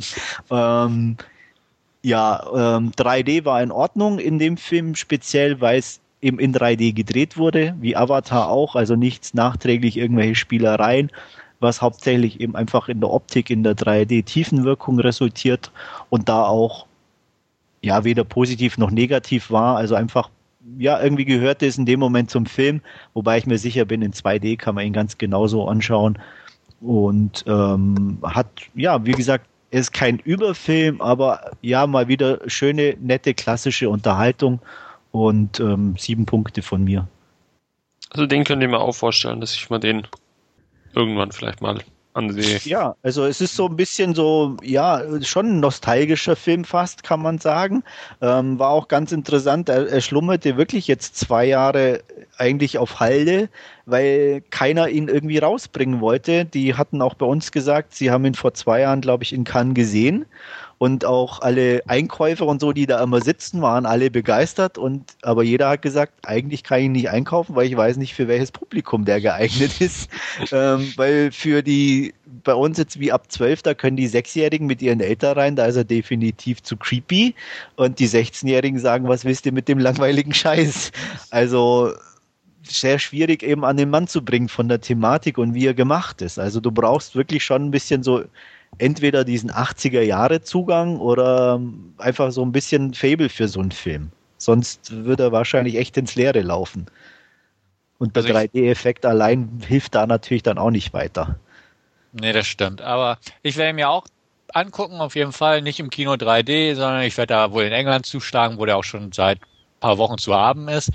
ähm, 0.50 1.16
ja, 2.02 2.76
ähm, 2.78 2.92
3D 2.92 3.44
war 3.44 3.62
in 3.62 3.70
Ordnung 3.70 4.18
in 4.18 4.38
dem 4.38 4.56
Film, 4.56 4.94
speziell 4.94 5.60
weil 5.60 5.78
es 5.78 6.00
eben 6.20 6.38
in 6.38 6.54
3D 6.54 6.94
gedreht 6.94 7.36
wurde, 7.36 7.74
wie 7.80 7.96
Avatar 7.96 8.48
auch, 8.48 8.74
also 8.74 8.96
nichts 8.96 9.34
nachträglich 9.34 9.96
irgendwelche 9.96 10.34
Spielereien 10.34 11.10
was 11.60 11.82
hauptsächlich 11.82 12.40
eben 12.40 12.54
einfach 12.54 12.88
in 12.88 13.00
der 13.00 13.10
Optik, 13.10 13.50
in 13.50 13.62
der 13.62 13.76
3D-Tiefenwirkung 13.76 15.00
resultiert 15.00 15.72
und 16.10 16.28
da 16.28 16.44
auch 16.44 16.86
ja 17.82 18.04
weder 18.04 18.24
positiv 18.24 18.78
noch 18.78 18.90
negativ 18.90 19.50
war. 19.50 19.76
Also 19.76 19.94
einfach, 19.94 20.30
ja, 20.78 21.00
irgendwie 21.00 21.24
gehörte 21.24 21.66
es 21.66 21.78
in 21.78 21.86
dem 21.86 22.00
Moment 22.00 22.30
zum 22.30 22.46
Film, 22.46 22.80
wobei 23.14 23.38
ich 23.38 23.46
mir 23.46 23.58
sicher 23.58 23.84
bin, 23.84 24.02
in 24.02 24.12
2D 24.12 24.56
kann 24.56 24.74
man 24.74 24.86
ihn 24.86 24.92
ganz 24.92 25.18
genauso 25.18 25.66
anschauen. 25.66 26.18
Und 26.80 27.44
ähm, 27.48 28.18
hat, 28.22 28.46
ja, 28.74 29.04
wie 29.04 29.12
gesagt, 29.12 29.46
ist 29.70 29.92
kein 29.92 30.18
Überfilm, 30.20 31.00
aber 31.00 31.50
ja, 31.60 31.86
mal 31.86 32.08
wieder 32.08 32.40
schöne, 32.46 32.96
nette, 33.00 33.34
klassische 33.34 33.90
Unterhaltung 33.90 34.60
und 35.10 35.60
ähm, 35.60 35.94
sieben 35.98 36.24
Punkte 36.24 36.62
von 36.62 36.84
mir. 36.84 37.06
Also 38.10 38.26
den 38.26 38.44
könnt 38.44 38.62
ihr 38.62 38.68
mir 38.68 38.80
auch 38.80 38.94
vorstellen, 38.94 39.40
dass 39.40 39.54
ich 39.54 39.68
mal 39.68 39.78
den 39.78 40.06
irgendwann 40.94 41.32
vielleicht 41.32 41.60
mal 41.60 41.78
ansehe. 42.18 42.58
Ja, 42.64 42.96
also 43.02 43.24
es 43.24 43.40
ist 43.40 43.54
so 43.54 43.66
ein 43.66 43.76
bisschen 43.76 44.14
so, 44.14 44.56
ja, 44.62 45.02
schon 45.22 45.46
ein 45.46 45.60
nostalgischer 45.60 46.36
Film 46.36 46.64
fast, 46.64 47.02
kann 47.02 47.22
man 47.22 47.38
sagen. 47.38 47.84
Ähm, 48.20 48.58
war 48.58 48.70
auch 48.70 48.88
ganz 48.88 49.12
interessant. 49.12 49.68
Er, 49.68 49.88
er 49.88 50.00
schlummerte 50.00 50.56
wirklich 50.56 50.88
jetzt 50.88 51.16
zwei 51.16 51.46
Jahre 51.46 52.02
eigentlich 52.36 52.78
auf 52.78 53.00
Halde, 53.00 53.48
weil 53.86 54.42
keiner 54.50 54.88
ihn 54.88 55.08
irgendwie 55.08 55.38
rausbringen 55.38 56.00
wollte. 56.00 56.44
Die 56.44 56.74
hatten 56.74 57.00
auch 57.00 57.14
bei 57.14 57.26
uns 57.26 57.52
gesagt, 57.52 57.94
sie 57.94 58.10
haben 58.10 58.24
ihn 58.26 58.34
vor 58.34 58.52
zwei 58.54 58.80
Jahren, 58.80 59.00
glaube 59.00 59.24
ich, 59.24 59.32
in 59.32 59.44
Cannes 59.44 59.74
gesehen 59.74 60.26
und 60.78 61.04
auch 61.04 61.40
alle 61.40 61.82
Einkäufer 61.86 62.46
und 62.46 62.60
so, 62.60 62.72
die 62.72 62.86
da 62.86 63.02
immer 63.02 63.20
sitzen, 63.20 63.60
waren 63.60 63.84
alle 63.84 64.10
begeistert 64.10 64.78
und 64.78 65.16
aber 65.22 65.42
jeder 65.42 65.68
hat 65.70 65.82
gesagt, 65.82 66.12
eigentlich 66.22 66.62
kann 66.62 66.80
ich 66.80 66.88
nicht 66.88 67.10
einkaufen, 67.10 67.56
weil 67.56 67.66
ich 67.66 67.76
weiß 67.76 67.96
nicht, 67.96 68.14
für 68.14 68.28
welches 68.28 68.52
Publikum 68.52 69.04
der 69.04 69.20
geeignet 69.20 69.80
ist. 69.80 70.08
ähm, 70.52 70.92
weil 70.96 71.32
für 71.32 71.62
die, 71.62 72.14
bei 72.44 72.54
uns 72.54 72.78
jetzt 72.78 73.00
wie 73.00 73.10
ab 73.10 73.30
12, 73.30 73.62
da 73.62 73.74
können 73.74 73.96
die 73.96 74.06
Sechsjährigen 74.06 74.66
mit 74.68 74.80
ihren 74.80 75.00
Eltern 75.00 75.36
rein, 75.36 75.56
da 75.56 75.66
ist 75.66 75.76
er 75.76 75.84
definitiv 75.84 76.62
zu 76.62 76.76
creepy. 76.76 77.34
Und 77.76 77.98
die 77.98 78.08
16-Jährigen 78.08 78.78
sagen, 78.78 79.08
was 79.08 79.24
willst 79.24 79.46
du 79.46 79.52
mit 79.52 79.68
dem 79.68 79.78
langweiligen 79.78 80.32
Scheiß? 80.32 80.92
Also 81.30 81.92
sehr 82.62 82.98
schwierig 82.98 83.42
eben 83.42 83.64
an 83.64 83.76
den 83.76 83.90
Mann 83.90 84.06
zu 84.06 84.24
bringen 84.24 84.48
von 84.48 84.68
der 84.68 84.80
Thematik 84.80 85.38
und 85.38 85.54
wie 85.54 85.66
er 85.66 85.74
gemacht 85.74 86.22
ist. 86.22 86.38
Also 86.38 86.60
du 86.60 86.70
brauchst 86.70 87.16
wirklich 87.16 87.44
schon 87.44 87.66
ein 87.66 87.70
bisschen 87.70 88.02
so 88.02 88.24
entweder 88.76 89.24
diesen 89.24 89.50
80er 89.50 90.02
Jahre 90.02 90.42
Zugang 90.42 90.98
oder 90.98 91.60
einfach 91.96 92.30
so 92.30 92.42
ein 92.42 92.52
bisschen 92.52 92.94
Fable 92.94 93.28
für 93.28 93.48
so 93.48 93.60
einen 93.60 93.72
Film. 93.72 94.10
Sonst 94.36 94.92
würde 95.04 95.24
er 95.24 95.32
wahrscheinlich 95.32 95.76
echt 95.76 95.96
ins 95.96 96.14
Leere 96.14 96.42
laufen. 96.42 96.86
Und 97.98 98.14
der 98.14 98.24
also 98.24 98.34
3D-Effekt 98.34 99.04
allein 99.04 99.60
hilft 99.66 99.94
da 99.94 100.06
natürlich 100.06 100.44
dann 100.44 100.58
auch 100.58 100.70
nicht 100.70 100.92
weiter. 100.92 101.36
Nee, 102.12 102.32
das 102.32 102.46
stimmt. 102.46 102.80
Aber 102.80 103.18
ich 103.42 103.56
werde 103.56 103.72
mir 103.72 103.90
auch 103.90 104.06
angucken, 104.54 105.00
auf 105.00 105.16
jeden 105.16 105.32
Fall. 105.32 105.62
Nicht 105.62 105.80
im 105.80 105.90
Kino 105.90 106.12
3D, 106.12 106.74
sondern 106.74 107.02
ich 107.02 107.16
werde 107.16 107.34
da 107.34 107.52
wohl 107.52 107.64
in 107.64 107.72
England 107.72 108.06
zuschlagen, 108.06 108.58
wo 108.58 108.64
der 108.64 108.76
auch 108.76 108.84
schon 108.84 109.12
seit 109.12 109.40
ein 109.40 109.80
paar 109.80 109.98
Wochen 109.98 110.18
zu 110.18 110.34
haben 110.34 110.68
ist. 110.68 110.90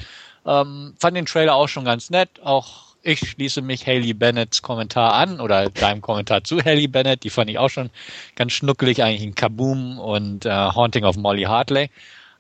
Ähm, 0.46 0.96
fand 1.00 1.18
den 1.18 1.26
Trailer 1.26 1.56
auch 1.56 1.68
schon 1.68 1.86
ganz 1.86 2.10
nett. 2.10 2.30
Auch 2.42 2.83
ich 3.04 3.20
schließe 3.20 3.62
mich 3.62 3.86
Haley 3.86 4.14
Bennetts 4.14 4.62
Kommentar 4.62 5.14
an 5.14 5.40
oder 5.40 5.70
deinem 5.70 6.02
Kommentar 6.02 6.44
zu 6.44 6.64
Haley 6.64 6.88
Bennett. 6.88 7.24
Die 7.24 7.30
fand 7.30 7.50
ich 7.50 7.60
auch 7.60 7.70
schon 7.70 7.90
ganz 8.36 8.54
schnuckelig, 8.54 9.04
eigentlich 9.04 9.24
in 9.24 9.36
Kaboom 9.36 10.00
und 10.00 10.46
äh, 10.46 10.50
Haunting 10.50 11.04
of 11.04 11.18
Molly 11.18 11.44
Hartley. 11.44 11.90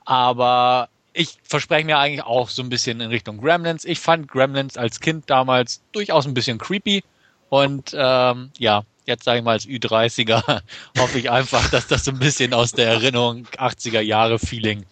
Aber 0.05 0.89
ich 1.11 1.37
verspreche 1.43 1.85
mir 1.85 1.97
eigentlich 1.97 2.23
auch 2.23 2.49
so 2.49 2.63
ein 2.63 2.69
bisschen 2.69 3.01
in 3.01 3.09
Richtung 3.09 3.39
Gremlins. 3.39 3.85
Ich 3.85 3.99
fand 3.99 4.27
Gremlins 4.27 4.77
als 4.77 4.99
Kind 5.01 5.29
damals 5.29 5.81
durchaus 5.91 6.25
ein 6.25 6.33
bisschen 6.33 6.57
creepy. 6.57 7.03
Und 7.49 7.93
ähm, 7.95 8.49
ja, 8.57 8.83
jetzt 9.05 9.25
sage 9.25 9.39
ich 9.39 9.43
mal 9.43 9.51
als 9.51 9.67
Ü30er 9.67 10.61
hoffe 10.97 11.19
ich 11.19 11.29
einfach, 11.29 11.69
dass 11.69 11.87
das 11.87 12.05
so 12.05 12.11
ein 12.11 12.19
bisschen 12.19 12.53
aus 12.53 12.71
der 12.71 12.87
Erinnerung 12.87 13.45
80er 13.57 13.99
Jahre 13.99 14.39
Feeling 14.39 14.85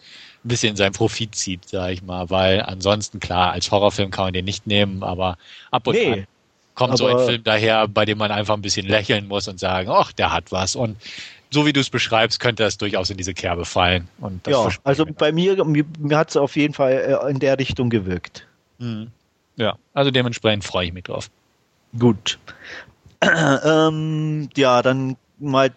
ein 0.44 0.48
bisschen 0.48 0.76
sein 0.76 0.92
Profit 0.92 1.34
zieht, 1.34 1.68
sag 1.68 1.90
ich 1.90 2.02
mal, 2.02 2.30
weil 2.30 2.62
ansonsten 2.62 3.20
klar, 3.20 3.52
als 3.52 3.70
Horrorfilm 3.70 4.10
kann 4.10 4.26
man 4.26 4.32
den 4.32 4.44
nicht 4.44 4.66
nehmen, 4.66 5.02
aber 5.02 5.36
ab 5.70 5.86
und 5.86 5.94
nee, 5.94 6.12
an 6.12 6.26
kommt 6.74 6.98
so 6.98 7.06
ein 7.06 7.18
Film 7.26 7.44
daher, 7.44 7.88
bei 7.88 8.04
dem 8.04 8.18
man 8.18 8.30
einfach 8.30 8.54
ein 8.54 8.62
bisschen 8.62 8.86
lächeln 8.86 9.28
muss 9.28 9.48
und 9.48 9.60
sagen, 9.60 9.90
ach, 9.90 10.12
der 10.12 10.32
hat 10.32 10.52
was 10.52 10.76
und 10.76 10.96
so 11.50 11.66
wie 11.66 11.72
du 11.72 11.80
es 11.80 11.90
beschreibst, 11.90 12.40
könnte 12.40 12.62
das 12.62 12.78
durchaus 12.78 13.10
in 13.10 13.18
diese 13.18 13.34
Kerbe 13.34 13.66
fallen. 13.66 14.08
Und 14.20 14.46
ja, 14.46 14.68
also 14.84 15.04
bei 15.04 15.32
mir, 15.32 15.62
mir, 15.64 15.84
mir 15.98 16.16
hat 16.16 16.30
es 16.30 16.36
auf 16.36 16.56
jeden 16.56 16.72
Fall 16.72 16.92
äh, 16.92 17.30
in 17.30 17.40
der 17.40 17.58
Richtung 17.58 17.90
gewirkt. 17.90 18.46
Mhm. 18.78 19.08
Ja, 19.56 19.76
also 19.92 20.10
dementsprechend 20.10 20.64
freue 20.64 20.86
ich 20.86 20.92
mich 20.94 21.04
drauf. 21.04 21.30
Gut. 21.98 22.38
ähm, 23.22 24.48
ja, 24.56 24.80
dann 24.80 25.16
mal 25.38 25.70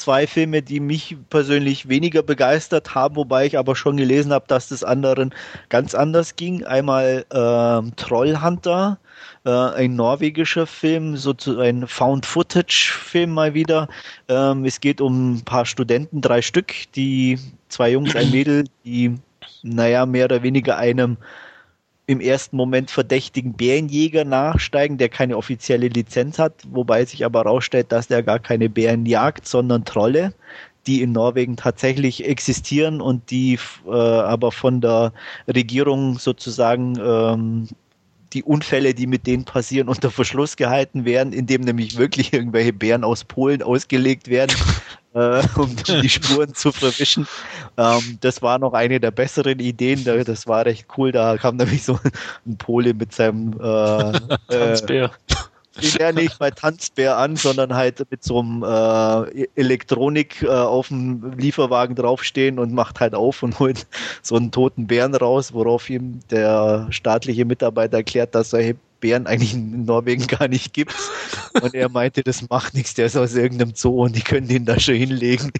zwei 0.00 0.26
Filme, 0.26 0.62
die 0.62 0.80
mich 0.80 1.16
persönlich 1.28 1.88
weniger 1.88 2.22
begeistert 2.22 2.94
haben, 2.94 3.16
wobei 3.16 3.46
ich 3.46 3.58
aber 3.58 3.76
schon 3.76 3.98
gelesen 3.98 4.32
habe, 4.32 4.46
dass 4.48 4.68
das 4.68 4.82
anderen 4.82 5.34
ganz 5.68 5.94
anders 5.94 6.36
ging. 6.36 6.64
Einmal 6.64 7.26
ähm, 7.32 7.92
Trollhunter, 7.96 8.98
äh, 9.44 9.50
ein 9.50 9.96
norwegischer 9.96 10.66
Film, 10.66 11.16
so 11.18 11.34
ein 11.58 11.86
Found-Footage-Film 11.86 13.30
mal 13.30 13.52
wieder. 13.52 13.88
Ähm, 14.28 14.64
es 14.64 14.80
geht 14.80 15.02
um 15.02 15.34
ein 15.34 15.44
paar 15.44 15.66
Studenten, 15.66 16.22
drei 16.22 16.40
Stück, 16.40 16.72
die 16.96 17.38
zwei 17.68 17.90
Jungs, 17.90 18.16
ein 18.16 18.30
Mädel, 18.30 18.64
die 18.84 19.18
naja, 19.62 20.06
mehr 20.06 20.24
oder 20.24 20.42
weniger 20.42 20.78
einem 20.78 21.18
im 22.10 22.20
ersten 22.20 22.56
Moment 22.56 22.90
verdächtigen 22.90 23.52
Bärenjäger 23.52 24.24
nachsteigen, 24.24 24.98
der 24.98 25.08
keine 25.08 25.36
offizielle 25.36 25.86
Lizenz 25.86 26.40
hat, 26.40 26.54
wobei 26.68 27.04
sich 27.04 27.24
aber 27.24 27.44
herausstellt, 27.44 27.92
dass 27.92 28.08
der 28.08 28.24
gar 28.24 28.40
keine 28.40 28.68
Bären 28.68 29.06
jagt, 29.06 29.46
sondern 29.46 29.84
Trolle, 29.84 30.34
die 30.88 31.02
in 31.02 31.12
Norwegen 31.12 31.56
tatsächlich 31.56 32.26
existieren 32.26 33.00
und 33.00 33.30
die 33.30 33.60
äh, 33.86 33.90
aber 33.90 34.50
von 34.50 34.80
der 34.80 35.12
Regierung 35.46 36.18
sozusagen 36.18 36.98
ähm, 37.00 37.68
die 38.32 38.42
Unfälle, 38.42 38.92
die 38.92 39.06
mit 39.06 39.28
denen 39.28 39.44
passieren, 39.44 39.88
unter 39.94 40.10
Verschluss 40.10 40.56
gehalten 40.56 41.04
werden, 41.04 41.32
indem 41.32 41.60
nämlich 41.60 41.96
wirklich 41.96 42.32
irgendwelche 42.32 42.72
Bären 42.72 43.04
aus 43.04 43.22
Polen 43.22 43.62
ausgelegt 43.62 44.26
werden, 44.26 44.56
äh, 45.14 45.42
um 45.56 45.74
die 45.76 46.08
Spuren 46.08 46.54
zu 46.54 46.72
verwischen. 46.72 47.26
Ähm, 47.76 48.18
das 48.20 48.42
war 48.42 48.58
noch 48.58 48.72
eine 48.72 49.00
der 49.00 49.10
besseren 49.10 49.58
Ideen. 49.58 50.04
Das 50.04 50.46
war 50.46 50.64
recht 50.66 50.86
cool. 50.96 51.12
Da 51.12 51.36
kam 51.36 51.56
nämlich 51.56 51.84
so 51.84 51.98
ein 52.46 52.56
Pole 52.56 52.94
mit 52.94 53.12
seinem 53.12 53.52
äh, 53.54 54.12
Tanzbär. 54.48 55.10
Ja, 55.80 56.12
nicht 56.12 56.38
bei 56.38 56.50
Tanzbär 56.50 57.16
an, 57.16 57.36
sondern 57.36 57.74
halt 57.74 58.04
mit 58.10 58.24
so 58.24 58.40
einem 58.40 58.62
äh, 58.62 59.46
Elektronik 59.54 60.42
äh, 60.42 60.48
auf 60.48 60.88
dem 60.88 61.32
Lieferwagen 61.38 61.94
draufstehen 61.94 62.58
und 62.58 62.72
macht 62.72 63.00
halt 63.00 63.14
auf 63.14 63.42
und 63.42 63.58
holt 63.60 63.86
so 64.20 64.36
einen 64.36 64.50
toten 64.50 64.88
Bären 64.88 65.14
raus, 65.14 65.54
worauf 65.54 65.88
ihm 65.88 66.20
der 66.30 66.88
staatliche 66.90 67.44
Mitarbeiter 67.44 67.98
erklärt, 67.98 68.34
dass 68.34 68.50
solche 68.50 68.76
Bären 69.00 69.26
eigentlich 69.26 69.54
in 69.54 69.84
Norwegen 69.84 70.26
gar 70.26 70.48
nicht 70.48 70.72
gibt. 70.72 70.94
Und 71.60 71.74
er 71.74 71.88
meinte, 71.88 72.22
das 72.22 72.48
macht 72.48 72.74
nichts, 72.74 72.94
der 72.94 73.06
ist 73.06 73.16
aus 73.16 73.34
irgendeinem 73.34 73.74
Zoo 73.74 74.04
und 74.04 74.16
die 74.16 74.22
können 74.22 74.48
den 74.48 74.64
da 74.64 74.78
schon 74.78 74.94
hinlegen. 74.94 75.50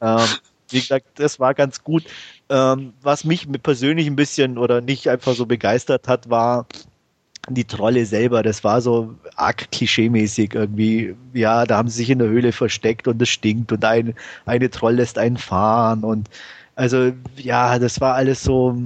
ähm, 0.00 0.26
wie 0.70 0.80
gesagt, 0.80 1.06
das 1.16 1.40
war 1.40 1.54
ganz 1.54 1.82
gut. 1.82 2.04
Ähm, 2.48 2.92
was 3.02 3.24
mich 3.24 3.46
persönlich 3.62 4.06
ein 4.06 4.16
bisschen 4.16 4.58
oder 4.58 4.80
nicht 4.80 5.08
einfach 5.08 5.34
so 5.34 5.46
begeistert 5.46 6.08
hat, 6.08 6.28
war 6.28 6.66
die 7.48 7.64
Trolle 7.64 8.06
selber. 8.06 8.42
Das 8.42 8.64
war 8.64 8.80
so 8.80 9.14
arg 9.36 9.70
klischeemäßig 9.70 10.54
irgendwie. 10.54 11.14
Ja, 11.32 11.64
da 11.66 11.76
haben 11.76 11.88
sie 11.88 11.98
sich 11.98 12.10
in 12.10 12.18
der 12.18 12.28
Höhle 12.28 12.52
versteckt 12.52 13.06
und 13.08 13.20
es 13.20 13.28
stinkt 13.28 13.72
und 13.72 13.84
ein, 13.84 14.14
eine 14.46 14.70
Troll 14.70 14.94
lässt 14.94 15.18
einen 15.18 15.36
fahren 15.36 16.04
und 16.04 16.28
also 16.74 17.12
ja, 17.36 17.78
das 17.78 18.00
war 18.00 18.14
alles 18.14 18.42
so 18.42 18.76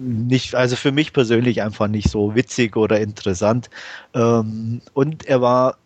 nicht, 0.00 0.54
also 0.54 0.76
für 0.76 0.92
mich 0.92 1.12
persönlich 1.12 1.62
einfach 1.62 1.88
nicht 1.88 2.10
so 2.10 2.34
witzig 2.34 2.76
oder 2.76 3.00
interessant. 3.00 3.70
Ähm, 4.14 4.80
und 4.94 5.26
er 5.26 5.40
war 5.40 5.76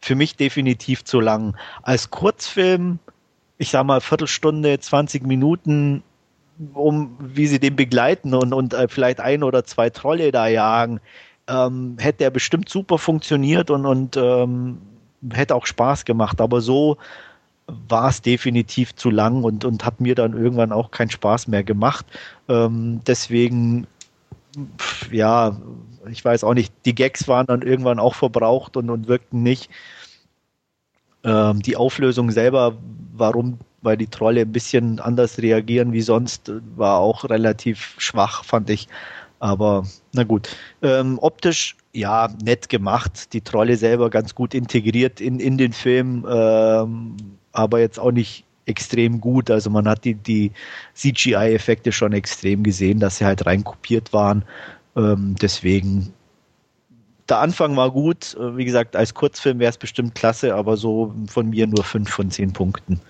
für 0.00 0.14
mich 0.14 0.36
definitiv 0.36 1.04
zu 1.04 1.20
lang. 1.20 1.56
Als 1.82 2.10
Kurzfilm 2.10 2.98
ich 3.58 3.70
sag 3.70 3.84
mal, 3.84 4.00
Viertelstunde, 4.00 4.78
20 4.78 5.26
Minuten, 5.26 6.02
um 6.72 7.16
wie 7.18 7.46
sie 7.46 7.58
den 7.58 7.76
begleiten 7.76 8.34
und, 8.34 8.52
und 8.52 8.74
äh, 8.74 8.88
vielleicht 8.88 9.20
ein 9.20 9.42
oder 9.42 9.64
zwei 9.64 9.90
Trolle 9.90 10.32
da 10.32 10.46
jagen, 10.46 11.00
ähm, 11.48 11.96
hätte 11.98 12.24
er 12.24 12.30
bestimmt 12.30 12.68
super 12.68 12.98
funktioniert 12.98 13.70
und, 13.70 13.86
und 13.86 14.16
ähm, 14.16 14.78
hätte 15.32 15.54
auch 15.54 15.66
Spaß 15.66 16.04
gemacht. 16.04 16.40
Aber 16.40 16.60
so 16.60 16.96
war 17.66 18.10
es 18.10 18.22
definitiv 18.22 18.94
zu 18.94 19.10
lang 19.10 19.44
und, 19.44 19.64
und 19.64 19.84
hat 19.84 20.00
mir 20.00 20.14
dann 20.14 20.36
irgendwann 20.36 20.72
auch 20.72 20.90
keinen 20.90 21.10
Spaß 21.10 21.48
mehr 21.48 21.64
gemacht. 21.64 22.06
Ähm, 22.48 23.00
deswegen, 23.06 23.86
ja, 25.10 25.56
ich 26.10 26.24
weiß 26.24 26.44
auch 26.44 26.54
nicht, 26.54 26.72
die 26.84 26.94
Gags 26.94 27.26
waren 27.28 27.46
dann 27.46 27.62
irgendwann 27.62 27.98
auch 27.98 28.14
verbraucht 28.14 28.76
und, 28.76 28.90
und 28.90 29.08
wirkten 29.08 29.42
nicht. 29.42 29.70
Ähm, 31.24 31.60
die 31.62 31.76
Auflösung 31.76 32.30
selber, 32.30 32.76
warum 33.14 33.58
weil 33.84 33.96
die 33.96 34.06
Trolle 34.06 34.40
ein 34.40 34.52
bisschen 34.52 34.98
anders 34.98 35.38
reagieren 35.38 35.92
wie 35.92 36.00
sonst, 36.00 36.50
war 36.74 36.98
auch 36.98 37.28
relativ 37.28 37.94
schwach, 37.98 38.44
fand 38.44 38.70
ich. 38.70 38.88
Aber 39.40 39.86
na 40.12 40.24
gut. 40.24 40.56
Ähm, 40.82 41.18
optisch, 41.20 41.76
ja, 41.92 42.28
nett 42.42 42.68
gemacht. 42.70 43.32
Die 43.34 43.42
Trolle 43.42 43.76
selber 43.76 44.08
ganz 44.08 44.34
gut 44.34 44.54
integriert 44.54 45.20
in, 45.20 45.38
in 45.38 45.58
den 45.58 45.72
Film, 45.72 46.26
ähm, 46.28 47.16
aber 47.54 47.80
jetzt 47.80 47.98
auch 47.98 48.12
nicht 48.12 48.44
extrem 48.66 49.20
gut. 49.20 49.50
Also 49.50 49.70
man 49.70 49.88
hat 49.88 50.04
die, 50.04 50.14
die 50.14 50.52
CGI-Effekte 50.94 51.92
schon 51.92 52.12
extrem 52.12 52.62
gesehen, 52.62 53.00
dass 53.00 53.18
sie 53.18 53.24
halt 53.24 53.46
reinkopiert 53.46 54.12
waren. 54.12 54.44
Ähm, 54.96 55.36
deswegen 55.40 56.12
der 57.28 57.38
Anfang 57.38 57.76
war 57.76 57.90
gut. 57.90 58.34
Äh, 58.34 58.56
wie 58.56 58.64
gesagt, 58.64 58.96
als 58.96 59.14
Kurzfilm 59.14 59.58
wäre 59.58 59.70
es 59.70 59.78
bestimmt 59.78 60.14
klasse, 60.14 60.54
aber 60.54 60.76
so 60.76 61.14
von 61.26 61.50
mir 61.50 61.66
nur 61.66 61.84
fünf 61.84 62.10
von 62.10 62.30
zehn 62.30 62.52
Punkten. 62.52 63.00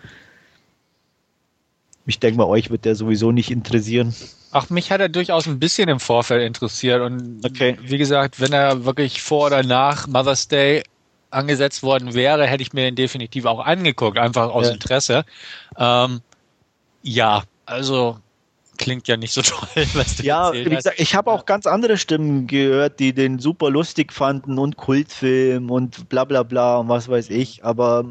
Ich 2.07 2.19
denke 2.19 2.39
mal, 2.39 2.47
euch 2.47 2.71
wird 2.71 2.85
der 2.85 2.97
sowieso 2.97 3.33
nicht 3.33 3.51
interessieren. 3.51 4.15
Ach, 4.51 4.69
mich 4.71 4.91
hat 4.93 5.01
er 5.01 5.09
durchaus 5.09 5.47
ein 5.47 5.59
bisschen 5.59 5.89
im 5.89 6.01
Vorfeld 6.01 6.47
interessiert. 6.47 7.01
Und 7.01 7.45
okay. 7.45 7.79
wie 7.81 7.99
gesagt, 7.99 8.41
wenn 8.41 8.53
er 8.53 8.85
wirklich 8.85 9.23
vor 9.23 9.47
oder 9.47 9.63
nach 9.63 10.07
Mother's 10.07 10.49
Day 10.49 10.83
angesetzt 11.35 11.83
worden 11.83 12.15
wäre, 12.15 12.47
hätte 12.47 12.63
ich 12.63 12.73
mir 12.73 12.83
den 12.83 12.97
definitiv 12.97 13.45
auch 13.47 13.61
angeguckt, 13.61 14.19
einfach 14.19 14.51
aus 14.51 14.67
ja. 14.67 14.73
Interesse. 14.73 15.25
Ähm, 15.77 16.21
ja, 17.03 17.43
also 17.67 18.19
klingt 18.79 19.09
ja 19.09 19.17
nicht 19.17 19.33
so 19.33 19.43
toll, 19.43 19.87
was 19.95 20.17
du 20.17 20.25
Ja, 20.25 20.53
wie 20.53 20.65
gesagt, 20.65 20.99
ich 20.99 21.15
habe 21.15 21.31
auch 21.31 21.47
ganz 21.47 21.67
andere 21.67 21.97
Stimmen 21.97 22.47
gehört, 22.47 22.99
die 23.01 23.13
den 23.13 23.39
super 23.39 23.71
lustig 23.71 24.13
fanden 24.13 24.59
und 24.59 24.77
Kultfilm 24.77 25.71
und 25.71 26.09
bla 26.09 26.25
bla 26.25 26.43
bla 26.43 26.79
und 26.79 26.89
was 26.89 27.09
weiß 27.09 27.31
ich. 27.31 27.65
Aber 27.65 28.05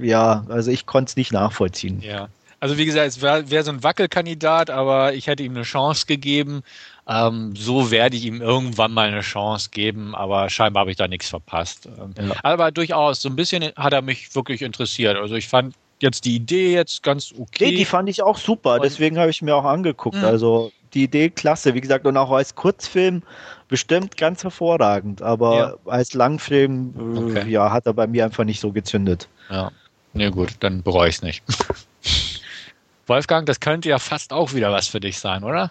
ja, 0.00 0.44
also 0.48 0.70
ich 0.70 0.86
konnte 0.86 1.10
es 1.10 1.16
nicht 1.16 1.32
nachvollziehen. 1.32 2.00
Ja. 2.00 2.28
Also 2.58 2.78
wie 2.78 2.86
gesagt, 2.86 3.06
es 3.06 3.20
wäre 3.20 3.50
wär 3.50 3.62
so 3.64 3.70
ein 3.70 3.82
Wackelkandidat, 3.82 4.70
aber 4.70 5.12
ich 5.14 5.26
hätte 5.26 5.42
ihm 5.42 5.54
eine 5.54 5.62
Chance 5.62 6.06
gegeben. 6.06 6.62
Ähm, 7.08 7.54
so 7.54 7.90
werde 7.90 8.16
ich 8.16 8.24
ihm 8.24 8.42
irgendwann 8.42 8.92
mal 8.92 9.08
eine 9.08 9.20
Chance 9.20 9.70
geben, 9.70 10.14
aber 10.14 10.50
scheinbar 10.50 10.80
habe 10.82 10.90
ich 10.90 10.96
da 10.96 11.06
nichts 11.06 11.28
verpasst. 11.28 11.86
Ähm, 11.86 12.14
ja. 12.28 12.34
Aber 12.42 12.72
durchaus, 12.72 13.22
so 13.22 13.28
ein 13.28 13.36
bisschen 13.36 13.72
hat 13.76 13.92
er 13.92 14.02
mich 14.02 14.34
wirklich 14.34 14.62
interessiert. 14.62 15.16
Also 15.16 15.36
ich 15.36 15.46
fand 15.46 15.74
jetzt 16.00 16.24
die 16.24 16.34
Idee 16.34 16.74
jetzt 16.74 17.02
ganz 17.02 17.32
okay. 17.38 17.70
Nee, 17.70 17.76
die 17.76 17.84
fand 17.84 18.08
ich 18.08 18.22
auch 18.22 18.36
super, 18.36 18.80
deswegen 18.80 19.18
habe 19.18 19.30
ich 19.30 19.40
mir 19.40 19.54
auch 19.54 19.64
angeguckt. 19.64 20.16
Mh. 20.16 20.26
Also 20.26 20.72
die 20.94 21.04
Idee 21.04 21.30
klasse, 21.30 21.74
wie 21.74 21.80
gesagt, 21.80 22.06
und 22.06 22.16
auch 22.16 22.30
als 22.32 22.54
Kurzfilm 22.54 23.22
bestimmt 23.68 24.16
ganz 24.16 24.42
hervorragend, 24.42 25.22
aber 25.22 25.56
ja. 25.56 25.74
als 25.92 26.14
Langfilm 26.14 26.94
äh, 26.96 27.38
okay. 27.38 27.50
ja, 27.50 27.70
hat 27.70 27.86
er 27.86 27.92
bei 27.92 28.06
mir 28.06 28.24
einfach 28.24 28.44
nicht 28.44 28.60
so 28.60 28.72
gezündet. 28.72 29.28
Ja, 29.50 29.70
ja 30.14 30.30
gut, 30.30 30.54
dann 30.60 30.82
bereue 30.82 31.08
ich 31.08 31.16
es 31.16 31.22
nicht. 31.22 31.44
Wolfgang, 33.06 33.46
das 33.46 33.60
könnte 33.60 33.88
ja 33.88 33.98
fast 34.00 34.32
auch 34.32 34.54
wieder 34.54 34.72
was 34.72 34.88
für 34.88 34.98
dich 34.98 35.18
sein, 35.18 35.44
oder? 35.44 35.70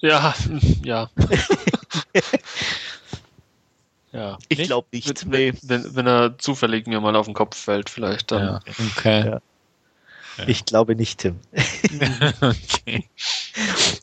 Ja, 0.00 0.34
ja. 0.84 1.10
ja. 4.12 4.38
Ich 4.48 4.64
glaube 4.64 4.88
nicht. 4.92 5.30
Wenn, 5.30 5.58
wenn, 5.62 5.96
wenn, 5.96 6.06
er 6.06 6.38
zufällig 6.38 6.86
mir 6.86 7.00
mal 7.00 7.16
auf 7.16 7.26
den 7.26 7.34
Kopf 7.34 7.56
fällt, 7.56 7.90
vielleicht 7.90 8.30
dann. 8.30 8.42
Ja. 8.42 8.60
Okay. 8.96 9.30
Ja. 9.30 9.40
Ich 10.46 10.64
glaube 10.64 10.94
nicht, 10.94 11.18
Tim. 11.18 11.36
okay. 12.40 13.08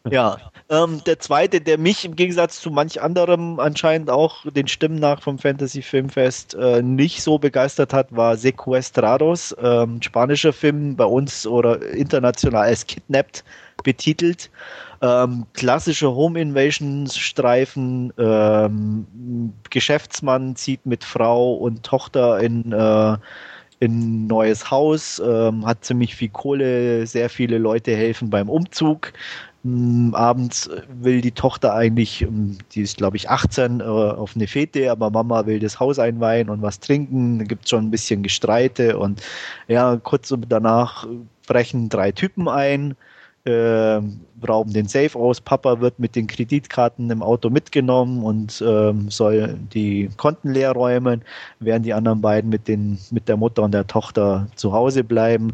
Ja, 0.09 0.37
ähm, 0.69 1.01
der 1.05 1.19
zweite, 1.19 1.61
der 1.61 1.77
mich 1.77 2.03
im 2.03 2.15
Gegensatz 2.15 2.59
zu 2.59 2.71
manch 2.71 3.01
anderem 3.01 3.59
anscheinend 3.59 4.09
auch 4.09 4.45
den 4.51 4.67
Stimmen 4.67 4.99
nach 4.99 5.21
vom 5.21 5.39
Fantasy 5.39 5.81
Filmfest 5.81 6.53
äh, 6.55 6.81
nicht 6.81 7.21
so 7.21 7.39
begeistert 7.39 7.93
hat, 7.93 8.13
war 8.13 8.35
Sequestrados, 8.35 9.55
ähm, 9.61 10.01
spanischer 10.01 10.51
Film 10.51 10.97
bei 10.97 11.05
uns 11.05 11.47
oder 11.47 11.81
international 11.81 12.63
als 12.63 12.85
Kidnapped 12.85 13.45
betitelt. 13.85 14.49
Ähm, 15.01 15.45
klassische 15.53 16.13
Home 16.13 16.41
Invasion 16.41 17.07
Streifen, 17.07 18.11
ähm, 18.17 19.53
Geschäftsmann 19.69 20.57
zieht 20.57 20.85
mit 20.85 21.05
Frau 21.05 21.53
und 21.53 21.83
Tochter 21.83 22.39
in 22.39 22.73
äh, 22.73 23.17
in 23.79 24.23
ein 24.23 24.27
neues 24.27 24.71
Haus, 24.71 25.21
ähm, 25.25 25.65
hat 25.65 25.83
ziemlich 25.83 26.15
viel 26.15 26.29
Kohle, 26.29 27.05
sehr 27.07 27.29
viele 27.29 27.57
Leute 27.57 27.95
helfen 27.95 28.29
beim 28.29 28.49
Umzug. 28.49 29.13
Ähm, 29.65 30.13
abends 30.15 30.69
will 31.01 31.21
die 31.21 31.31
Tochter 31.31 31.73
eigentlich, 31.73 32.21
ähm, 32.21 32.57
die 32.71 32.81
ist 32.81 32.97
glaube 32.97 33.17
ich 33.17 33.29
18, 33.29 33.81
äh, 33.81 33.83
auf 33.83 34.35
eine 34.35 34.47
Fete, 34.47 34.91
aber 34.91 35.09
Mama 35.09 35.45
will 35.45 35.59
das 35.59 35.79
Haus 35.79 35.99
einweihen 35.99 36.49
und 36.49 36.61
was 36.61 36.79
trinken. 36.79 37.39
Da 37.39 37.45
gibt 37.45 37.65
es 37.65 37.69
schon 37.69 37.85
ein 37.85 37.91
bisschen 37.91 38.23
Gestreite 38.23 38.97
und 38.97 39.21
ja, 39.67 39.97
kurz 39.97 40.33
danach 40.47 41.07
brechen 41.47 41.89
drei 41.89 42.11
Typen 42.11 42.47
ein 42.47 42.95
äh, 43.45 44.01
rauben 44.47 44.73
den 44.73 44.87
Safe 44.87 45.17
aus. 45.17 45.39
Papa 45.39 45.79
wird 45.79 45.99
mit 45.99 46.15
den 46.15 46.27
Kreditkarten 46.27 47.09
im 47.09 47.21
Auto 47.21 47.49
mitgenommen 47.49 48.23
und 48.23 48.63
ähm, 48.65 49.09
soll 49.09 49.57
die 49.73 50.09
Konten 50.17 50.51
leer 50.51 50.71
räumen, 50.71 51.23
während 51.59 51.85
die 51.85 51.93
anderen 51.93 52.21
beiden 52.21 52.49
mit, 52.49 52.67
den, 52.67 52.97
mit 53.11 53.27
der 53.27 53.37
Mutter 53.37 53.63
und 53.63 53.73
der 53.73 53.87
Tochter 53.87 54.47
zu 54.55 54.73
Hause 54.73 55.03
bleiben. 55.03 55.53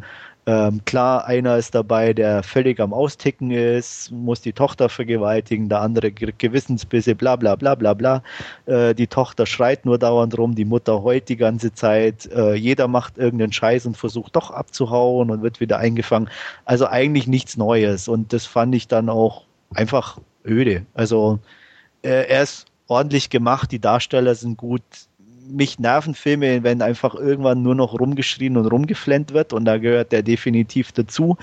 Ähm, 0.52 0.84
klar, 0.84 1.28
einer 1.28 1.56
ist 1.56 1.74
dabei, 1.76 2.12
der 2.12 2.44
völlig 2.44 2.82
am 2.82 2.94
Austicken 2.94 3.52
ist, 3.52 4.12
muss 4.12 4.42
die 4.42 4.52
Tochter 4.52 4.90
vergewaltigen, 4.90 5.70
der 5.70 5.80
andere 5.80 6.12
Gewissensbisse, 6.12 7.16
bla 7.16 7.38
bla 7.38 7.56
bla 7.56 7.74
bla 7.74 7.94
bla. 7.94 8.22
Äh, 8.66 8.94
die 8.94 9.08
Tochter 9.08 9.46
schreit 9.46 9.86
nur 9.86 9.98
dauernd 9.98 10.38
rum, 10.38 10.54
die 10.54 10.66
Mutter 10.66 11.04
heult 11.04 11.30
die 11.30 11.38
ganze 11.38 11.74
Zeit, 11.74 12.30
äh, 12.34 12.54
jeder 12.56 12.90
macht 12.90 13.18
irgendeinen 13.18 13.54
Scheiß 13.54 13.86
und 13.86 13.96
versucht 13.96 14.36
doch 14.36 14.52
abzuhauen 14.52 15.32
und 15.32 15.42
wird 15.42 15.62
wieder 15.62 15.78
eingefangen. 15.78 16.30
Also 16.66 16.86
eigentlich 16.86 17.28
nichts 17.28 17.56
Neues 17.56 18.10
und 18.10 18.34
das 18.34 18.46
fand 18.46 18.76
ich 18.76 18.90
dann 18.90 19.08
auch 19.08 19.46
einfach 19.74 20.20
öde. 20.46 20.86
Also 20.94 21.40
äh, 22.02 22.28
er 22.28 22.44
ist 22.44 22.66
ordentlich 22.88 23.30
gemacht, 23.30 23.72
die 23.72 23.80
Darsteller 23.80 24.36
sind 24.36 24.58
gut, 24.58 24.84
mich 25.50 25.80
nerven 25.80 26.16
Filme, 26.16 26.64
wenn 26.64 26.82
einfach 26.82 27.16
irgendwann 27.16 27.62
nur 27.62 27.76
noch 27.76 28.00
rumgeschrien 28.00 28.58
und 28.58 28.68
rumgeflennt 28.68 29.34
wird 29.34 29.54
und 29.54 29.66
da 29.66 29.78
gehört 29.78 30.12
der 30.12 30.24
definitiv 30.24 30.92
dazu. 30.92 31.38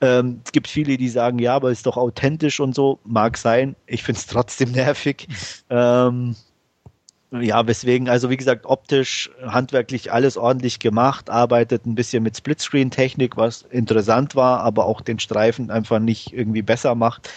Ähm, 0.00 0.40
es 0.44 0.52
gibt 0.52 0.68
viele, 0.68 0.96
die 0.96 1.08
sagen, 1.08 1.38
ja, 1.38 1.54
aber 1.54 1.70
ist 1.70 1.86
doch 1.86 1.96
authentisch 1.96 2.60
und 2.60 2.74
so. 2.74 2.98
Mag 3.04 3.36
sein. 3.36 3.76
Ich 3.86 4.02
finde 4.02 4.20
es 4.20 4.26
trotzdem 4.26 4.72
nervig. 4.72 5.28
Ähm, 5.70 6.36
ja, 7.30 7.66
weswegen, 7.66 8.08
also 8.08 8.30
wie 8.30 8.38
gesagt, 8.38 8.64
optisch, 8.64 9.30
handwerklich 9.46 10.12
alles 10.12 10.38
ordentlich 10.38 10.78
gemacht, 10.78 11.28
arbeitet 11.28 11.84
ein 11.84 11.94
bisschen 11.94 12.22
mit 12.22 12.36
Splitscreen-Technik, 12.36 13.36
was 13.36 13.62
interessant 13.70 14.34
war, 14.34 14.60
aber 14.60 14.86
auch 14.86 15.02
den 15.02 15.18
Streifen 15.18 15.70
einfach 15.70 15.98
nicht 15.98 16.32
irgendwie 16.32 16.62
besser 16.62 16.94
macht. 16.94 17.30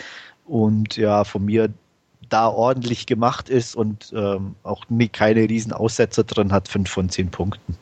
Und 0.45 0.95
ja, 0.95 1.23
von 1.25 1.45
mir 1.45 1.73
da 2.29 2.47
ordentlich 2.47 3.05
gemacht 3.05 3.49
ist 3.49 3.75
und 3.75 4.13
ähm, 4.15 4.55
auch 4.63 4.85
nie, 4.89 5.07
keine 5.07 5.41
riesen 5.41 5.73
Aussetzer 5.73 6.23
drin 6.23 6.51
hat, 6.51 6.67
fünf 6.67 6.89
von 6.89 7.09
zehn 7.09 7.29
Punkten. 7.29 7.77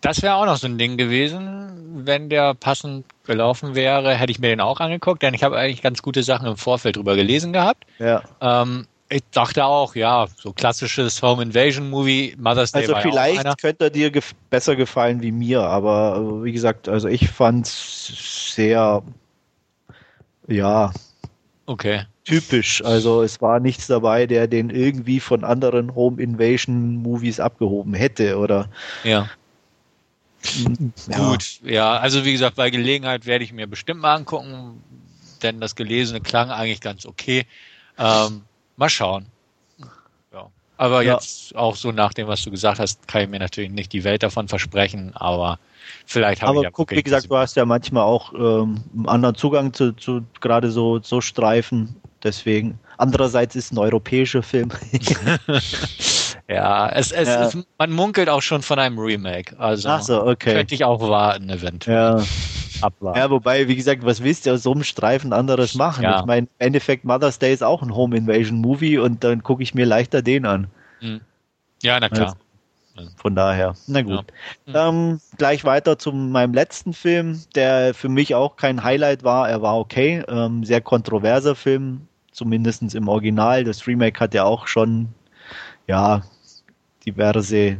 Das 0.00 0.22
wäre 0.22 0.34
auch 0.34 0.46
noch 0.46 0.56
so 0.56 0.66
ein 0.66 0.78
Ding 0.78 0.96
gewesen, 0.96 2.04
wenn 2.04 2.28
der 2.28 2.54
passend 2.54 3.04
gelaufen 3.24 3.74
wäre, 3.74 4.14
hätte 4.14 4.32
ich 4.32 4.40
mir 4.40 4.48
den 4.48 4.60
auch 4.60 4.80
angeguckt, 4.80 5.22
denn 5.22 5.34
ich 5.34 5.44
habe 5.44 5.56
eigentlich 5.56 5.82
ganz 5.82 6.02
gute 6.02 6.22
Sachen 6.22 6.48
im 6.48 6.56
Vorfeld 6.56 6.96
drüber 6.96 7.14
gelesen 7.14 7.52
gehabt. 7.52 7.84
Ja. 7.98 8.22
Ähm, 8.40 8.86
ich 9.08 9.22
dachte 9.30 9.64
auch, 9.64 9.94
ja, 9.94 10.26
so 10.36 10.52
klassisches 10.52 11.22
Home 11.22 11.42
Invasion 11.42 11.90
Movie, 11.90 12.34
Mother's 12.38 12.72
Day 12.72 12.82
Also 12.82 12.94
war 12.94 13.04
ja 13.04 13.10
vielleicht 13.10 13.60
könnte 13.60 13.84
er 13.84 13.90
dir 13.90 14.10
gef 14.10 14.32
besser 14.48 14.74
gefallen 14.74 15.22
wie 15.22 15.30
mir, 15.30 15.60
aber 15.60 16.16
äh, 16.16 16.44
wie 16.44 16.52
gesagt, 16.52 16.88
also 16.88 17.08
ich 17.08 17.28
fand 17.28 17.66
sehr, 17.66 19.02
ja, 20.48 20.90
Okay. 21.66 22.04
Typisch. 22.24 22.84
Also 22.84 23.22
es 23.22 23.40
war 23.40 23.60
nichts 23.60 23.86
dabei, 23.86 24.26
der 24.26 24.46
den 24.46 24.70
irgendwie 24.70 25.20
von 25.20 25.44
anderen 25.44 25.94
Home 25.94 26.22
Invasion 26.22 26.96
Movies 26.96 27.40
abgehoben 27.40 27.94
hätte 27.94 28.38
oder 28.38 28.68
Ja. 29.04 29.28
ja. 31.08 31.30
Gut, 31.30 31.60
ja, 31.64 31.96
also 31.98 32.24
wie 32.24 32.32
gesagt, 32.32 32.56
bei 32.56 32.70
Gelegenheit 32.70 33.26
werde 33.26 33.44
ich 33.44 33.52
mir 33.52 33.66
bestimmt 33.66 34.00
mal 34.00 34.14
angucken, 34.14 34.82
denn 35.42 35.60
das 35.60 35.74
Gelesene 35.74 36.20
klang 36.20 36.50
eigentlich 36.50 36.80
ganz 36.80 37.06
okay. 37.06 37.46
Ähm, 37.98 38.42
mal 38.76 38.88
schauen. 38.88 39.26
Ja. 40.32 40.48
Aber 40.78 41.02
Ja. 41.02 41.14
jetzt 41.14 41.54
auch 41.54 41.76
so 41.76 41.92
nach 41.92 42.12
dem, 42.14 42.26
was 42.26 42.42
du 42.42 42.50
gesagt 42.50 42.78
hast, 42.80 43.06
kann 43.06 43.22
ich 43.22 43.28
mir 43.28 43.38
natürlich 43.38 43.70
nicht 43.70 43.92
die 43.92 44.04
Welt 44.04 44.22
davon 44.22 44.48
versprechen, 44.48 45.12
aber 45.14 45.58
vielleicht 46.06 46.42
habe 46.42 46.52
ich 46.52 46.58
Aber 46.58 46.64
ja 46.64 46.70
guck, 46.70 46.90
wie 46.90 47.02
gesagt, 47.02 47.30
du 47.30 47.36
hast 47.36 47.56
ja 47.56 47.64
manchmal 47.64 48.04
auch 48.04 48.32
ähm, 48.32 48.82
einen 48.94 49.08
anderen 49.08 49.34
Zugang 49.34 49.72
zu, 49.72 49.92
zu 49.92 50.24
gerade 50.40 50.70
so, 50.70 51.00
so 51.00 51.20
Streifen. 51.20 52.01
Deswegen. 52.22 52.78
Andererseits 52.98 53.56
ist 53.56 53.72
ein 53.72 53.78
europäischer 53.78 54.42
Film. 54.42 54.70
Ja, 56.48 56.88
es, 56.90 57.12
es, 57.12 57.28
Ja. 57.28 57.44
es, 57.46 57.56
man 57.78 57.92
munkelt 57.92 58.28
auch 58.28 58.42
schon 58.42 58.62
von 58.62 58.78
einem 58.78 58.98
Remake. 58.98 59.58
Also 59.58 59.88
Ach 59.88 60.02
so, 60.02 60.26
okay. 60.26 60.54
könnte 60.54 60.74
ich 60.74 60.84
auch 60.84 61.00
warten, 61.00 61.48
eventuell. 61.48 62.18
Ja. 62.18 62.24
Abwarten. 62.82 63.18
ja, 63.18 63.30
wobei, 63.30 63.68
wie 63.68 63.76
gesagt, 63.76 64.04
was 64.04 64.22
willst 64.24 64.44
du 64.44 64.52
aus 64.52 64.64
so 64.64 64.72
einem 64.72 64.82
Streifen 64.82 65.32
anderes 65.32 65.76
machen? 65.76 66.02
Ja. 66.02 66.18
Ich 66.20 66.26
meine, 66.26 66.48
im 66.48 66.66
Endeffekt 66.66 67.04
Mother's 67.04 67.38
Day 67.38 67.54
ist 67.54 67.62
auch 67.62 67.80
ein 67.80 67.94
Home 67.94 68.16
Invasion 68.16 68.58
Movie 68.58 68.98
und 68.98 69.22
dann 69.22 69.42
gucke 69.44 69.62
ich 69.62 69.72
mir 69.72 69.86
leichter 69.86 70.20
den 70.20 70.44
an. 70.46 70.66
Ja, 71.82 72.00
na 72.00 72.08
klar. 72.08 72.36
Von 73.16 73.36
daher, 73.36 73.74
na 73.86 74.02
gut. 74.02 74.24
Ähm, 74.66 75.20
gleich 75.38 75.64
weiter 75.64 75.98
zu 75.98 76.12
meinem 76.12 76.52
letzten 76.54 76.92
Film, 76.92 77.40
der 77.54 77.94
für 77.94 78.08
mich 78.08 78.34
auch 78.34 78.56
kein 78.56 78.82
Highlight 78.82 79.22
war. 79.22 79.48
Er 79.48 79.62
war 79.62 79.78
okay, 79.78 80.22
ähm, 80.28 80.64
sehr 80.64 80.80
kontroverser 80.80 81.54
Film, 81.54 82.08
zumindest 82.32 82.94
im 82.94 83.08
Original. 83.08 83.64
Das 83.64 83.86
Remake 83.86 84.18
hat 84.20 84.34
ja 84.34 84.44
auch 84.44 84.66
schon, 84.66 85.08
ja, 85.86 86.22
diverse 87.06 87.76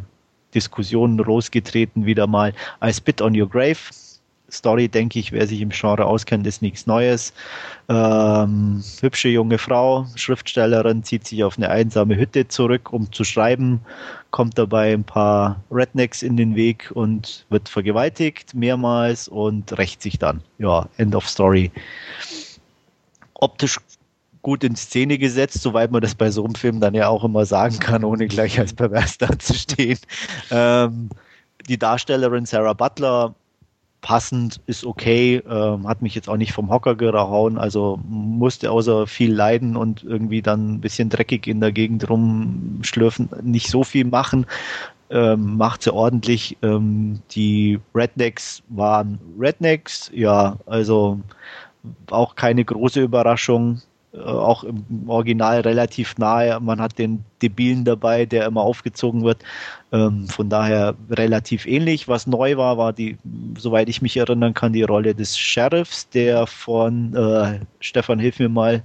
Diskussionen 0.55 1.18
losgetreten 1.18 2.07
wieder 2.07 2.26
mal. 2.26 2.53
I 2.84 2.92
Spit 2.92 3.20
on 3.20 3.38
Your 3.38 3.48
Grave. 3.48 3.78
Story, 4.53 4.86
denke 4.86 5.18
ich, 5.18 5.32
wer 5.32 5.46
sich 5.46 5.62
im 5.62 5.70
Genre 5.70 6.05
auskennt, 6.05 6.46
ist 6.46 6.61
nichts 6.61 6.86
Neues. 6.86 7.32
Ähm, 7.88 8.84
hübsche 9.00 9.28
junge 9.28 9.57
Frau, 9.57 10.07
Schriftstellerin, 10.14 11.03
zieht 11.03 11.26
sich 11.26 11.42
auf 11.42 11.57
eine 11.57 11.70
einsame 11.70 12.16
Hütte 12.16 12.46
zurück, 12.46 12.92
um 12.92 13.11
zu 13.12 13.24
schreiben, 13.24 13.80
kommt 14.30 14.59
dabei 14.59 14.92
ein 14.92 15.05
paar 15.05 15.62
Rednecks 15.70 16.22
in 16.22 16.36
den 16.36 16.55
Weg 16.55 16.90
und 16.92 17.46
wird 17.48 17.70
vergewaltigt 17.70 18.55
mehrmals 18.55 19.26
und 19.26 19.78
rächt 19.78 20.03
sich 20.03 20.18
dann. 20.18 20.42
Ja, 20.59 20.86
End 20.98 21.14
of 21.14 21.26
Story. 21.26 21.72
Optisch 23.32 23.78
gut 24.43 24.64
in 24.64 24.76
Szene 24.76 25.18
gesetzt, 25.18 25.62
soweit 25.62 25.90
man 25.90 26.03
das 26.03 26.14
bei 26.14 26.30
so 26.30 26.45
einem 26.45 26.55
Film 26.55 26.80
dann 26.80 26.95
ja 26.95 27.09
auch 27.09 27.24
immer 27.24 27.47
sagen 27.47 27.78
kann, 27.78 28.05
ohne 28.05 28.26
gleich 28.26 28.59
als 28.59 28.74
pervers 28.74 29.18
dazustehen. 29.18 29.99
Ähm, 30.51 31.09
die 31.68 31.78
Darstellerin 31.78 32.45
Sarah 32.45 32.72
Butler 32.72 33.34
passend, 34.03 34.61
ist 34.66 34.84
okay, 34.84 35.40
ähm, 35.49 35.86
hat 35.88 36.03
mich 36.03 36.14
jetzt 36.14 36.28
auch 36.28 36.36
nicht 36.36 36.53
vom 36.53 36.70
Hocker 36.70 36.97
gehauen, 36.97 37.57
also 37.57 38.01
musste 38.05 38.70
außer 38.70 39.07
viel 39.07 39.32
leiden 39.32 39.76
und 39.76 40.03
irgendwie 40.03 40.43
dann 40.43 40.74
ein 40.74 40.80
bisschen 40.80 41.09
dreckig 41.09 41.47
in 41.47 41.61
der 41.61 41.72
Gegend 41.72 42.11
rumschlürfen, 42.11 43.30
nicht 43.43 43.68
so 43.68 43.84
viel 43.84 44.05
machen. 44.05 44.47
Ähm, 45.09 45.57
macht 45.57 45.82
sie 45.82 45.93
ordentlich. 45.93 46.57
Ähm, 46.62 47.20
die 47.30 47.78
Rednecks 47.95 48.62
waren 48.68 49.20
Rednecks, 49.38 50.11
ja, 50.14 50.57
also 50.66 51.20
auch 52.11 52.34
keine 52.34 52.64
große 52.64 53.01
Überraschung. 53.01 53.82
Äh, 54.14 54.18
auch 54.18 54.64
im 54.64 54.84
Original 55.08 55.60
relativ 55.60 56.18
nahe. 56.18 56.60
Man 56.60 56.80
hat 56.80 56.98
den 56.98 57.24
Debilen 57.40 57.84
dabei, 57.84 58.26
der 58.26 58.46
immer 58.46 58.60
aufgezogen 58.60 59.24
wird. 59.24 59.38
Ähm, 59.90 60.28
von 60.28 60.48
daher 60.48 60.94
relativ 61.10 61.66
ähnlich. 61.66 62.08
Was 62.08 62.26
neu 62.26 62.56
war, 62.56 62.76
war 62.76 62.92
die, 62.92 63.16
soweit 63.58 63.88
ich 63.88 64.02
mich 64.02 64.16
erinnern 64.16 64.54
kann, 64.54 64.72
die 64.72 64.82
Rolle 64.82 65.14
des 65.14 65.38
Sheriffs, 65.38 66.08
der 66.10 66.46
von 66.46 67.14
äh, 67.16 67.60
Stefan, 67.80 68.18
hilf 68.18 68.38
mir 68.38 68.48
mal. 68.48 68.82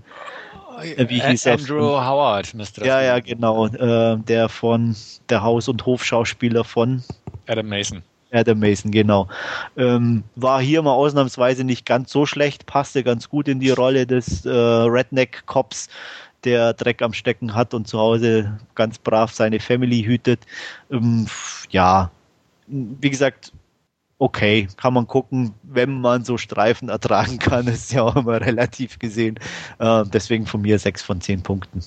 Äh, 0.82 1.10
wie 1.10 1.20
hieß 1.20 1.46
er? 1.46 1.54
Andrew 1.54 2.00
Howard 2.00 2.54
müsste 2.54 2.82
das 2.82 2.88
Ja, 2.88 3.02
ja, 3.02 3.20
genau. 3.20 3.68
Äh, 3.68 4.18
der 4.20 4.48
von 4.48 4.96
der 5.30 5.44
Haus- 5.44 5.68
und 5.68 5.86
Hofschauspieler 5.86 6.64
von 6.64 7.04
Adam 7.48 7.68
Mason. 7.68 8.04
Adam 8.32 8.60
Mason, 8.60 8.92
genau. 8.92 9.28
Ähm, 9.78 10.24
war 10.36 10.62
hier 10.62 10.82
mal 10.82 10.94
ausnahmsweise 10.94 11.64
nicht 11.64 11.86
ganz 11.86 12.12
so 12.12 12.26
schlecht, 12.26 12.66
passte 12.66 13.04
ganz 13.04 13.30
gut 13.30 13.48
in 13.48 13.60
die 13.60 13.70
Rolle 13.70 14.06
des 14.06 14.46
äh, 14.46 14.50
Redneck-Cops, 14.50 15.90
der 16.44 16.74
Dreck 16.74 17.02
am 17.02 17.14
Stecken 17.14 17.54
hat 17.54 17.74
und 17.74 17.88
zu 17.88 17.98
Hause 17.98 18.60
ganz 18.76 19.00
brav 19.00 19.34
seine 19.34 19.60
Family 19.60 20.04
hütet. 20.04 20.46
Ähm, 20.92 21.28
ja, 21.70 22.12
wie 22.68 23.10
gesagt, 23.10 23.52
okay, 24.20 24.68
kann 24.78 24.94
man 24.94 25.08
gucken, 25.08 25.54
wenn 25.64 26.02
man 26.02 26.24
so 26.24 26.38
Streifen 26.38 26.90
ertragen 26.90 27.40
kann, 27.40 27.68
ist 27.68 27.94
ja 27.94 28.04
auch 28.04 28.16
immer 28.16 28.42
relativ 28.42 29.00
gesehen. 29.00 29.40
Äh, 29.80 30.04
deswegen 30.08 30.46
von 30.46 30.62
mir 30.62 30.80
sechs 30.80 31.02
von 31.02 31.22
zehn 31.22 31.42
Punkten. 31.42 31.84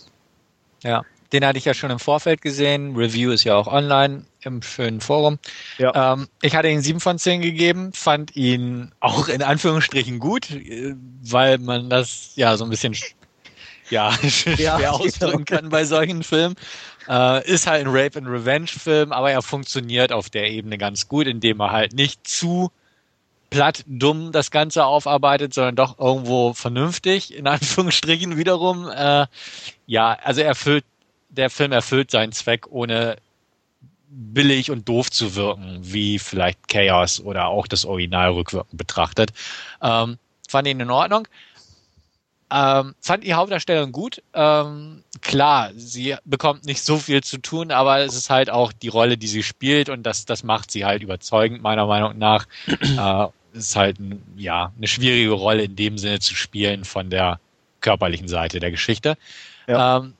Ja, 0.82 1.02
den 1.32 1.44
hatte 1.44 1.58
ich 1.58 1.64
ja 1.64 1.74
schon 1.74 1.90
im 1.90 1.98
Vorfeld 1.98 2.40
gesehen. 2.40 2.96
Review 2.96 3.30
ist 3.30 3.44
ja 3.44 3.56
auch 3.56 3.66
online 3.66 4.24
im 4.44 4.62
schönen 4.62 5.00
Forum. 5.00 5.38
Ja. 5.78 6.12
Ähm, 6.14 6.28
ich 6.42 6.54
hatte 6.54 6.68
ihn 6.68 6.82
sieben 6.82 7.00
von 7.00 7.18
zehn 7.18 7.40
gegeben, 7.40 7.92
fand 7.92 8.34
ihn 8.36 8.92
auch 9.00 9.28
in 9.28 9.42
Anführungsstrichen 9.42 10.18
gut, 10.18 10.50
äh, 10.50 10.94
weil 11.22 11.58
man 11.58 11.90
das 11.90 12.32
ja 12.36 12.56
so 12.56 12.64
ein 12.64 12.70
bisschen 12.70 12.94
sch- 12.94 13.12
ja, 13.90 14.12
schwer 14.28 14.78
Ja, 14.78 14.90
ausdrücken 14.90 15.44
genau. 15.44 15.60
kann 15.60 15.70
bei 15.70 15.84
solchen 15.84 16.22
Filmen. 16.22 16.54
Äh, 17.08 17.46
ist 17.50 17.66
halt 17.66 17.84
ein 17.86 17.90
Rape 17.90 18.18
and 18.18 18.28
Revenge 18.28 18.68
Film, 18.68 19.12
aber 19.12 19.30
er 19.32 19.42
funktioniert 19.42 20.12
auf 20.12 20.30
der 20.30 20.50
Ebene 20.50 20.78
ganz 20.78 21.08
gut, 21.08 21.26
indem 21.26 21.60
er 21.60 21.72
halt 21.72 21.92
nicht 21.92 22.26
zu 22.26 22.70
platt 23.50 23.82
dumm 23.88 24.30
das 24.30 24.52
Ganze 24.52 24.84
aufarbeitet, 24.84 25.52
sondern 25.52 25.74
doch 25.74 25.98
irgendwo 25.98 26.54
vernünftig, 26.54 27.34
in 27.34 27.46
Anführungsstrichen 27.48 28.36
wiederum. 28.36 28.88
Äh, 28.88 29.26
ja, 29.86 30.16
also 30.22 30.40
er 30.40 30.48
erfüllt, 30.48 30.84
der 31.30 31.50
Film 31.50 31.72
erfüllt 31.72 32.12
seinen 32.12 32.30
Zweck, 32.32 32.68
ohne 32.70 33.16
billig 34.10 34.70
und 34.70 34.88
doof 34.88 35.10
zu 35.10 35.36
wirken, 35.36 35.78
wie 35.80 36.18
vielleicht 36.18 36.68
Chaos 36.68 37.20
oder 37.20 37.46
auch 37.46 37.66
das 37.66 37.84
Original 37.84 38.32
rückwirkend 38.32 38.76
betrachtet. 38.76 39.30
Ähm, 39.80 40.18
fand 40.48 40.68
ihn 40.68 40.80
in 40.80 40.90
Ordnung. 40.90 41.28
Ähm, 42.52 42.96
fand 43.00 43.22
die 43.22 43.34
Hauptdarstellerin 43.34 43.92
gut. 43.92 44.22
Ähm, 44.34 45.04
klar, 45.20 45.70
sie 45.76 46.16
bekommt 46.24 46.64
nicht 46.64 46.82
so 46.82 46.96
viel 46.98 47.22
zu 47.22 47.38
tun, 47.38 47.70
aber 47.70 48.00
es 48.00 48.16
ist 48.16 48.28
halt 48.28 48.50
auch 48.50 48.72
die 48.72 48.88
Rolle, 48.88 49.16
die 49.16 49.28
sie 49.28 49.44
spielt 49.44 49.88
und 49.88 50.02
das, 50.02 50.24
das 50.24 50.42
macht 50.42 50.72
sie 50.72 50.84
halt 50.84 51.02
überzeugend, 51.02 51.62
meiner 51.62 51.86
Meinung 51.86 52.18
nach. 52.18 52.46
äh, 52.66 53.26
ist 53.52 53.76
halt 53.76 53.98
ja, 54.36 54.72
eine 54.76 54.86
schwierige 54.88 55.30
Rolle 55.30 55.64
in 55.64 55.76
dem 55.76 55.98
Sinne 55.98 56.20
zu 56.20 56.34
spielen 56.34 56.84
von 56.84 57.10
der 57.10 57.38
körperlichen 57.80 58.28
Seite 58.28 58.60
der 58.60 58.70
Geschichte. 58.70 59.16
Ja. 59.66 59.98
Ähm, 59.98 60.14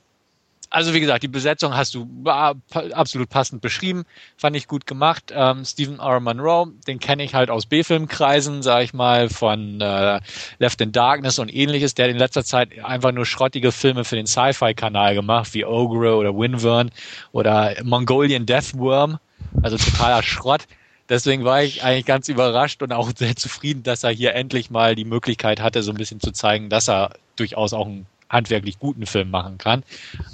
also 0.71 0.95
wie 0.95 1.01
gesagt, 1.01 1.25
die 1.25 1.29
Besetzung 1.29 1.77
hast 1.77 1.95
du 1.95 2.09
absolut 2.25 3.29
passend 3.29 3.61
beschrieben, 3.61 4.05
fand 4.37 4.55
ich 4.57 4.69
gut 4.69 4.87
gemacht. 4.87 5.33
Ähm, 5.35 5.65
Stephen 5.65 5.99
R. 5.99 6.21
Monroe, 6.21 6.73
den 6.87 7.01
kenne 7.01 7.25
ich 7.25 7.35
halt 7.35 7.51
aus 7.51 7.67
B-Filmkreisen, 7.67 8.63
sag 8.63 8.85
ich 8.85 8.95
mal, 8.95 9.29
von 9.29 9.81
äh, 9.81 10.21
Left 10.59 10.81
in 10.81 10.93
Darkness 10.93 11.41
und 11.41 11.53
ähnliches. 11.53 11.95
Der 11.95 12.07
hat 12.07 12.13
in 12.13 12.19
letzter 12.19 12.45
Zeit 12.45 12.71
einfach 12.85 13.11
nur 13.11 13.27
schrottige 13.27 13.73
Filme 13.73 14.05
für 14.05 14.15
den 14.15 14.29
Sci-Fi-Kanal 14.29 15.15
gemacht, 15.15 15.53
wie 15.55 15.65
Ogre 15.65 16.15
oder 16.15 16.37
Winvern 16.37 16.93
oder 17.33 17.75
Mongolian 17.83 18.47
Deathworm, 18.47 19.19
also 19.63 19.77
totaler 19.77 20.23
Schrott. 20.23 20.67
Deswegen 21.09 21.45
war 21.45 21.65
ich 21.65 21.83
eigentlich 21.83 22.07
ganz 22.07 22.29
überrascht 22.29 22.81
und 22.85 22.93
auch 22.93 23.11
sehr 23.17 23.35
zufrieden, 23.35 23.83
dass 23.83 24.05
er 24.05 24.11
hier 24.11 24.35
endlich 24.37 24.71
mal 24.71 24.95
die 24.95 25.05
Möglichkeit 25.05 25.61
hatte, 25.61 25.83
so 25.83 25.91
ein 25.91 25.97
bisschen 25.97 26.21
zu 26.21 26.31
zeigen, 26.31 26.69
dass 26.69 26.89
er 26.89 27.11
durchaus 27.35 27.73
auch 27.73 27.87
einen 27.87 28.07
handwerklich 28.31 28.79
guten 28.79 29.05
Film 29.07 29.31
machen 29.31 29.59
kann. 29.59 29.83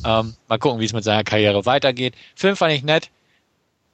Ähm, 0.04 0.34
mal 0.48 0.58
gucken, 0.58 0.78
wie 0.80 0.84
es 0.84 0.92
mit 0.92 1.02
seiner 1.04 1.24
Karriere 1.24 1.66
weitergeht. 1.66 2.14
Film 2.36 2.54
fand 2.56 2.72
ich 2.72 2.84
nett. 2.84 3.10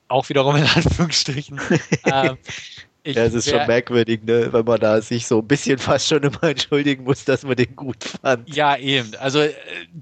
Auch 0.09 0.29
wiederum 0.29 0.57
in 0.57 0.67
Anführungsstrichen. 0.75 1.59
ähm, 2.05 2.37
Ich 3.05 3.17
ja, 3.17 3.25
es 3.25 3.35
ist 3.35 3.51
schon 3.51 3.67
merkwürdig, 3.67 4.23
ne? 4.23 4.53
wenn 4.53 4.65
man 4.65 4.79
da 4.79 5.01
sich 5.03 5.27
so 5.27 5.41
ein 5.41 5.49
bisschen 5.49 5.79
fast 5.79 6.07
schon 6.07 6.23
immer 6.23 6.43
entschuldigen 6.45 7.03
muss, 7.03 7.25
dass 7.25 7.43
man 7.43 7.57
den 7.57 7.75
gut 7.75 8.05
fand. 8.05 8.49
Ja, 8.55 8.77
eben. 8.77 9.11
Also 9.19 9.41
äh, 9.41 9.53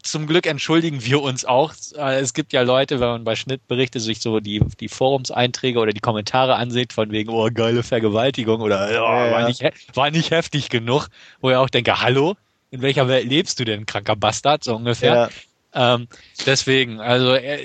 zum 0.02 0.26
Glück 0.26 0.46
entschuldigen 0.46 1.02
wir 1.02 1.22
uns 1.22 1.46
auch. 1.46 1.72
Äh, 1.96 2.20
es 2.20 2.34
gibt 2.34 2.52
ja 2.52 2.60
Leute, 2.60 3.00
wenn 3.00 3.08
man 3.08 3.24
bei 3.24 3.36
Schnittberichte 3.36 4.00
sich 4.00 4.20
so 4.20 4.40
die, 4.40 4.60
die 4.80 4.88
Forumseinträge 4.88 5.78
oder 5.78 5.92
die 5.92 6.00
Kommentare 6.00 6.56
ansieht, 6.56 6.92
von 6.92 7.10
wegen, 7.10 7.30
oh, 7.30 7.48
geile 7.52 7.82
Vergewaltigung 7.82 8.60
oder 8.60 8.86
oh, 8.90 8.92
ja, 8.92 9.32
war, 9.32 9.48
Nicht, 9.48 9.62
war 9.94 10.10
nicht 10.10 10.30
heftig 10.30 10.68
genug, 10.68 11.08
wo 11.40 11.48
ich 11.50 11.56
auch 11.56 11.70
denke, 11.70 12.02
hallo, 12.02 12.36
in 12.70 12.82
welcher 12.82 13.08
Welt 13.08 13.28
lebst 13.28 13.58
du 13.60 13.64
denn, 13.64 13.86
kranker 13.86 14.16
Bastard, 14.16 14.64
so 14.64 14.76
ungefähr. 14.76 15.30
Ja. 15.74 15.94
Ähm, 15.94 16.08
deswegen, 16.46 17.00
also 17.00 17.34
er, 17.34 17.60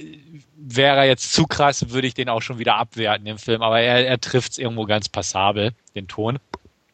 wäre 0.56 0.98
er 0.98 1.06
jetzt 1.06 1.34
zu 1.34 1.46
krass, 1.46 1.90
würde 1.90 2.08
ich 2.08 2.14
den 2.14 2.30
auch 2.30 2.42
schon 2.42 2.60
wieder 2.60 2.76
abwerten, 2.76 3.26
den 3.26 3.38
Film. 3.38 3.62
Aber 3.62 3.80
er, 3.80 4.08
er 4.08 4.20
trifft 4.20 4.54
es 4.54 4.58
irgendwo 4.58 4.86
ganz 4.86 5.10
passabel, 5.10 5.72
den 5.96 6.08
Ton. 6.08 6.40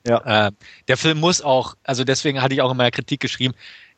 Ja. 0.07 0.47
Äh, 0.47 0.51
der 0.87 0.97
Film 0.97 1.19
muss 1.19 1.41
auch, 1.41 1.75
also 1.83 2.03
deswegen 2.03 2.41
hatte 2.41 2.53
ich 2.53 2.61
auch 2.61 2.71
in 2.71 2.77
meiner 2.77 2.91
Kritik 2.91 3.19
geschrieben, 3.19 3.53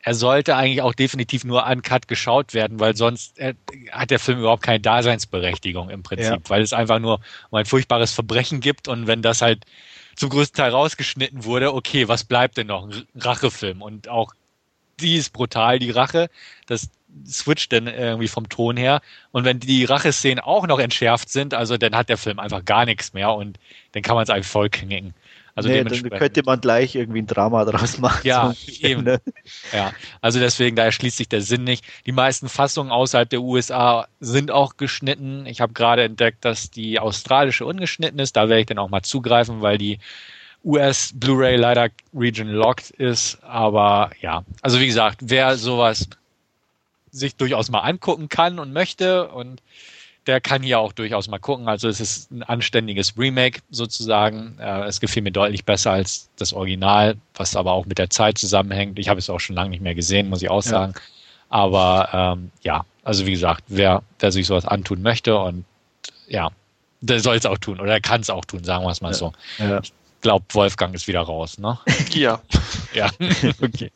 er 0.06 0.14
sollte 0.14 0.54
eigentlich 0.54 0.82
auch 0.82 0.92
definitiv 0.92 1.44
nur 1.44 1.66
uncut 1.66 2.08
geschaut 2.08 2.52
werden, 2.52 2.78
weil 2.78 2.94
sonst 2.94 3.38
äh, 3.38 3.54
hat 3.90 4.10
der 4.10 4.18
Film 4.18 4.40
überhaupt 4.40 4.62
keine 4.62 4.80
Daseinsberechtigung 4.80 5.88
im 5.88 6.02
Prinzip, 6.02 6.26
ja. 6.26 6.38
weil 6.48 6.60
es 6.60 6.74
einfach 6.74 6.98
nur 6.98 7.20
um 7.48 7.58
ein 7.58 7.64
furchtbares 7.64 8.12
Verbrechen 8.12 8.60
gibt 8.60 8.86
und 8.86 9.06
wenn 9.06 9.22
das 9.22 9.40
halt 9.40 9.64
zum 10.16 10.30
größten 10.30 10.56
Teil 10.56 10.70
rausgeschnitten 10.70 11.44
wurde, 11.44 11.74
okay, 11.74 12.08
was 12.08 12.24
bleibt 12.24 12.56
denn 12.56 12.68
noch? 12.68 12.84
Ein 12.88 13.06
Rachefilm 13.16 13.82
und 13.82 14.08
auch 14.08 14.32
die 15.00 15.16
ist 15.16 15.32
brutal, 15.32 15.78
die 15.78 15.90
Rache. 15.90 16.28
Das 16.66 16.88
switcht 17.26 17.72
dann 17.72 17.86
irgendwie 17.86 18.28
vom 18.28 18.48
Ton 18.48 18.76
her. 18.76 19.00
Und 19.32 19.44
wenn 19.44 19.60
die 19.60 19.84
Racheszenen 19.84 20.40
auch 20.40 20.66
noch 20.66 20.78
entschärft 20.78 21.28
sind, 21.28 21.54
also 21.54 21.76
dann 21.76 21.94
hat 21.94 22.08
der 22.08 22.18
Film 22.18 22.38
einfach 22.38 22.64
gar 22.64 22.84
nichts 22.84 23.12
mehr 23.12 23.32
und 23.32 23.58
dann 23.92 24.02
kann 24.02 24.16
man 24.16 24.24
es 24.24 24.30
eigentlich 24.30 24.46
voll 24.46 24.70
knicken. 24.70 25.14
Also 25.56 25.68
nee, 25.68 25.84
dann 25.84 26.10
könnte 26.10 26.42
man 26.44 26.60
gleich 26.60 26.96
irgendwie 26.96 27.22
ein 27.22 27.28
Drama 27.28 27.64
draus 27.64 27.98
machen. 27.98 28.20
Ja, 28.24 28.52
eben. 28.80 29.04
Ne? 29.04 29.20
Ja, 29.72 29.92
also 30.20 30.40
deswegen, 30.40 30.74
da 30.74 30.84
erschließt 30.84 31.16
sich 31.16 31.28
der 31.28 31.42
Sinn 31.42 31.62
nicht. 31.62 31.84
Die 32.06 32.12
meisten 32.12 32.48
Fassungen 32.48 32.90
außerhalb 32.90 33.30
der 33.30 33.40
USA 33.40 34.08
sind 34.18 34.50
auch 34.50 34.76
geschnitten. 34.76 35.46
Ich 35.46 35.60
habe 35.60 35.72
gerade 35.72 36.02
entdeckt, 36.02 36.44
dass 36.44 36.70
die 36.70 36.98
australische 36.98 37.66
ungeschnitten 37.66 38.18
ist. 38.18 38.36
Da 38.36 38.48
werde 38.48 38.60
ich 38.60 38.66
dann 38.66 38.78
auch 38.78 38.90
mal 38.90 39.02
zugreifen, 39.02 39.62
weil 39.62 39.78
die 39.78 40.00
US 40.64 41.12
Blu-ray 41.14 41.56
leider 41.56 41.88
region 42.12 42.48
locked 42.48 42.90
ist. 42.90 43.38
Aber 43.42 44.10
ja, 44.20 44.44
also 44.60 44.80
wie 44.80 44.86
gesagt, 44.86 45.20
wer 45.22 45.56
sowas 45.56 46.08
sich 47.12 47.36
durchaus 47.36 47.70
mal 47.70 47.80
angucken 47.80 48.28
kann 48.28 48.58
und 48.58 48.72
möchte 48.72 49.28
und 49.28 49.62
der 50.26 50.40
kann 50.40 50.62
hier 50.62 50.78
auch 50.78 50.92
durchaus 50.92 51.28
mal 51.28 51.38
gucken. 51.38 51.68
Also 51.68 51.88
es 51.88 52.00
ist 52.00 52.30
ein 52.30 52.42
anständiges 52.42 53.16
Remake 53.18 53.60
sozusagen. 53.70 54.58
Äh, 54.58 54.84
es 54.84 55.00
gefiel 55.00 55.22
mir 55.22 55.32
deutlich 55.32 55.64
besser 55.64 55.92
als 55.92 56.30
das 56.36 56.52
Original, 56.52 57.16
was 57.34 57.56
aber 57.56 57.72
auch 57.72 57.86
mit 57.86 57.98
der 57.98 58.10
Zeit 58.10 58.38
zusammenhängt. 58.38 58.98
Ich 58.98 59.08
habe 59.08 59.18
es 59.18 59.28
auch 59.28 59.40
schon 59.40 59.56
lange 59.56 59.70
nicht 59.70 59.82
mehr 59.82 59.94
gesehen, 59.94 60.28
muss 60.28 60.42
ich 60.42 60.50
auch 60.50 60.62
sagen. 60.62 60.94
Ja. 60.94 61.00
Aber 61.50 62.08
ähm, 62.12 62.50
ja, 62.62 62.84
also 63.04 63.26
wie 63.26 63.32
gesagt, 63.32 63.64
wer, 63.68 64.02
wer 64.18 64.32
sich 64.32 64.46
sowas 64.46 64.64
antun 64.64 65.02
möchte 65.02 65.38
und 65.38 65.64
ja, 66.26 66.50
der 67.00 67.20
soll 67.20 67.36
es 67.36 67.46
auch 67.46 67.58
tun 67.58 67.80
oder 67.80 67.92
er 67.92 68.00
kann 68.00 68.22
es 68.22 68.30
auch 68.30 68.44
tun, 68.44 68.64
sagen 68.64 68.84
wir 68.84 68.90
es 68.90 69.00
mal 69.02 69.08
ja. 69.08 69.14
so. 69.14 69.32
Ja. 69.58 69.80
Ich 69.80 69.92
glaube, 70.22 70.44
Wolfgang 70.52 70.94
ist 70.94 71.06
wieder 71.06 71.20
raus, 71.20 71.58
ne? 71.58 71.78
ja. 72.12 72.40
ja, 72.94 73.10
okay. 73.60 73.92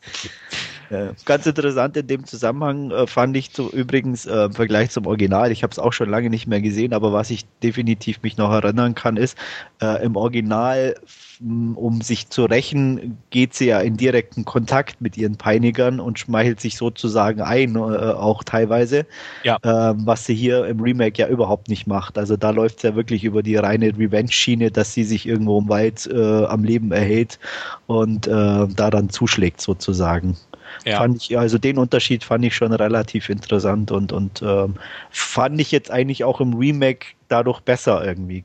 Äh, 0.89 1.09
ganz 1.25 1.45
interessant 1.45 1.95
in 1.97 2.07
dem 2.07 2.25
Zusammenhang 2.25 2.89
äh, 2.91 3.05
fand 3.05 3.37
ich 3.37 3.51
so 3.53 3.69
übrigens 3.69 4.25
äh, 4.25 4.45
im 4.45 4.53
Vergleich 4.53 4.89
zum 4.89 5.05
Original, 5.05 5.51
ich 5.51 5.61
habe 5.61 5.71
es 5.71 5.77
auch 5.77 5.93
schon 5.93 6.09
lange 6.09 6.29
nicht 6.29 6.47
mehr 6.47 6.61
gesehen, 6.61 6.93
aber 6.93 7.13
was 7.13 7.29
ich 7.29 7.45
definitiv 7.61 8.21
mich 8.23 8.37
noch 8.37 8.51
erinnern 8.51 8.95
kann, 8.95 9.15
ist, 9.15 9.37
äh, 9.81 10.03
im 10.03 10.15
Original, 10.15 10.95
um 11.39 12.01
sich 12.01 12.29
zu 12.29 12.45
rächen, 12.45 13.17
geht 13.29 13.53
sie 13.53 13.67
ja 13.67 13.79
in 13.79 13.97
direkten 13.97 14.45
Kontakt 14.45 14.99
mit 14.99 15.15
ihren 15.15 15.37
Peinigern 15.37 15.99
und 15.99 16.19
schmeichelt 16.19 16.59
sich 16.59 16.75
sozusagen 16.75 17.41
ein, 17.41 17.75
äh, 17.75 17.79
auch 17.79 18.43
teilweise, 18.43 19.05
ja. 19.43 19.57
Ähm, 19.63 20.05
was 20.05 20.25
sie 20.25 20.35
hier 20.35 20.65
im 20.65 20.81
Remake 20.81 21.21
ja 21.21 21.27
überhaupt 21.27 21.69
nicht 21.69 21.87
macht. 21.87 22.17
Also 22.17 22.35
da 22.35 22.49
läuft 22.49 22.77
es 22.77 22.83
ja 22.83 22.95
wirklich 22.95 23.23
über 23.23 23.43
die 23.43 23.55
reine 23.55 23.97
Revenge-Schiene, 23.97 24.71
dass 24.71 24.93
sie 24.93 25.03
sich 25.03 25.27
irgendwo 25.27 25.59
im 25.59 25.69
Wald 25.69 26.07
äh, 26.11 26.45
am 26.45 26.63
Leben 26.63 26.91
erhält 26.91 27.39
und 27.87 28.27
da 28.27 28.67
dann 28.67 29.09
zuschlägt 29.09 29.61
sozusagen. 29.61 30.37
Ja. 30.85 30.97
Fand 30.97 31.17
ich, 31.17 31.37
also 31.37 31.57
den 31.57 31.77
Unterschied 31.77 32.23
fand 32.23 32.45
ich 32.45 32.55
schon 32.55 32.73
relativ 32.73 33.29
interessant 33.29 33.91
und, 33.91 34.11
und 34.11 34.41
ähm, 34.41 34.75
fand 35.09 35.59
ich 35.59 35.71
jetzt 35.71 35.91
eigentlich 35.91 36.23
auch 36.23 36.39
im 36.41 36.53
Remake 36.53 37.07
dadurch 37.27 37.59
besser 37.61 38.03
irgendwie. 38.03 38.43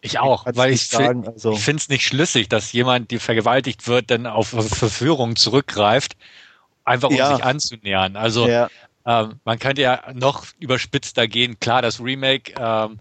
Ich 0.00 0.18
auch, 0.18 0.46
weil 0.54 0.72
ich, 0.72 0.86
sagen, 0.86 1.26
also 1.26 1.52
ich 1.52 1.60
finde 1.60 1.80
es 1.80 1.88
nicht 1.88 2.06
schlüssig, 2.06 2.48
dass 2.48 2.72
jemand, 2.72 3.10
die 3.10 3.18
vergewaltigt 3.18 3.88
wird, 3.88 4.10
dann 4.10 4.26
auf 4.26 4.48
Verführung 4.48 5.34
zurückgreift, 5.36 6.16
einfach 6.84 7.08
um 7.08 7.16
ja. 7.16 7.34
sich 7.34 7.44
anzunähern. 7.44 8.16
Also 8.16 8.46
ja. 8.46 8.68
ähm, 9.04 9.40
man 9.44 9.58
könnte 9.58 9.82
ja 9.82 10.04
noch 10.14 10.46
überspitzter 10.60 11.26
gehen. 11.26 11.58
Klar, 11.58 11.82
das 11.82 12.00
Remake 12.00 12.54
ähm, 12.58 12.98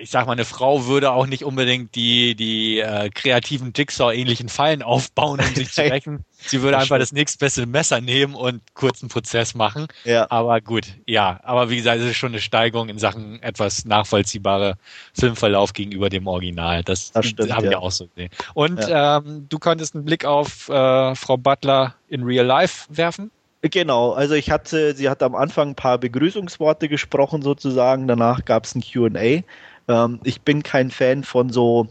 ich 0.00 0.10
sag 0.10 0.26
mal, 0.26 0.32
eine 0.32 0.44
Frau 0.44 0.86
würde 0.86 1.12
auch 1.12 1.26
nicht 1.26 1.44
unbedingt 1.44 1.94
die, 1.94 2.34
die 2.34 2.78
äh, 2.78 3.10
kreativen 3.10 3.72
Jigsaw-ähnlichen 3.74 4.48
Fallen 4.48 4.82
aufbauen, 4.82 5.40
um 5.40 5.54
sich 5.54 5.72
zu 5.72 5.82
rächen. 5.90 6.24
Sie 6.38 6.62
würde 6.62 6.72
das 6.72 6.82
einfach 6.82 6.96
stimmt. 6.96 7.02
das 7.02 7.12
nächstbeste 7.12 7.66
Messer 7.66 8.00
nehmen 8.00 8.34
und 8.34 8.62
kurzen 8.74 9.08
Prozess 9.08 9.54
machen. 9.54 9.88
Ja. 10.04 10.30
Aber 10.30 10.60
gut, 10.60 10.86
ja. 11.06 11.40
Aber 11.42 11.70
wie 11.70 11.76
gesagt, 11.76 12.00
es 12.00 12.06
ist 12.06 12.16
schon 12.16 12.32
eine 12.32 12.40
Steigerung 12.40 12.88
in 12.88 12.98
Sachen 12.98 13.42
etwas 13.42 13.84
nachvollziehbare 13.84 14.76
Filmverlauf 15.14 15.72
gegenüber 15.72 16.08
dem 16.08 16.26
Original. 16.26 16.82
Das, 16.84 17.12
das 17.12 17.26
habe 17.50 17.66
ich 17.66 17.72
ja. 17.72 17.78
auch 17.78 17.90
so 17.90 18.06
gesehen. 18.06 18.30
Und 18.54 18.80
ja. 18.86 19.18
ähm, 19.18 19.46
du 19.48 19.58
konntest 19.58 19.94
einen 19.94 20.04
Blick 20.04 20.24
auf 20.24 20.68
äh, 20.68 21.14
Frau 21.14 21.36
Butler 21.36 21.94
in 22.08 22.22
Real 22.22 22.46
Life 22.46 22.86
werfen? 22.88 23.30
Genau, 23.62 24.12
also 24.12 24.34
ich 24.34 24.52
hatte, 24.52 24.94
sie 24.94 25.08
hat 25.08 25.20
am 25.20 25.34
Anfang 25.34 25.70
ein 25.70 25.74
paar 25.74 25.98
Begrüßungsworte 25.98 26.88
gesprochen 26.88 27.42
sozusagen, 27.42 28.06
danach 28.06 28.44
gab 28.44 28.64
es 28.64 28.74
ein 28.76 28.82
QA. 28.82 29.42
Ähm, 29.88 30.20
ich 30.24 30.42
bin 30.42 30.62
kein 30.62 30.90
Fan 30.90 31.24
von 31.24 31.50
so 31.50 31.88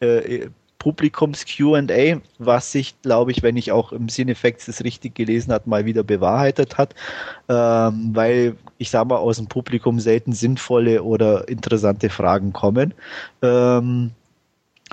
äh, 0.00 0.48
Publikums-QA, 0.80 2.20
was 2.38 2.72
sich, 2.72 3.00
glaube 3.02 3.30
ich, 3.30 3.42
wenn 3.42 3.56
ich 3.56 3.70
auch 3.70 3.92
im 3.92 4.08
Cinefacts 4.08 4.66
das 4.66 4.82
richtig 4.82 5.14
gelesen 5.14 5.52
hat, 5.52 5.66
mal 5.66 5.84
wieder 5.84 6.02
bewahrheitet 6.02 6.78
hat, 6.78 6.94
ähm, 7.48 8.10
weil 8.14 8.56
ich 8.78 8.90
sage 8.90 9.08
mal, 9.08 9.18
aus 9.18 9.36
dem 9.36 9.46
Publikum 9.46 10.00
selten 10.00 10.32
sinnvolle 10.32 11.02
oder 11.02 11.46
interessante 11.48 12.08
Fragen 12.08 12.52
kommen. 12.52 12.94
Ähm, 13.42 14.12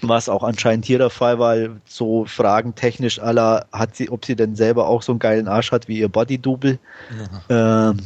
was 0.01 0.29
auch 0.29 0.43
anscheinend 0.43 0.85
hier 0.85 0.99
der 0.99 1.09
Fall 1.09 1.39
war, 1.39 1.55
so 1.85 2.25
Fragen 2.25 2.75
technisch 2.75 3.19
aller, 3.19 3.65
hat 3.71 3.95
sie, 3.95 4.11
ob 4.11 4.25
sie 4.25 4.35
denn 4.35 4.55
selber 4.55 4.87
auch 4.87 5.01
so 5.01 5.13
einen 5.13 5.19
geilen 5.19 5.47
Arsch 5.47 5.71
hat 5.71 5.87
wie 5.87 5.99
ihr 5.99 6.09
Body-Double. 6.09 6.77
Ja. 7.49 7.89
Ähm, 7.89 7.99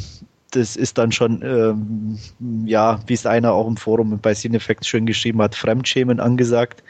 das 0.51 0.75
ist 0.75 0.97
dann 0.97 1.11
schon, 1.11 1.41
ähm, 1.43 2.17
ja, 2.65 2.99
wie 3.07 3.13
es 3.13 3.25
einer 3.25 3.53
auch 3.53 3.67
im 3.67 3.77
Forum 3.77 4.19
bei 4.21 4.33
Cinefacts 4.33 4.87
schön 4.87 5.05
geschrieben 5.05 5.41
hat, 5.41 5.55
Fremdschämen 5.55 6.19
angesagt. 6.19 6.83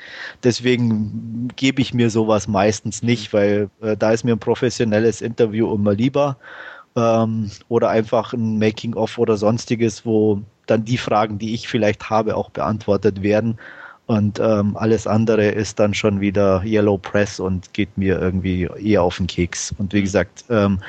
Deswegen 0.43 1.47
gebe 1.55 1.81
ich 1.81 1.93
mir 1.93 2.09
sowas 2.09 2.47
meistens 2.47 3.03
nicht, 3.03 3.33
weil 3.33 3.69
äh, 3.81 3.95
da 3.95 4.11
ist 4.11 4.23
mir 4.23 4.33
ein 4.33 4.39
professionelles 4.39 5.21
Interview 5.21 5.73
immer 5.73 5.93
lieber. 5.93 6.37
Ähm, 6.95 7.51
oder 7.69 7.89
einfach 7.89 8.33
ein 8.33 8.57
Making-of 8.59 9.17
oder 9.17 9.37
sonstiges, 9.37 10.05
wo 10.05 10.41
dann 10.65 10.83
die 10.83 10.97
Fragen, 10.97 11.37
die 11.37 11.53
ich 11.53 11.67
vielleicht 11.67 12.09
habe, 12.09 12.35
auch 12.35 12.49
beantwortet 12.49 13.21
werden. 13.21 13.57
Und 14.07 14.39
ähm, 14.39 14.75
alles 14.75 15.07
andere 15.07 15.47
ist 15.49 15.79
dann 15.79 15.93
schon 15.93 16.19
wieder 16.19 16.63
Yellow 16.65 16.97
Press 16.97 17.39
und 17.39 17.73
geht 17.73 17.97
mir 17.97 18.19
irgendwie 18.19 18.67
eher 18.77 19.03
auf 19.03 19.17
den 19.17 19.27
Keks. 19.27 19.73
Und 19.77 19.93
wie 19.93 20.01
gesagt, 20.01 20.43
ähm, 20.49 20.79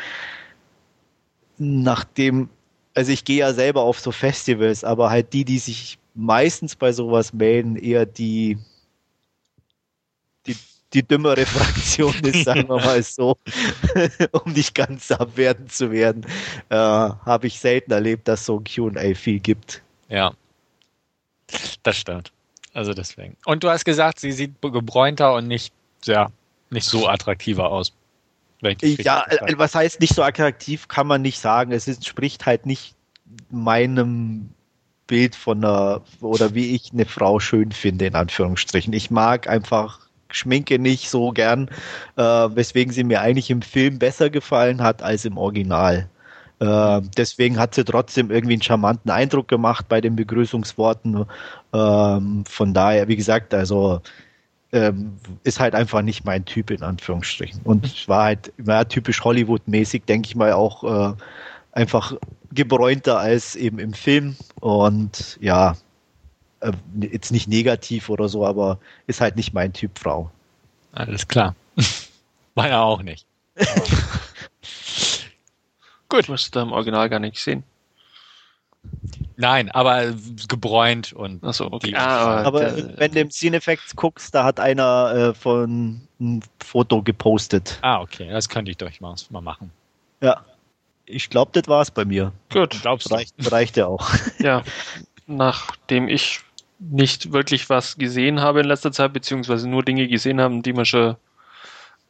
nachdem 1.59 2.49
also 2.95 3.13
ich 3.13 3.25
gehe 3.25 3.39
ja 3.39 3.53
selber 3.53 3.83
auf 3.83 4.01
so 4.01 4.13
Festivals, 4.13 4.85
aber 4.85 5.11
halt 5.11 5.33
die, 5.33 5.45
die 5.45 5.59
sich 5.59 5.99
meistens 6.15 6.77
bei 6.77 6.93
sowas 6.93 7.33
melden, 7.33 7.77
eher 7.77 8.07
die, 8.07 8.59
die, 10.47 10.57
die 10.93 11.03
dümmere 11.03 11.47
Fraktion 11.47 12.15
ist, 12.25 12.45
sagen 12.45 12.69
wir 12.69 12.77
mal 12.77 13.03
so, 13.03 13.37
um 14.33 14.53
nicht 14.53 14.75
ganz 14.75 15.11
abwertend 15.11 15.73
zu 15.73 15.91
werden, 15.91 16.27
äh, 16.69 16.77
habe 16.77 17.47
ich 17.47 17.59
selten 17.59 17.93
erlebt, 17.93 18.29
dass 18.29 18.45
so 18.45 18.59
ein 18.59 18.65
QA 18.65 19.15
viel 19.15 19.41
gibt. 19.41 19.83
Ja, 20.09 20.35
das 21.83 21.97
stimmt. 21.97 22.33
Also 22.75 22.95
deswegen. 22.95 23.37
Und 23.45 23.65
du 23.65 23.69
hast 23.69 23.85
gesagt, 23.85 24.21
sie 24.21 24.33
sieht 24.33 24.61
gebräunter 24.61 25.35
und 25.35 25.47
nicht, 25.47 25.75
ja, 26.05 26.31
nicht 26.71 26.87
so 26.87 27.07
attraktiver 27.07 27.71
aus. 27.71 27.93
Ja, 28.63 29.27
äh, 29.29 29.59
was 29.59 29.75
heißt 29.75 30.01
nicht 30.01 30.15
so 30.15 30.23
attraktiv, 30.23 30.89
kann 30.89 31.07
man 31.07 31.23
nicht 31.23 31.39
sagen. 31.39 31.73
Es 31.73 31.89
entspricht 31.89 32.47
halt 32.47 32.67
nicht 32.67 32.95
meinem 33.51 34.51
Bild 35.07 35.35
von 35.35 35.65
einer, 35.65 36.03
oder 36.21 36.55
wie 36.55 36.75
ich 36.75 36.93
eine 36.93 37.05
Frau 37.05 37.41
schön 37.41 37.73
finde, 37.73 38.07
in 38.07 38.15
Anführungsstrichen. 38.15 38.93
Ich 38.93 39.11
mag 39.11 39.49
einfach 39.49 40.01
Schminke 40.31 40.79
nicht 40.79 41.11
so 41.11 41.33
gern, 41.33 41.69
äh, 42.17 42.23
weswegen 42.23 42.93
sie 42.93 43.05
mir 43.05 43.21
eigentlich 43.21 43.51
im 43.51 43.63
Film 43.63 43.99
besser 43.99 44.31
gefallen 44.31 44.83
hat 44.83 45.03
als 45.03 45.25
im 45.25 45.37
Original. 45.37 46.09
Äh, 46.61 47.01
deswegen 47.17 47.59
hat 47.59 47.75
sie 47.75 47.85
trotzdem 47.85 48.31
irgendwie 48.31 48.55
einen 48.55 48.63
charmanten 48.63 49.11
Eindruck 49.11 49.49
gemacht 49.49 49.87
bei 49.89 50.01
den 50.01 50.17
Begrüßungsworten. 50.17 51.27
Ähm, 51.73 52.45
von 52.47 52.73
daher, 52.73 53.09
wie 53.09 53.17
gesagt, 53.17 53.53
also 53.53 54.01
ähm, 54.73 55.19
ist 55.45 55.61
halt 55.61 55.75
einfach 55.75 56.03
nicht 56.03 56.25
mein 56.25 56.45
Typ 56.45 56.71
in 56.71 56.83
Anführungsstrichen. 56.83 57.61
Und 57.63 57.87
es 57.87 58.09
war 58.09 58.25
halt 58.25 58.53
war 58.59 58.89
typisch 58.89 59.23
Hollywood-mäßig, 59.23 60.05
denke 60.07 60.29
ich 60.29 60.35
mal, 60.35 60.53
auch 60.53 61.13
äh, 61.13 61.15
einfach 61.73 62.15
gebräunter 62.53 63.19
als 63.19 63.55
eben 63.55 63.79
im 63.79 63.93
Film. 63.93 64.37
Und 64.61 65.39
ja, 65.41 65.77
äh, 66.61 66.73
jetzt 67.01 67.33
nicht 67.33 67.49
negativ 67.49 68.09
oder 68.09 68.29
so, 68.29 68.47
aber 68.47 68.79
ist 69.07 69.21
halt 69.21 69.37
nicht 69.37 69.53
mein 69.53 69.73
Typ 69.73 69.99
Frau. 69.99 70.31
Alles 70.93 71.29
klar. 71.29 71.55
Meiner 72.55 72.83
auch 72.83 73.03
nicht. 73.03 73.27
Gut. 76.09 76.29
Du 76.29 76.37
da 76.51 76.63
im 76.63 76.73
Original 76.73 77.09
gar 77.09 77.19
nicht 77.19 77.37
gesehen. 77.37 77.63
Nein, 79.37 79.71
aber 79.71 80.13
gebräunt 80.49 81.13
und. 81.13 81.43
Achso, 81.45 81.69
okay. 81.71 81.95
Ah, 81.97 82.43
aber 82.43 82.71
der, 82.71 82.99
wenn 82.99 83.13
du 83.13 83.21
im 83.21 83.31
Cinefacts 83.31 83.97
guckst, 83.97 84.35
da 84.35 84.45
hat 84.45 84.61
einer 84.61 85.13
äh, 85.15 85.35
von 85.35 86.01
ein 86.21 86.43
Foto 86.65 87.03
gepostet. 87.03 87.79
Ah, 87.83 88.01
okay, 88.01 88.29
das 88.31 88.49
könnte 88.49 88.71
ich 88.71 88.77
doch 88.77 88.89
mal, 89.01 89.15
mal 89.31 89.41
machen. 89.41 89.71
Ja. 90.21 90.45
Ich 91.05 91.29
glaube, 91.29 91.51
das 91.53 91.69
war 91.69 91.83
es 91.83 91.91
bei 91.91 92.05
mir. 92.05 92.33
Gut. 92.51 92.81
Glaubst 92.81 93.11
reicht, 93.11 93.35
reicht 93.51 93.77
ja 93.77 93.87
auch. 93.87 94.09
Ja. 94.39 94.63
Nachdem 95.27 96.09
ich 96.09 96.41
nicht 96.79 97.33
wirklich 97.33 97.69
was 97.71 97.97
gesehen 97.97 98.41
habe 98.41 98.61
in 98.61 98.67
letzter 98.67 98.93
Zeit, 98.93 99.13
beziehungsweise 99.13 99.69
nur 99.69 99.85
Dinge 99.85 100.09
gesehen 100.09 100.41
haben, 100.41 100.63
die 100.63 100.77
wir 100.77 100.85
schon 100.85 101.17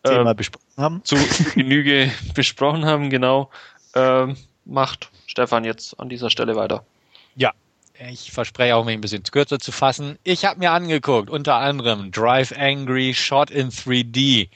äh, 0.03 0.35
besprochen 0.35 0.66
haben. 0.77 1.05
zu 1.05 1.16
Genüge 1.55 2.11
besprochen 2.35 2.85
haben, 2.85 3.11
genau, 3.11 3.51
äh, 3.95 4.27
macht 4.64 5.11
Stefan 5.27 5.64
jetzt 5.64 5.99
an 5.99 6.09
dieser 6.09 6.31
Stelle 6.31 6.57
weiter. 6.57 6.85
Ja, 7.35 7.53
ich 8.11 8.33
verspreche 8.33 8.74
auch, 8.76 8.85
mich 8.85 8.95
ein 8.95 9.01
bisschen 9.01 9.22
kürzer 9.22 9.59
zu 9.59 9.72
fassen. 9.72 10.18
Ich 10.24 10.45
habe 10.45 10.59
mir 10.59 10.72
angeguckt, 10.72 11.30
unter 11.30 11.57
anderem 11.57 12.11
Drive 12.11 12.53
Angry, 12.57 13.14
Shot 13.14 13.51
in 13.51 13.70
3D. 13.70 14.49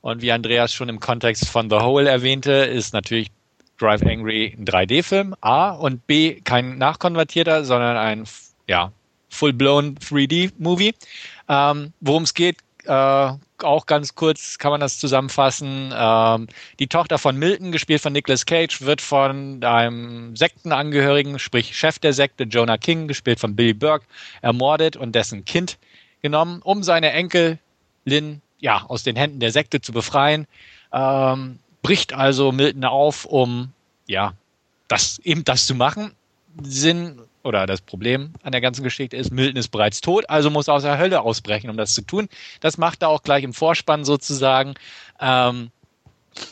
Und 0.00 0.22
wie 0.22 0.32
Andreas 0.32 0.72
schon 0.72 0.88
im 0.88 1.00
Kontext 1.00 1.48
von 1.48 1.68
The 1.68 1.80
Hole 1.80 2.08
erwähnte, 2.08 2.52
ist 2.52 2.92
natürlich 2.92 3.30
Drive 3.78 4.02
Angry 4.02 4.56
ein 4.56 4.64
3D-Film, 4.64 5.34
A, 5.40 5.70
und 5.70 6.06
B, 6.06 6.40
kein 6.40 6.78
nachkonvertierter, 6.78 7.64
sondern 7.64 7.96
ein 7.96 8.24
ja, 8.66 8.92
full-blown 9.28 9.96
3D-Movie. 9.96 10.94
Ähm, 11.48 11.92
Worum 12.00 12.22
es 12.22 12.34
geht, 12.34 12.58
äh, 12.84 13.32
auch 13.64 13.86
ganz 13.86 14.14
kurz 14.14 14.58
kann 14.58 14.70
man 14.70 14.80
das 14.80 14.98
zusammenfassen. 14.98 15.92
Ähm, 15.96 16.48
die 16.78 16.86
Tochter 16.86 17.18
von 17.18 17.36
Milton, 17.36 17.72
gespielt 17.72 18.00
von 18.00 18.12
Nicolas 18.12 18.46
Cage, 18.46 18.82
wird 18.82 19.00
von 19.00 19.62
einem 19.62 20.36
Sektenangehörigen, 20.36 21.38
sprich 21.38 21.76
Chef 21.76 21.98
der 21.98 22.12
Sekte, 22.12 22.44
Jonah 22.44 22.78
King, 22.78 23.08
gespielt 23.08 23.40
von 23.40 23.56
Billy 23.56 23.74
Burke, 23.74 24.06
ermordet 24.42 24.96
und 24.96 25.14
dessen 25.14 25.44
Kind 25.44 25.78
genommen, 26.22 26.62
um 26.62 26.82
seine 26.82 27.12
Enkelin 27.12 28.40
ja, 28.58 28.84
aus 28.88 29.02
den 29.02 29.16
Händen 29.16 29.40
der 29.40 29.52
Sekte 29.52 29.80
zu 29.80 29.92
befreien. 29.92 30.46
Ähm, 30.92 31.58
bricht 31.82 32.12
also 32.12 32.52
Milton 32.52 32.84
auf, 32.84 33.24
um 33.24 33.72
ja, 34.06 34.32
das, 34.88 35.18
eben 35.20 35.44
das 35.44 35.66
zu 35.66 35.74
machen. 35.74 36.12
Sinn 36.62 37.20
oder 37.46 37.66
das 37.66 37.80
Problem 37.80 38.32
an 38.42 38.52
der 38.52 38.60
ganzen 38.60 38.82
Geschichte 38.82 39.16
ist, 39.16 39.30
Milton 39.30 39.56
ist 39.56 39.68
bereits 39.68 40.00
tot, 40.00 40.28
also 40.28 40.50
muss 40.50 40.68
er 40.68 40.74
aus 40.74 40.82
der 40.82 40.98
Hölle 40.98 41.22
ausbrechen, 41.22 41.70
um 41.70 41.76
das 41.76 41.94
zu 41.94 42.02
tun. 42.02 42.28
Das 42.60 42.76
macht 42.76 43.02
er 43.02 43.08
auch 43.08 43.22
gleich 43.22 43.44
im 43.44 43.54
Vorspann 43.54 44.04
sozusagen. 44.04 44.74
Ähm, 45.20 45.70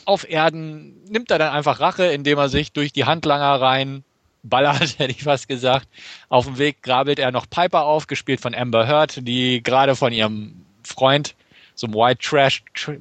auf 0.05 0.27
Erden 0.27 1.03
nimmt 1.05 1.29
er 1.29 1.37
dann 1.37 1.53
einfach 1.53 1.79
Rache, 1.79 2.05
indem 2.05 2.37
er 2.37 2.49
sich 2.49 2.71
durch 2.71 2.91
die 2.91 3.05
Handlanger 3.05 3.61
rein 3.61 4.03
ballert, 4.43 4.99
hätte 4.99 5.11
ich 5.11 5.23
fast 5.23 5.47
gesagt. 5.47 5.87
Auf 6.29 6.45
dem 6.45 6.57
Weg 6.57 6.81
grabelt 6.81 7.19
er 7.19 7.31
noch 7.31 7.49
Piper 7.49 7.83
auf, 7.83 8.07
gespielt 8.07 8.41
von 8.41 8.55
Amber 8.55 8.87
Heard, 8.87 9.27
die 9.27 9.61
gerade 9.61 9.95
von 9.95 10.13
ihrem 10.13 10.65
Freund, 10.83 11.35
so 11.73 11.87
einem 11.87 11.95
White 11.95 12.19
Trash, 12.21 12.63
tra 12.73 12.93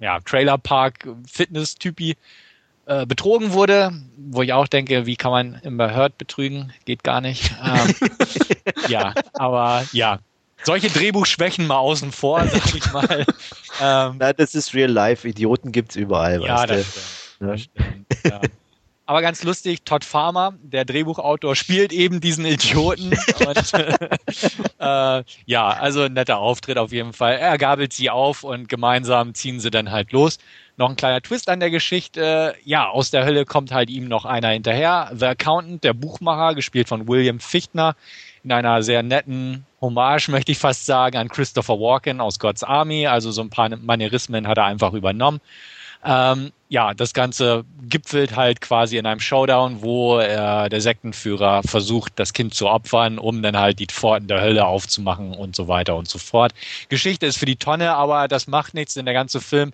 ja, 0.00 0.18
Trailer 0.20 0.58
Park 0.58 1.06
Fitness-Typi, 1.26 2.16
äh, 2.86 3.06
betrogen 3.06 3.52
wurde, 3.52 3.92
wo 4.16 4.42
ich 4.42 4.52
auch 4.52 4.66
denke, 4.68 5.06
wie 5.06 5.16
kann 5.16 5.30
man 5.30 5.54
immer 5.62 5.94
Hurt 5.94 6.18
betrügen? 6.18 6.72
Geht 6.84 7.04
gar 7.04 7.20
nicht. 7.20 7.52
Ähm, 7.62 7.94
ja, 8.88 9.14
aber 9.34 9.84
ja. 9.92 10.18
Solche 10.62 10.90
Drehbuchschwächen 10.90 11.66
mal 11.66 11.78
außen 11.78 12.12
vor, 12.12 12.46
sag 12.52 12.74
ich 12.74 12.92
mal. 12.92 13.24
Ähm, 13.80 14.16
Na, 14.18 14.32
das 14.32 14.54
ist 14.54 14.74
real 14.74 14.90
life. 14.90 15.26
Idioten 15.26 15.72
gibt's 15.72 15.96
überall. 15.96 16.42
Ja, 16.42 16.66
das 16.66 16.86
stimmt. 16.86 17.50
Das 17.50 17.60
stimmt. 17.62 18.06
Ja. 18.24 18.40
Aber 19.10 19.22
ganz 19.22 19.42
lustig, 19.42 19.84
Todd 19.84 20.04
Farmer, 20.04 20.54
der 20.62 20.84
Drehbuchautor, 20.84 21.56
spielt 21.56 21.92
eben 21.92 22.20
diesen 22.20 22.44
Idioten. 22.44 23.10
und, 23.44 23.72
äh, 24.78 25.24
ja, 25.46 25.68
also 25.68 26.02
ein 26.02 26.12
netter 26.12 26.38
Auftritt 26.38 26.78
auf 26.78 26.92
jeden 26.92 27.12
Fall. 27.12 27.32
Er 27.32 27.58
gabelt 27.58 27.92
sie 27.92 28.08
auf 28.08 28.44
und 28.44 28.68
gemeinsam 28.68 29.34
ziehen 29.34 29.58
sie 29.58 29.72
dann 29.72 29.90
halt 29.90 30.12
los. 30.12 30.38
Noch 30.76 30.90
ein 30.90 30.94
kleiner 30.94 31.20
Twist 31.20 31.48
an 31.48 31.58
der 31.58 31.70
Geschichte. 31.70 32.54
Ja, 32.64 32.88
aus 32.88 33.10
der 33.10 33.24
Hölle 33.24 33.46
kommt 33.46 33.72
halt 33.72 33.90
ihm 33.90 34.06
noch 34.06 34.26
einer 34.26 34.50
hinterher. 34.50 35.10
The 35.12 35.26
Accountant, 35.26 35.82
der 35.82 35.92
Buchmacher, 35.92 36.54
gespielt 36.54 36.86
von 36.86 37.08
William 37.08 37.40
Fichtner, 37.40 37.96
in 38.44 38.52
einer 38.52 38.80
sehr 38.84 39.02
netten 39.02 39.66
Hommage, 39.80 40.28
möchte 40.28 40.52
ich 40.52 40.58
fast 40.58 40.86
sagen, 40.86 41.16
an 41.16 41.28
Christopher 41.28 41.80
Walken 41.80 42.20
aus 42.20 42.38
God's 42.38 42.62
Army. 42.62 43.08
Also 43.08 43.32
so 43.32 43.42
ein 43.42 43.50
paar 43.50 43.70
Manierismen 43.76 44.46
hat 44.46 44.58
er 44.58 44.66
einfach 44.66 44.92
übernommen. 44.92 45.40
Ähm, 46.04 46.52
ja, 46.68 46.94
das 46.94 47.12
Ganze 47.12 47.64
gipfelt 47.82 48.36
halt 48.36 48.60
quasi 48.60 48.96
in 48.96 49.04
einem 49.04 49.20
Showdown, 49.20 49.82
wo 49.82 50.18
äh, 50.18 50.68
der 50.68 50.80
Sektenführer 50.80 51.62
versucht, 51.62 52.12
das 52.16 52.32
Kind 52.32 52.54
zu 52.54 52.68
opfern, 52.68 53.18
um 53.18 53.42
dann 53.42 53.56
halt 53.58 53.80
die 53.80 53.86
Pforten 53.86 54.28
der 54.28 54.40
Hölle 54.40 54.64
aufzumachen 54.64 55.34
und 55.34 55.56
so 55.56 55.68
weiter 55.68 55.96
und 55.96 56.08
so 56.08 56.18
fort. 56.18 56.52
Geschichte 56.88 57.26
ist 57.26 57.38
für 57.38 57.46
die 57.46 57.56
Tonne, 57.56 57.94
aber 57.94 58.28
das 58.28 58.46
macht 58.46 58.74
nichts, 58.74 58.94
denn 58.94 59.04
der 59.04 59.14
ganze 59.14 59.40
Film 59.40 59.72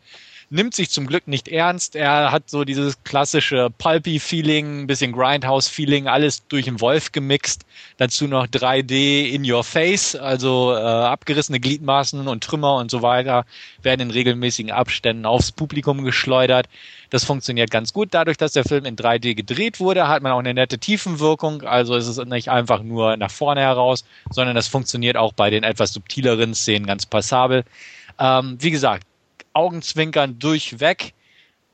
nimmt 0.49 0.75
sich 0.75 0.91
zum 0.91 1.07
Glück 1.07 1.27
nicht 1.27 1.49
ernst. 1.49 1.97
Er 1.97 2.31
hat 2.31 2.49
so 2.49 2.65
dieses 2.65 3.03
klassische 3.03 3.69
Pulpy-Feeling, 3.79 4.83
ein 4.83 4.87
bisschen 4.87 5.13
Grindhouse-Feeling, 5.13 6.07
alles 6.07 6.47
durch 6.47 6.67
den 6.67 6.81
Wolf 6.81 7.11
gemixt. 7.13 7.65
Dazu 7.97 8.29
noch 8.29 8.47
3D 8.47 9.29
in 9.29 9.51
your 9.51 9.65
face, 9.65 10.15
also 10.15 10.73
äh, 10.73 10.79
abgerissene 10.79 11.59
Gliedmaßen 11.59 12.29
und 12.29 12.45
Trümmer 12.45 12.77
und 12.77 12.91
so 12.91 13.03
weiter 13.03 13.45
werden 13.83 14.03
in 14.03 14.11
regelmäßigen 14.11 14.71
Abständen 14.71 15.27
aufs 15.27 15.51
Publikum 15.51 16.05
geschleudert. 16.05 16.69
Das 17.11 17.25
funktioniert 17.25 17.71
ganz 17.71 17.93
gut. 17.93 18.09
Dadurch, 18.13 18.37
dass 18.37 18.53
der 18.53 18.65
Film 18.65 18.85
in 18.85 18.97
3D 18.97 19.35
gedreht 19.35 19.81
wurde, 19.81 20.09
hat 20.09 20.23
man 20.23 20.33
auch 20.33 20.39
eine 20.39 20.55
nette 20.55 20.79
Tiefenwirkung. 20.79 21.63
Also 21.63 21.97
ist 21.97 22.07
es 22.07 22.25
nicht 22.25 22.51
einfach 22.51 22.83
nur 22.83 23.17
nach 23.17 23.31
vorne 23.31 23.61
heraus, 23.61 24.05
sondern 24.31 24.55
das 24.55 24.69
funktioniert 24.69 25.17
auch 25.17 25.33
bei 25.33 25.51
den 25.51 25.65
etwas 25.65 25.93
subtileren 25.93 26.55
Szenen 26.55 26.87
ganz 26.87 27.07
passabel. 27.07 27.65
Ähm, 28.19 28.57
wie 28.61 28.71
gesagt, 28.71 29.07
Augenzwinkern 29.57 30.39
durchweg. 30.39 31.15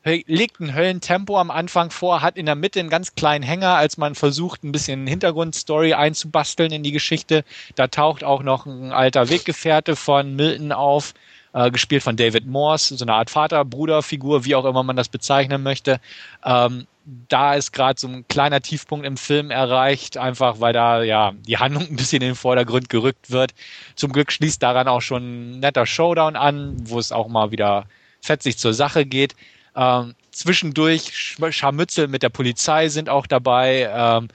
Legt 0.05 0.59
ein 0.59 0.75
Höllentempo 0.75 1.39
am 1.39 1.53
Anfang 1.53 1.91
vor, 1.91 2.23
hat 2.23 2.37
in 2.37 2.47
der 2.47 2.57
Mitte 2.57 2.81
einen 2.81 2.91
ganz 2.91 3.15
kleinen 3.15 3.45
Hänger, 3.45 3.77
als 3.77 3.99
man 3.99 4.17
versucht, 4.17 4.65
ein 4.65 4.73
bisschen 4.73 5.07
Hintergrundstory 5.07 5.95
einzubasteln 5.95 6.73
in 6.73 6.83
die 6.83 6.91
Geschichte. 6.91 7.45
Da 7.77 7.87
taucht 7.87 8.25
auch 8.25 8.43
noch 8.43 8.67
ein 8.67 8.93
alter 8.93 9.29
Weggefährte 9.29 9.95
von 9.95 10.35
Milton 10.35 10.73
auf, 10.73 11.15
äh, 11.53 11.71
gespielt 11.71 12.03
von 12.03 12.17
David 12.17 12.47
Morse, 12.47 12.97
so 12.97 13.05
eine 13.05 13.15
Art 13.15 13.31
Vater-Bruder-Figur, 13.31 14.45
wie 14.45 14.57
auch 14.57 14.65
immer 14.65 14.83
man 14.83 14.97
das 14.97 15.09
bezeichnen 15.09 15.63
möchte. 15.63 16.01
Ähm, 16.45 16.89
da 17.05 17.55
ist 17.55 17.73
gerade 17.73 18.01
so 18.01 18.09
ein 18.09 18.27
kleiner 18.29 18.61
Tiefpunkt 18.61 19.07
im 19.07 19.17
Film 19.17 19.51
erreicht, 19.51 20.17
einfach 20.17 20.61
weil 20.61 20.73
da 20.73 21.03
ja 21.03 21.33
die 21.47 21.59
Handlung 21.59 21.89
ein 21.89 21.97
bisschen 21.97 22.23
in 22.23 22.29
den 22.29 22.35
Vordergrund 22.35 22.89
gerückt 22.89 23.31
wird. 23.31 23.53
Zum 23.97 24.13
Glück 24.13 24.33
schließt 24.33 24.63
daran 24.63 24.89
auch 24.89 25.01
schon 25.01 25.23
ein 25.57 25.61
netter 25.61 25.87
Showdown 25.87 26.37
an, 26.37 26.77
wo 26.89 26.99
es 26.99 27.13
auch 27.13 27.29
mal 27.29 27.51
wieder 27.51 27.87
fetzig 28.21 28.59
zur 28.59 28.75
Sache 28.75 29.05
geht. 29.05 29.35
Ähm, 29.75 30.15
zwischendurch 30.31 31.37
Scharmützel 31.51 32.09
mit 32.09 32.23
der 32.23 32.29
Polizei 32.29 32.89
sind 32.89 33.09
auch 33.09 33.27
dabei. 33.27 33.91
Ähm, 33.93 34.29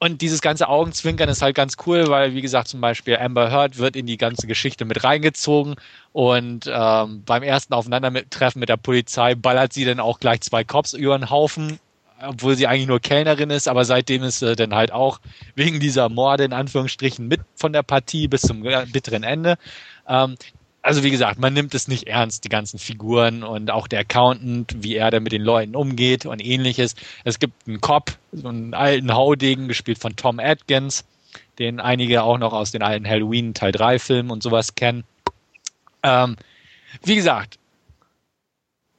und 0.00 0.22
dieses 0.22 0.40
ganze 0.40 0.68
Augenzwinkern 0.68 1.28
ist 1.28 1.42
halt 1.42 1.56
ganz 1.56 1.76
cool, 1.86 2.06
weil, 2.08 2.34
wie 2.34 2.42
gesagt, 2.42 2.68
zum 2.68 2.80
Beispiel 2.80 3.16
Amber 3.16 3.50
Heard 3.50 3.78
wird 3.78 3.96
in 3.96 4.06
die 4.06 4.16
ganze 4.16 4.46
Geschichte 4.46 4.84
mit 4.84 5.02
reingezogen 5.02 5.74
und 6.12 6.70
ähm, 6.72 7.24
beim 7.24 7.42
ersten 7.42 7.74
Aufeinandertreffen 7.74 8.60
mit 8.60 8.68
der 8.68 8.76
Polizei 8.76 9.34
ballert 9.34 9.72
sie 9.72 9.84
dann 9.84 9.98
auch 9.98 10.20
gleich 10.20 10.40
zwei 10.42 10.62
Cops 10.62 10.92
über 10.92 11.18
den 11.18 11.30
Haufen, 11.30 11.80
obwohl 12.22 12.54
sie 12.56 12.66
eigentlich 12.66 12.86
nur 12.86 13.00
Kellnerin 13.00 13.50
ist, 13.50 13.66
aber 13.66 13.84
seitdem 13.84 14.22
ist 14.22 14.38
sie 14.38 14.54
dann 14.54 14.74
halt 14.74 14.92
auch 14.92 15.18
wegen 15.56 15.80
dieser 15.80 16.08
Morde 16.08 16.44
in 16.44 16.52
Anführungsstrichen 16.52 17.26
mit 17.26 17.40
von 17.56 17.72
der 17.72 17.82
Partie 17.82 18.28
bis 18.28 18.42
zum 18.42 18.62
bitteren 18.62 19.24
Ende. 19.24 19.56
Ähm, 20.08 20.36
also 20.82 21.02
wie 21.02 21.10
gesagt, 21.10 21.38
man 21.38 21.52
nimmt 21.52 21.74
es 21.74 21.88
nicht 21.88 22.06
ernst, 22.06 22.44
die 22.44 22.48
ganzen 22.48 22.78
Figuren 22.78 23.42
und 23.42 23.70
auch 23.70 23.88
der 23.88 24.00
Accountant, 24.00 24.76
wie 24.82 24.96
er 24.96 25.10
da 25.10 25.20
mit 25.20 25.32
den 25.32 25.42
Leuten 25.42 25.74
umgeht 25.74 26.24
und 26.24 26.44
ähnliches. 26.44 26.94
Es 27.24 27.38
gibt 27.38 27.66
einen 27.66 27.80
Cop, 27.80 28.12
so 28.32 28.48
einen 28.48 28.74
alten 28.74 29.12
Haudegen, 29.12 29.68
gespielt 29.68 29.98
von 29.98 30.16
Tom 30.16 30.38
Atkins, 30.38 31.04
den 31.58 31.80
einige 31.80 32.22
auch 32.22 32.38
noch 32.38 32.52
aus 32.52 32.70
den 32.70 32.82
alten 32.82 33.06
Halloween 33.06 33.54
Teil 33.54 33.72
3 33.72 33.98
Filmen 33.98 34.30
und 34.30 34.42
sowas 34.42 34.74
kennen. 34.74 35.04
Ähm, 36.02 36.36
wie 37.02 37.16
gesagt, 37.16 37.58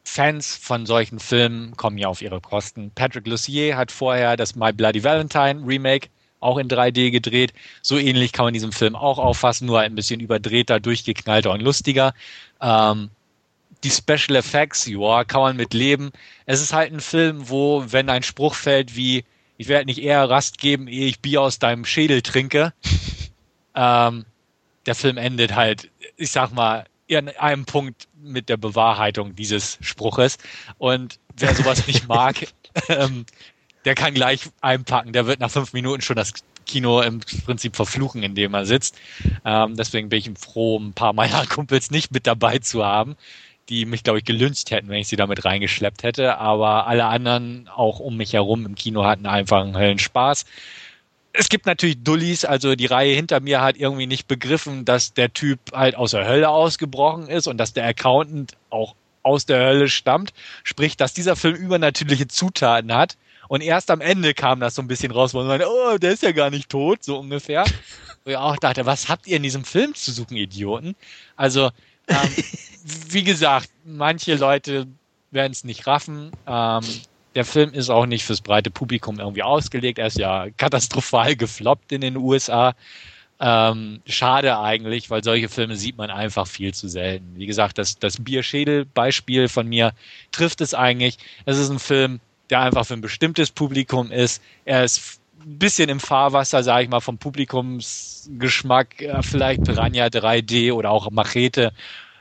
Fans 0.03 0.55
von 0.55 0.86
solchen 0.86 1.19
Filmen 1.19 1.77
kommen 1.77 1.97
ja 1.97 2.07
auf 2.07 2.21
ihre 2.21 2.41
Kosten. 2.41 2.91
Patrick 2.93 3.27
Lussier 3.27 3.77
hat 3.77 3.91
vorher 3.91 4.36
das 4.38 4.55
My 4.55 4.73
Bloody 4.73 5.03
Valentine 5.03 5.65
Remake 5.65 6.09
auch 6.40 6.58
in 6.58 6.68
3D 6.68 7.12
gedreht. 7.12 7.54
So 7.82 7.98
ähnlich 7.98 8.32
kann 8.32 8.46
man 8.46 8.54
diesen 8.54 8.72
Film 8.72 8.96
auch 8.96 9.18
auffassen, 9.18 9.66
nur 9.66 9.80
ein 9.80 9.96
bisschen 9.96 10.20
überdrehter, 10.20 10.80
durchgeknallter 10.80 11.52
und 11.52 11.62
lustiger. 11.62 12.14
Ähm, 12.62 13.10
die 13.84 13.92
Special 13.92 14.36
Effects, 14.36 14.86
ja, 14.88 15.24
kann 15.24 15.42
man 15.42 15.58
mit 15.58 15.74
leben. 15.74 16.12
Es 16.46 16.62
ist 16.62 16.74
halt 16.74 16.92
ein 16.92 17.00
Film, 17.00 17.50
wo, 17.50 17.84
wenn 17.88 18.10
ein 18.10 18.24
Spruch 18.24 18.56
fällt 18.56 18.96
wie, 18.96 19.24
ich 19.58 19.68
werde 19.68 19.86
nicht 19.86 20.00
eher 20.00 20.30
Rast 20.30 20.58
geben, 20.58 20.88
ehe 20.88 21.08
ich 21.08 21.20
Bier 21.20 21.42
aus 21.42 21.60
deinem 21.60 21.86
Schädel 21.86 22.22
trinke, 22.22 22.74
ähm, 23.76 24.26
der 24.86 24.96
Film 24.96 25.18
endet 25.18 25.56
halt, 25.56 25.90
ich 26.18 26.32
sag 26.32 26.52
mal, 26.52 26.86
in 27.08 27.30
einem 27.30 27.66
Punkt 27.66 28.08
mit 28.22 28.50
der 28.50 28.58
Bewahrheitung 28.58 29.36
dieses 29.36 29.78
Spruches. 29.82 30.38
Und 30.78 31.20
wer 31.36 31.56
sowas 31.56 31.88
nicht 31.88 32.08
mag, 32.08 32.48
ähm, 32.90 33.26
der 33.86 33.95
kann 33.95 34.13
gleich 34.13 34.49
einpacken. 34.61 35.13
Der 35.13 35.25
wird 35.25 35.39
nach 35.39 35.51
fünf 35.51 35.73
Minuten 35.73 36.01
schon 36.01 36.15
das 36.15 36.34
Kino 36.65 37.01
im 37.01 37.19
Prinzip 37.45 37.75
verfluchen, 37.75 38.23
in 38.23 38.36
dem 38.36 38.53
er 38.53 38.65
sitzt. 38.65 38.95
Ähm, 39.43 39.75
deswegen 39.75 40.09
bin 40.09 40.19
ich 40.19 40.32
froh, 40.39 40.80
ein 40.80 40.93
paar 40.93 41.13
meiner 41.13 41.45
Kumpels 41.49 41.91
nicht 41.91 42.11
mit 42.11 42.27
dabei 42.27 42.59
zu 42.59 42.86
haben, 42.86 43.15
die 43.69 43.86
mich, 43.86 44.03
glaube 44.03 44.19
ich, 44.19 44.25
gelüncht 44.25 44.71
hätten, 44.71 44.89
wenn 44.89 44.99
ich 44.99 45.07
sie 45.07 45.15
damit 45.15 45.45
reingeschleppt 45.45 46.03
hätte. 46.03 46.38
Aber 46.38 46.88
alle 46.88 47.05
anderen, 47.05 47.67
auch 47.67 47.99
um 47.99 48.17
mich 48.17 48.34
herum 48.34 48.65
im 48.65 48.75
Kino, 48.75 49.03
hatten 49.03 49.25
einfach 49.25 49.61
einen 49.61 49.75
hellen 49.75 49.99
Spaß. 49.99 50.45
Es 51.32 51.49
gibt 51.49 51.65
natürlich 51.65 52.03
Dullis, 52.03 52.43
also 52.43 52.75
die 52.75 52.88
Reihe 52.88 53.13
hinter 53.13 53.39
mir 53.39 53.61
hat 53.61 53.77
irgendwie 53.77 54.07
nicht 54.07 54.27
begriffen, 54.27 54.86
dass 54.86 55.13
der 55.13 55.32
Typ 55.32 55.59
halt 55.73 55.95
aus 55.95 56.11
der 56.11 56.27
Hölle 56.27 56.49
ausgebrochen 56.49 57.27
ist 57.27 57.47
und 57.47 57.57
dass 57.57 57.73
der 57.73 57.86
Accountant 57.86 58.57
auch 58.71 58.95
aus 59.21 59.45
der 59.45 59.59
Hölle 59.59 59.89
stammt. 59.89 60.34
Sprich, 60.63 60.97
dass 60.97 61.13
dieser 61.13 61.36
Film 61.36 61.55
übernatürliche 61.55 62.27
Zutaten 62.27 62.93
hat 62.93 63.15
und 63.50 63.62
erst 63.62 63.89
am 63.89 64.00
Ende 64.00 64.36
kam 64.36 64.60
das 64.60 64.76
so 64.76 64.82
ein 64.84 64.88
bisschen 64.88 65.12
raus, 65.12 65.34
wo 65.34 65.39
man 65.39 65.47
meinte, 65.47 65.68
oh, 65.68 65.97
der 65.97 66.12
ist 66.12 66.22
ja 66.22 66.32
gar 66.32 66.52
nicht 66.52 66.70
tot, 66.70 67.04
so 67.04 67.18
ungefähr. 67.18 67.66
Wo 68.24 68.32
ich 68.32 68.38
auch 68.38 68.58
dachte, 68.58 68.86
was 68.86 69.08
habt 69.08 69.28
ihr 69.28 69.38
in 69.38 69.43
diesem 69.43 69.64
Film 69.64 69.95
zu 69.95 70.12
suchen, 70.12 70.36
Idioten? 70.36 70.95
Also, 71.38 71.72
ähm, 72.08 72.36
wie 73.10 73.24
gesagt, 73.24 73.70
manche 73.86 74.36
Leute 74.36 74.88
werden 75.32 75.54
es 75.54 75.64
nicht 75.64 75.88
raffen. 75.88 76.32
Ähm, 76.45 76.84
der 77.34 77.45
Film 77.45 77.72
ist 77.72 77.89
auch 77.89 78.06
nicht 78.06 78.24
fürs 78.24 78.41
breite 78.41 78.70
Publikum 78.70 79.20
irgendwie 79.20 79.41
ausgelegt. 79.41 79.97
Er 79.97 80.08
ist 80.08 80.18
ja 80.18 80.47
katastrophal 80.58 81.36
gefloppt 81.36 81.91
in 81.91 82.02
den 82.02 82.18
USA. 82.18 82.76
Ähm, 83.39 84.02
schade 84.06 84.60
eigentlich, 84.60 85.10
weil 85.10 85.24
solche 85.24 85.50
Filme 85.50 85.76
sieht 85.76 85.97
man 85.97 86.12
einfach 86.12 86.45
viel 86.45 86.74
zu 86.74 86.88
selten. 86.88 87.36
Wie 87.36 87.47
gesagt, 87.47 87.80
das, 87.80 87.97
das 87.97 88.18
Bierschädel-Beispiel 88.22 89.47
von 89.47 89.66
mir 89.66 89.93
trifft 90.32 90.62
es 90.62 90.74
eigentlich. 90.74 91.18
Es 91.45 91.58
ist 91.58 91.70
ein 91.70 91.80
Film, 91.80 92.20
der 92.50 92.62
einfach 92.62 92.86
für 92.86 92.95
ein 92.95 93.02
bestimmtes 93.02 93.52
Publikum 93.52 94.12
ist. 94.12 94.41
Er 94.66 94.84
ist 94.84 95.20
ein 95.41 95.60
bisschen 95.60 95.89
im 95.89 96.00
Fahrwasser, 96.00 96.64
sage 96.64 96.84
ich 96.84 96.89
mal, 96.89 97.00
vom 97.00 97.18
Publikumsgeschmack, 97.18 99.02
äh, 99.02 99.22
vielleicht 99.22 99.64
Piranha 99.64 100.08
3D 100.08 100.74
oder 100.74 100.91
auch 100.91 101.10
Machete, 101.12 101.72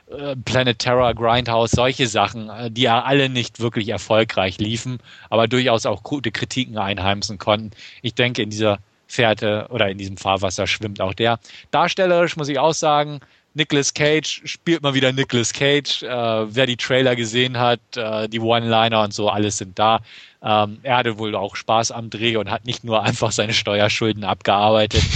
äh, 0.09 0.35
Planet 0.35 0.79
Terror, 0.79 1.13
Grindhouse, 1.13 1.71
solche 1.71 2.07
Sachen, 2.07 2.49
äh, 2.49 2.71
die 2.71 2.83
ja 2.83 3.03
alle 3.03 3.29
nicht 3.29 3.59
wirklich 3.59 3.89
erfolgreich 3.89 4.57
liefen, 4.57 4.99
aber 5.29 5.47
durchaus 5.47 5.85
auch 5.85 6.03
gute 6.03 6.31
Kritiken 6.31 6.77
einheimsen 6.77 7.37
konnten. 7.37 7.71
Ich 8.01 8.15
denke, 8.15 8.41
in 8.41 8.49
dieser 8.49 8.79
Fährte 9.07 9.67
oder 9.69 9.89
in 9.89 9.97
diesem 9.97 10.17
Fahrwasser 10.17 10.67
schwimmt 10.67 11.01
auch 11.01 11.13
der. 11.13 11.39
Darstellerisch 11.71 12.37
muss 12.37 12.47
ich 12.47 12.59
auch 12.59 12.73
sagen, 12.73 13.19
Nicolas 13.53 13.93
Cage 13.93 14.41
spielt 14.45 14.83
mal 14.83 14.93
wieder 14.93 15.11
Nicolas 15.11 15.53
Cage. 15.53 16.03
Äh, 16.03 16.55
wer 16.55 16.65
die 16.65 16.77
Trailer 16.77 17.15
gesehen 17.15 17.57
hat, 17.57 17.79
äh, 17.95 18.29
die 18.29 18.39
One-Liner 18.39 19.03
und 19.03 19.13
so, 19.13 19.29
alles 19.29 19.57
sind 19.57 19.77
da. 19.77 19.99
Ähm, 20.41 20.79
er 20.83 20.97
hatte 20.97 21.17
wohl 21.17 21.35
auch 21.35 21.55
Spaß 21.55 21.91
am 21.91 22.09
Dreh 22.09 22.37
und 22.37 22.49
hat 22.49 22.65
nicht 22.65 22.83
nur 22.83 23.03
einfach 23.03 23.31
seine 23.31 23.53
Steuerschulden 23.53 24.23
abgearbeitet. 24.23 25.03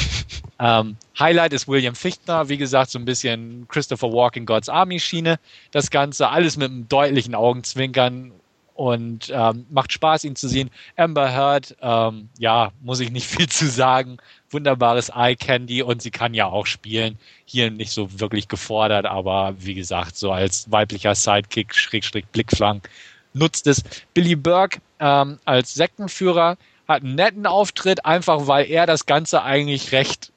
Ähm, 0.60 0.96
Highlight 1.20 1.52
ist 1.52 1.68
William 1.68 1.96
Fichtner, 1.96 2.48
wie 2.48 2.58
gesagt, 2.58 2.92
so 2.92 3.00
ein 3.00 3.04
bisschen 3.04 3.68
Christopher 3.68 4.14
Walken 4.14 4.46
God's 4.46 4.70
Army 4.70 5.00
Schiene. 5.00 5.38
Das 5.72 5.90
Ganze 5.90 6.30
alles 6.30 6.56
mit 6.56 6.70
einem 6.70 6.88
deutlichen 6.88 7.36
Augenzwinkern 7.36 8.32
und 8.74 9.32
ähm, 9.34 9.66
macht 9.70 9.92
Spaß, 9.92 10.24
ihn 10.24 10.36
zu 10.36 10.48
sehen. 10.48 10.70
Amber 10.96 11.32
Heard, 11.32 11.76
ähm, 11.82 12.30
ja, 12.38 12.72
muss 12.82 13.00
ich 13.00 13.12
nicht 13.12 13.28
viel 13.30 13.48
zu 13.50 13.68
sagen. 13.68 14.18
Wunderbares 14.54 15.10
Eye 15.10 15.36
Candy 15.36 15.82
und 15.84 16.02
sie 16.02 16.12
kann 16.12 16.34
ja 16.34 16.48
auch 16.48 16.66
spielen. 16.66 17.18
Hier 17.46 17.72
nicht 17.72 17.92
so 17.92 18.20
wirklich 18.20 18.48
gefordert, 18.48 19.06
aber 19.06 19.56
wie 19.60 19.74
gesagt, 19.74 20.18
so 20.18 20.32
als 20.32 20.72
weiblicher 20.72 21.16
Sidekick, 21.16 21.76
Schrägstrich 21.76 22.26
Blickflank, 22.28 22.90
nutzt 23.34 23.68
es. 23.68 23.84
Billy 24.14 24.36
Burke 24.36 24.80
ähm, 25.00 25.40
als 25.46 25.74
Sektenführer 25.74 26.58
hat 26.88 27.04
einen 27.04 27.16
netten 27.16 27.46
Auftritt, 27.46 28.06
einfach 28.06 28.48
weil 28.48 28.70
er 28.70 28.86
das 28.86 29.06
Ganze 29.06 29.44
eigentlich 29.44 29.92
recht 29.92 30.33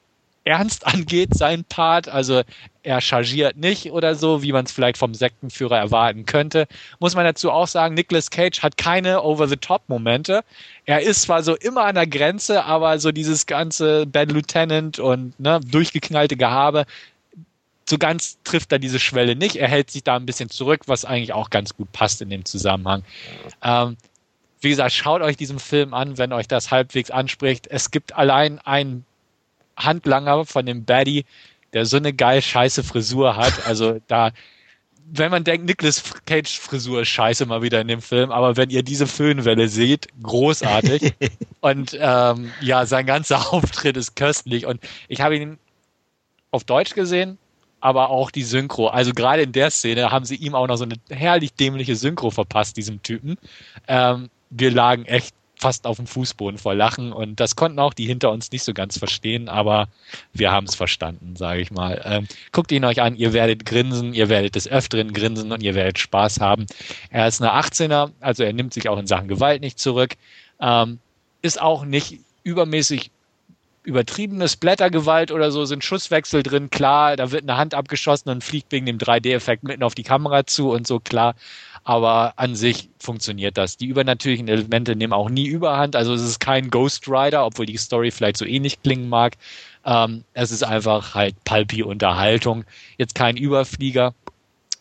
ernst 0.46 0.86
angeht, 0.86 1.34
sein 1.34 1.64
Part. 1.64 2.08
Also 2.08 2.42
er 2.82 3.00
chargiert 3.00 3.56
nicht 3.56 3.90
oder 3.90 4.14
so, 4.14 4.42
wie 4.42 4.52
man 4.52 4.64
es 4.64 4.72
vielleicht 4.72 4.96
vom 4.96 5.12
Sektenführer 5.12 5.76
erwarten 5.76 6.24
könnte. 6.24 6.68
Muss 7.00 7.16
man 7.16 7.24
dazu 7.24 7.50
auch 7.50 7.66
sagen, 7.66 7.94
Nicolas 7.94 8.30
Cage 8.30 8.62
hat 8.62 8.76
keine 8.76 9.22
Over-the-Top-Momente. 9.22 10.44
Er 10.84 11.02
ist 11.02 11.22
zwar 11.22 11.42
so 11.42 11.56
immer 11.56 11.84
an 11.84 11.96
der 11.96 12.06
Grenze, 12.06 12.64
aber 12.64 12.98
so 13.00 13.10
dieses 13.10 13.46
ganze 13.46 14.06
Bad 14.06 14.30
Lieutenant 14.30 15.00
und 15.00 15.38
ne, 15.40 15.60
durchgeknallte 15.60 16.36
Gehabe, 16.36 16.86
so 17.88 17.98
ganz 17.98 18.38
trifft 18.44 18.72
er 18.72 18.78
diese 18.78 19.00
Schwelle 19.00 19.34
nicht. 19.34 19.56
Er 19.56 19.68
hält 19.68 19.90
sich 19.90 20.04
da 20.04 20.16
ein 20.16 20.26
bisschen 20.26 20.50
zurück, 20.50 20.82
was 20.86 21.04
eigentlich 21.04 21.32
auch 21.32 21.50
ganz 21.50 21.76
gut 21.76 21.90
passt 21.92 22.22
in 22.22 22.30
dem 22.30 22.44
Zusammenhang. 22.44 23.02
Ähm, 23.62 23.96
wie 24.60 24.70
gesagt, 24.70 24.92
schaut 24.92 25.22
euch 25.22 25.36
diesen 25.36 25.58
Film 25.58 25.92
an, 25.92 26.18
wenn 26.18 26.32
euch 26.32 26.48
das 26.48 26.70
halbwegs 26.70 27.10
anspricht. 27.10 27.66
Es 27.68 27.90
gibt 27.90 28.14
allein 28.16 28.58
einen 28.60 29.04
Handlanger 29.76 30.44
von 30.44 30.66
dem 30.66 30.84
Baddie, 30.84 31.24
der 31.72 31.86
so 31.86 31.96
eine 31.96 32.12
geil 32.12 32.42
scheiße 32.42 32.82
Frisur 32.82 33.36
hat. 33.36 33.52
Also 33.66 34.00
da, 34.06 34.30
wenn 35.08 35.30
man 35.30 35.44
denkt, 35.44 35.66
Nicolas 35.66 36.02
Cage 36.26 36.58
Frisur 36.58 37.02
ist 37.02 37.08
scheiße 37.08 37.46
mal 37.46 37.62
wieder 37.62 37.80
in 37.80 37.88
dem 37.88 38.02
Film, 38.02 38.30
aber 38.30 38.56
wenn 38.56 38.70
ihr 38.70 38.82
diese 38.82 39.06
Föhnwelle 39.06 39.68
seht, 39.68 40.08
großartig. 40.22 41.14
und 41.60 41.96
ähm, 42.00 42.52
ja, 42.60 42.86
sein 42.86 43.06
ganzer 43.06 43.52
Auftritt 43.52 43.96
ist 43.96 44.16
köstlich. 44.16 44.66
Und 44.66 44.80
ich 45.08 45.20
habe 45.20 45.36
ihn 45.36 45.58
auf 46.50 46.64
Deutsch 46.64 46.94
gesehen, 46.94 47.38
aber 47.80 48.10
auch 48.10 48.30
die 48.30 48.42
Synchro. 48.42 48.88
Also 48.88 49.12
gerade 49.12 49.42
in 49.42 49.52
der 49.52 49.70
Szene 49.70 50.10
haben 50.10 50.24
sie 50.24 50.36
ihm 50.36 50.54
auch 50.54 50.66
noch 50.66 50.76
so 50.76 50.84
eine 50.84 50.96
herrlich 51.10 51.52
dämliche 51.54 51.94
Synchro 51.94 52.30
verpasst, 52.30 52.76
diesem 52.76 53.02
Typen. 53.02 53.36
Ähm, 53.86 54.30
wir 54.50 54.70
lagen 54.70 55.04
echt 55.04 55.34
fast 55.58 55.86
auf 55.86 55.96
dem 55.96 56.06
Fußboden 56.06 56.58
vor 56.58 56.74
Lachen 56.74 57.12
und 57.12 57.40
das 57.40 57.56
konnten 57.56 57.78
auch 57.78 57.94
die 57.94 58.06
hinter 58.06 58.30
uns 58.30 58.52
nicht 58.52 58.62
so 58.62 58.74
ganz 58.74 58.98
verstehen, 58.98 59.48
aber 59.48 59.88
wir 60.32 60.52
haben 60.52 60.66
es 60.66 60.74
verstanden, 60.74 61.34
sage 61.36 61.60
ich 61.60 61.70
mal. 61.70 62.02
Ähm, 62.04 62.28
guckt 62.52 62.70
ihn 62.72 62.84
euch 62.84 63.00
an, 63.00 63.16
ihr 63.16 63.32
werdet 63.32 63.64
grinsen, 63.64 64.12
ihr 64.12 64.28
werdet 64.28 64.54
des 64.54 64.68
Öfteren 64.68 65.12
grinsen 65.12 65.52
und 65.52 65.62
ihr 65.62 65.74
werdet 65.74 65.98
Spaß 65.98 66.40
haben. 66.40 66.66
Er 67.10 67.26
ist 67.26 67.40
eine 67.40 67.52
18er, 67.52 68.10
also 68.20 68.42
er 68.42 68.52
nimmt 68.52 68.74
sich 68.74 68.88
auch 68.88 68.98
in 68.98 69.06
Sachen 69.06 69.28
Gewalt 69.28 69.62
nicht 69.62 69.78
zurück, 69.78 70.14
ähm, 70.60 70.98
ist 71.40 71.60
auch 71.60 71.84
nicht 71.84 72.20
übermäßig 72.44 73.10
übertriebene 73.82 74.48
Splattergewalt 74.48 75.30
oder 75.30 75.52
so, 75.52 75.64
sind 75.64 75.84
Schusswechsel 75.84 76.42
drin, 76.42 76.70
klar, 76.70 77.16
da 77.16 77.30
wird 77.30 77.44
eine 77.44 77.56
Hand 77.56 77.72
abgeschossen 77.72 78.28
und 78.30 78.42
fliegt 78.42 78.72
wegen 78.72 78.84
dem 78.84 78.98
3D-Effekt 78.98 79.62
mitten 79.62 79.84
auf 79.84 79.94
die 79.94 80.02
Kamera 80.02 80.44
zu 80.44 80.70
und 80.70 80.86
so, 80.86 80.98
klar 80.98 81.34
aber 81.86 82.32
an 82.34 82.56
sich 82.56 82.90
funktioniert 82.98 83.56
das. 83.56 83.76
Die 83.76 83.86
übernatürlichen 83.86 84.48
Elemente 84.48 84.96
nehmen 84.96 85.12
auch 85.12 85.30
nie 85.30 85.46
überhand. 85.46 85.94
Also 85.94 86.14
es 86.14 86.22
ist 86.22 86.40
kein 86.40 86.68
Ghost 86.68 87.06
Rider, 87.06 87.46
obwohl 87.46 87.64
die 87.64 87.76
Story 87.76 88.10
vielleicht 88.10 88.38
so 88.38 88.44
ähnlich 88.44 88.82
klingen 88.82 89.08
mag. 89.08 89.36
Ähm, 89.84 90.24
es 90.34 90.50
ist 90.50 90.64
einfach 90.64 91.14
halt 91.14 91.36
palpi 91.44 91.84
Unterhaltung. 91.84 92.64
Jetzt 92.98 93.14
kein 93.14 93.36
Überflieger, 93.36 94.14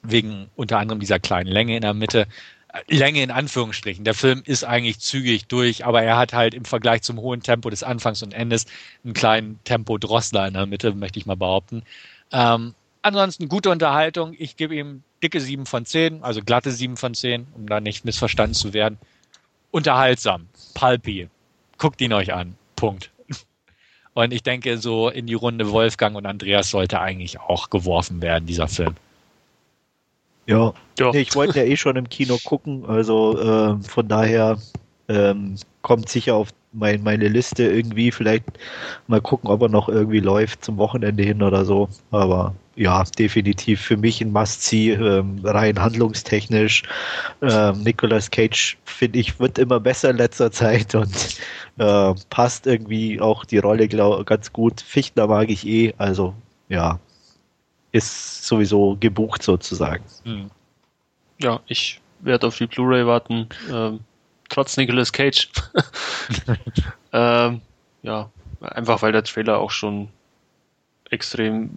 wegen 0.01 0.47
unter 0.55 0.79
anderem 0.79 0.99
dieser 0.99 1.19
kleinen 1.19 1.51
Länge 1.51 1.75
in 1.75 1.83
der 1.83 1.93
Mitte. 1.93 2.25
Äh, 2.69 2.79
Länge 2.87 3.21
in 3.21 3.29
Anführungsstrichen. 3.29 4.03
Der 4.03 4.15
Film 4.15 4.41
ist 4.43 4.63
eigentlich 4.63 4.97
zügig 4.97 5.45
durch, 5.45 5.85
aber 5.85 6.01
er 6.01 6.17
hat 6.17 6.33
halt 6.33 6.55
im 6.55 6.65
Vergleich 6.65 7.03
zum 7.03 7.19
hohen 7.19 7.43
Tempo 7.43 7.69
des 7.69 7.83
Anfangs 7.83 8.23
und 8.23 8.33
Endes 8.33 8.65
einen 9.03 9.13
kleinen 9.13 9.59
Tempo-Drossler 9.63 10.47
in 10.47 10.55
der 10.55 10.65
Mitte, 10.65 10.91
möchte 10.95 11.19
ich 11.19 11.27
mal 11.27 11.37
behaupten. 11.37 11.83
Ähm, 12.31 12.73
ansonsten 13.05 13.47
gute 13.47 13.69
Unterhaltung. 13.69 14.35
Ich 14.37 14.57
gebe 14.57 14.75
ihm 14.75 15.03
dicke 15.21 15.39
7 15.39 15.65
von 15.65 15.85
10, 15.85 16.23
also 16.23 16.41
glatte 16.41 16.71
7 16.71 16.97
von 16.97 17.13
10, 17.13 17.47
um 17.55 17.67
da 17.67 17.79
nicht 17.79 18.03
missverstanden 18.03 18.55
zu 18.55 18.73
werden. 18.73 18.97
Unterhaltsam, 19.71 20.47
palpi. 20.73 21.29
Guckt 21.77 22.01
ihn 22.01 22.13
euch 22.13 22.33
an. 22.33 22.55
Punkt. 22.75 23.11
Und 24.13 24.33
ich 24.33 24.43
denke, 24.43 24.77
so 24.77 25.09
in 25.09 25.27
die 25.27 25.33
Runde 25.33 25.71
Wolfgang 25.71 26.15
und 26.15 26.25
Andreas 26.25 26.69
sollte 26.69 27.01
eigentlich 27.01 27.39
auch 27.39 27.69
geworfen 27.69 28.21
werden, 28.21 28.45
dieser 28.45 28.69
Film. 28.69 28.95
Ja, 30.45 30.73
ja. 30.97 31.11
Nee, 31.11 31.21
ich 31.21 31.35
wollte 31.35 31.59
ja 31.59 31.65
eh 31.65 31.75
schon 31.75 31.97
im 31.97 32.07
Kino 32.07 32.37
gucken, 32.43 32.85
also 32.85 33.37
äh, 33.37 33.83
von 33.83 34.07
daher 34.07 34.57
ähm, 35.09 35.55
kommt 35.81 36.07
sicher 36.07 36.35
auf 36.35 36.49
mein, 36.75 37.03
meine 37.03 37.27
Liste 37.27 37.63
irgendwie. 37.63 38.11
Vielleicht 38.11 38.45
mal 39.07 39.21
gucken, 39.21 39.49
ob 39.49 39.61
er 39.61 39.69
noch 39.69 39.89
irgendwie 39.89 40.19
läuft 40.19 40.63
zum 40.63 40.77
Wochenende 40.77 41.23
hin 41.23 41.41
oder 41.41 41.65
so. 41.65 41.89
Aber 42.11 42.53
ja, 42.75 43.03
definitiv 43.17 43.81
für 43.81 43.97
mich 43.97 44.21
ein 44.21 44.31
Must-See, 44.31 44.91
ähm, 44.91 45.39
rein 45.43 45.81
handlungstechnisch. 45.81 46.83
Ähm, 47.41 47.83
Nicolas 47.83 48.29
Cage, 48.29 48.77
finde 48.83 49.19
ich, 49.19 49.39
wird 49.39 49.57
immer 49.57 49.79
besser 49.79 50.09
in 50.09 50.17
letzter 50.17 50.51
Zeit 50.51 50.93
und 50.95 51.37
äh, 51.77 52.13
passt 52.29 52.67
irgendwie 52.67 53.19
auch 53.21 53.45
die 53.45 53.59
Rolle 53.59 53.87
glaub, 53.87 54.25
ganz 54.25 54.51
gut. 54.51 54.81
Fichtner 54.81 55.27
mag 55.27 55.49
ich 55.49 55.65
eh, 55.65 55.93
also 55.97 56.33
ja, 56.69 56.99
ist 57.91 58.45
sowieso 58.45 58.97
gebucht 58.99 59.41
sozusagen. 59.41 60.03
Hm. 60.23 60.49
Ja, 61.39 61.61
ich 61.67 62.01
werde 62.19 62.47
auf 62.47 62.57
die 62.57 62.67
Blu-ray 62.67 63.05
warten, 63.05 63.47
ähm, 63.71 63.99
trotz 64.49 64.77
Nicolas 64.77 65.11
Cage. 65.11 65.49
ähm, 67.13 67.61
ja, 68.03 68.29
einfach 68.61 69.01
weil 69.01 69.11
der 69.11 69.23
Trailer 69.23 69.59
auch 69.59 69.71
schon 69.71 70.09
extrem 71.09 71.69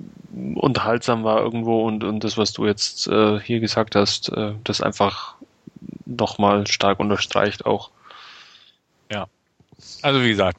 unterhaltsam 0.54 1.22
war 1.24 1.40
irgendwo 1.40 1.86
und, 1.86 2.02
und 2.02 2.24
das, 2.24 2.38
was 2.38 2.52
du 2.52 2.66
jetzt 2.66 3.06
äh, 3.08 3.40
hier 3.40 3.60
gesagt 3.60 3.94
hast, 3.94 4.30
äh, 4.30 4.52
das 4.64 4.80
einfach 4.80 5.34
nochmal 6.06 6.66
stark 6.66 6.98
unterstreicht 6.98 7.66
auch. 7.66 7.90
Ja. 9.10 9.26
Also 10.02 10.22
wie 10.22 10.30
gesagt, 10.30 10.58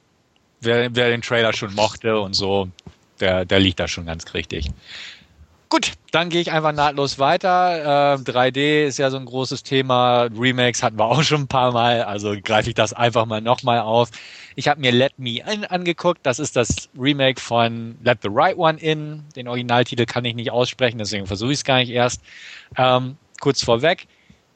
wer, 0.61 0.95
wer 0.95 1.09
den 1.09 1.21
Trailer 1.21 1.53
schon 1.53 1.73
mochte 1.73 2.19
und 2.19 2.33
so, 2.33 2.69
der, 3.19 3.45
der 3.45 3.59
liegt 3.59 3.79
da 3.79 3.87
schon 3.87 4.05
ganz 4.05 4.33
richtig. 4.33 4.67
Gut, 5.71 5.91
dann 6.11 6.29
gehe 6.29 6.41
ich 6.41 6.51
einfach 6.51 6.71
nahtlos 6.71 7.19
weiter. 7.19 8.15
Äh, 8.15 8.17
3D 8.23 8.87
ist 8.87 8.97
ja 8.97 9.11
so 9.11 9.17
ein 9.17 9.25
großes 9.25 9.61
Thema. 9.61 10.23
Remakes 10.35 10.81
hatten 10.81 10.97
wir 10.97 11.05
auch 11.05 11.21
schon 11.21 11.41
ein 11.41 11.47
paar 11.47 11.71
Mal, 11.71 12.01
also 12.01 12.35
greife 12.43 12.69
ich 12.69 12.75
das 12.75 12.91
einfach 12.91 13.27
mal 13.27 13.39
nochmal 13.39 13.79
auf. 13.81 14.09
Ich 14.55 14.67
habe 14.67 14.81
mir 14.81 14.91
Let 14.91 15.19
Me 15.19 15.41
In 15.47 15.65
angeguckt. 15.65 16.21
Das 16.23 16.39
ist 16.39 16.55
das 16.55 16.89
Remake 16.97 17.39
von 17.39 17.99
Let 18.03 18.17
the 18.23 18.29
Right 18.31 18.57
One 18.57 18.79
In. 18.79 19.23
Den 19.35 19.47
Originaltitel 19.47 20.07
kann 20.07 20.25
ich 20.25 20.33
nicht 20.33 20.49
aussprechen, 20.49 20.97
deswegen 20.97 21.27
versuche 21.27 21.51
ich 21.51 21.59
es 21.59 21.63
gar 21.63 21.77
nicht 21.77 21.91
erst. 21.91 22.23
Ähm, 22.75 23.17
kurz 23.39 23.63
vorweg, 23.63 24.07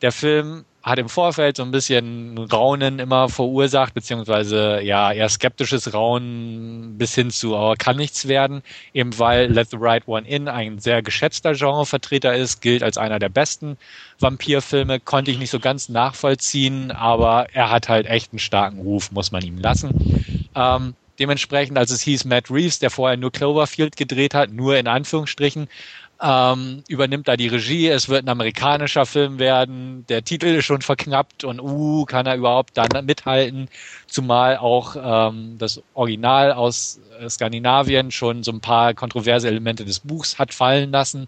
der 0.01 0.11
Film 0.11 0.65
hat 0.83 0.99
im 0.99 1.07
Vorfeld 1.07 1.55
so 1.55 1.63
ein 1.63 1.71
bisschen 1.71 2.37
Raunen 2.37 2.99
immer 2.99 3.29
verursacht, 3.29 3.93
beziehungsweise 3.93 4.81
ja 4.81 5.13
eher 5.13 5.29
skeptisches 5.29 5.93
Raunen 5.93 6.97
bis 6.97 7.15
hin 7.15 7.31
zu 7.31 7.55
oh, 7.55 7.73
kann 7.77 7.95
nichts 7.95 8.27
werden, 8.27 8.61
eben 8.93 9.17
weil 9.17 9.49
Let 9.49 9.69
the 9.69 9.77
Right 9.79 10.05
One 10.07 10.27
In 10.27 10.49
ein 10.49 10.79
sehr 10.79 11.01
geschätzter 11.01 11.53
Genrevertreter 11.53 12.35
ist, 12.35 12.61
gilt 12.61 12.83
als 12.83 12.97
einer 12.97 13.17
der 13.17 13.29
besten 13.29 13.77
Vampirfilme, 14.19 14.99
konnte 14.99 15.31
ich 15.31 15.39
nicht 15.39 15.51
so 15.51 15.59
ganz 15.59 15.87
nachvollziehen, 15.87 16.91
aber 16.91 17.47
er 17.53 17.69
hat 17.69 17.87
halt 17.87 18.05
echt 18.05 18.33
einen 18.33 18.39
starken 18.39 18.81
Ruf, 18.81 19.09
muss 19.11 19.31
man 19.31 19.41
ihm 19.41 19.59
lassen. 19.59 20.43
Ähm, 20.53 20.95
dementsprechend, 21.17 21.77
als 21.77 21.91
es 21.91 22.01
hieß, 22.01 22.25
Matt 22.25 22.51
Reeves, 22.51 22.79
der 22.79 22.89
vorher 22.89 23.15
nur 23.15 23.31
Cloverfield 23.31 23.95
gedreht 23.95 24.33
hat, 24.33 24.51
nur 24.51 24.77
in 24.77 24.87
Anführungsstrichen, 24.87 25.69
ähm, 26.23 26.83
übernimmt 26.87 27.27
da 27.27 27.35
die 27.35 27.49
Regie. 27.49 27.89
Es 27.89 28.07
wird 28.07 28.25
ein 28.25 28.29
amerikanischer 28.29 29.05
Film 29.05 29.39
werden. 29.39 30.05
Der 30.07 30.23
Titel 30.23 30.47
ist 30.47 30.65
schon 30.65 30.81
verknappt 30.81 31.43
und 31.43 31.59
uh, 31.59 32.05
kann 32.05 32.25
er 32.25 32.37
überhaupt 32.37 32.77
dann 32.77 33.05
mithalten? 33.05 33.67
Zumal 34.07 34.55
auch 34.57 34.95
ähm, 34.95 35.57
das 35.57 35.81
Original 35.93 36.53
aus 36.53 37.01
äh, 37.19 37.29
Skandinavien 37.29 38.09
schon 38.09 38.43
so 38.43 38.51
ein 38.53 38.61
paar 38.61 38.93
kontroverse 38.93 39.49
Elemente 39.49 39.83
des 39.83 39.99
Buchs 39.99 40.39
hat 40.39 40.53
fallen 40.53 40.91
lassen. 40.91 41.27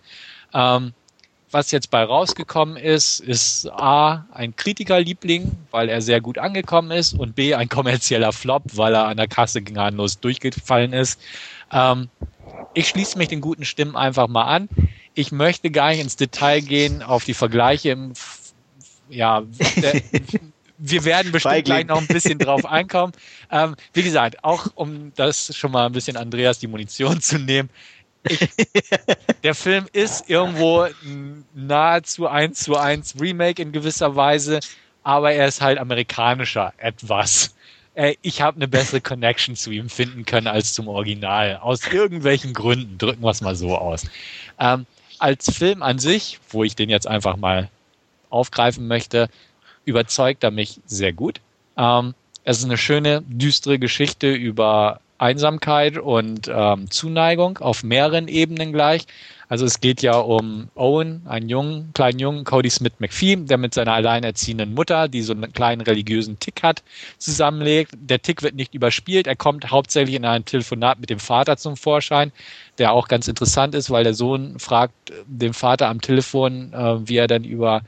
Ähm, 0.53 0.93
was 1.51 1.71
jetzt 1.71 1.91
bei 1.91 2.03
rausgekommen 2.03 2.77
ist, 2.77 3.19
ist 3.19 3.69
A, 3.71 4.25
ein 4.31 4.55
Kritikerliebling, 4.55 5.51
weil 5.71 5.89
er 5.89 6.01
sehr 6.01 6.21
gut 6.21 6.37
angekommen 6.37 6.91
ist 6.91 7.13
und 7.13 7.35
B, 7.35 7.53
ein 7.53 7.69
kommerzieller 7.69 8.31
Flop, 8.31 8.63
weil 8.73 8.93
er 8.93 9.07
an 9.07 9.17
der 9.17 9.27
Kasse 9.27 9.61
gnadenlos 9.61 10.19
durchgefallen 10.19 10.93
ist. 10.93 11.19
Ähm, 11.71 12.09
ich 12.73 12.89
schließe 12.89 13.17
mich 13.17 13.29
den 13.29 13.41
guten 13.41 13.65
Stimmen 13.65 13.95
einfach 13.95 14.27
mal 14.27 14.43
an. 14.43 14.69
Ich 15.13 15.31
möchte 15.31 15.71
gar 15.71 15.89
nicht 15.89 16.01
ins 16.01 16.15
Detail 16.15 16.61
gehen 16.61 17.01
auf 17.01 17.23
die 17.23 17.33
Vergleiche 17.33 17.91
im, 17.91 18.13
ja, 19.09 19.43
der, 19.77 20.01
wir 20.77 21.05
werden 21.05 21.31
bestimmt 21.31 21.53
Feigling. 21.53 21.63
gleich 21.63 21.87
noch 21.87 22.01
ein 22.01 22.07
bisschen 22.07 22.39
drauf 22.39 22.65
einkommen. 22.65 23.13
Ähm, 23.51 23.75
wie 23.93 24.03
gesagt, 24.03 24.43
auch 24.43 24.67
um 24.75 25.13
das 25.15 25.55
schon 25.55 25.71
mal 25.71 25.85
ein 25.85 25.93
bisschen 25.93 26.17
Andreas 26.17 26.59
die 26.59 26.67
Munition 26.67 27.21
zu 27.21 27.39
nehmen. 27.39 27.69
Ich, 28.27 28.39
der 29.43 29.53
Film 29.53 29.87
ist 29.93 30.29
irgendwo 30.29 30.87
nahezu 31.53 32.27
eins 32.27 32.61
zu 32.61 32.75
eins 32.75 33.15
Remake 33.19 33.61
in 33.61 33.71
gewisser 33.71 34.15
Weise, 34.15 34.59
aber 35.03 35.31
er 35.31 35.47
ist 35.47 35.61
halt 35.61 35.77
amerikanischer 35.77 36.73
etwas 36.77 37.53
äh, 37.95 38.15
ich 38.21 38.41
habe 38.41 38.57
eine 38.57 38.67
bessere 38.67 39.01
Connection 39.01 39.55
zu 39.55 39.71
ihm 39.71 39.89
finden 39.89 40.25
können 40.25 40.47
als 40.47 40.73
zum 40.73 40.87
Original. 40.87 41.57
Aus 41.57 41.87
irgendwelchen 41.87 42.53
Gründen, 42.53 42.97
drücken 42.97 43.23
wir 43.23 43.31
es 43.31 43.41
mal 43.41 43.55
so 43.55 43.77
aus. 43.77 44.05
Ähm, 44.59 44.85
als 45.17 45.51
Film 45.51 45.81
an 45.81 45.99
sich, 45.99 46.39
wo 46.49 46.63
ich 46.63 46.75
den 46.75 46.89
jetzt 46.89 47.07
einfach 47.07 47.37
mal 47.37 47.69
aufgreifen 48.29 48.87
möchte, 48.87 49.29
überzeugt 49.85 50.43
er 50.43 50.51
mich 50.51 50.79
sehr 50.85 51.13
gut. 51.13 51.39
Ähm, 51.77 52.13
es 52.43 52.59
ist 52.59 52.65
eine 52.65 52.77
schöne, 52.77 53.23
düstere 53.27 53.79
Geschichte 53.79 54.31
über 54.31 54.99
Einsamkeit 55.17 55.97
und 55.97 56.49
ähm, 56.53 56.91
Zuneigung 56.91 57.57
auf 57.59 57.83
mehreren 57.83 58.27
Ebenen 58.27 58.73
gleich. 58.73 59.07
Also 59.47 59.65
es 59.65 59.79
geht 59.79 60.01
ja 60.01 60.17
um 60.17 60.69
Owen, 60.75 61.21
einen 61.25 61.49
jungen, 61.49 61.91
kleinen 61.93 62.19
Jungen, 62.19 62.43
Cody 62.43 62.69
Smith 62.69 62.93
McPhee, 62.99 63.35
der 63.35 63.57
mit 63.57 63.73
seiner 63.73 63.93
alleinerziehenden 63.93 64.73
Mutter, 64.73 65.07
die 65.07 65.21
so 65.21 65.33
einen 65.33 65.53
kleinen 65.53 65.81
religiösen 65.81 66.39
Tick 66.39 66.63
hat, 66.63 66.83
zusammenlegt. 67.17 67.91
Der 67.95 68.21
Tick 68.21 68.41
wird 68.41 68.55
nicht 68.55 68.73
überspielt. 68.73 69.27
Er 69.27 69.35
kommt 69.35 69.69
hauptsächlich 69.71 70.15
in 70.15 70.25
einem 70.25 70.45
Telefonat 70.45 70.99
mit 70.99 71.09
dem 71.09 71.19
Vater 71.19 71.57
zum 71.57 71.77
Vorschein, 71.77 72.31
der 72.77 72.91
auch 72.91 73.07
ganz 73.07 73.27
interessant 73.27 73.75
ist, 73.75 73.89
weil 73.91 74.03
der 74.03 74.13
Sohn 74.13 74.57
fragt 74.59 74.93
den 75.27 75.53
Vater 75.53 75.87
am 75.89 76.01
Telefon, 76.01 76.73
äh, 76.73 77.07
wie 77.07 77.17
er 77.17 77.27
dann 77.27 77.43
über 77.43 77.81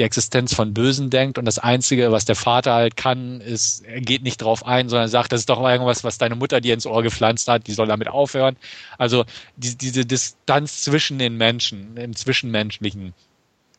die 0.00 0.04
Existenz 0.04 0.54
von 0.54 0.72
Bösen 0.72 1.10
denkt 1.10 1.36
und 1.36 1.44
das 1.44 1.58
Einzige, 1.58 2.10
was 2.10 2.24
der 2.24 2.34
Vater 2.34 2.72
halt 2.72 2.96
kann, 2.96 3.42
ist, 3.42 3.84
er 3.84 4.00
geht 4.00 4.22
nicht 4.22 4.40
drauf 4.40 4.66
ein, 4.66 4.88
sondern 4.88 5.08
sagt, 5.08 5.30
das 5.30 5.40
ist 5.40 5.50
doch 5.50 5.62
irgendwas, 5.62 6.04
was 6.04 6.16
deine 6.16 6.36
Mutter 6.36 6.62
dir 6.62 6.72
ins 6.72 6.86
Ohr 6.86 7.02
gepflanzt 7.02 7.48
hat, 7.48 7.66
die 7.66 7.72
soll 7.72 7.86
damit 7.86 8.08
aufhören. 8.08 8.56
Also 8.96 9.26
die, 9.56 9.76
diese 9.76 10.06
Distanz 10.06 10.84
zwischen 10.84 11.18
den 11.18 11.36
Menschen, 11.36 11.98
im 11.98 12.16
Zwischenmenschlichen, 12.16 13.12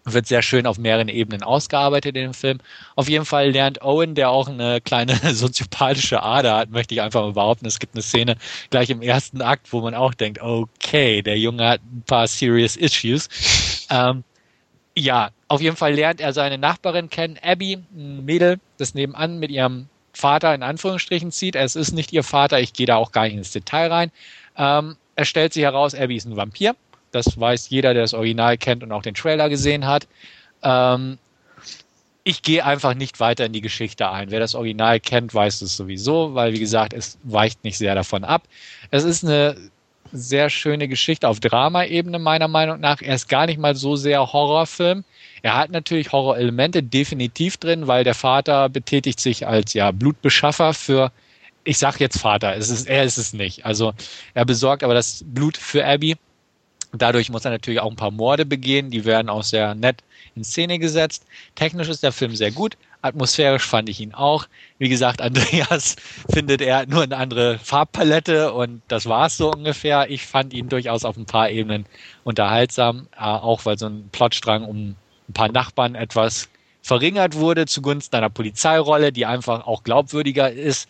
wird 0.03 0.27
sehr 0.27 0.43
schön 0.43 0.67
auf 0.67 0.77
mehreren 0.77 1.07
Ebenen 1.07 1.41
ausgearbeitet 1.41 2.15
in 2.15 2.23
dem 2.23 2.33
Film. 2.35 2.59
Auf 2.95 3.09
jeden 3.09 3.25
Fall 3.25 3.49
lernt 3.49 3.81
Owen, 3.81 4.13
der 4.13 4.29
auch 4.29 4.47
eine 4.47 4.79
kleine 4.79 5.15
soziopathische 5.33 6.21
Ader 6.21 6.55
hat, 6.55 6.69
möchte 6.69 6.93
ich 6.93 7.01
einfach 7.01 7.21
mal 7.21 7.33
behaupten. 7.33 7.65
Es 7.65 7.79
gibt 7.79 7.95
eine 7.95 8.03
Szene 8.03 8.35
gleich 8.69 8.91
im 8.91 9.01
ersten 9.01 9.41
Akt, 9.41 9.73
wo 9.73 9.81
man 9.81 9.95
auch 9.95 10.13
denkt, 10.13 10.39
okay, 10.39 11.23
der 11.23 11.39
Junge 11.39 11.67
hat 11.67 11.81
ein 11.81 12.03
paar 12.05 12.27
serious 12.27 12.75
issues. 12.75 13.27
Ähm, 13.93 14.23
ja, 14.95 15.29
auf 15.47 15.61
jeden 15.61 15.75
Fall 15.75 15.93
lernt 15.93 16.21
er 16.21 16.33
seine 16.33 16.57
Nachbarin 16.57 17.09
kennen, 17.09 17.37
Abby, 17.41 17.79
ein 17.95 18.25
Mädel, 18.25 18.59
das 18.77 18.93
nebenan 18.93 19.39
mit 19.39 19.51
ihrem 19.51 19.87
Vater 20.13 20.53
in 20.53 20.63
Anführungsstrichen 20.63 21.31
zieht. 21.31 21.55
Es 21.55 21.75
ist 21.75 21.93
nicht 21.93 22.11
ihr 22.11 22.23
Vater, 22.23 22.59
ich 22.59 22.73
gehe 22.73 22.85
da 22.85 22.97
auch 22.97 23.11
gar 23.11 23.23
nicht 23.23 23.35
ins 23.35 23.51
Detail 23.51 23.91
rein. 23.91 24.11
Ähm, 24.57 24.97
er 25.15 25.25
stellt 25.25 25.53
sich 25.53 25.63
heraus, 25.63 25.95
Abby 25.95 26.17
ist 26.17 26.25
ein 26.25 26.35
Vampir. 26.35 26.75
Das 27.11 27.39
weiß 27.39 27.69
jeder, 27.69 27.93
der 27.93 28.03
das 28.03 28.13
Original 28.13 28.57
kennt 28.57 28.83
und 28.83 28.91
auch 28.91 29.01
den 29.01 29.15
Trailer 29.15 29.49
gesehen 29.49 29.85
hat. 29.85 30.07
Ähm, 30.63 31.17
ich 32.23 32.41
gehe 32.41 32.63
einfach 32.63 32.93
nicht 32.93 33.19
weiter 33.19 33.45
in 33.45 33.53
die 33.53 33.61
Geschichte 33.61 34.09
ein. 34.09 34.31
Wer 34.31 34.39
das 34.39 34.55
Original 34.55 34.99
kennt, 34.99 35.33
weiß 35.33 35.61
es 35.61 35.75
sowieso, 35.75 36.35
weil 36.35 36.53
wie 36.53 36.59
gesagt, 36.59 36.93
es 36.93 37.17
weicht 37.23 37.63
nicht 37.63 37.77
sehr 37.77 37.95
davon 37.95 38.23
ab. 38.23 38.43
Es 38.91 39.03
ist 39.03 39.23
eine 39.23 39.55
sehr 40.11 40.49
schöne 40.49 40.87
Geschichte 40.87 41.27
auf 41.27 41.39
Drama-Ebene, 41.39 42.19
meiner 42.19 42.47
Meinung 42.47 42.79
nach. 42.79 43.01
Er 43.01 43.15
ist 43.15 43.29
gar 43.29 43.45
nicht 43.45 43.59
mal 43.59 43.75
so 43.75 43.95
sehr 43.95 44.33
Horrorfilm. 44.33 45.03
Er 45.41 45.55
hat 45.55 45.71
natürlich 45.71 46.11
Horrorelemente 46.11 46.83
definitiv 46.83 47.57
drin, 47.57 47.87
weil 47.87 48.03
der 48.03 48.13
Vater 48.13 48.69
betätigt 48.69 49.19
sich 49.19 49.47
als 49.47 49.73
ja 49.73 49.91
Blutbeschaffer 49.91 50.73
für, 50.73 51.11
ich 51.63 51.77
sag 51.77 51.99
jetzt 51.99 52.19
Vater, 52.19 52.55
es 52.55 52.69
ist, 52.69 52.87
er 52.87 53.03
ist 53.03 53.17
es 53.17 53.33
nicht. 53.33 53.65
Also 53.65 53.93
er 54.33 54.45
besorgt 54.45 54.83
aber 54.83 54.93
das 54.93 55.23
Blut 55.25 55.57
für 55.57 55.85
Abby. 55.85 56.15
Dadurch 56.93 57.29
muss 57.29 57.45
er 57.45 57.51
natürlich 57.51 57.79
auch 57.79 57.89
ein 57.89 57.95
paar 57.95 58.11
Morde 58.11 58.45
begehen, 58.45 58.91
die 58.91 59.05
werden 59.05 59.29
auch 59.29 59.43
sehr 59.43 59.75
nett 59.75 60.03
in 60.35 60.43
Szene 60.43 60.77
gesetzt. 60.77 61.25
Technisch 61.55 61.89
ist 61.89 62.03
der 62.03 62.11
Film 62.11 62.35
sehr 62.35 62.51
gut, 62.51 62.77
atmosphärisch 63.01 63.65
fand 63.65 63.89
ich 63.89 63.99
ihn 63.99 64.13
auch. 64.13 64.47
Wie 64.77 64.89
gesagt, 64.89 65.21
Andreas 65.21 65.95
findet 66.31 66.61
er 66.61 66.85
nur 66.85 67.03
eine 67.03 67.17
andere 67.17 67.59
Farbpalette 67.59 68.53
und 68.53 68.81
das 68.87 69.05
war's 69.07 69.37
so 69.37 69.51
ungefähr. 69.51 70.09
Ich 70.09 70.25
fand 70.25 70.53
ihn 70.53 70.69
durchaus 70.69 71.05
auf 71.05 71.17
ein 71.17 71.25
paar 71.25 71.49
Ebenen 71.49 71.85
unterhaltsam, 72.23 73.07
äh, 73.15 73.23
auch 73.23 73.65
weil 73.65 73.77
so 73.77 73.87
ein 73.87 74.09
Plotstrang 74.11 74.63
um 74.63 74.95
ein 75.29 75.33
paar 75.33 75.51
Nachbarn 75.51 75.95
etwas 75.95 76.49
verringert 76.81 77.35
wurde 77.35 77.67
zugunsten 77.67 78.15
einer 78.15 78.29
Polizeirolle, 78.29 79.11
die 79.11 79.25
einfach 79.25 79.67
auch 79.67 79.83
glaubwürdiger 79.83 80.51
ist. 80.51 80.87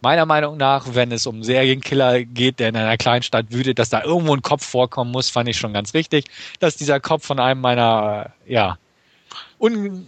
Meiner 0.00 0.26
Meinung 0.26 0.56
nach, 0.56 0.94
wenn 0.94 1.12
es 1.12 1.26
um 1.26 1.42
Serienkiller 1.42 2.24
geht, 2.24 2.58
der 2.60 2.68
in 2.70 2.76
einer 2.76 2.96
Kleinstadt 2.98 3.46
wütet, 3.50 3.78
dass 3.78 3.88
da 3.88 4.02
irgendwo 4.02 4.34
ein 4.34 4.42
Kopf 4.42 4.64
vorkommen 4.64 5.10
muss, 5.10 5.30
fand 5.30 5.48
ich 5.48 5.56
schon 5.56 5.72
ganz 5.72 5.94
richtig. 5.94 6.24
Dass 6.60 6.76
dieser 6.76 7.00
Kopf 7.00 7.26
von 7.26 7.40
einem 7.40 7.60
meiner, 7.60 8.32
ja, 8.46 8.76
un 9.58 10.06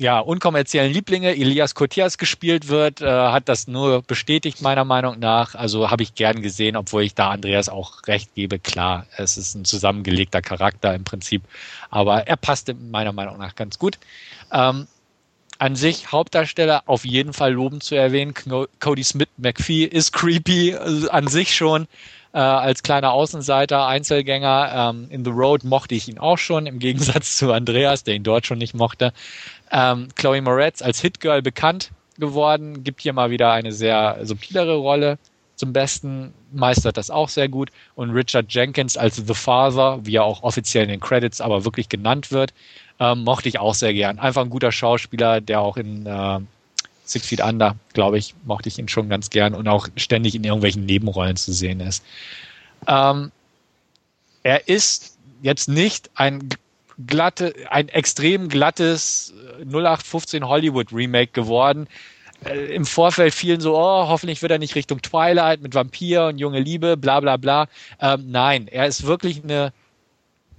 ja, 0.00 0.18
unkommerziellen 0.18 0.92
Lieblinge, 0.92 1.36
Elias 1.36 1.74
Kotias, 1.74 2.16
gespielt 2.16 2.68
wird, 2.68 3.02
äh, 3.02 3.06
hat 3.06 3.50
das 3.50 3.68
nur 3.68 4.00
bestätigt, 4.00 4.62
meiner 4.62 4.86
Meinung 4.86 5.18
nach. 5.18 5.54
Also 5.54 5.90
habe 5.90 6.02
ich 6.02 6.14
gern 6.14 6.40
gesehen, 6.40 6.74
obwohl 6.74 7.02
ich 7.02 7.14
da 7.14 7.30
Andreas 7.30 7.68
auch 7.68 8.06
recht 8.06 8.34
gebe. 8.34 8.58
Klar, 8.58 9.06
es 9.18 9.36
ist 9.36 9.54
ein 9.54 9.66
zusammengelegter 9.66 10.40
Charakter 10.40 10.94
im 10.94 11.04
Prinzip, 11.04 11.42
aber 11.90 12.26
er 12.26 12.36
passte 12.36 12.72
meiner 12.72 13.12
Meinung 13.12 13.36
nach 13.36 13.54
ganz 13.54 13.78
gut. 13.78 13.98
Ähm, 14.50 14.86
an 15.58 15.76
sich 15.76 16.10
Hauptdarsteller 16.10 16.84
auf 16.86 17.04
jeden 17.04 17.34
Fall 17.34 17.52
loben 17.52 17.82
zu 17.82 17.94
erwähnen. 17.94 18.32
Cody 18.80 19.04
Smith 19.04 19.28
McPhee 19.36 19.84
ist 19.84 20.12
creepy, 20.12 20.74
also 20.76 21.10
an 21.10 21.28
sich 21.28 21.54
schon 21.54 21.86
äh, 22.32 22.38
als 22.38 22.82
kleiner 22.82 23.12
Außenseiter, 23.12 23.86
Einzelgänger. 23.86 24.90
Ähm, 24.90 25.06
in 25.10 25.24
The 25.24 25.30
Road 25.30 25.64
mochte 25.64 25.94
ich 25.94 26.08
ihn 26.08 26.18
auch 26.18 26.38
schon, 26.38 26.66
im 26.66 26.78
Gegensatz 26.80 27.36
zu 27.36 27.52
Andreas, 27.52 28.04
der 28.04 28.14
ihn 28.14 28.22
dort 28.22 28.46
schon 28.46 28.58
nicht 28.58 28.74
mochte. 28.74 29.12
Ähm, 29.70 30.08
Chloe 30.14 30.42
Moretz 30.42 30.82
als 30.82 31.00
Hitgirl 31.00 31.42
bekannt 31.42 31.90
geworden, 32.18 32.84
gibt 32.84 33.00
hier 33.00 33.12
mal 33.12 33.30
wieder 33.30 33.52
eine 33.52 33.72
sehr 33.72 34.18
subtilere 34.22 34.76
Rolle 34.76 35.18
zum 35.56 35.72
Besten, 35.72 36.32
meistert 36.52 36.96
das 36.96 37.10
auch 37.10 37.28
sehr 37.28 37.48
gut. 37.48 37.70
Und 37.94 38.10
Richard 38.10 38.52
Jenkins 38.52 38.96
als 38.96 39.16
The 39.16 39.34
Father, 39.34 40.00
wie 40.04 40.16
er 40.16 40.24
auch 40.24 40.42
offiziell 40.42 40.84
in 40.84 40.90
den 40.90 41.00
Credits 41.00 41.40
aber 41.40 41.64
wirklich 41.64 41.88
genannt 41.88 42.32
wird, 42.32 42.52
ähm, 42.98 43.24
mochte 43.24 43.48
ich 43.48 43.58
auch 43.58 43.74
sehr 43.74 43.92
gern. 43.94 44.18
Einfach 44.18 44.42
ein 44.42 44.50
guter 44.50 44.72
Schauspieler, 44.72 45.40
der 45.40 45.60
auch 45.60 45.76
in 45.76 46.06
äh, 46.06 46.40
Six 47.10 47.26
Feet 47.26 47.40
Under, 47.40 47.76
glaube 47.92 48.18
ich, 48.18 48.34
mochte 48.44 48.68
ich 48.68 48.78
ihn 48.78 48.88
schon 48.88 49.08
ganz 49.08 49.30
gern 49.30 49.54
und 49.54 49.68
auch 49.68 49.88
ständig 49.96 50.34
in 50.34 50.44
irgendwelchen 50.44 50.86
Nebenrollen 50.86 51.36
zu 51.36 51.52
sehen 51.52 51.80
ist. 51.80 52.04
Ähm, 52.86 53.32
er 54.42 54.68
ist 54.68 55.16
jetzt 55.42 55.68
nicht 55.68 56.10
ein 56.14 56.48
glatte, 57.06 57.54
ein 57.70 57.88
extrem 57.88 58.48
glattes 58.48 59.32
0815 59.60 60.46
Hollywood 60.46 60.92
Remake 60.92 61.32
geworden. 61.32 61.88
Äh, 62.44 62.74
Im 62.74 62.86
Vorfeld 62.86 63.34
fielen 63.34 63.60
so, 63.60 63.76
oh, 63.76 64.08
hoffentlich 64.08 64.42
wird 64.42 64.52
er 64.52 64.58
nicht 64.58 64.74
Richtung 64.74 65.02
Twilight 65.02 65.60
mit 65.60 65.74
Vampir 65.74 66.26
und 66.26 66.38
junge 66.38 66.60
Liebe, 66.60 66.96
bla 66.96 67.20
bla 67.20 67.36
bla. 67.36 67.66
Ähm, 68.00 68.30
nein, 68.30 68.68
er 68.68 68.86
ist 68.86 69.04
wirklich 69.04 69.42
eine, 69.42 69.72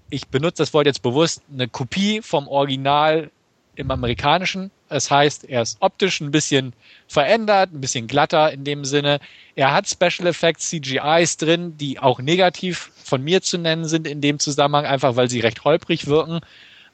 ich 0.10 0.28
benutze 0.28 0.64
das 0.64 0.74
Wort 0.74 0.86
jetzt 0.86 1.02
bewusst, 1.02 1.42
eine 1.52 1.68
Kopie 1.68 2.22
vom 2.22 2.48
Original 2.48 3.32
im 3.76 3.90
amerikanischen. 3.92 4.72
Das 4.90 5.10
heißt, 5.10 5.46
er 5.46 5.62
ist 5.62 5.78
optisch 5.80 6.20
ein 6.20 6.32
bisschen 6.32 6.74
verändert, 7.08 7.74
ein 7.74 7.82
bisschen 7.82 8.08
glatter 8.08 8.52
in 8.52 8.64
dem 8.64 8.84
Sinne. 8.86 9.20
Er 9.56 9.74
hat 9.74 9.88
Special 9.90 10.28
Effects, 10.28 10.70
CGIs 10.70 11.38
drin, 11.38 11.78
die 11.78 12.00
auch 12.00 12.20
negativ 12.20 12.92
von 13.04 13.24
mir 13.24 13.42
zu 13.42 13.58
nennen 13.58 13.86
sind 13.86 14.08
in 14.08 14.22
dem 14.22 14.40
Zusammenhang, 14.40 14.86
einfach 14.86 15.16
weil 15.16 15.30
sie 15.30 15.40
recht 15.40 15.64
holprig 15.64 16.08
wirken. 16.08 16.42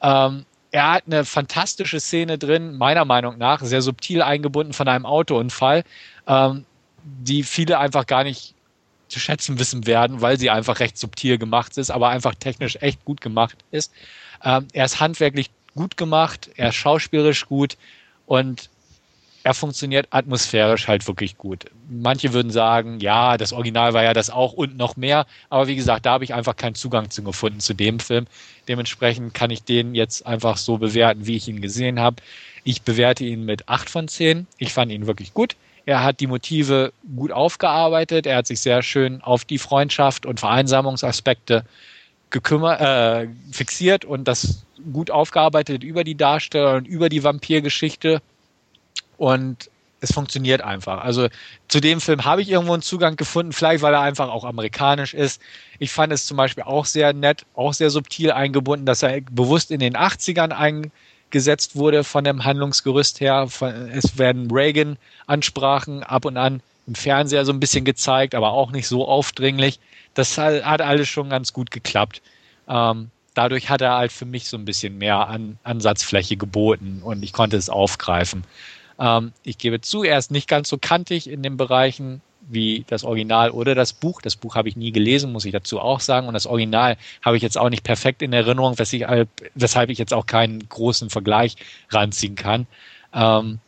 Ähm, 0.02 0.46
er 0.72 0.92
hat 0.94 1.04
eine 1.08 1.26
fantastische 1.26 2.00
Szene 2.00 2.38
drin, 2.38 2.78
meiner 2.78 3.06
Meinung 3.06 3.38
nach, 3.38 3.62
sehr 3.62 3.82
subtil 3.82 4.22
eingebunden 4.22 4.74
von 4.74 4.88
einem 4.88 5.06
Autounfall, 5.06 5.84
ähm, 6.28 6.66
die 7.04 7.44
viele 7.44 7.80
einfach 7.80 8.06
gar 8.06 8.24
nicht 8.24 8.54
zu 9.08 9.20
schätzen 9.20 9.58
wissen 9.58 9.88
werden, 9.88 10.22
weil 10.22 10.38
sie 10.38 10.50
einfach 10.50 10.80
recht 10.80 10.98
subtil 10.98 11.38
gemacht 11.38 11.78
ist, 11.78 11.90
aber 11.90 12.10
einfach 12.10 12.36
technisch 12.36 12.78
echt 12.82 13.04
gut 13.06 13.22
gemacht 13.22 13.58
ist. 13.72 13.94
Ähm, 14.44 14.68
er 14.74 14.86
ist 14.86 15.00
handwerklich 15.00 15.50
gut 15.78 15.96
gemacht, 15.96 16.50
er 16.58 16.70
ist 16.70 16.76
schauspielerisch 16.76 17.46
gut 17.46 17.78
und 18.26 18.70
er 19.48 19.54
funktioniert 19.54 20.08
atmosphärisch 20.10 20.90
halt 20.90 21.08
wirklich 21.08 21.38
gut. 21.38 21.68
Manche 21.90 22.34
würden 22.34 22.52
sagen, 22.52 23.00
ja, 23.00 23.38
das 23.38 23.54
Original 23.54 23.94
war 23.94 24.04
ja 24.04 24.12
das 24.14 24.30
auch 24.30 24.52
und 24.52 24.76
noch 24.76 24.98
mehr, 24.98 25.26
aber 25.50 25.68
wie 25.68 25.78
gesagt, 25.78 26.06
da 26.06 26.12
habe 26.12 26.26
ich 26.26 26.34
einfach 26.34 26.58
keinen 26.58 26.76
Zugang 26.76 27.10
zu 27.10 27.24
gefunden 27.24 27.62
zu 27.62 27.74
dem 27.74 28.02
Film. 28.02 28.28
Dementsprechend 28.68 29.34
kann 29.34 29.50
ich 29.50 29.64
den 29.64 29.96
jetzt 29.96 30.28
einfach 30.28 30.58
so 30.58 30.78
bewerten, 30.78 31.28
wie 31.28 31.38
ich 31.38 31.48
ihn 31.48 31.62
gesehen 31.62 32.02
habe. 32.02 32.18
Ich 32.66 32.82
bewerte 32.82 33.24
ihn 33.24 33.46
mit 33.46 33.70
acht 33.70 33.90
von 33.90 34.10
zehn. 34.10 34.48
Ich 34.58 34.74
fand 34.74 34.92
ihn 34.92 35.08
wirklich 35.08 35.34
gut. 35.34 35.56
Er 35.86 36.04
hat 36.04 36.20
die 36.20 36.28
Motive 36.28 36.92
gut 37.16 37.32
aufgearbeitet. 37.32 38.26
Er 38.26 38.36
hat 38.36 38.48
sich 38.48 38.60
sehr 38.60 38.84
schön 38.84 39.22
auf 39.22 39.46
die 39.46 39.60
Freundschaft 39.60 40.26
und 40.26 40.42
Vereinsamungsaspekte 40.42 41.64
gekümmert, 42.30 42.82
äh, 42.82 43.28
fixiert 43.52 44.06
und 44.06 44.28
das 44.28 44.66
gut 44.92 45.12
aufgearbeitet 45.12 45.84
über 45.84 46.04
die 46.04 46.16
Darsteller 46.16 46.76
und 46.76 46.88
über 46.88 47.10
die 47.10 47.24
Vampirgeschichte. 47.24 48.22
Und 49.18 49.70
es 50.00 50.12
funktioniert 50.12 50.62
einfach. 50.62 51.04
Also 51.04 51.28
zu 51.68 51.80
dem 51.80 52.02
Film 52.02 52.26
habe 52.26 52.42
ich 52.42 52.50
irgendwo 52.50 52.74
einen 52.74 52.82
Zugang 52.82 53.16
gefunden, 53.16 53.52
vielleicht 53.52 53.82
weil 53.82 53.94
er 53.94 54.02
einfach 54.02 54.30
auch 54.30 54.44
amerikanisch 54.44 55.14
ist. 55.14 55.42
Ich 55.80 55.92
fand 55.92 56.14
es 56.14 56.26
zum 56.26 56.38
Beispiel 56.38 56.64
auch 56.64 56.86
sehr 56.86 57.14
nett, 57.14 57.46
auch 57.56 57.74
sehr 57.74 57.90
subtil 57.90 58.32
eingebunden, 58.32 58.86
dass 58.86 59.04
er 59.04 59.22
bewusst 59.22 59.72
in 59.72 59.80
den 59.80 59.96
80ern 59.96 60.52
eingesetzt 60.52 61.76
wurde 61.76 62.04
von 62.04 62.24
dem 62.24 62.44
Handlungsgerüst 62.44 63.20
her. 63.22 63.48
Es 63.92 64.18
werden 64.18 64.52
Reagan-Ansprachen 64.52 66.04
ab 66.04 66.26
und 66.26 66.38
an 66.38 66.62
im 66.86 66.96
Fernseher 66.96 67.44
so 67.46 67.52
ein 67.52 67.60
bisschen 67.60 67.84
gezeigt, 67.84 68.36
aber 68.36 68.52
auch 68.52 68.72
nicht 68.72 68.88
so 68.88 69.08
aufdringlich. 69.08 69.80
Das 70.18 70.36
hat 70.40 70.82
alles 70.82 71.08
schon 71.08 71.30
ganz 71.30 71.54
gut 71.54 71.70
geklappt. 71.70 72.24
Ähm, 72.68 73.12
dadurch 73.36 73.70
hat 73.70 73.82
er 73.82 73.98
halt 73.98 74.12
für 74.12 74.26
mich 74.26 74.50
so 74.50 74.58
ein 74.58 74.66
bisschen 74.66 74.98
mehr 74.98 75.28
an 75.28 75.60
Ansatzfläche 75.64 76.38
geboten 76.38 77.02
und 77.04 77.22
ich 77.22 77.34
konnte 77.34 77.56
es 77.56 77.70
aufgreifen. 77.70 78.44
Ähm, 79.00 79.32
ich 79.44 79.60
gebe 79.60 79.80
zu, 79.80 80.04
er 80.04 80.18
ist 80.18 80.32
nicht 80.32 80.48
ganz 80.48 80.70
so 80.70 80.80
kantig 80.80 81.30
in 81.30 81.44
den 81.44 81.56
Bereichen 81.56 82.22
wie 82.50 82.84
das 82.88 83.04
Original 83.04 83.52
oder 83.52 83.76
das 83.76 83.94
Buch. 83.94 84.20
Das 84.24 84.36
Buch 84.36 84.56
habe 84.56 84.70
ich 84.70 84.76
nie 84.76 84.92
gelesen, 84.92 85.32
muss 85.32 85.46
ich 85.46 85.52
dazu 85.52 85.80
auch 85.80 86.00
sagen. 86.00 86.28
Und 86.28 86.34
das 86.34 86.48
Original 86.48 86.98
habe 87.24 87.38
ich 87.38 87.44
jetzt 87.44 87.60
auch 87.60 87.70
nicht 87.70 87.84
perfekt 87.84 88.24
in 88.24 88.34
Erinnerung, 88.34 88.80
weshalb, 88.80 89.30
weshalb 89.54 89.92
ich 89.92 90.00
jetzt 90.00 90.16
auch 90.16 90.26
keinen 90.26 90.68
großen 90.68 91.12
Vergleich 91.12 91.58
ranziehen 91.92 92.36
kann. 92.36 92.66
Ähm, 93.14 93.60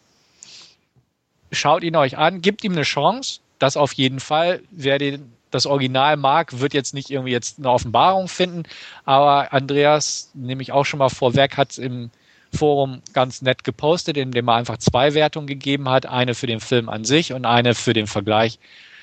schaut 1.52 1.84
ihn 1.84 1.96
euch 1.96 2.18
an, 2.18 2.42
gebt 2.42 2.64
ihm 2.64 2.72
eine 2.72 2.82
Chance. 2.82 3.42
Das 3.60 3.78
auf 3.78 3.94
jeden 3.94 4.20
Fall. 4.20 4.62
Wer 4.72 4.98
den 4.98 5.32
das 5.52 5.66
Original 5.66 6.18
mag, 6.18 6.60
wird 6.60 6.74
jetzt 6.74 6.94
nicht 6.94 7.10
irgendwie 7.10 7.32
jetzt 7.32 7.60
eine 7.60 7.70
Offenbarung 7.70 8.28
finden, 8.28 8.64
aber 9.06 9.54
Andreas, 9.54 10.32
nehme 10.34 10.62
ich 10.62 10.72
auch 10.72 10.86
schon 10.86 11.00
mal 11.00 11.10
vorweg, 11.10 11.58
hat 11.58 11.72
es 11.72 11.78
im 11.78 12.12
Forum 12.54 13.02
ganz 13.14 13.42
nett 13.42 13.64
gepostet, 13.64 14.18
indem 14.18 14.48
er 14.50 14.56
einfach 14.56 14.78
zwei 14.78 15.14
Wertungen 15.14 15.48
gegeben 15.48 15.90
hat, 15.90 16.06
eine 16.06 16.34
für 16.34 16.48
den 16.48 16.60
Film 16.60 16.90
an 16.90 17.06
sich 17.06 17.34
und 17.34 17.46
eine 17.46 17.76
für 17.76 17.94
den 17.94 18.08
Vergleich 18.08 18.60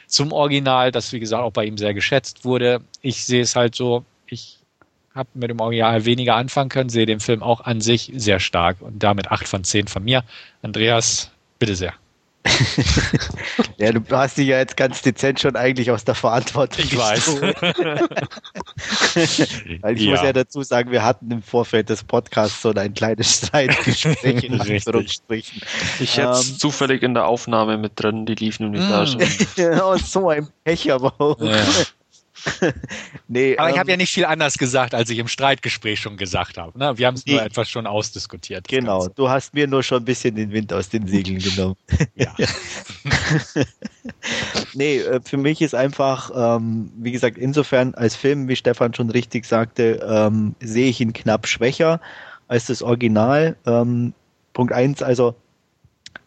zum 0.07 0.33
Original, 0.33 0.93
das 0.93 1.13
wie 1.13 1.21
gesagt 1.21 1.43
auch 1.43 1.53
bei 1.53 1.65
ihm 1.65 1.79
sehr 1.79 1.95
geschätzt 1.95 2.45
wurde. 2.45 2.81
Ich 3.03 3.25
sehe 3.25 3.43
es 3.43 3.57
halt 3.57 3.75
so, 3.75 4.05
ich 4.27 4.59
habe 5.15 5.29
mit 5.35 5.51
dem 5.51 5.61
Original 5.61 6.05
weniger 6.05 6.37
anfangen 6.37 6.69
können, 6.69 6.91
sehe 6.91 7.07
den 7.07 7.21
Film 7.21 7.43
auch 7.43 7.61
an 7.63 7.81
sich 7.81 8.13
sehr 8.15 8.39
stark 8.39 8.81
und 8.81 9.03
damit 9.03 9.31
acht 9.31 9.49
von 9.49 9.65
zehn 9.65 9.87
von 9.89 10.05
mir. 10.05 10.25
Andreas, 10.63 11.31
bitte 11.59 11.75
sehr. 11.75 11.95
ja, 13.79 13.93
du 13.93 14.01
hast 14.11 14.39
dich 14.39 14.49
ja 14.49 14.59
jetzt 14.59 14.77
ganz 14.77 15.03
dezent 15.03 15.41
schon 15.41 15.57
eigentlich 15.57 15.91
aus 15.91 16.05
der 16.05 16.15
Verantwortung. 16.15 16.85
Ich 16.85 16.97
weiß. 16.97 17.41
Weil 19.81 19.97
ich 19.97 20.03
ja. 20.03 20.11
muss 20.11 20.23
ja 20.23 20.33
dazu 20.33 20.63
sagen, 20.63 20.91
wir 20.91 21.05
hatten 21.05 21.31
im 21.31 21.43
Vorfeld 21.43 21.89
des 21.89 22.05
Podcasts 22.05 22.63
so 22.63 22.73
ein 22.73 22.95
kleines 22.95 23.39
Streitgespräch 23.47 24.45
in 24.45 24.61
Anführungsstrichen. 24.61 25.63
Ich 26.01 26.17
hätte 26.17 26.31
es 26.31 26.51
ähm, 26.51 26.59
zufällig 26.59 27.03
in 27.03 27.15
der 27.15 27.27
Aufnahme 27.27 27.79
mit 27.79 27.93
drin, 27.97 28.27
die 28.27 28.35
lief 28.35 28.61
nämlich 28.61 28.83
mm. 28.83 28.91
da 28.91 29.07
schon. 29.07 29.23
ja, 29.57 29.99
so 29.99 30.29
ein 30.29 30.49
Pech 30.65 30.93
aber 30.93 31.15
auch. 31.21 31.41
Ja. 31.41 31.65
nee, 33.29 33.57
Aber 33.57 33.69
ähm, 33.69 33.75
ich 33.75 33.79
habe 33.81 33.91
ja 33.91 33.97
nicht 33.97 34.13
viel 34.13 34.25
anders 34.25 34.59
gesagt, 34.59 34.95
als 34.95 35.11
ich 35.11 35.19
im 35.19 35.29
Streitgespräch 35.29 36.01
schon 36.01 36.17
gesagt 36.17 36.59
habe. 36.59 36.79
Ne? 36.79 36.97
Wir 36.99 37.07
haben 37.07 37.15
es 37.15 37.27
nur 37.27 37.43
etwas 37.43 37.69
schon 37.69 37.87
ausdiskutiert. 37.87 38.69
Genau, 38.69 39.01
Ganze. 39.01 39.15
du 39.15 39.29
hast 39.29 39.55
mir 39.55 39.67
nur 39.67 39.83
schon 39.83 40.03
ein 40.03 40.05
bisschen 40.05 40.35
den 40.35 40.53
Wind 40.53 40.73
aus 40.73 40.89
den 40.89 41.07
Segeln 41.07 41.39
genommen. 41.43 41.77
ja. 42.15 42.35
nee, 44.75 44.99
äh, 44.99 45.21
für 45.25 45.37
mich 45.37 45.63
ist 45.63 45.75
einfach, 45.75 46.31
ähm, 46.35 46.91
wie 46.97 47.13
gesagt, 47.13 47.39
insofern 47.39 47.95
als 47.95 48.17
Film, 48.17 48.49
wie 48.49 48.57
Stefan 48.57 48.95
schon 48.95 49.11
richtig 49.11 49.45
sagte, 49.45 50.05
ähm, 50.09 50.55
sehe 50.61 50.89
ich 50.89 51.01
ihn 51.01 51.13
knapp 51.13 51.47
schwächer 51.47 52.01
als 52.49 52.67
das 52.67 52.83
Original. 52.83 53.57
Ähm, 53.67 54.13
Punkt 54.53 54.73
eins, 54.73 55.03
also 55.03 55.35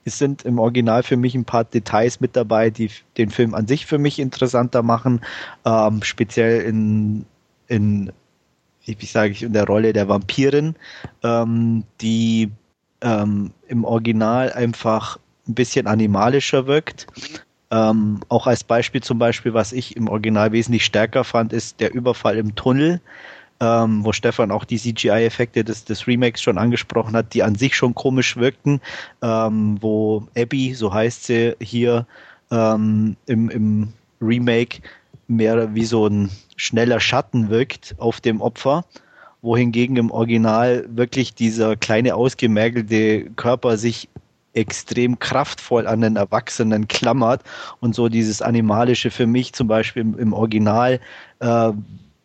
es 0.09 0.17
sind 0.17 0.43
im 0.43 0.59
Original 0.59 1.03
für 1.03 1.17
mich 1.17 1.35
ein 1.35 1.45
paar 1.45 1.63
Details 1.63 2.19
mit 2.19 2.35
dabei, 2.35 2.69
die 2.69 2.89
den 3.17 3.29
Film 3.29 3.53
an 3.53 3.67
sich 3.67 3.85
für 3.85 3.97
mich 3.97 4.19
interessanter 4.19 4.83
machen, 4.83 5.21
ähm, 5.65 6.03
speziell 6.03 6.61
in, 6.61 7.25
in 7.67 8.11
wie 8.85 9.05
sage 9.05 9.31
ich, 9.31 9.43
in 9.43 9.53
der 9.53 9.65
Rolle 9.65 9.93
der 9.93 10.09
Vampirin, 10.09 10.75
ähm, 11.23 11.83
die 12.01 12.51
ähm, 13.01 13.51
im 13.67 13.83
Original 13.85 14.51
einfach 14.51 15.19
ein 15.47 15.53
bisschen 15.53 15.85
animalischer 15.85 16.65
wirkt. 16.65 17.07
Ähm, 17.71 18.21
auch 18.29 18.47
als 18.47 18.63
Beispiel 18.63 19.01
zum 19.01 19.19
Beispiel, 19.19 19.53
was 19.53 19.73
ich 19.73 19.95
im 19.95 20.07
Original 20.07 20.51
wesentlich 20.51 20.85
stärker 20.85 21.23
fand, 21.23 21.53
ist 21.53 21.79
der 21.79 21.93
Überfall 21.93 22.37
im 22.37 22.55
Tunnel 22.55 22.99
ähm, 23.59 24.05
wo 24.05 24.13
Stefan 24.13 24.51
auch 24.51 24.63
die 24.63 24.77
CGI-Effekte 24.77 25.63
des, 25.63 25.85
des 25.85 26.07
Remakes 26.07 26.41
schon 26.41 26.57
angesprochen 26.57 27.15
hat, 27.15 27.33
die 27.33 27.43
an 27.43 27.55
sich 27.55 27.75
schon 27.75 27.95
komisch 27.95 28.37
wirkten, 28.37 28.81
ähm, 29.21 29.77
wo 29.81 30.27
Abby, 30.37 30.73
so 30.73 30.93
heißt 30.93 31.25
sie 31.25 31.55
hier 31.61 32.05
ähm, 32.51 33.15
im, 33.25 33.49
im 33.49 33.93
Remake, 34.21 34.81
mehr 35.27 35.73
wie 35.75 35.85
so 35.85 36.07
ein 36.07 36.31
schneller 36.55 36.99
Schatten 36.99 37.49
wirkt 37.49 37.95
auf 37.97 38.19
dem 38.21 38.41
Opfer. 38.41 38.83
wohingegen 39.41 39.95
im 39.95 40.11
Original 40.11 40.85
wirklich 40.89 41.33
dieser 41.33 41.77
kleine 41.77 42.15
ausgemergelte 42.15 43.29
Körper 43.35 43.77
sich 43.77 44.09
extrem 44.53 45.19
kraftvoll 45.19 45.87
an 45.87 46.01
den 46.01 46.15
Erwachsenen 46.15 46.87
klammert 46.87 47.43
und 47.79 47.95
so 47.95 48.09
dieses 48.09 48.41
Animalische 48.41 49.11
für 49.11 49.27
mich 49.27 49.53
zum 49.53 49.67
Beispiel 49.67 50.01
im, 50.01 50.17
im 50.19 50.33
Original 50.33 50.99
äh, 51.39 51.71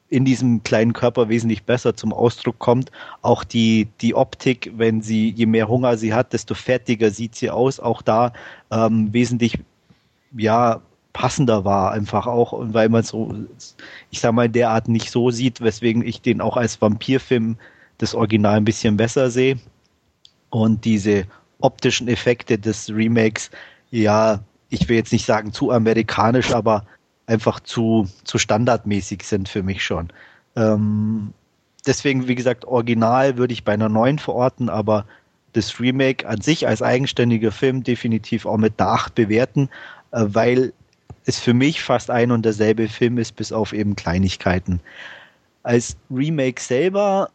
in 0.09 0.25
diesem 0.25 0.63
kleinen 0.63 0.93
Körper 0.93 1.29
wesentlich 1.29 1.65
besser 1.65 1.97
zum 1.97 2.13
Ausdruck 2.13 2.59
kommt. 2.59 2.91
Auch 3.23 3.43
die, 3.43 3.89
die 4.01 4.15
Optik, 4.15 4.73
wenn 4.77 5.03
sie, 5.03 5.31
je 5.31 5.47
mehr 5.47 5.69
Hunger 5.69 5.97
sie 5.97 6.15
hat, 6.15 6.33
desto 6.33 6.55
fertiger 6.55 7.11
sieht 7.11 7.35
sie 7.35 7.51
aus. 7.51 7.81
Auch 7.81 8.03
da 8.03 8.33
ähm, 8.71 9.13
wesentlich, 9.13 9.59
ja, 10.37 10.83
passender 11.15 11.65
war 11.65 11.93
einfach 11.93 12.27
auch 12.27 12.53
und 12.53 12.75
weil 12.75 12.89
man 12.89 13.05
so, 13.05 13.33
ich 14.11 14.21
sag 14.21 14.33
mal, 14.35 14.49
derart 14.49 14.89
nicht 14.89 15.11
so 15.11 15.31
sieht, 15.31 15.61
weswegen 15.61 16.05
ich 16.07 16.21
den 16.21 16.41
auch 16.41 16.57
als 16.57 16.81
Vampirfilm 16.83 17.57
das 17.99 18.15
Original 18.15 18.57
ein 18.57 18.65
bisschen 18.65 18.97
besser 18.97 19.31
sehe. 19.31 19.59
Und 20.51 20.85
diese 20.85 21.25
optischen 21.61 22.09
Effekte 22.09 22.59
des 22.59 22.91
Remakes, 22.91 23.51
ja, 23.91 24.41
ich 24.69 24.89
will 24.89 24.97
jetzt 24.97 25.13
nicht 25.13 25.25
sagen 25.25 25.53
zu 25.53 25.71
amerikanisch, 25.71 26.53
aber 26.53 26.85
einfach 27.27 27.61
zu, 27.61 28.09
zu 28.25 28.39
standardmäßig 28.39 29.23
sind 29.23 29.49
für 29.49 29.63
mich 29.63 29.85
schon. 29.85 30.13
Ähm, 30.57 31.33
deswegen, 31.87 32.29
wie 32.29 32.35
gesagt, 32.35 32.65
original 32.65 33.37
würde 33.37 33.53
ich 33.53 33.65
bei 33.65 33.73
einer 33.73 33.89
neuen 33.89 34.19
verorten, 34.19 34.69
aber 34.69 35.07
das 35.53 35.81
Remake 35.81 36.29
an 36.29 36.41
sich 36.41 36.67
als 36.67 36.83
eigenständiger 36.83 37.53
Film 37.53 37.83
definitiv 37.83 38.47
auch 38.47 38.57
mit 38.57 38.79
der 38.79 38.89
8 38.89 39.15
bewerten, 39.15 39.69
äh, 40.11 40.25
weil 40.27 40.73
es 41.27 41.39
für 41.39 41.55
mich 41.55 41.83
fast 41.83 42.11
ein 42.11 42.31
und 42.31 42.45
derselbe 42.45 42.89
Film 42.89 43.19
ist, 43.19 43.37
bis 43.37 43.53
auf 43.53 43.73
eben 43.73 43.97
Kleinigkeiten. 43.97 44.81
Als 45.63 45.97
Remake 46.11 46.61
selber 46.61 47.31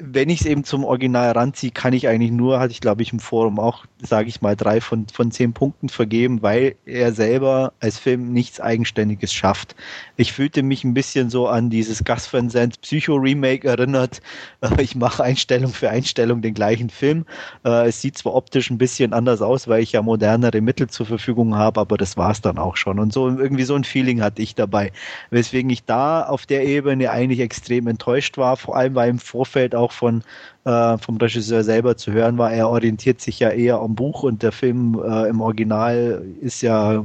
wenn 0.00 0.30
ich 0.30 0.40
es 0.40 0.46
eben 0.46 0.62
zum 0.62 0.84
Original 0.84 1.32
ranziehe, 1.32 1.72
kann 1.72 1.92
ich 1.92 2.06
eigentlich 2.06 2.30
nur, 2.30 2.60
hatte 2.60 2.70
ich 2.70 2.80
glaube 2.80 3.02
ich 3.02 3.12
im 3.12 3.18
Forum 3.18 3.58
auch, 3.58 3.84
sage 4.00 4.28
ich 4.28 4.40
mal, 4.40 4.54
drei 4.54 4.80
von, 4.80 5.06
von 5.12 5.32
zehn 5.32 5.52
Punkten 5.52 5.88
vergeben, 5.88 6.40
weil 6.40 6.76
er 6.86 7.12
selber 7.12 7.72
als 7.80 7.98
Film 7.98 8.32
nichts 8.32 8.60
Eigenständiges 8.60 9.32
schafft. 9.32 9.74
Ich 10.16 10.32
fühlte 10.32 10.62
mich 10.62 10.84
ein 10.84 10.94
bisschen 10.94 11.30
so 11.30 11.48
an 11.48 11.68
dieses 11.68 12.04
Gus 12.04 12.32
Van 12.32 12.48
Sant 12.48 12.80
Psycho-Remake 12.80 13.66
erinnert. 13.66 14.20
Ich 14.78 14.94
mache 14.94 15.24
Einstellung 15.24 15.72
für 15.72 15.90
Einstellung 15.90 16.40
den 16.40 16.54
gleichen 16.54 16.88
Film. 16.88 17.26
Äh, 17.64 17.88
es 17.88 18.00
sieht 18.00 18.16
zwar 18.16 18.34
optisch 18.34 18.70
ein 18.70 18.78
bisschen 18.78 19.12
anders 19.12 19.42
aus, 19.42 19.66
weil 19.66 19.82
ich 19.82 19.92
ja 19.92 20.02
modernere 20.02 20.60
Mittel 20.60 20.88
zur 20.88 21.06
Verfügung 21.06 21.56
habe, 21.56 21.80
aber 21.80 21.96
das 21.96 22.16
war 22.16 22.30
es 22.30 22.40
dann 22.40 22.58
auch 22.58 22.76
schon. 22.76 22.98
Und 22.98 23.12
so 23.12 23.28
irgendwie 23.28 23.64
so 23.64 23.74
ein 23.74 23.84
Feeling 23.84 24.22
hatte 24.22 24.40
ich 24.40 24.54
dabei. 24.54 24.92
Weswegen 25.30 25.70
ich 25.70 25.84
da 25.84 26.22
auf 26.22 26.46
der 26.46 26.64
Ebene 26.64 27.10
eigentlich 27.10 27.40
extrem 27.40 27.88
enttäuscht 27.88 28.38
war, 28.38 28.56
vor 28.56 28.76
allem 28.76 28.94
weil 28.94 29.10
im 29.10 29.18
Vorfeld 29.18 29.74
auch 29.74 29.87
auch 29.88 29.92
von 29.92 30.22
äh, 30.64 30.98
vom 30.98 31.16
Regisseur 31.16 31.64
selber 31.64 31.96
zu 31.96 32.12
hören 32.12 32.38
war, 32.38 32.52
er 32.52 32.68
orientiert 32.68 33.20
sich 33.20 33.40
ja 33.40 33.50
eher 33.50 33.78
am 33.78 33.94
Buch 33.94 34.22
und 34.22 34.42
der 34.42 34.52
Film 34.52 35.00
äh, 35.02 35.28
im 35.28 35.40
Original 35.40 36.22
ist 36.40 36.62
ja 36.62 37.04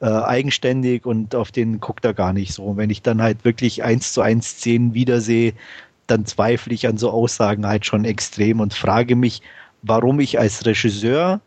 äh, 0.00 0.06
eigenständig 0.06 1.04
und 1.04 1.34
auf 1.34 1.52
den 1.52 1.80
guckt 1.80 2.04
er 2.04 2.14
gar 2.14 2.32
nicht 2.32 2.54
so. 2.54 2.64
Und 2.64 2.76
wenn 2.78 2.90
ich 2.90 3.02
dann 3.02 3.20
halt 3.20 3.44
wirklich 3.44 3.82
eins 3.82 4.12
zu 4.12 4.22
eins 4.22 4.48
Szenen 4.48 4.94
wiedersehe, 4.94 5.52
dann 6.06 6.26
zweifle 6.26 6.74
ich 6.74 6.88
an 6.88 6.96
so 6.96 7.10
Aussagen 7.10 7.66
halt 7.66 7.86
schon 7.86 8.04
extrem 8.04 8.60
und 8.60 8.74
frage 8.74 9.14
mich, 9.16 9.42
warum 9.82 10.20
ich 10.20 10.38
als 10.38 10.64
Regisseur 10.66 11.40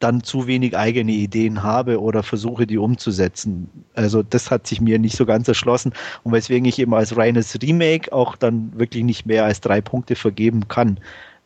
dann 0.00 0.22
zu 0.22 0.46
wenig 0.46 0.76
eigene 0.76 1.12
Ideen 1.12 1.62
habe 1.62 2.00
oder 2.00 2.22
versuche, 2.22 2.66
die 2.66 2.78
umzusetzen. 2.78 3.68
Also 3.94 4.22
das 4.22 4.50
hat 4.50 4.66
sich 4.66 4.80
mir 4.80 4.98
nicht 4.98 5.16
so 5.16 5.26
ganz 5.26 5.46
erschlossen 5.46 5.92
und 6.24 6.32
weswegen 6.32 6.66
ich 6.66 6.78
eben 6.78 6.94
als 6.94 7.16
reines 7.16 7.60
Remake 7.62 8.12
auch 8.12 8.34
dann 8.34 8.72
wirklich 8.74 9.04
nicht 9.04 9.26
mehr 9.26 9.44
als 9.44 9.60
drei 9.60 9.80
Punkte 9.80 10.16
vergeben 10.16 10.68
kann, 10.68 10.98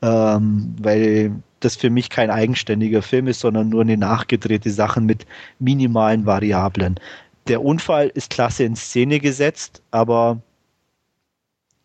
ähm, 0.02 0.74
weil 0.80 1.32
das 1.60 1.76
für 1.76 1.90
mich 1.90 2.10
kein 2.10 2.30
eigenständiger 2.30 3.02
Film 3.02 3.26
ist, 3.26 3.40
sondern 3.40 3.70
nur 3.70 3.82
eine 3.82 3.96
nachgedrehte 3.96 4.70
Sache 4.70 5.00
mit 5.00 5.26
minimalen 5.58 6.24
Variablen. 6.24 7.00
Der 7.48 7.62
Unfall 7.62 8.08
ist 8.14 8.30
klasse 8.30 8.64
in 8.64 8.76
Szene 8.76 9.18
gesetzt, 9.18 9.82
aber 9.90 10.40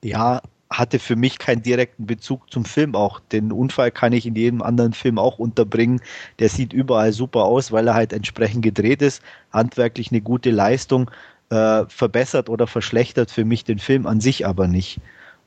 ja, 0.04 0.42
hatte 0.70 1.00
für 1.00 1.16
mich 1.16 1.40
keinen 1.40 1.64
direkten 1.64 2.06
Bezug 2.06 2.52
zum 2.52 2.64
Film 2.64 2.96
auch. 2.96 3.20
Den 3.20 3.52
Unfall 3.52 3.92
kann 3.92 4.14
ich 4.14 4.26
in 4.26 4.36
jedem 4.36 4.62
anderen 4.62 4.94
Film 4.94 5.18
auch 5.18 5.40
unterbringen. 5.40 6.02
Der 6.38 6.50
sieht 6.50 6.74
überall 6.74 7.12
super 7.12 7.44
aus, 7.44 7.72
weil 7.72 7.88
er 7.88 7.96
halt 7.96 8.14
entsprechend 8.14 8.62
gedreht 8.64 9.02
ist. 9.02 9.24
Handwerklich 9.52 10.12
eine 10.12 10.22
gute 10.22 10.52
Leistung. 10.52 11.10
Äh, 11.50 11.86
verbessert 11.88 12.48
oder 12.48 12.68
verschlechtert 12.68 13.32
für 13.32 13.44
mich 13.44 13.64
den 13.64 13.80
Film 13.80 14.06
an 14.06 14.22
sich 14.22 14.46
aber 14.46 14.68
nicht. 14.68 15.02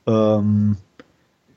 Ähm, 0.05 0.75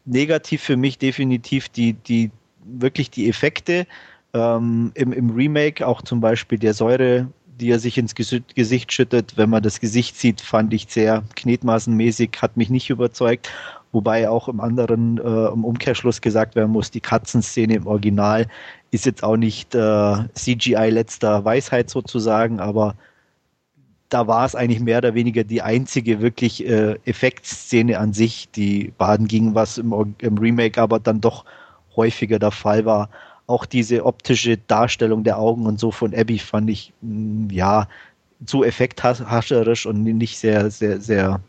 negativ 0.05 0.63
für 0.63 0.77
mich 0.77 0.99
definitiv 0.99 1.69
die, 1.69 1.95
die, 1.95 2.31
wirklich 2.65 3.11
die 3.11 3.29
Effekte. 3.29 3.89
Ähm, 4.35 4.93
im, 4.95 5.13
Im 5.13 5.31
Remake 5.31 5.85
auch 5.85 6.01
zum 6.01 6.21
Beispiel 6.21 6.61
der 6.61 6.75
Säure, 6.75 7.27
die 7.61 7.71
er 7.71 7.79
sich 7.79 7.99
ins 7.99 8.15
Gesicht 8.15 8.93
schüttet. 8.93 9.37
Wenn 9.37 9.51
man 9.51 9.63
das 9.63 9.81
Gesicht 9.81 10.17
sieht, 10.17 10.41
fand 10.41 10.73
ich 10.75 10.87
sehr 10.89 11.23
knetmaßenmäßig, 11.37 12.31
hat 12.41 12.57
mich 12.57 12.71
nicht 12.71 12.91
überzeugt. 12.91 13.51
Wobei 13.93 14.29
auch 14.29 14.49
im 14.49 14.61
anderen, 14.61 15.19
äh, 15.19 15.53
im 15.53 15.65
Umkehrschluss 15.65 16.21
gesagt 16.21 16.55
werden 16.55 16.73
muss, 16.73 16.91
die 16.91 17.01
Katzenszene 17.01 17.77
im 17.77 17.87
Original 17.87 18.47
ist 18.91 19.07
jetzt 19.07 19.23
auch 19.23 19.37
nicht 19.37 19.75
äh, 19.75 20.17
CGI 20.35 20.91
letzter 20.91 21.45
Weisheit 21.45 21.89
sozusagen, 21.89 22.61
aber 22.61 22.95
da 24.09 24.27
war 24.27 24.45
es 24.45 24.55
eigentlich 24.55 24.81
mehr 24.81 24.99
oder 24.99 25.15
weniger 25.15 25.45
die 25.45 25.63
einzige 25.63 26.21
wirklich 26.21 26.67
äh, 26.67 26.97
Effektszene 27.05 27.99
an 27.99 28.13
sich, 28.13 28.51
die 28.51 28.93
baden 28.99 29.27
ging, 29.27 29.55
was 29.55 29.79
im, 29.79 30.15
im 30.19 30.39
Remake 30.39 30.81
aber 30.81 31.01
dann 31.01 31.21
doch 31.21 31.45
häufiger 31.97 32.39
der 32.39 32.51
Fall 32.51 32.85
war 32.85 33.09
auch 33.47 33.67
diese 33.67 34.05
optische 34.05 34.57
Darstellung 34.57 35.25
der 35.25 35.39
Augen 35.39 35.67
und 35.67 35.79
so 35.79 35.91
von 35.91 36.15
Abby 36.15 36.39
fand 36.39 36.71
ich, 36.71 36.93
mm, 37.03 37.49
ja, 37.51 37.89
zu 38.45 38.65
effekthascherisch 38.65 39.87
und 39.87 40.03
nicht 40.03 40.39
sehr, 40.39 40.71
sehr, 40.71 41.01
sehr 41.01 41.41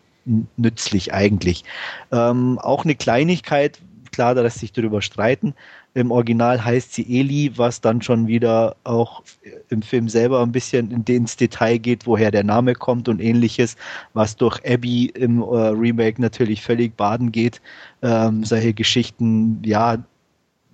nützlich 0.57 1.13
eigentlich. 1.13 1.63
Ähm, 2.11 2.59
auch 2.59 2.85
eine 2.85 2.95
Kleinigkeit, 2.95 3.79
klar, 4.11 4.35
da 4.35 4.41
lässt 4.41 4.59
sich 4.59 4.71
darüber 4.71 5.01
streiten. 5.01 5.53
Im 5.93 6.11
Original 6.11 6.63
heißt 6.63 6.93
sie 6.93 7.19
Eli, 7.19 7.51
was 7.55 7.81
dann 7.81 8.01
schon 8.01 8.27
wieder 8.27 8.75
auch 8.83 9.23
im 9.69 9.81
Film 9.81 10.09
selber 10.09 10.41
ein 10.41 10.51
bisschen 10.51 10.91
ins 11.07 11.37
Detail 11.37 11.77
geht, 11.77 12.05
woher 12.05 12.31
der 12.31 12.43
Name 12.43 12.73
kommt 12.73 13.09
und 13.09 13.19
ähnliches, 13.19 13.75
was 14.13 14.35
durch 14.35 14.59
Abby 14.65 15.07
im 15.07 15.41
äh, 15.41 15.45
Remake 15.45 16.21
natürlich 16.21 16.61
völlig 16.61 16.95
baden 16.95 17.31
geht. 17.31 17.61
Ähm, 18.01 18.43
solche 18.43 18.73
Geschichten, 18.73 19.61
ja, 19.63 19.97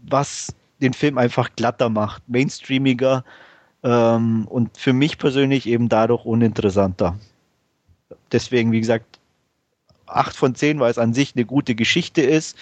was 0.10 0.54
den 0.84 0.94
Film 0.94 1.18
einfach 1.18 1.50
glatter 1.56 1.90
macht, 1.90 2.22
mainstreamiger 2.28 3.24
ähm, 3.84 4.48
und 4.48 4.78
für 4.78 4.94
mich 4.94 5.18
persönlich 5.18 5.68
eben 5.68 5.90
dadurch 5.90 6.26
uninteressanter. 6.26 7.18
Deswegen, 8.32 8.72
wie 8.72 8.80
gesagt, 8.80 9.20
8 10.08 10.36
von 10.36 10.56
10, 10.56 10.80
weil 10.80 10.92
es 10.92 10.98
an 10.98 11.14
sich 11.14 11.36
eine 11.36 11.46
gute 11.46 11.76
Geschichte 11.76 12.22
ist. 12.22 12.58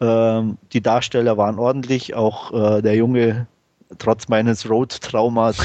Ähm, 0.00 0.58
die 0.72 0.80
Darsteller 0.80 1.36
waren 1.36 1.58
ordentlich, 1.58 2.14
auch 2.14 2.52
äh, 2.52 2.82
der 2.82 2.94
Junge, 2.94 3.46
trotz 3.98 4.28
meines 4.28 4.68
Road-Traumas, 4.68 5.58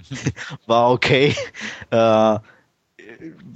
war 0.66 0.90
okay. 0.90 1.34
Äh, 1.90 2.38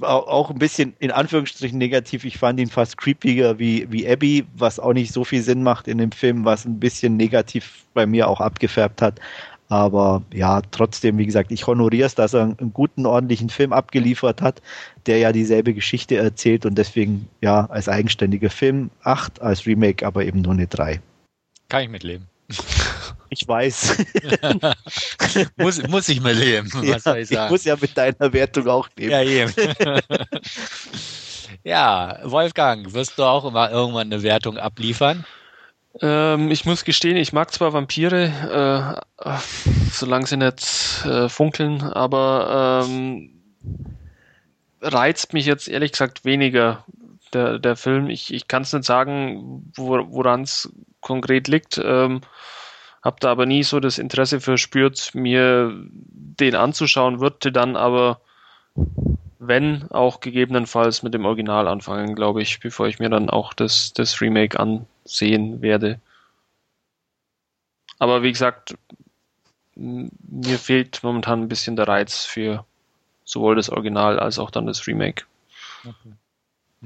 auch 0.01 0.49
ein 0.49 0.59
bisschen 0.59 0.93
in 0.99 1.11
Anführungsstrichen 1.11 1.77
negativ. 1.77 2.25
Ich 2.25 2.37
fand 2.37 2.59
ihn 2.59 2.69
fast 2.69 2.97
creepiger 2.97 3.59
wie, 3.59 3.91
wie 3.91 4.07
Abby, 4.07 4.45
was 4.55 4.79
auch 4.79 4.93
nicht 4.93 5.13
so 5.13 5.23
viel 5.23 5.41
Sinn 5.41 5.63
macht 5.63 5.87
in 5.87 5.97
dem 5.97 6.11
Film, 6.11 6.45
was 6.45 6.65
ein 6.65 6.79
bisschen 6.79 7.17
negativ 7.17 7.85
bei 7.93 8.05
mir 8.05 8.27
auch 8.27 8.41
abgefärbt 8.41 9.01
hat. 9.01 9.19
Aber 9.69 10.23
ja, 10.33 10.61
trotzdem, 10.71 11.17
wie 11.17 11.25
gesagt, 11.25 11.51
ich 11.51 11.67
honoriere 11.67 12.05
es, 12.05 12.15
dass 12.15 12.33
er 12.33 12.55
einen 12.57 12.73
guten, 12.73 13.05
ordentlichen 13.05 13.49
Film 13.49 13.73
abgeliefert 13.73 14.41
hat, 14.41 14.61
der 15.05 15.17
ja 15.17 15.33
dieselbe 15.33 15.73
Geschichte 15.73 16.15
erzählt 16.15 16.65
und 16.65 16.77
deswegen 16.77 17.27
ja 17.41 17.65
als 17.65 17.89
eigenständiger 17.89 18.49
Film 18.49 18.89
acht, 19.03 19.41
als 19.41 19.65
Remake 19.65 20.05
aber 20.05 20.23
eben 20.23 20.41
nur 20.41 20.53
eine 20.53 20.67
drei. 20.67 21.01
Kann 21.67 21.83
ich 21.83 21.89
mitleben. 21.89 22.27
Ich 23.29 23.47
weiß. 23.47 23.97
muss, 25.57 25.85
muss 25.87 26.09
ich 26.09 26.21
mal 26.21 26.33
leben. 26.33 26.69
Was 26.73 26.85
ja, 26.85 26.99
soll 26.99 27.17
ich 27.17 27.29
sagen? 27.29 27.45
Ich 27.45 27.51
muss 27.51 27.65
ja 27.65 27.75
mit 27.79 27.97
deiner 27.97 28.31
Wertung 28.33 28.67
auch 28.67 28.87
leben. 28.95 29.11
Ja, 29.11 29.21
eben. 29.21 29.53
ja, 31.63 32.19
Wolfgang, 32.23 32.93
wirst 32.93 33.17
du 33.17 33.23
auch 33.23 33.45
immer 33.45 33.69
irgendwann 33.71 34.11
eine 34.11 34.23
Wertung 34.23 34.57
abliefern? 34.57 35.25
Ähm, 36.01 36.51
ich 36.51 36.65
muss 36.65 36.85
gestehen, 36.85 37.17
ich 37.17 37.33
mag 37.33 37.51
zwar 37.51 37.73
Vampire, 37.73 39.01
äh, 39.23 39.31
solange 39.91 40.27
sie 40.27 40.37
nicht 40.37 41.05
äh, 41.05 41.27
funkeln, 41.27 41.81
aber 41.81 42.85
ähm, 42.85 43.31
reizt 44.81 45.33
mich 45.33 45.45
jetzt 45.45 45.67
ehrlich 45.67 45.91
gesagt 45.91 46.23
weniger 46.23 46.85
der, 47.33 47.59
der 47.59 47.75
Film. 47.75 48.09
Ich, 48.09 48.33
ich 48.33 48.47
kann 48.47 48.61
es 48.61 48.73
nicht 48.73 48.85
sagen, 48.85 49.71
woran 49.75 50.43
es 50.43 50.71
konkret 51.01 51.47
liegt. 51.47 51.79
Ähm, 51.83 52.21
habe 53.03 53.17
da 53.19 53.31
aber 53.31 53.45
nie 53.45 53.63
so 53.63 53.79
das 53.79 53.97
Interesse 53.97 54.41
verspürt, 54.41 55.13
mir 55.13 55.73
den 55.91 56.55
anzuschauen, 56.55 57.19
würde 57.19 57.51
dann 57.51 57.75
aber 57.75 58.19
wenn 59.39 59.89
auch 59.91 60.19
gegebenenfalls 60.19 61.03
mit 61.03 61.13
dem 61.13 61.25
Original 61.25 61.67
anfangen, 61.67 62.15
glaube 62.15 62.41
ich, 62.41 62.59
bevor 62.59 62.87
ich 62.87 62.99
mir 62.99 63.09
dann 63.09 63.29
auch 63.29 63.53
das, 63.53 63.93
das 63.93 64.19
Remake 64.19 64.59
ansehen 64.59 65.61
werde. 65.61 65.99
Aber 67.99 68.23
wie 68.23 68.31
gesagt, 68.31 68.75
mir 69.75 70.57
fehlt 70.57 71.03
momentan 71.03 71.41
ein 71.41 71.49
bisschen 71.49 71.75
der 71.75 71.87
Reiz 71.87 72.25
für 72.25 72.65
sowohl 73.23 73.55
das 73.55 73.69
Original 73.69 74.19
als 74.19 74.39
auch 74.39 74.49
dann 74.49 74.65
das 74.65 74.87
Remake. 74.87 75.25
Okay. 75.83 76.13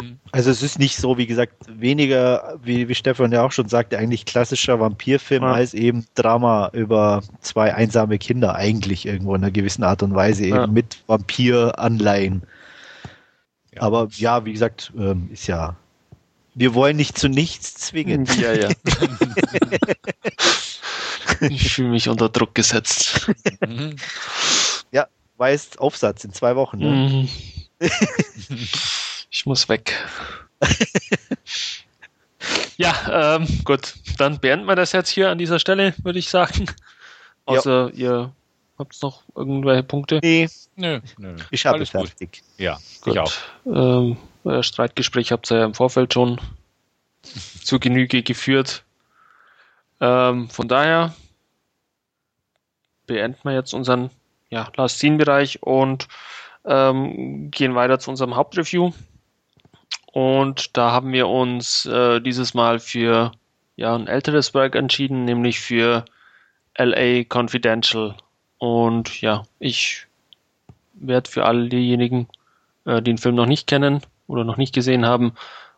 Hm. 0.01 0.19
Also 0.31 0.51
es 0.51 0.61
ist 0.61 0.79
nicht 0.79 0.97
so, 0.97 1.17
wie 1.17 1.27
gesagt, 1.27 1.53
weniger, 1.67 2.59
wie, 2.63 2.87
wie 2.89 2.95
Stefan 2.95 3.31
ja 3.31 3.43
auch 3.43 3.51
schon 3.51 3.69
sagte, 3.69 3.97
eigentlich 3.97 4.25
klassischer 4.25 4.79
Vampirfilm 4.79 5.43
ja. 5.43 5.51
als 5.51 5.73
eben 5.73 6.05
Drama 6.15 6.69
über 6.73 7.21
zwei 7.41 7.73
einsame 7.73 8.17
Kinder 8.17 8.55
eigentlich 8.55 9.05
irgendwo 9.05 9.35
in 9.35 9.43
einer 9.43 9.51
gewissen 9.51 9.83
Art 9.83 10.03
und 10.03 10.15
Weise 10.15 10.45
eben 10.45 10.55
ja. 10.55 10.67
mit 10.67 10.97
Vampir-Anleihen. 11.07 12.43
Ja. 13.73 13.81
Aber 13.81 14.07
ja, 14.15 14.45
wie 14.45 14.53
gesagt, 14.53 14.91
ähm, 14.97 15.29
ist 15.31 15.47
ja, 15.47 15.75
wir 16.53 16.73
wollen 16.73 16.97
nicht 16.97 17.17
zu 17.17 17.29
nichts 17.29 17.75
zwingen. 17.75 18.25
Ja, 18.39 18.53
ja. 18.53 18.69
ich 21.49 21.73
fühle 21.73 21.89
mich 21.89 22.09
unter 22.09 22.29
Druck 22.29 22.53
gesetzt. 22.55 23.31
ja, 24.91 25.07
weißt 25.37 25.79
Aufsatz 25.79 26.25
in 26.25 26.33
zwei 26.33 26.55
Wochen. 26.55 26.79
Ne? 26.79 27.29
Mhm. 27.79 27.87
Ich 29.31 29.45
muss 29.45 29.69
weg. 29.69 29.97
ja, 32.77 33.37
ähm, 33.37 33.47
gut. 33.63 33.95
Dann 34.17 34.39
beenden 34.39 34.67
wir 34.67 34.75
das 34.75 34.91
jetzt 34.91 35.09
hier 35.09 35.29
an 35.29 35.37
dieser 35.37 35.57
Stelle, 35.57 35.95
würde 36.03 36.19
ich 36.19 36.29
sagen. 36.29 36.69
Außer 37.45 37.91
ja. 37.93 37.95
ihr 37.95 38.31
habt 38.77 39.01
noch 39.01 39.23
irgendwelche 39.35 39.83
Punkte? 39.83 40.19
Nee. 40.21 40.49
Nö, 40.75 40.99
nö. 41.17 41.37
Ich 41.49 41.65
habe 41.65 41.85
fertig. 41.85 42.43
Ja, 42.57 42.77
gut. 43.01 43.13
ich 43.13 43.19
auch. 43.19 43.33
Ähm, 43.65 44.17
euer 44.43 44.63
Streitgespräch 44.63 45.31
habt 45.31 45.49
ihr 45.51 45.59
ja 45.59 45.65
im 45.65 45.73
Vorfeld 45.73 46.13
schon 46.13 46.39
zur 47.63 47.79
Genüge 47.79 48.23
geführt. 48.23 48.83
Ähm, 50.01 50.49
von 50.49 50.67
daher 50.67 51.15
beenden 53.05 53.39
wir 53.43 53.53
jetzt 53.53 53.73
unseren 53.73 54.09
ja, 54.49 54.69
Last 54.75 54.99
Scene-Bereich 54.99 55.63
und 55.63 56.07
ähm, 56.65 57.49
gehen 57.51 57.75
weiter 57.75 57.99
zu 57.99 58.09
unserem 58.09 58.35
Hauptreview. 58.35 58.91
Und 60.11 60.75
da 60.77 60.91
haben 60.91 61.13
wir 61.13 61.27
uns 61.27 61.85
äh, 61.85 62.19
dieses 62.19 62.53
Mal 62.53 62.79
für 62.79 63.31
ja, 63.77 63.95
ein 63.95 64.07
älteres 64.07 64.53
Werk 64.53 64.75
entschieden, 64.75 65.25
nämlich 65.25 65.59
für 65.59 66.05
LA 66.77 67.23
Confidential. 67.23 68.15
Und 68.57 69.21
ja, 69.21 69.43
ich 69.59 70.07
werde 70.93 71.29
für 71.29 71.45
alle 71.45 71.69
diejenigen, 71.69 72.27
äh, 72.85 72.97
die 72.97 73.11
den 73.11 73.17
Film 73.17 73.35
noch 73.35 73.45
nicht 73.45 73.67
kennen 73.67 74.01
oder 74.27 74.43
noch 74.43 74.57
nicht 74.57 74.73
gesehen 74.73 75.05
haben, 75.05 75.33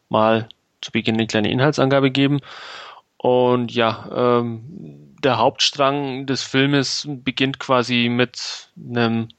mal 0.10 0.50
zu 0.82 0.92
Beginn 0.92 1.16
eine 1.16 1.28
kleine 1.28 1.52
Inhaltsangabe 1.52 2.12
geben. 2.12 2.40
Und 3.18 3.72
ja, 3.74 4.10
ähm, 4.14 5.16
der 5.24 5.38
Hauptstrang 5.38 6.26
des 6.26 6.44
Filmes 6.44 7.08
beginnt 7.08 7.60
quasi 7.60 8.10
mit 8.10 8.70
einem 8.78 9.30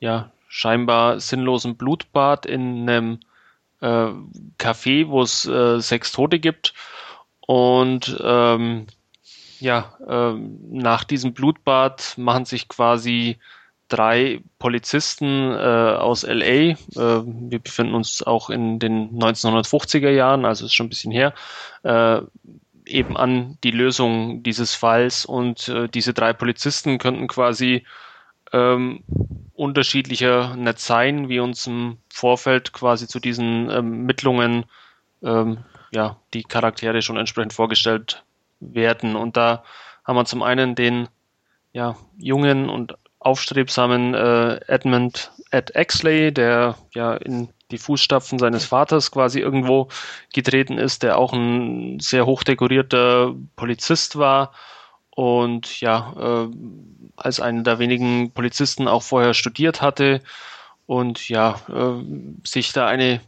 ja, 0.00 0.30
scheinbar 0.48 1.20
sinnlosen 1.20 1.76
Blutbad 1.76 2.46
in 2.46 2.88
einem 2.88 3.20
äh, 3.82 4.12
Café, 4.58 5.08
wo 5.08 5.22
es 5.22 5.46
äh, 5.46 5.80
sechs 5.80 6.12
Tote 6.12 6.38
gibt. 6.38 6.72
Und 7.46 8.16
ähm, 8.22 8.86
ja, 9.60 9.94
äh, 10.08 10.34
nach 10.70 11.04
diesem 11.04 11.34
Blutbad 11.34 12.14
machen 12.16 12.44
sich 12.44 12.68
quasi 12.68 13.38
drei 13.88 14.40
Polizisten 14.58 15.52
äh, 15.52 15.56
aus 15.56 16.22
LA, 16.22 16.44
äh, 16.44 16.76
wir 16.94 17.58
befinden 17.58 17.94
uns 17.94 18.22
auch 18.22 18.48
in 18.48 18.78
den 18.78 19.10
1950er 19.10 20.08
Jahren, 20.08 20.46
also 20.46 20.64
ist 20.64 20.74
schon 20.74 20.86
ein 20.86 20.88
bisschen 20.88 21.12
her, 21.12 21.34
äh, 21.82 22.22
eben 22.86 23.16
an 23.16 23.58
die 23.62 23.70
Lösung 23.70 24.42
dieses 24.42 24.74
Falls 24.74 25.26
und 25.26 25.68
äh, 25.68 25.88
diese 25.88 26.14
drei 26.14 26.32
Polizisten 26.32 26.98
könnten 26.98 27.28
quasi 27.28 27.84
ähm, 28.52 29.02
unterschiedlicher 29.54 30.56
nicht 30.56 30.80
wie 31.28 31.40
uns 31.40 31.66
im 31.66 31.98
Vorfeld 32.08 32.72
quasi 32.72 33.06
zu 33.06 33.20
diesen 33.20 33.70
ähm, 33.70 34.04
Mittlungen 34.04 34.64
ähm, 35.22 35.58
ja, 35.92 36.16
die 36.34 36.42
Charaktere 36.42 37.02
schon 37.02 37.16
entsprechend 37.16 37.52
vorgestellt 37.52 38.24
werden. 38.60 39.14
Und 39.14 39.36
da 39.36 39.62
haben 40.04 40.16
wir 40.16 40.24
zum 40.24 40.42
einen 40.42 40.74
den 40.74 41.08
ja, 41.72 41.96
jungen 42.18 42.68
und 42.68 42.96
aufstrebsamen 43.18 44.14
äh, 44.14 44.60
Edmund 44.66 45.30
Ed 45.50 45.74
Exley, 45.74 46.32
der 46.32 46.76
ja 46.94 47.14
in 47.14 47.48
die 47.70 47.78
Fußstapfen 47.78 48.38
seines 48.38 48.64
Vaters 48.64 49.10
quasi 49.10 49.40
irgendwo 49.40 49.88
getreten 50.32 50.78
ist, 50.78 51.02
der 51.02 51.18
auch 51.18 51.32
ein 51.32 52.00
sehr 52.00 52.26
hochdekorierter 52.26 53.34
Polizist 53.56 54.16
war 54.16 54.52
und 55.14 55.80
ja, 55.80 56.14
äh, 56.18 56.48
als 57.16 57.40
einer 57.40 57.62
der 57.62 57.78
wenigen 57.78 58.32
Polizisten 58.32 58.88
auch 58.88 59.02
vorher 59.02 59.34
studiert 59.34 59.82
hatte 59.82 60.20
und 60.86 61.28
ja, 61.28 61.60
äh, 61.68 62.02
sich 62.44 62.72
da 62.72 62.86
eine 62.86 63.20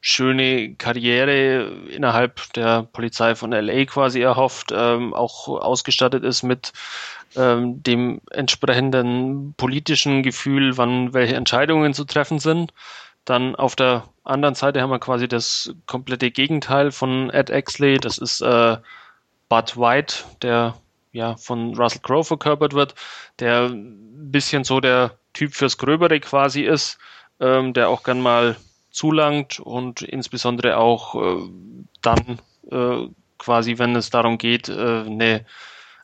schöne 0.00 0.74
Karriere 0.74 1.64
innerhalb 1.90 2.52
der 2.52 2.84
Polizei 2.84 3.34
von 3.34 3.52
LA 3.52 3.86
quasi 3.86 4.20
erhofft, 4.20 4.72
ähm, 4.72 5.12
auch 5.12 5.48
ausgestattet 5.48 6.24
ist 6.24 6.42
mit 6.42 6.72
ähm, 7.36 7.82
dem 7.82 8.20
entsprechenden 8.30 9.54
politischen 9.56 10.22
Gefühl, 10.22 10.76
wann 10.76 11.14
welche 11.14 11.36
Entscheidungen 11.36 11.94
zu 11.94 12.04
treffen 12.04 12.38
sind. 12.38 12.72
Dann 13.24 13.56
auf 13.56 13.76
der 13.76 14.04
anderen 14.24 14.54
Seite 14.54 14.80
haben 14.80 14.90
wir 14.90 15.00
quasi 15.00 15.28
das 15.28 15.74
komplette 15.86 16.30
Gegenteil 16.30 16.92
von 16.92 17.30
Ed 17.30 17.50
Exley. 17.50 17.98
Das 17.98 18.18
ist 18.18 18.40
äh, 18.40 18.76
Bud 19.48 19.76
White, 19.76 20.24
der 20.42 20.74
ja, 21.18 21.36
von 21.36 21.74
Russell 21.74 22.00
Crowe 22.00 22.24
verkörpert 22.24 22.74
wird, 22.74 22.94
der 23.40 23.66
ein 23.66 24.30
bisschen 24.30 24.62
so 24.62 24.80
der 24.80 25.18
Typ 25.32 25.52
fürs 25.52 25.76
Gröbere 25.76 26.20
quasi 26.20 26.62
ist, 26.62 26.98
ähm, 27.40 27.72
der 27.72 27.88
auch 27.88 28.04
gern 28.04 28.20
mal 28.20 28.56
zulangt 28.90 29.58
und 29.58 30.02
insbesondere 30.02 30.76
auch 30.76 31.14
äh, 31.16 31.50
dann 32.02 32.38
äh, 32.70 33.08
quasi, 33.36 33.78
wenn 33.78 33.96
es 33.96 34.10
darum 34.10 34.38
geht, 34.38 34.68
äh, 34.68 35.02
eine 35.06 35.44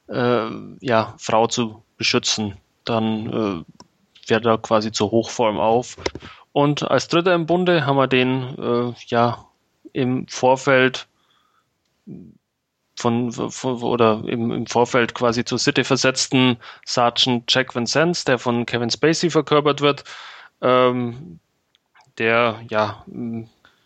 äh, 0.09 0.51
ja, 0.81 1.15
Frau 1.19 1.47
zu 1.47 1.83
beschützen, 1.97 2.57
dann 2.85 3.65
äh, 3.67 4.27
fährt 4.27 4.45
er 4.47 4.59
quasi 4.59 4.91
zur 4.91 5.13
Hochform 5.13 5.59
auf. 5.59 5.97
Und 6.53 6.91
als 6.91 7.07
Dritter 7.07 7.35
im 7.35 7.47
Bunde 7.47 7.87
haben 7.87 7.97
wir 7.97 8.09
den 8.09 8.43
äh, 8.59 8.95
ja 9.07 9.45
im 9.93 10.27
Vorfeld 10.27 11.07
von, 13.05 13.33
von 13.33 13.83
oder 13.83 14.23
im, 14.27 14.51
im, 14.51 14.67
Vorfeld 14.67 15.15
quasi 15.15 15.45
zur 15.45 15.59
City 15.59 15.85
versetzten 15.85 16.57
Sergeant 16.87 17.45
Jack 17.53 17.75
Vincennes, 17.75 18.25
der 18.25 18.39
von 18.39 18.65
Kevin 18.65 18.89
Spacey 18.89 19.29
verkörpert 19.29 19.83
wird, 19.83 20.05
ähm, 20.63 21.39
der 22.17 22.63
ja 22.71 23.05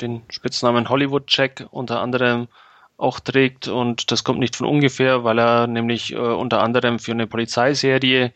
den 0.01 0.23
Spitznamen 0.31 0.89
Hollywood 0.89 1.25
Jack 1.27 1.67
unter 1.73 2.01
anderem 2.01 2.47
auch 2.97 3.19
trägt. 3.19 3.67
Und 3.67 4.13
das 4.13 4.23
kommt 4.23 4.39
nicht 4.39 4.55
von 4.55 4.69
ungefähr, 4.69 5.25
weil 5.25 5.41
er 5.41 5.67
nämlich 5.67 6.13
äh, 6.13 6.17
unter 6.17 6.63
anderem 6.63 7.01
für 7.01 7.11
eine 7.11 7.27
Polizeiserie 7.27 8.33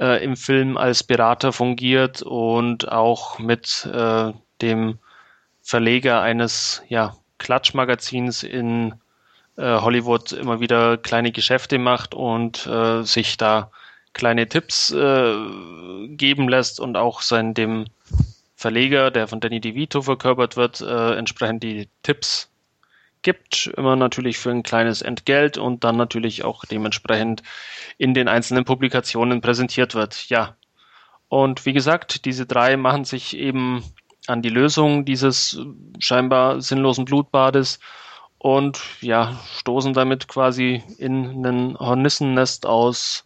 äh, 0.00 0.24
im 0.24 0.36
Film 0.36 0.78
als 0.78 1.04
Berater 1.04 1.52
fungiert 1.52 2.22
und 2.22 2.90
auch 2.90 3.38
mit 3.38 3.86
äh, 3.92 4.32
dem 4.62 4.98
Verleger 5.60 6.22
eines 6.22 6.82
ja, 6.88 7.14
Klatschmagazins 7.36 8.42
in 8.42 8.94
Hollywood 9.64 10.32
immer 10.32 10.60
wieder 10.60 10.96
kleine 10.96 11.32
Geschäfte 11.32 11.78
macht 11.78 12.14
und 12.14 12.66
äh, 12.66 13.02
sich 13.02 13.36
da 13.36 13.70
kleine 14.12 14.48
Tipps 14.48 14.90
äh, 14.90 15.34
geben 16.08 16.48
lässt 16.48 16.80
und 16.80 16.96
auch 16.96 17.22
sein 17.22 17.54
dem 17.54 17.86
Verleger, 18.56 19.10
der 19.10 19.28
von 19.28 19.40
Danny 19.40 19.60
DeVito 19.60 20.02
verkörpert 20.02 20.56
wird, 20.56 20.80
äh, 20.80 21.14
entsprechend 21.14 21.62
die 21.62 21.88
Tipps 22.02 22.50
gibt, 23.22 23.72
immer 23.76 23.96
natürlich 23.96 24.38
für 24.38 24.50
ein 24.50 24.62
kleines 24.62 25.02
Entgelt 25.02 25.58
und 25.58 25.84
dann 25.84 25.96
natürlich 25.96 26.44
auch 26.44 26.64
dementsprechend 26.64 27.42
in 27.98 28.14
den 28.14 28.28
einzelnen 28.28 28.64
Publikationen 28.64 29.40
präsentiert 29.40 29.94
wird. 29.94 30.28
Ja. 30.28 30.56
Und 31.28 31.66
wie 31.66 31.72
gesagt, 31.72 32.24
diese 32.24 32.46
drei 32.46 32.76
machen 32.76 33.04
sich 33.04 33.36
eben 33.36 33.84
an 34.26 34.42
die 34.42 34.50
Lösung 34.50 35.04
dieses 35.04 35.60
scheinbar 35.98 36.60
sinnlosen 36.60 37.04
Blutbades 37.04 37.80
und 38.38 38.80
ja, 39.00 39.38
stoßen 39.56 39.92
damit 39.94 40.28
quasi 40.28 40.82
in 40.98 41.44
ein 41.44 41.78
Hornissennest 41.78 42.66
aus 42.66 43.24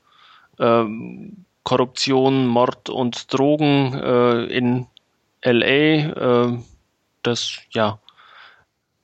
ähm, 0.58 1.44
Korruption, 1.64 2.46
Mord 2.46 2.88
und 2.88 3.32
Drogen 3.32 3.94
äh, 3.94 4.44
in 4.46 4.86
LA, 5.44 6.46
äh, 6.48 6.58
das 7.22 7.58
ja 7.70 7.98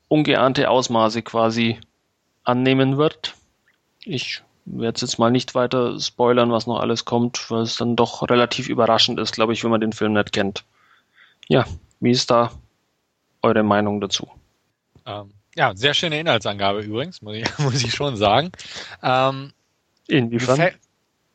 ungeahnte 0.09 0.70
Ausmaße 0.70 1.22
quasi 1.22 1.78
annehmen 2.44 2.97
wird. 2.97 3.35
Ich 4.05 4.43
werde 4.64 4.97
es 4.97 5.02
jetzt 5.02 5.18
mal 5.18 5.30
nicht 5.30 5.55
weiter 5.55 5.98
spoilern, 6.01 6.51
was 6.51 6.66
noch 6.66 6.80
alles 6.80 7.05
kommt, 7.05 7.51
weil 7.51 7.62
es 7.62 7.76
dann 7.76 7.97
doch 7.97 8.28
relativ 8.28 8.68
überraschend 8.68 9.20
ist, 9.20 9.32
glaube 9.32 9.52
ich, 9.52 9.62
wenn 9.64 9.70
man 9.70 9.80
den 9.80 9.93
Film 9.93 10.14
nicht 10.14 10.32
kennt. 10.32 10.64
ja, 11.48 11.64
wie 12.01 12.10
ist 12.10 12.30
da 12.30 12.51
eure 13.43 13.62
Meinung 13.62 14.01
dazu? 14.01 14.28
Ähm, 15.06 15.32
ja, 15.59 15.74
sehr 15.74 15.93
schöne 15.93 16.20
Inhaltsangabe 16.20 16.80
übrigens, 16.80 17.20
muss 17.20 17.36
ich, 17.36 17.44
muss 17.59 17.82
ich 17.82 17.93
schon 17.93 18.16
sagen. 18.16 18.52
Ähm, 19.02 19.52
Inwiefern? 20.06 20.70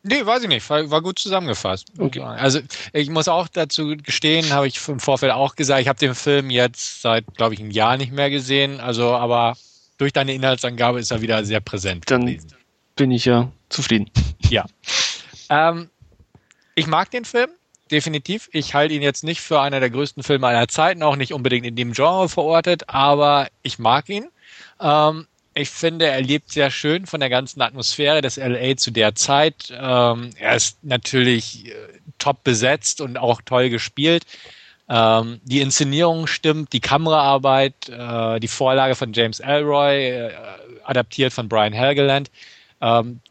Nee, 0.06 0.26
weiß 0.26 0.44
ich 0.44 0.50
nicht. 0.50 0.70
War, 0.70 0.90
war 0.90 1.02
gut 1.02 1.20
zusammengefasst. 1.20 1.88
Okay. 1.98 2.20
Also 2.22 2.60
ich 2.92 3.10
muss 3.10 3.28
auch 3.28 3.48
dazu 3.48 3.96
gestehen, 3.98 4.52
habe 4.52 4.68
ich 4.68 4.86
im 4.88 5.00
Vorfeld 5.00 5.32
auch 5.32 5.56
gesagt, 5.56 5.82
ich 5.82 5.88
habe 5.88 6.00
den 6.00 6.16
Film 6.16 6.50
jetzt 6.50 7.02
seit, 7.02 7.26
glaube 7.36 7.54
ich, 7.54 7.60
einem 7.60 7.72
Jahr 7.72 7.96
nicht 7.98 8.12
mehr 8.12 8.30
gesehen. 8.30 8.80
Also, 8.80 9.14
aber 9.14 9.56
durch 9.98 10.12
deine 10.12 10.34
Inhaltsangabe 10.34 11.00
ist 11.00 11.12
er 11.12 11.22
wieder 11.22 11.46
sehr 11.46 11.62
präsent. 11.62 12.10
Dann 12.10 12.26
gewesen. 12.26 12.54
bin 12.96 13.12
ich 13.12 13.26
ja 13.26 13.52
zufrieden. 13.70 14.10
Ja. 14.50 14.66
Ähm, 15.50 15.90
ich 16.76 16.88
mag 16.88 17.12
den 17.12 17.24
Film, 17.24 17.50
definitiv. 17.92 18.50
Ich 18.52 18.74
halte 18.74 18.94
ihn 18.94 19.02
jetzt 19.02 19.24
nicht 19.24 19.42
für 19.42 19.62
einer 19.62 19.80
der 19.80 19.90
größten 19.90 20.24
Filme 20.24 20.48
aller 20.48 20.68
Zeiten, 20.68 21.04
auch 21.04 21.16
nicht 21.16 21.34
unbedingt 21.34 21.66
in 21.66 21.76
dem 21.76 21.94
Genre 21.94 22.30
verortet, 22.30 22.90
aber 22.90 23.48
ich 23.62 23.80
mag 23.80 24.10
ihn. 24.10 24.28
Ähm, 24.80 25.28
ich 25.56 25.70
finde, 25.70 26.08
er 26.08 26.22
lebt 26.22 26.52
sehr 26.52 26.72
schön 26.72 27.06
von 27.06 27.20
der 27.20 27.30
ganzen 27.30 27.62
Atmosphäre 27.62 28.22
des 28.22 28.38
LA 28.38 28.76
zu 28.78 28.92
der 28.92 29.14
Zeit. 29.16 29.72
Ähm, 29.72 30.32
er 30.40 30.56
ist 30.56 30.84
natürlich 30.84 31.68
äh, 31.68 31.74
top 32.18 32.44
besetzt 32.44 33.02
und 33.02 33.18
auch 33.18 33.42
toll 33.42 33.70
gespielt. 33.70 34.24
Ähm, 34.90 35.40
die 35.44 35.62
Inszenierung 35.62 36.28
stimmt, 36.28 36.74
die 36.74 36.80
Kameraarbeit, 36.80 37.90
äh, 37.90 38.40
die 38.40 38.48
Vorlage 38.48 38.96
von 38.96 39.14
James 39.14 39.40
Elroy, 39.40 40.10
äh, 40.10 40.32
adaptiert 40.84 41.32
von 41.32 41.48
Brian 41.48 41.74
Helgeland. 41.74 42.32
Ähm, 42.82 43.22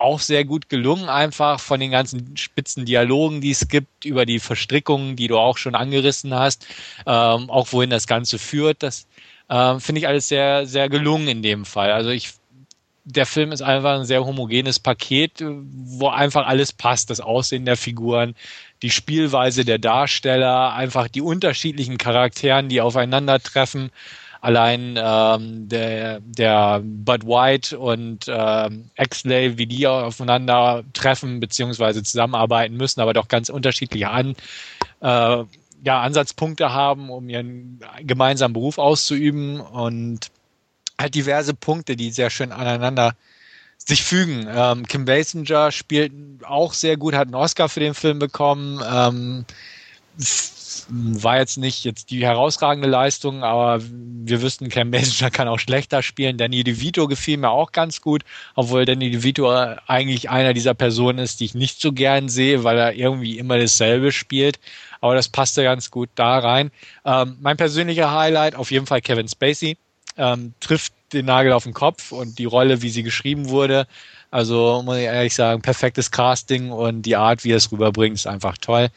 auch 0.00 0.20
sehr 0.20 0.44
gut 0.44 0.68
gelungen, 0.68 1.08
einfach 1.08 1.60
von 1.60 1.80
den 1.80 1.90
ganzen 1.90 2.36
spitzen 2.36 2.84
Dialogen, 2.84 3.40
die 3.40 3.50
es 3.50 3.68
gibt, 3.68 4.04
über 4.04 4.26
die 4.26 4.38
Verstrickungen, 4.38 5.16
die 5.16 5.28
du 5.28 5.38
auch 5.38 5.58
schon 5.58 5.74
angerissen 5.74 6.34
hast, 6.34 6.66
ähm, 7.06 7.50
auch 7.50 7.72
wohin 7.72 7.90
das 7.90 8.06
Ganze 8.06 8.38
führt. 8.38 8.82
Das 8.82 9.06
ähm, 9.50 9.80
Finde 9.80 9.98
ich 9.98 10.08
alles 10.08 10.28
sehr, 10.28 10.66
sehr 10.66 10.88
gelungen 10.88 11.26
in 11.26 11.42
dem 11.42 11.64
Fall. 11.64 11.90
Also 11.90 12.10
ich, 12.10 12.32
der 13.04 13.26
Film 13.26 13.50
ist 13.50 13.62
einfach 13.62 13.98
ein 13.98 14.04
sehr 14.04 14.24
homogenes 14.24 14.78
Paket, 14.78 15.44
wo 15.44 16.08
einfach 16.08 16.46
alles 16.46 16.72
passt. 16.72 17.10
Das 17.10 17.20
Aussehen 17.20 17.64
der 17.64 17.76
Figuren, 17.76 18.36
die 18.82 18.90
Spielweise 18.90 19.64
der 19.64 19.78
Darsteller, 19.78 20.72
einfach 20.72 21.08
die 21.08 21.20
unterschiedlichen 21.20 21.98
Charakteren, 21.98 22.68
die 22.68 22.80
aufeinandertreffen. 22.80 23.90
Allein 24.40 24.98
ähm, 24.98 25.68
der, 25.68 26.20
der 26.20 26.80
Bud 26.82 27.26
White 27.26 27.78
und 27.78 28.24
ähm, 28.28 28.90
Exley, 28.94 29.58
wie 29.58 29.66
die 29.66 29.86
aufeinander 29.86 30.82
treffen 30.94 31.40
beziehungsweise 31.40 32.02
zusammenarbeiten 32.02 32.76
müssen, 32.76 33.00
aber 33.00 33.12
doch 33.12 33.28
ganz 33.28 33.50
unterschiedliche 33.50 34.08
an, 34.08 34.34
äh, 35.00 35.44
ja, 35.82 36.00
Ansatzpunkte 36.00 36.72
haben, 36.72 37.10
um 37.10 37.28
ihren 37.28 37.80
gemeinsamen 38.02 38.54
Beruf 38.54 38.78
auszuüben 38.78 39.60
und 39.60 40.30
halt 40.98 41.14
diverse 41.14 41.54
Punkte, 41.54 41.96
die 41.96 42.10
sehr 42.10 42.30
schön 42.30 42.52
aneinander 42.52 43.14
sich 43.76 44.02
fügen. 44.02 44.46
Ähm, 44.48 44.86
Kim 44.86 45.04
Basinger 45.04 45.72
spielt 45.72 46.12
auch 46.44 46.74
sehr 46.74 46.96
gut, 46.96 47.14
hat 47.14 47.28
einen 47.28 47.34
Oscar 47.34 47.68
für 47.68 47.80
den 47.80 47.94
Film 47.94 48.18
bekommen. 48.18 48.82
Ähm, 48.90 49.44
war 50.88 51.38
jetzt 51.38 51.58
nicht 51.58 51.84
jetzt 51.84 52.10
die 52.10 52.24
herausragende 52.24 52.88
Leistung, 52.88 53.42
aber 53.42 53.82
wir 53.82 54.42
wüssten, 54.42 54.68
Cam 54.68 54.90
Basinger 54.90 55.30
kann 55.30 55.48
auch 55.48 55.58
schlechter 55.58 56.02
spielen. 56.02 56.38
Danny 56.38 56.64
DeVito 56.64 57.08
gefiel 57.08 57.36
mir 57.36 57.50
auch 57.50 57.72
ganz 57.72 58.00
gut, 58.00 58.22
obwohl 58.54 58.84
Danny 58.84 59.10
DeVito 59.10 59.50
eigentlich 59.86 60.30
einer 60.30 60.54
dieser 60.54 60.74
Personen 60.74 61.18
ist, 61.18 61.40
die 61.40 61.46
ich 61.46 61.54
nicht 61.54 61.80
so 61.80 61.92
gern 61.92 62.28
sehe, 62.28 62.64
weil 62.64 62.78
er 62.78 62.94
irgendwie 62.94 63.38
immer 63.38 63.58
dasselbe 63.58 64.12
spielt 64.12 64.58
aber 65.00 65.14
das 65.14 65.28
passte 65.28 65.62
ganz 65.62 65.90
gut 65.90 66.10
da 66.14 66.38
rein. 66.38 66.70
Ähm, 67.04 67.36
mein 67.40 67.56
persönlicher 67.56 68.12
Highlight 68.12 68.54
auf 68.54 68.70
jeden 68.70 68.86
Fall 68.86 69.00
Kevin 69.00 69.28
Spacey. 69.28 69.76
Ähm, 70.16 70.54
trifft 70.60 70.92
den 71.12 71.26
Nagel 71.26 71.52
auf 71.52 71.64
den 71.64 71.72
Kopf 71.72 72.12
und 72.12 72.38
die 72.38 72.44
Rolle, 72.44 72.82
wie 72.82 72.90
sie 72.90 73.02
geschrieben 73.02 73.48
wurde. 73.48 73.86
Also 74.30 74.82
muss 74.84 74.98
ich 74.98 75.04
ehrlich 75.04 75.34
sagen, 75.34 75.62
perfektes 75.62 76.10
Casting 76.10 76.70
und 76.70 77.02
die 77.02 77.16
Art, 77.16 77.44
wie 77.44 77.52
er 77.52 77.56
es 77.56 77.72
rüberbringt, 77.72 78.16
ist 78.16 78.26
einfach 78.26 78.58
toll. 78.58 78.88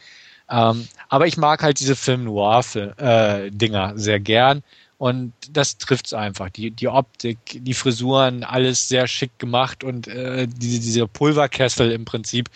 Ähm, 0.54 0.86
aber 1.08 1.26
ich 1.26 1.36
mag 1.36 1.62
halt 1.62 1.80
diese 1.80 1.96
Film-Noir-Dinger 1.96 3.92
äh, 3.94 3.98
sehr 3.98 4.20
gern. 4.20 4.62
Und 4.96 5.32
das 5.50 5.76
trifft's 5.78 6.14
einfach. 6.14 6.50
Die, 6.50 6.70
die 6.70 6.88
Optik, 6.88 7.38
die 7.52 7.74
Frisuren, 7.74 8.44
alles 8.44 8.88
sehr 8.88 9.08
schick 9.08 9.38
gemacht 9.38 9.82
und 9.82 10.06
äh, 10.06 10.46
diese, 10.46 10.80
dieser 10.80 11.08
Pulverkessel 11.08 11.90
im 11.90 12.04
Prinzip 12.04 12.48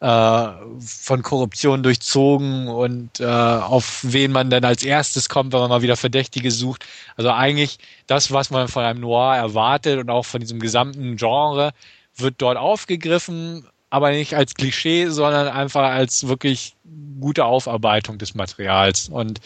äh, 0.00 0.48
von 0.80 1.22
Korruption 1.22 1.82
durchzogen 1.82 2.68
und 2.68 3.20
äh, 3.20 3.26
auf 3.26 4.00
wen 4.02 4.32
man 4.32 4.48
dann 4.50 4.64
als 4.64 4.82
erstes 4.82 5.28
kommt, 5.28 5.52
wenn 5.52 5.60
man 5.60 5.68
mal 5.68 5.82
wieder 5.82 5.96
Verdächtige 5.96 6.50
sucht. 6.50 6.86
Also 7.16 7.30
eigentlich 7.30 7.78
das, 8.06 8.32
was 8.32 8.50
man 8.50 8.68
von 8.68 8.84
einem 8.84 9.00
Noir 9.00 9.36
erwartet 9.36 10.00
und 10.00 10.10
auch 10.10 10.24
von 10.24 10.40
diesem 10.40 10.58
gesamten 10.58 11.16
Genre, 11.16 11.72
wird 12.16 12.36
dort 12.38 12.56
aufgegriffen, 12.56 13.66
aber 13.92 14.10
nicht 14.10 14.34
als 14.34 14.54
Klischee, 14.54 15.08
sondern 15.08 15.48
einfach 15.48 15.90
als 15.90 16.26
wirklich 16.26 16.74
gute 17.20 17.44
Aufarbeitung 17.44 18.16
des 18.16 18.34
Materials. 18.34 19.10
Und 19.10 19.42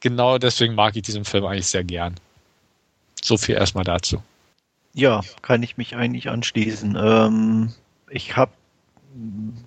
genau 0.00 0.36
deswegen 0.36 0.74
mag 0.74 0.96
ich 0.96 1.02
diesen 1.02 1.24
Film 1.24 1.44
eigentlich 1.44 1.68
sehr 1.68 1.84
gern. 1.84 2.16
So 3.22 3.36
viel 3.36 3.54
erstmal 3.54 3.84
dazu. 3.84 4.20
Ja, 4.94 5.20
kann 5.42 5.62
ich 5.62 5.76
mich 5.76 5.94
eigentlich 5.94 6.28
anschließen. 6.28 6.98
Ähm, 7.00 7.72
ich 8.10 8.36
habe 8.36 8.50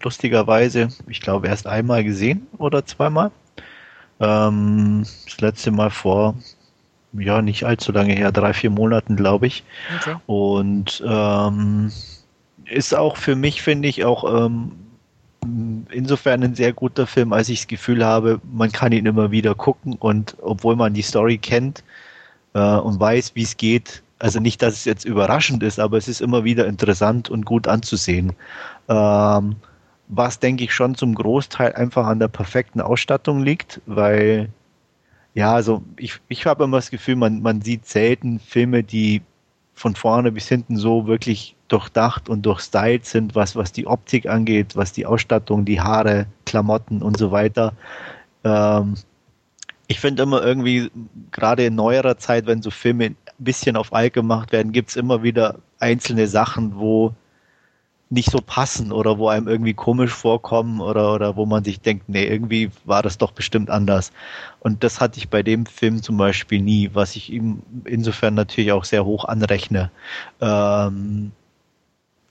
lustigerweise, 0.03 0.89
ich 1.07 1.21
glaube, 1.21 1.47
erst 1.47 1.65
einmal 1.65 2.03
gesehen 2.03 2.47
oder 2.57 2.85
zweimal. 2.85 3.31
Ähm, 4.19 5.05
das 5.23 5.39
letzte 5.39 5.71
Mal 5.71 5.89
vor, 5.89 6.35
ja, 7.13 7.41
nicht 7.41 7.63
allzu 7.63 7.93
lange 7.93 8.13
her, 8.13 8.33
drei, 8.33 8.53
vier 8.53 8.71
Monaten, 8.71 9.15
glaube 9.15 9.47
ich. 9.47 9.63
Okay. 10.01 10.17
Und 10.25 11.01
ähm, 11.07 11.93
ist 12.69 12.95
auch 12.95 13.17
für 13.17 13.35
mich, 13.35 13.61
finde 13.61 13.87
ich, 13.87 14.05
auch 14.05 14.45
ähm, 14.45 14.71
insofern 15.91 16.43
ein 16.43 16.55
sehr 16.55 16.73
guter 16.73 17.07
Film, 17.07 17.33
als 17.33 17.49
ich 17.49 17.59
das 17.59 17.67
Gefühl 17.67 18.05
habe, 18.05 18.41
man 18.51 18.71
kann 18.71 18.91
ihn 18.91 19.05
immer 19.05 19.31
wieder 19.31 19.55
gucken 19.55 19.93
und 19.93 20.35
obwohl 20.41 20.75
man 20.75 20.93
die 20.93 21.01
Story 21.01 21.37
kennt 21.37 21.83
äh, 22.53 22.59
und 22.59 22.99
weiß, 22.99 23.35
wie 23.35 23.43
es 23.43 23.57
geht, 23.57 24.03
also 24.19 24.39
nicht, 24.39 24.61
dass 24.61 24.73
es 24.73 24.85
jetzt 24.85 25.05
überraschend 25.05 25.63
ist, 25.63 25.79
aber 25.79 25.97
es 25.97 26.07
ist 26.07 26.21
immer 26.21 26.43
wieder 26.43 26.65
interessant 26.67 27.29
und 27.29 27.45
gut 27.45 27.67
anzusehen. 27.67 28.33
Ähm, 28.89 29.55
was 30.07 30.39
denke 30.39 30.63
ich 30.63 30.73
schon 30.73 30.95
zum 30.95 31.15
Großteil 31.15 31.73
einfach 31.73 32.07
an 32.07 32.19
der 32.19 32.29
perfekten 32.29 32.81
Ausstattung 32.81 33.43
liegt, 33.43 33.81
weil 33.85 34.49
ja, 35.33 35.53
also 35.53 35.83
ich, 35.97 36.19
ich 36.29 36.47
habe 36.47 36.63
immer 36.63 36.77
das 36.77 36.89
Gefühl, 36.89 37.15
man, 37.15 37.41
man 37.41 37.61
sieht 37.61 37.85
selten 37.85 38.39
Filme, 38.39 38.83
die 38.83 39.21
von 39.75 39.95
vorne 39.95 40.31
bis 40.31 40.47
hinten 40.47 40.77
so 40.77 41.05
wirklich 41.05 41.56
durchdacht 41.67 42.29
und 42.29 42.45
durchstylt 42.45 43.05
sind, 43.05 43.35
was, 43.35 43.55
was 43.55 43.71
die 43.71 43.87
Optik 43.87 44.27
angeht, 44.27 44.75
was 44.75 44.93
die 44.93 45.05
Ausstattung, 45.05 45.65
die 45.65 45.81
Haare, 45.81 46.27
Klamotten 46.45 47.01
und 47.01 47.17
so 47.17 47.31
weiter. 47.31 47.73
Ähm, 48.43 48.95
ich 49.87 49.99
finde 49.99 50.23
immer 50.23 50.43
irgendwie, 50.43 50.91
gerade 51.31 51.65
in 51.65 51.75
neuerer 51.75 52.17
Zeit, 52.17 52.45
wenn 52.45 52.61
so 52.61 52.71
Filme 52.71 53.05
ein 53.05 53.15
bisschen 53.37 53.77
auf 53.77 53.93
alt 53.93 54.13
gemacht 54.13 54.51
werden, 54.51 54.71
gibt 54.71 54.89
es 54.89 54.95
immer 54.95 55.23
wieder 55.23 55.59
einzelne 55.79 56.27
Sachen, 56.27 56.75
wo 56.75 57.13
nicht 58.09 58.31
so 58.31 58.39
passen 58.39 58.91
oder 58.91 59.17
wo 59.17 59.27
einem 59.27 59.47
irgendwie 59.47 59.73
komisch 59.73 60.11
vorkommen 60.11 60.79
oder, 60.79 61.13
oder 61.13 61.35
wo 61.35 61.45
man 61.45 61.63
sich 61.63 61.81
denkt, 61.81 62.07
nee, 62.07 62.25
irgendwie 62.25 62.69
war 62.85 63.03
das 63.03 63.17
doch 63.17 63.31
bestimmt 63.31 63.69
anders. 63.69 64.11
Und 64.59 64.83
das 64.83 65.01
hatte 65.01 65.17
ich 65.19 65.29
bei 65.29 65.43
dem 65.43 65.65
Film 65.65 66.01
zum 66.01 66.15
Beispiel 66.17 66.61
nie, 66.61 66.91
was 66.93 67.15
ich 67.17 67.31
ihm 67.31 67.61
insofern 67.83 68.33
natürlich 68.33 68.71
auch 68.71 68.85
sehr 68.85 69.03
hoch 69.03 69.25
anrechne. 69.25 69.91
Ähm, 70.39 71.33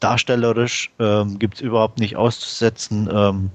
darstellerisch 0.01 0.90
ähm, 0.98 1.39
gibt 1.39 1.56
es 1.56 1.60
überhaupt 1.60 1.98
nicht 1.98 2.16
auszusetzen. 2.16 3.09
Ähm, 3.12 3.51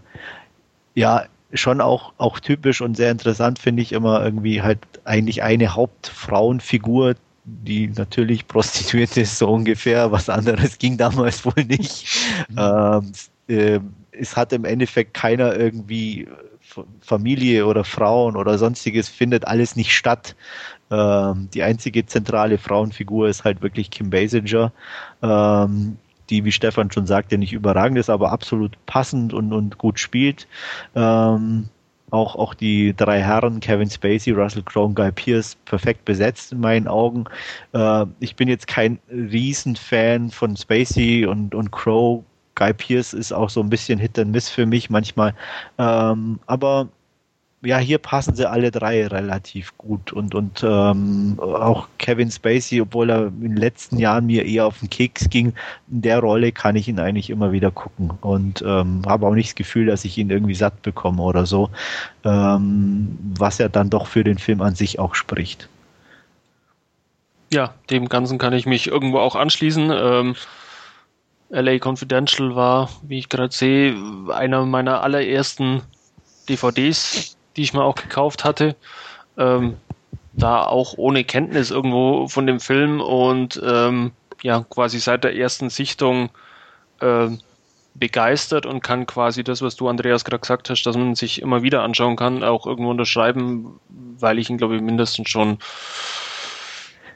ja, 0.95 1.26
schon 1.53 1.81
auch, 1.81 2.13
auch 2.18 2.39
typisch 2.39 2.81
und 2.81 2.95
sehr 2.95 3.11
interessant 3.11 3.59
finde 3.59 3.81
ich 3.81 3.91
immer 3.91 4.23
irgendwie 4.23 4.61
halt 4.61 4.80
eigentlich 5.03 5.43
eine 5.43 5.76
Hauptfrauenfigur, 5.76 7.15
die 7.43 7.88
natürlich 7.88 8.47
prostituiert 8.47 9.18
ist, 9.18 9.38
so 9.38 9.49
ungefähr. 9.49 10.11
Was 10.11 10.30
anderes 10.30 10.77
ging 10.77 10.97
damals 10.97 11.45
wohl 11.45 11.65
nicht. 11.65 12.07
Mhm. 12.49 12.57
Ähm, 12.57 13.11
äh, 13.47 13.80
es 14.11 14.35
hat 14.35 14.53
im 14.53 14.65
Endeffekt 14.65 15.13
keiner 15.13 15.55
irgendwie 15.55 16.27
Familie 17.01 17.65
oder 17.65 17.84
Frauen 17.84 18.35
oder 18.35 18.57
sonstiges 18.57 19.09
findet 19.09 19.47
alles 19.47 19.76
nicht 19.76 19.93
statt. 19.93 20.35
Ähm, 20.89 21.49
die 21.53 21.63
einzige 21.63 22.05
zentrale 22.05 22.57
Frauenfigur 22.57 23.27
ist 23.27 23.43
halt 23.43 23.61
wirklich 23.61 23.89
Kim 23.89 24.09
Basinger, 24.09 24.72
ähm, 25.22 25.97
die, 26.32 26.45
wie 26.45 26.52
Stefan 26.52 26.91
schon 26.91 27.06
sagte, 27.06 27.38
nicht 27.38 27.53
überragend 27.53 27.98
ist, 27.98 28.10
aber 28.10 28.32
absolut 28.32 28.78
passend 28.86 29.34
und, 29.34 29.53
und 29.53 29.78
gut 29.78 29.99
spielt. 29.99 30.48
Ähm, 30.95 31.70
auch, 32.12 32.36
auch 32.36 32.53
die 32.53 32.94
drei 32.95 33.22
Herren, 33.22 33.60
Kevin 33.62 33.90
Spacey, 33.90 34.32
Russell 34.32 34.64
Crowe 34.64 34.86
und 34.86 34.95
Guy 34.95 35.12
Pierce, 35.12 35.56
perfekt 35.66 36.06
besetzt 36.06 36.52
in 36.52 36.60
meinen 36.60 36.88
Augen. 36.88 37.26
Äh, 37.74 38.06
ich 38.20 38.36
bin 38.36 38.48
jetzt 38.48 38.68
kein 38.68 38.99
Riesenfan 39.10 40.30
von 40.30 40.56
Spacey 40.58 41.26
und, 41.26 41.56
und 41.56 41.72
Crowe. 41.72 42.24
Guy 42.56 42.74
Pierce 42.74 43.14
ist 43.14 43.32
auch 43.32 43.49
so 43.49 43.62
ein 43.62 43.70
bisschen 43.70 43.98
Hit 43.98 44.20
and 44.20 44.32
Miss 44.32 44.49
für 44.49 44.66
mich 44.66 44.90
manchmal. 44.90 45.34
Ähm, 45.78 46.40
aber 46.48 46.90
ja, 47.63 47.77
hier 47.77 47.99
passen 47.99 48.35
sie 48.35 48.49
alle 48.49 48.71
drei 48.71 49.05
relativ 49.05 49.77
gut 49.77 50.11
und, 50.11 50.33
und 50.33 50.63
ähm, 50.63 51.39
auch 51.39 51.88
Kevin 51.99 52.31
Spacey, 52.31 52.81
obwohl 52.81 53.11
er 53.11 53.27
in 53.27 53.41
den 53.41 53.57
letzten 53.57 53.97
Jahren 53.97 54.25
mir 54.25 54.45
eher 54.45 54.65
auf 54.65 54.79
den 54.79 54.89
Keks 54.89 55.29
ging, 55.29 55.53
in 55.91 56.01
der 56.01 56.19
Rolle 56.19 56.51
kann 56.51 56.75
ich 56.75 56.88
ihn 56.88 56.99
eigentlich 56.99 57.29
immer 57.29 57.51
wieder 57.51 57.69
gucken 57.69 58.11
und 58.21 58.63
ähm, 58.65 59.03
habe 59.05 59.27
auch 59.27 59.35
nicht 59.35 59.49
das 59.49 59.55
Gefühl, 59.55 59.85
dass 59.85 60.05
ich 60.05 60.17
ihn 60.17 60.31
irgendwie 60.31 60.55
satt 60.55 60.81
bekomme 60.81 61.21
oder 61.21 61.45
so, 61.45 61.69
ähm, 62.23 63.17
was 63.38 63.59
ja 63.59 63.69
dann 63.69 63.91
doch 63.91 64.07
für 64.07 64.23
den 64.23 64.39
Film 64.39 64.61
an 64.61 64.73
sich 64.73 64.97
auch 64.97 65.13
spricht. 65.13 65.69
Ja, 67.53 67.75
dem 67.89 68.09
Ganzen 68.09 68.39
kann 68.39 68.53
ich 68.53 68.65
mich 68.65 68.88
irgendwo 68.88 69.19
auch 69.19 69.35
anschließen. 69.35 69.91
Ähm, 69.93 70.35
LA 71.49 71.77
Confidential 71.85 72.55
war, 72.55 72.89
wie 73.03 73.19
ich 73.19 73.29
gerade 73.29 73.53
sehe, 73.53 73.95
einer 74.33 74.65
meiner 74.65 75.03
allerersten 75.03 75.81
DVDs, 76.47 77.35
die 77.56 77.64
ich 77.64 77.73
mir 77.73 77.84
auch 77.84 77.95
gekauft 77.95 78.44
hatte. 78.44 78.76
Ähm, 79.38 79.78
da 80.34 80.64
auch 80.64 80.94
ohne 80.98 81.23
Kenntnis 81.23 81.72
irgendwo 81.72 82.28
von 82.28 82.48
dem 82.48 82.60
Film 82.60 83.02
und 83.02 83.61
ähm, 83.65 84.11
ja, 84.41 84.65
quasi 84.69 84.99
seit 84.99 85.23
der 85.23 85.36
ersten 85.36 85.69
Sichtung 85.69 86.30
äh, 86.99 87.28
begeistert 87.94 88.65
und 88.65 88.82
kann 88.82 89.06
quasi 89.06 89.44
das, 89.44 89.61
was 89.61 89.76
du, 89.76 89.90
Andreas, 89.90 90.23
gerade 90.23 90.40
gesagt 90.40 90.69
hast, 90.69 90.84
dass 90.84 90.95
man 90.95 91.15
sich 91.15 91.41
immer 91.41 91.61
wieder 91.61 91.84
anschauen 91.84 92.15
kann, 92.15 92.44
auch 92.44 92.65
irgendwo 92.65 92.90
unterschreiben, 92.90 93.80
weil 93.90 94.40
ich 94.40 94.49
ihn, 94.49 94.57
glaube 94.57 94.78
ich, 94.78 94.82
mindestens 94.82 95.30
schon 95.30 95.57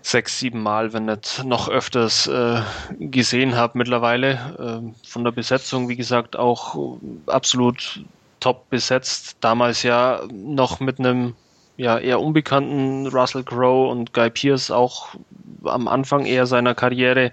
sechs, 0.02 0.38
sieben 0.38 0.62
Mal, 0.62 0.94
wenn 0.94 1.06
nicht 1.06 1.44
noch 1.46 1.68
öfters 1.68 2.28
äh, 2.28 2.62
gesehen 3.00 3.56
habe 3.56 3.78
mittlerweile. 3.78 4.92
Äh, 4.94 5.08
von 5.08 5.24
der 5.24 5.32
Besetzung, 5.32 5.90
wie 5.90 5.96
gesagt, 5.96 6.36
auch 6.36 6.98
absolut 7.26 8.04
top 8.46 8.70
besetzt. 8.70 9.38
Damals 9.42 9.82
ja 9.82 10.22
noch 10.32 10.80
mit 10.80 11.00
einem 11.00 11.34
ja, 11.78 11.98
eher 11.98 12.22
unbekannten 12.22 13.08
Russell 13.08 13.44
Crowe 13.44 13.90
und 13.90 14.14
Guy 14.14 14.30
Pierce 14.30 14.70
auch 14.70 15.16
am 15.64 15.88
Anfang 15.88 16.26
eher 16.26 16.46
seiner 16.46 16.76
Karriere. 16.76 17.32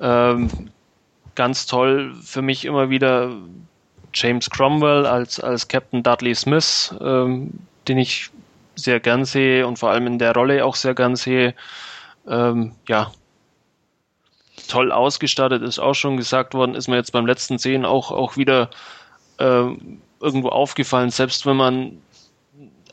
Ähm, 0.00 0.50
ganz 1.36 1.66
toll 1.66 2.12
für 2.24 2.42
mich 2.42 2.64
immer 2.64 2.90
wieder 2.90 3.30
James 4.12 4.50
Cromwell 4.50 5.06
als, 5.06 5.38
als 5.38 5.68
Captain 5.68 6.02
Dudley 6.02 6.34
Smith, 6.34 6.92
ähm, 7.00 7.52
den 7.86 7.98
ich 7.98 8.30
sehr 8.74 8.98
gern 8.98 9.24
sehe 9.24 9.64
und 9.64 9.78
vor 9.78 9.90
allem 9.90 10.08
in 10.08 10.18
der 10.18 10.34
Rolle 10.34 10.64
auch 10.64 10.74
sehr 10.74 10.96
gern 10.96 11.14
sehe. 11.14 11.54
Ähm, 12.26 12.72
ja, 12.88 13.12
toll 14.66 14.90
ausgestattet 14.90 15.62
ist 15.62 15.78
auch 15.78 15.94
schon 15.94 16.16
gesagt 16.16 16.52
worden, 16.54 16.74
ist 16.74 16.88
mir 16.88 16.96
jetzt 16.96 17.12
beim 17.12 17.26
letzten 17.26 17.58
Sehen 17.58 17.84
auch, 17.84 18.10
auch 18.10 18.36
wieder 18.36 18.70
ähm, 19.38 20.00
irgendwo 20.22 20.48
aufgefallen, 20.48 21.10
selbst 21.10 21.44
wenn 21.46 21.56
man 21.56 21.98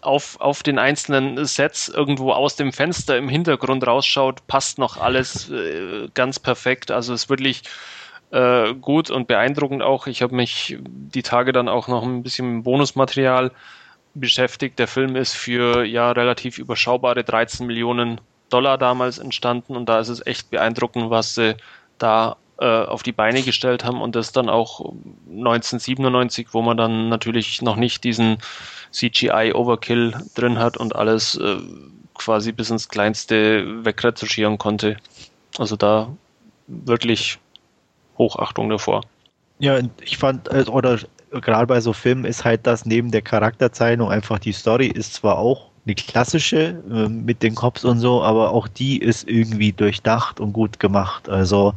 auf, 0.01 0.39
auf 0.39 0.63
den 0.63 0.79
einzelnen 0.79 1.45
Sets 1.45 1.89
irgendwo 1.89 2.31
aus 2.31 2.55
dem 2.55 2.71
Fenster 2.71 3.17
im 3.17 3.29
Hintergrund 3.29 3.85
rausschaut, 3.85 4.45
passt 4.47 4.77
noch 4.77 4.97
alles 4.97 5.49
äh, 5.49 6.07
ganz 6.13 6.39
perfekt. 6.39 6.91
Also 6.91 7.13
es 7.13 7.23
ist 7.23 7.29
wirklich 7.29 7.63
äh, 8.31 8.73
gut 8.75 9.09
und 9.09 9.27
beeindruckend 9.27 9.81
auch. 9.81 10.07
Ich 10.07 10.21
habe 10.21 10.35
mich 10.35 10.77
die 10.81 11.23
Tage 11.23 11.51
dann 11.51 11.67
auch 11.67 11.87
noch 11.87 12.03
ein 12.03 12.23
bisschen 12.23 12.57
mit 12.57 12.63
Bonusmaterial 12.63 13.51
beschäftigt. 14.13 14.79
Der 14.79 14.87
Film 14.87 15.15
ist 15.15 15.35
für 15.35 15.83
ja 15.83 16.11
relativ 16.11 16.57
überschaubare 16.57 17.23
13 17.23 17.67
Millionen 17.67 18.21
Dollar 18.49 18.77
damals 18.77 19.19
entstanden 19.19 19.75
und 19.75 19.87
da 19.87 19.99
ist 19.99 20.09
es 20.09 20.25
echt 20.25 20.49
beeindruckend, 20.49 21.09
was 21.09 21.35
sie 21.35 21.55
da 21.97 22.37
äh, 22.59 22.65
auf 22.65 23.03
die 23.03 23.11
Beine 23.11 23.41
gestellt 23.41 23.83
haben 23.83 24.01
und 24.01 24.15
das 24.15 24.31
dann 24.31 24.49
auch 24.49 24.93
1997, 25.29 26.47
wo 26.51 26.61
man 26.61 26.77
dann 26.77 27.09
natürlich 27.09 27.61
noch 27.61 27.75
nicht 27.75 28.03
diesen 28.03 28.37
CGI-Overkill 28.91 30.13
drin 30.35 30.59
hat 30.59 30.77
und 30.77 30.95
alles 30.95 31.35
äh, 31.35 31.57
quasi 32.15 32.51
bis 32.51 32.69
ins 32.69 32.89
Kleinste 32.89 33.85
wegretuschieren 33.85 34.57
konnte. 34.57 34.97
Also 35.57 35.75
da 35.75 36.09
wirklich 36.67 37.39
Hochachtung 38.17 38.69
davor. 38.69 39.01
Ja, 39.59 39.79
ich 40.01 40.17
fand, 40.17 40.47
äh, 40.49 40.65
oder 40.69 40.99
gerade 41.31 41.67
bei 41.67 41.81
so 41.81 41.93
Filmen 41.93 42.25
ist 42.25 42.43
halt 42.43 42.67
das 42.67 42.85
neben 42.85 43.11
der 43.11 43.21
Charakterzeichnung 43.21 44.09
einfach 44.09 44.39
die 44.39 44.51
Story 44.51 44.87
ist 44.87 45.13
zwar 45.13 45.37
auch 45.37 45.68
eine 45.89 45.95
klassische 45.95 46.81
äh, 46.91 47.09
mit 47.09 47.41
den 47.41 47.55
Cops 47.55 47.83
und 47.83 47.99
so, 47.99 48.21
aber 48.23 48.51
auch 48.51 48.67
die 48.67 48.99
ist 48.99 49.27
irgendwie 49.27 49.71
durchdacht 49.71 50.39
und 50.39 50.53
gut 50.53 50.79
gemacht. 50.79 51.27
Also 51.27 51.73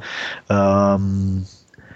ähm, 0.51 1.47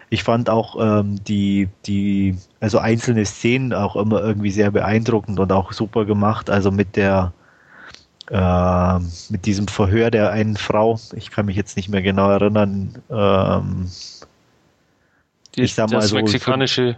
ich 0.09 0.23
fand 0.23 0.49
auch 0.49 0.77
ähm, 0.81 1.23
die, 1.25 1.69
die, 1.85 2.37
also 2.61 2.79
einzelne 2.79 3.27
Szenen 3.27 3.75
auch 3.75 3.97
immer 3.97 4.21
irgendwie 4.23 4.51
sehr 4.51 4.71
beeindruckend 4.71 5.39
und 5.39 5.53
auch 5.53 5.73
super 5.73 6.05
gemacht. 6.07 6.49
Also 6.49 6.71
mit 6.71 6.97
der, 6.97 7.33
äh, 8.31 8.99
mit 9.29 9.45
diesem 9.45 9.69
Verhör 9.69 10.11
der 10.11 10.31
einen 10.31 10.57
Frau, 10.57 10.99
ich 11.15 11.31
kann 11.31 11.47
mich 11.47 11.57
jetzt 11.57 11.77
nicht 11.77 11.91
mehr 11.91 12.03
genau 12.03 12.31
erinnern, 12.31 12.95
ähm, 13.11 13.91
die, 15.55 15.63
ich 15.63 15.75
sag 15.75 15.91
mal 15.91 15.99
das 15.99 16.09
so, 16.11 16.17
mexikanische 16.17 16.97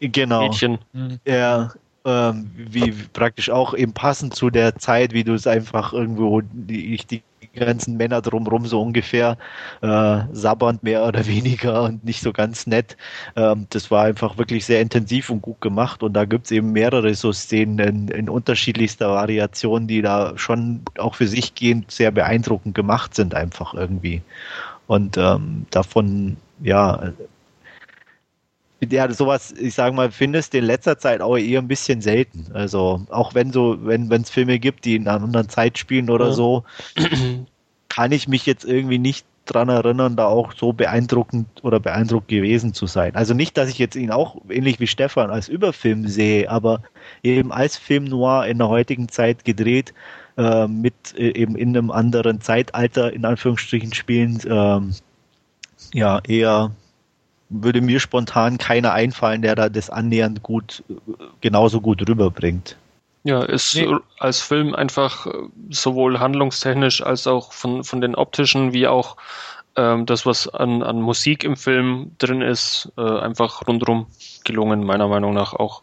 genau, 0.00 0.48
Mädchen. 0.48 0.78
Ja, 1.24 1.72
ähm, 2.04 2.50
wie 2.54 2.92
praktisch 3.12 3.50
auch 3.50 3.74
eben 3.74 3.92
passend 3.92 4.34
zu 4.34 4.50
der 4.50 4.76
Zeit, 4.76 5.12
wie 5.12 5.24
du 5.24 5.34
es 5.34 5.46
einfach 5.46 5.92
irgendwo 5.92 6.42
die, 6.42 6.98
die 7.10 7.22
ganzen 7.54 7.96
Männer 7.96 8.20
drumherum 8.20 8.66
so 8.66 8.82
ungefähr 8.82 9.38
äh, 9.80 10.20
sabbernd 10.32 10.82
mehr 10.82 11.04
oder 11.06 11.26
weniger 11.26 11.84
und 11.84 12.04
nicht 12.04 12.20
so 12.20 12.32
ganz 12.32 12.66
nett. 12.66 12.96
Ähm, 13.36 13.66
das 13.70 13.90
war 13.90 14.04
einfach 14.04 14.38
wirklich 14.38 14.64
sehr 14.66 14.80
intensiv 14.80 15.30
und 15.30 15.42
gut 15.42 15.60
gemacht 15.60 16.02
und 16.02 16.12
da 16.14 16.24
gibt's 16.24 16.50
eben 16.50 16.72
mehrere 16.72 17.14
so 17.14 17.32
Szenen 17.32 17.78
in, 17.78 18.08
in 18.08 18.28
unterschiedlichster 18.28 19.08
Variation, 19.10 19.86
die 19.86 20.02
da 20.02 20.36
schon 20.36 20.82
auch 20.98 21.14
für 21.14 21.28
sich 21.28 21.54
gehend 21.54 21.90
sehr 21.90 22.10
beeindruckend 22.10 22.74
gemacht 22.74 23.14
sind 23.14 23.34
einfach 23.34 23.74
irgendwie. 23.74 24.22
Und 24.86 25.16
ähm, 25.16 25.66
davon, 25.70 26.36
ja, 26.60 27.12
ja, 28.90 29.10
sowas, 29.12 29.52
ich 29.52 29.74
sage 29.74 29.94
mal, 29.94 30.10
findest 30.10 30.54
du 30.54 30.58
in 30.58 30.64
letzter 30.64 30.98
Zeit 30.98 31.20
auch 31.20 31.36
eher 31.36 31.60
ein 31.60 31.68
bisschen 31.68 32.00
selten. 32.00 32.46
Also 32.52 33.04
auch 33.10 33.34
wenn 33.34 33.52
so, 33.52 33.78
wenn 33.80 34.10
es 34.10 34.30
Filme 34.30 34.58
gibt, 34.58 34.84
die 34.84 34.96
in 34.96 35.08
einer 35.08 35.22
anderen 35.22 35.48
Zeit 35.48 35.78
spielen 35.78 36.10
oder 36.10 36.26
ja. 36.26 36.32
so, 36.32 36.64
kann 37.88 38.12
ich 38.12 38.28
mich 38.28 38.46
jetzt 38.46 38.64
irgendwie 38.64 38.98
nicht 38.98 39.26
dran 39.44 39.68
erinnern, 39.68 40.16
da 40.16 40.26
auch 40.26 40.52
so 40.52 40.72
beeindruckend 40.72 41.46
oder 41.62 41.80
beeindruckt 41.80 42.28
gewesen 42.28 42.72
zu 42.72 42.86
sein. 42.86 43.14
Also 43.14 43.34
nicht, 43.34 43.56
dass 43.56 43.68
ich 43.68 43.78
jetzt 43.78 43.96
ihn 43.96 44.10
auch 44.10 44.36
ähnlich 44.48 44.80
wie 44.80 44.86
Stefan 44.86 45.30
als 45.30 45.48
Überfilm 45.48 46.08
sehe, 46.08 46.50
aber 46.50 46.82
eben 47.22 47.52
als 47.52 47.76
Film 47.76 48.04
noir 48.04 48.46
in 48.46 48.58
der 48.58 48.68
heutigen 48.68 49.08
Zeit 49.08 49.44
gedreht, 49.44 49.92
äh, 50.36 50.66
mit 50.66 50.94
äh, 51.16 51.38
eben 51.38 51.56
in 51.56 51.76
einem 51.76 51.90
anderen 51.90 52.40
Zeitalter 52.40 53.12
in 53.12 53.24
Anführungsstrichen 53.24 53.92
spielend, 53.92 54.44
äh, 54.44 54.80
ja, 55.92 56.20
eher 56.26 56.70
würde 57.48 57.80
mir 57.80 58.00
spontan 58.00 58.58
keiner 58.58 58.92
einfallen, 58.92 59.42
der 59.42 59.54
da 59.54 59.68
das 59.68 59.90
annähernd 59.90 60.42
gut, 60.42 60.82
genauso 61.40 61.80
gut 61.80 62.08
rüberbringt. 62.08 62.76
Ja, 63.24 63.42
ist 63.42 63.74
nee. 63.74 63.88
als 64.18 64.40
Film 64.40 64.74
einfach 64.74 65.26
äh, 65.26 65.30
sowohl 65.70 66.20
handlungstechnisch 66.20 67.02
als 67.02 67.26
auch 67.26 67.52
von, 67.52 67.82
von 67.82 68.02
den 68.02 68.14
optischen 68.14 68.74
wie 68.74 68.86
auch 68.86 69.16
ähm, 69.76 70.04
das, 70.04 70.26
was 70.26 70.46
an, 70.48 70.82
an 70.82 71.00
Musik 71.00 71.42
im 71.42 71.56
Film 71.56 72.12
drin 72.18 72.42
ist, 72.42 72.92
äh, 72.98 73.00
einfach 73.00 73.66
rundherum 73.66 74.06
gelungen, 74.44 74.84
meiner 74.84 75.08
Meinung 75.08 75.32
nach 75.32 75.54
auch. 75.54 75.82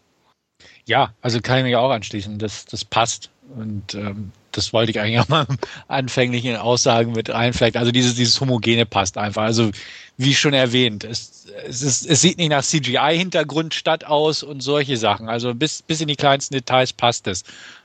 Ja, 0.85 1.13
also 1.21 1.41
kann 1.41 1.59
ich 1.59 1.63
mich 1.63 1.75
auch 1.75 1.89
anschließen. 1.89 2.37
Das, 2.37 2.65
das 2.65 2.85
passt. 2.85 3.31
Und 3.55 3.95
ähm, 3.95 4.31
das 4.51 4.73
wollte 4.73 4.91
ich 4.91 4.99
eigentlich 4.99 5.19
auch 5.19 5.27
mal 5.27 5.45
anfänglich 5.87 6.45
in 6.45 6.55
Aussagen 6.55 7.13
mit 7.13 7.29
einflecken. 7.29 7.79
Also 7.79 7.91
dieses, 7.91 8.15
dieses 8.15 8.39
Homogene 8.39 8.85
passt 8.85 9.17
einfach. 9.17 9.43
Also 9.43 9.71
wie 10.17 10.35
schon 10.35 10.53
erwähnt, 10.53 11.03
es, 11.03 11.47
es, 11.65 11.81
ist, 11.81 12.05
es 12.05 12.21
sieht 12.21 12.37
nicht 12.37 12.49
nach 12.49 12.63
CGI-Hintergrund 12.63 13.73
statt 13.73 14.05
aus 14.05 14.43
und 14.43 14.61
solche 14.61 14.97
Sachen. 14.97 15.29
Also 15.29 15.55
bis, 15.55 15.81
bis 15.81 16.01
in 16.01 16.07
die 16.07 16.15
kleinsten 16.15 16.53
Details 16.53 16.93
passt 16.93 17.27
es. 17.27 17.43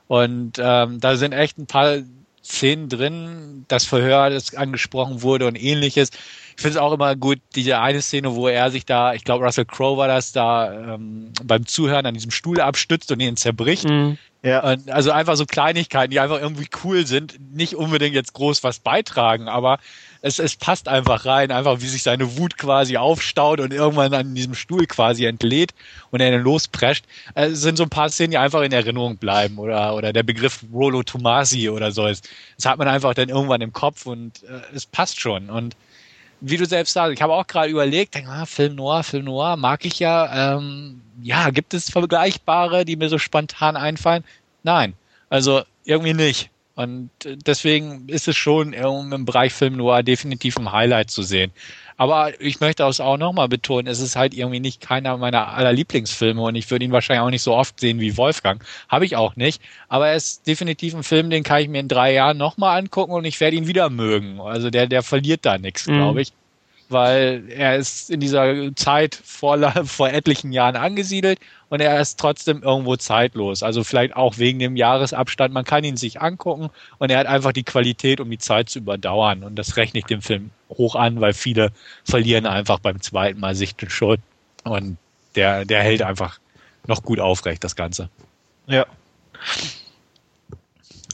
Und 0.08 0.54
ähm, 0.58 1.00
da 1.00 1.16
sind 1.16 1.32
echt 1.32 1.58
ein 1.58 1.66
paar 1.66 1.98
Szenen 2.46 2.88
drin, 2.88 3.64
das 3.68 3.84
Verhör, 3.84 4.30
das 4.30 4.54
angesprochen 4.54 5.22
wurde 5.22 5.46
und 5.46 5.60
ähnliches. 5.60 6.10
Ich 6.56 6.62
finde 6.62 6.78
es 6.78 6.82
auch 6.82 6.92
immer 6.92 7.16
gut, 7.16 7.38
diese 7.54 7.80
eine 7.80 8.00
Szene, 8.00 8.34
wo 8.34 8.48
er 8.48 8.70
sich 8.70 8.86
da, 8.86 9.14
ich 9.14 9.24
glaube 9.24 9.44
Russell 9.44 9.64
Crowe 9.64 9.98
war 9.98 10.08
das, 10.08 10.32
da 10.32 10.94
ähm, 10.94 11.32
beim 11.42 11.66
Zuhören 11.66 12.06
an 12.06 12.14
diesem 12.14 12.30
Stuhl 12.30 12.60
abstützt 12.60 13.10
und 13.10 13.20
ihn 13.20 13.36
zerbricht. 13.36 13.88
Mhm. 13.88 14.16
Ja. 14.46 14.60
Also 14.60 15.10
einfach 15.10 15.34
so 15.34 15.44
Kleinigkeiten, 15.44 16.12
die 16.12 16.20
einfach 16.20 16.40
irgendwie 16.40 16.68
cool 16.84 17.04
sind, 17.04 17.34
nicht 17.52 17.74
unbedingt 17.74 18.14
jetzt 18.14 18.32
groß 18.32 18.62
was 18.62 18.78
beitragen, 18.78 19.48
aber 19.48 19.80
es, 20.22 20.38
es 20.38 20.54
passt 20.54 20.86
einfach 20.86 21.26
rein, 21.26 21.50
einfach 21.50 21.80
wie 21.80 21.88
sich 21.88 22.04
seine 22.04 22.36
Wut 22.36 22.56
quasi 22.56 22.96
aufstaut 22.96 23.58
und 23.58 23.72
irgendwann 23.72 24.14
an 24.14 24.36
diesem 24.36 24.54
Stuhl 24.54 24.86
quasi 24.86 25.24
entlädt 25.24 25.74
und 26.12 26.20
er 26.20 26.30
dann 26.30 26.42
losprescht. 26.42 27.06
Also 27.34 27.54
es 27.54 27.60
sind 27.60 27.76
so 27.76 27.82
ein 27.82 27.90
paar 27.90 28.08
Szenen, 28.08 28.30
die 28.30 28.38
einfach 28.38 28.62
in 28.62 28.70
Erinnerung 28.70 29.16
bleiben 29.16 29.58
oder, 29.58 29.96
oder 29.96 30.12
der 30.12 30.22
Begriff 30.22 30.64
Rolo 30.72 31.02
Tomasi 31.02 31.68
oder 31.68 31.90
so. 31.90 32.06
Das 32.06 32.22
hat 32.64 32.78
man 32.78 32.86
einfach 32.86 33.14
dann 33.14 33.28
irgendwann 33.28 33.62
im 33.62 33.72
Kopf 33.72 34.06
und 34.06 34.44
äh, 34.44 34.76
es 34.76 34.86
passt 34.86 35.18
schon. 35.18 35.50
Und 35.50 35.74
wie 36.40 36.56
du 36.56 36.66
selbst 36.66 36.92
sagst, 36.92 37.14
ich 37.14 37.22
habe 37.22 37.32
auch 37.32 37.46
gerade 37.46 37.70
überlegt, 37.70 38.14
denk, 38.14 38.28
ah, 38.28 38.46
Film 38.46 38.74
Noir, 38.74 39.02
Film 39.02 39.24
Noir 39.24 39.56
mag 39.56 39.84
ich 39.84 39.98
ja. 39.98 40.56
Ähm, 40.56 41.00
ja, 41.22 41.50
gibt 41.50 41.74
es 41.74 41.90
vergleichbare, 41.90 42.84
die 42.84 42.96
mir 42.96 43.08
so 43.08 43.18
spontan 43.18 43.76
einfallen? 43.76 44.24
Nein, 44.62 44.94
also 45.30 45.62
irgendwie 45.84 46.14
nicht. 46.14 46.50
Und 46.74 47.08
deswegen 47.24 48.06
ist 48.08 48.28
es 48.28 48.36
schon 48.36 48.74
im 48.74 49.24
Bereich 49.24 49.54
Film 49.54 49.78
Noir 49.78 50.02
definitiv 50.02 50.58
ein 50.58 50.72
Highlight 50.72 51.10
zu 51.10 51.22
sehen. 51.22 51.50
Aber 51.96 52.40
ich 52.40 52.60
möchte 52.60 52.82
das 52.82 53.00
auch 53.00 53.16
nochmal 53.16 53.48
betonen, 53.48 53.86
es 53.86 54.00
ist 54.00 54.16
halt 54.16 54.34
irgendwie 54.34 54.60
nicht 54.60 54.80
keiner 54.80 55.16
meiner 55.16 55.48
aller 55.48 55.72
Lieblingsfilme 55.72 56.42
und 56.42 56.54
ich 56.54 56.70
würde 56.70 56.84
ihn 56.84 56.92
wahrscheinlich 56.92 57.22
auch 57.22 57.30
nicht 57.30 57.42
so 57.42 57.54
oft 57.54 57.80
sehen 57.80 58.00
wie 58.00 58.16
Wolfgang. 58.16 58.62
Habe 58.88 59.06
ich 59.06 59.16
auch 59.16 59.36
nicht. 59.36 59.62
Aber 59.88 60.08
er 60.08 60.16
ist 60.16 60.46
definitiv 60.46 60.94
ein 60.94 61.02
Film, 61.02 61.30
den 61.30 61.42
kann 61.42 61.62
ich 61.62 61.68
mir 61.68 61.80
in 61.80 61.88
drei 61.88 62.12
Jahren 62.12 62.36
nochmal 62.36 62.78
angucken 62.78 63.12
und 63.12 63.24
ich 63.24 63.40
werde 63.40 63.56
ihn 63.56 63.66
wieder 63.66 63.88
mögen. 63.88 64.40
Also 64.40 64.70
der, 64.70 64.86
der 64.86 65.02
verliert 65.02 65.46
da 65.46 65.58
nichts, 65.58 65.86
mhm. 65.86 65.94
glaube 65.94 66.22
ich 66.22 66.32
weil 66.88 67.44
er 67.48 67.76
ist 67.76 68.10
in 68.10 68.20
dieser 68.20 68.74
Zeit 68.76 69.18
vor, 69.24 69.58
vor 69.86 70.08
etlichen 70.08 70.52
Jahren 70.52 70.76
angesiedelt 70.76 71.38
und 71.68 71.80
er 71.80 72.00
ist 72.00 72.18
trotzdem 72.18 72.62
irgendwo 72.62 72.96
zeitlos. 72.96 73.62
Also 73.62 73.82
vielleicht 73.82 74.14
auch 74.14 74.38
wegen 74.38 74.58
dem 74.58 74.76
Jahresabstand. 74.76 75.52
Man 75.52 75.64
kann 75.64 75.84
ihn 75.84 75.96
sich 75.96 76.20
angucken 76.20 76.70
und 76.98 77.10
er 77.10 77.18
hat 77.18 77.26
einfach 77.26 77.52
die 77.52 77.64
Qualität, 77.64 78.20
um 78.20 78.30
die 78.30 78.38
Zeit 78.38 78.68
zu 78.68 78.78
überdauern. 78.78 79.42
Und 79.42 79.56
das 79.56 79.76
rechne 79.76 79.98
ich 79.98 80.06
dem 80.06 80.22
Film 80.22 80.50
hoch 80.70 80.94
an, 80.94 81.20
weil 81.20 81.32
viele 81.32 81.72
verlieren 82.04 82.46
einfach 82.46 82.78
beim 82.78 83.00
zweiten 83.00 83.40
Mal 83.40 83.54
sich 83.54 83.74
den 83.74 83.90
Schuld. 83.90 84.20
Und 84.64 84.96
der, 85.34 85.64
der 85.64 85.82
hält 85.82 86.02
einfach 86.02 86.38
noch 86.86 87.02
gut 87.02 87.18
aufrecht, 87.18 87.64
das 87.64 87.74
Ganze. 87.74 88.08
Ja 88.66 88.86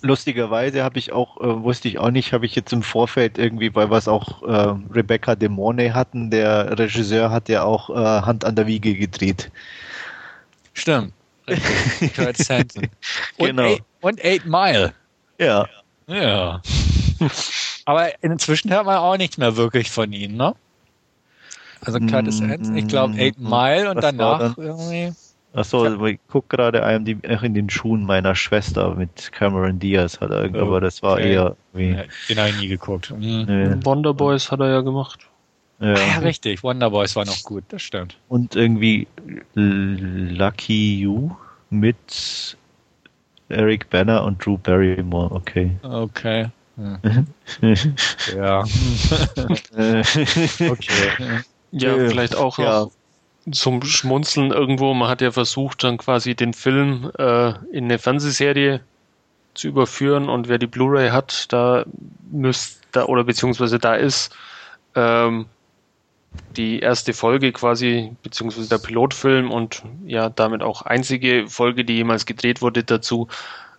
lustigerweise 0.02 0.82
habe 0.82 0.98
ich 0.98 1.12
auch, 1.12 1.40
äh, 1.40 1.62
wusste 1.62 1.88
ich 1.88 1.98
auch 1.98 2.10
nicht, 2.10 2.32
habe 2.32 2.44
ich 2.44 2.54
jetzt 2.54 2.72
im 2.72 2.82
Vorfeld 2.82 3.38
irgendwie, 3.38 3.74
weil 3.74 3.90
es 3.92 4.08
auch 4.08 4.42
äh, 4.42 4.74
Rebecca 4.92 5.34
De 5.34 5.48
Mornay 5.48 5.90
hatten, 5.90 6.30
der 6.30 6.78
Regisseur 6.78 7.30
hat 7.30 7.48
ja 7.48 7.62
auch 7.62 7.90
äh, 7.90 7.94
Hand 7.94 8.44
an 8.44 8.56
der 8.56 8.66
Wiege 8.66 8.94
gedreht. 8.94 9.50
Stimmt. 10.82 11.12
Kurt 12.16 12.36
Sanson. 12.36 12.88
Und 13.38 13.46
genau. 13.46 13.62
Eight, 13.62 13.82
und 14.00 14.24
Eight 14.24 14.46
Mile. 14.46 14.92
Ja. 15.38 15.68
Ja. 16.08 16.60
Aber 17.84 18.10
inzwischen 18.20 18.72
hört 18.72 18.86
man 18.86 18.96
auch 18.96 19.16
nichts 19.16 19.38
mehr 19.38 19.56
wirklich 19.56 19.92
von 19.92 20.12
ihnen, 20.12 20.36
ne? 20.36 20.56
Also 21.84 22.00
Curtis 22.00 22.40
Hanson, 22.40 22.76
ich 22.76 22.88
glaube 22.88 23.14
Eight 23.14 23.38
Mile 23.38 23.90
und 23.90 24.02
danach 24.02 24.58
irgendwie. 24.58 25.12
Achso, 25.52 25.84
also 25.84 26.04
ich 26.06 26.18
gucke 26.28 26.56
gerade 26.56 26.84
einem 26.84 27.04
die 27.04 27.18
in 27.22 27.54
den 27.54 27.70
Schuhen 27.70 28.04
meiner 28.04 28.34
Schwester 28.34 28.96
mit 28.96 29.30
Cameron 29.30 29.78
Diaz 29.78 30.20
hat 30.20 30.30
er, 30.32 30.50
oh, 30.52 30.58
aber 30.58 30.80
das 30.80 31.00
war 31.04 31.14
okay. 31.14 31.34
eher 31.34 31.56
wie. 31.74 31.90
Ja, 31.90 32.04
den 32.28 32.38
habe 32.38 32.48
ich 32.50 32.58
nie 32.58 32.68
geguckt. 32.68 33.10
Mhm. 33.10 33.44
Nee. 33.46 33.84
Wonder 33.84 34.14
Boys 34.14 34.50
hat 34.50 34.58
er 34.58 34.70
ja 34.70 34.80
gemacht. 34.80 35.28
Ja. 35.82 35.94
Ah, 35.94 35.98
ja, 35.98 36.18
richtig. 36.18 36.62
Wonder 36.62 36.90
Boys 36.90 37.16
war 37.16 37.24
noch 37.24 37.42
gut, 37.42 37.64
das 37.68 37.82
stimmt. 37.82 38.16
Und 38.28 38.54
irgendwie 38.54 39.08
Lucky 39.54 41.00
You 41.00 41.32
mit 41.70 42.56
Eric 43.48 43.90
Banner 43.90 44.22
und 44.22 44.44
Drew 44.44 44.58
Barrymore, 44.58 45.34
okay. 45.34 45.72
Okay. 45.82 46.46
Hm. 46.76 46.98
ja. 48.36 48.60
okay. 50.70 51.40
Ja, 51.72 51.94
vielleicht 51.96 52.36
auch 52.36 52.58
ja 52.58 52.86
zum 53.50 53.82
Schmunzeln 53.82 54.52
irgendwo. 54.52 54.94
Man 54.94 55.08
hat 55.08 55.20
ja 55.20 55.32
versucht, 55.32 55.82
dann 55.82 55.98
quasi 55.98 56.34
den 56.34 56.52
Film 56.52 57.10
äh, 57.18 57.50
in 57.72 57.84
eine 57.84 57.98
Fernsehserie 57.98 58.80
zu 59.54 59.68
überführen 59.68 60.28
und 60.28 60.48
wer 60.48 60.58
die 60.58 60.66
Blu-ray 60.66 61.10
hat, 61.10 61.52
da 61.52 61.84
müsste 62.30 63.08
oder 63.08 63.24
beziehungsweise 63.24 63.78
da 63.78 63.94
ist 63.94 64.34
ähm, 64.94 65.46
die 66.56 66.80
erste 66.80 67.12
Folge 67.12 67.52
quasi, 67.52 68.14
beziehungsweise 68.22 68.68
der 68.68 68.78
Pilotfilm 68.78 69.50
und 69.50 69.82
ja 70.06 70.28
damit 70.28 70.62
auch 70.62 70.82
einzige 70.82 71.46
Folge, 71.48 71.84
die 71.84 71.94
jemals 71.94 72.26
gedreht 72.26 72.62
wurde, 72.62 72.84
dazu 72.84 73.28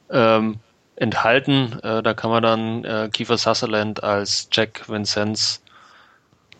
ähm, 0.09 0.59
enthalten. 0.95 1.79
Äh, 1.83 2.03
da 2.03 2.13
kann 2.13 2.31
man 2.31 2.43
dann 2.43 2.83
äh, 2.83 3.09
Kiefer 3.11 3.37
Sutherland 3.37 4.03
als 4.03 4.47
Jack 4.51 4.89
Vincennes 4.89 5.61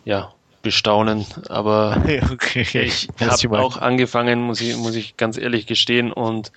ja, 0.04 0.32
bestaunen, 0.62 1.26
aber 1.48 2.02
okay. 2.32 2.82
ich 2.84 3.08
habe 3.20 3.58
auch 3.58 3.78
angefangen, 3.78 4.42
muss 4.42 4.60
ich, 4.60 4.76
muss 4.76 4.94
ich 4.94 5.16
ganz 5.16 5.36
ehrlich 5.36 5.66
gestehen, 5.66 6.12
und 6.12 6.52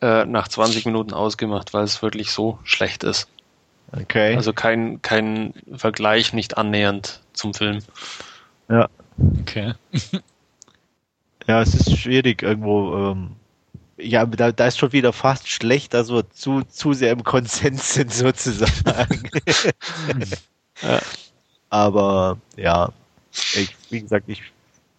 äh, 0.00 0.24
nach 0.26 0.48
20 0.48 0.86
Minuten 0.86 1.12
ausgemacht, 1.12 1.72
weil 1.74 1.84
es 1.84 2.02
wirklich 2.02 2.30
so 2.30 2.58
schlecht 2.64 3.04
ist. 3.04 3.28
Okay. 3.92 4.34
Also 4.34 4.52
kein, 4.52 5.02
kein 5.02 5.54
Vergleich, 5.72 6.32
nicht 6.32 6.58
annähernd 6.58 7.20
zum 7.32 7.54
Film. 7.54 7.78
Ja. 8.68 8.88
Okay. 9.40 9.74
ja, 11.46 11.62
es 11.62 11.74
ist 11.74 11.98
schwierig 11.98 12.42
irgendwo. 12.42 13.12
Ähm, 13.12 13.36
ja, 13.96 14.26
da, 14.26 14.52
da 14.52 14.66
ist 14.66 14.78
schon 14.78 14.92
wieder 14.92 15.12
fast 15.12 15.48
schlecht, 15.48 15.94
also 15.94 16.22
zu, 16.22 16.62
zu 16.62 16.92
sehr 16.92 17.12
im 17.12 17.22
Konsens 17.22 17.94
sind 17.94 18.12
sozusagen. 18.12 19.30
ja. 20.82 21.00
Aber 21.70 22.38
ja, 22.56 22.90
ich, 23.32 23.74
wie 23.90 24.00
gesagt, 24.00 24.28
ich 24.28 24.42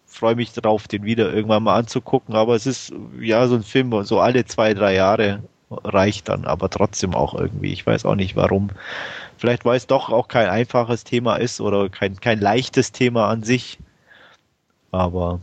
freue 0.06 0.34
mich 0.34 0.52
darauf, 0.52 0.88
den 0.88 1.04
wieder 1.04 1.32
irgendwann 1.32 1.62
mal 1.62 1.76
anzugucken, 1.76 2.34
aber 2.34 2.54
es 2.54 2.66
ist 2.66 2.92
ja 3.20 3.46
so 3.46 3.54
ein 3.56 3.62
Film, 3.62 4.04
so 4.04 4.20
alle 4.20 4.44
zwei, 4.46 4.74
drei 4.74 4.94
Jahre 4.94 5.42
reicht 5.70 6.28
dann, 6.28 6.44
aber 6.44 6.70
trotzdem 6.70 7.14
auch 7.14 7.34
irgendwie. 7.34 7.72
Ich 7.72 7.86
weiß 7.86 8.04
auch 8.04 8.14
nicht 8.14 8.36
warum. 8.36 8.70
Vielleicht 9.46 9.64
weil 9.64 9.76
es 9.76 9.86
doch 9.86 10.10
auch 10.10 10.26
kein 10.26 10.48
einfaches 10.48 11.04
Thema 11.04 11.36
ist 11.36 11.60
oder 11.60 11.88
kein, 11.88 12.18
kein 12.18 12.40
leichtes 12.40 12.90
Thema 12.90 13.28
an 13.28 13.44
sich. 13.44 13.78
Aber 14.90 15.40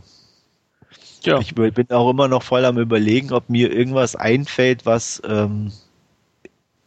ja. 1.22 1.38
ich 1.38 1.54
bin 1.54 1.90
auch 1.90 2.10
immer 2.10 2.28
noch 2.28 2.42
voll 2.42 2.66
am 2.66 2.76
überlegen, 2.76 3.32
ob 3.32 3.48
mir 3.48 3.72
irgendwas 3.72 4.14
einfällt, 4.14 4.84
was 4.84 5.22
ähm, 5.26 5.72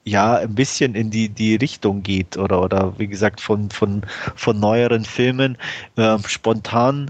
ja 0.03 0.35
ein 0.35 0.53
bisschen 0.53 0.94
in 0.94 1.10
die, 1.10 1.30
die 1.30 1.56
Richtung 1.56 2.03
geht 2.03 2.38
oder, 2.38 2.61
oder 2.61 2.99
wie 2.99 3.07
gesagt 3.07 3.41
von, 3.41 3.72
von, 3.72 4.06
von 4.35 4.60
neueren 4.60 5.03
Filmen. 5.03 5.57
Ähm, 5.98 6.19
spontan 6.27 7.10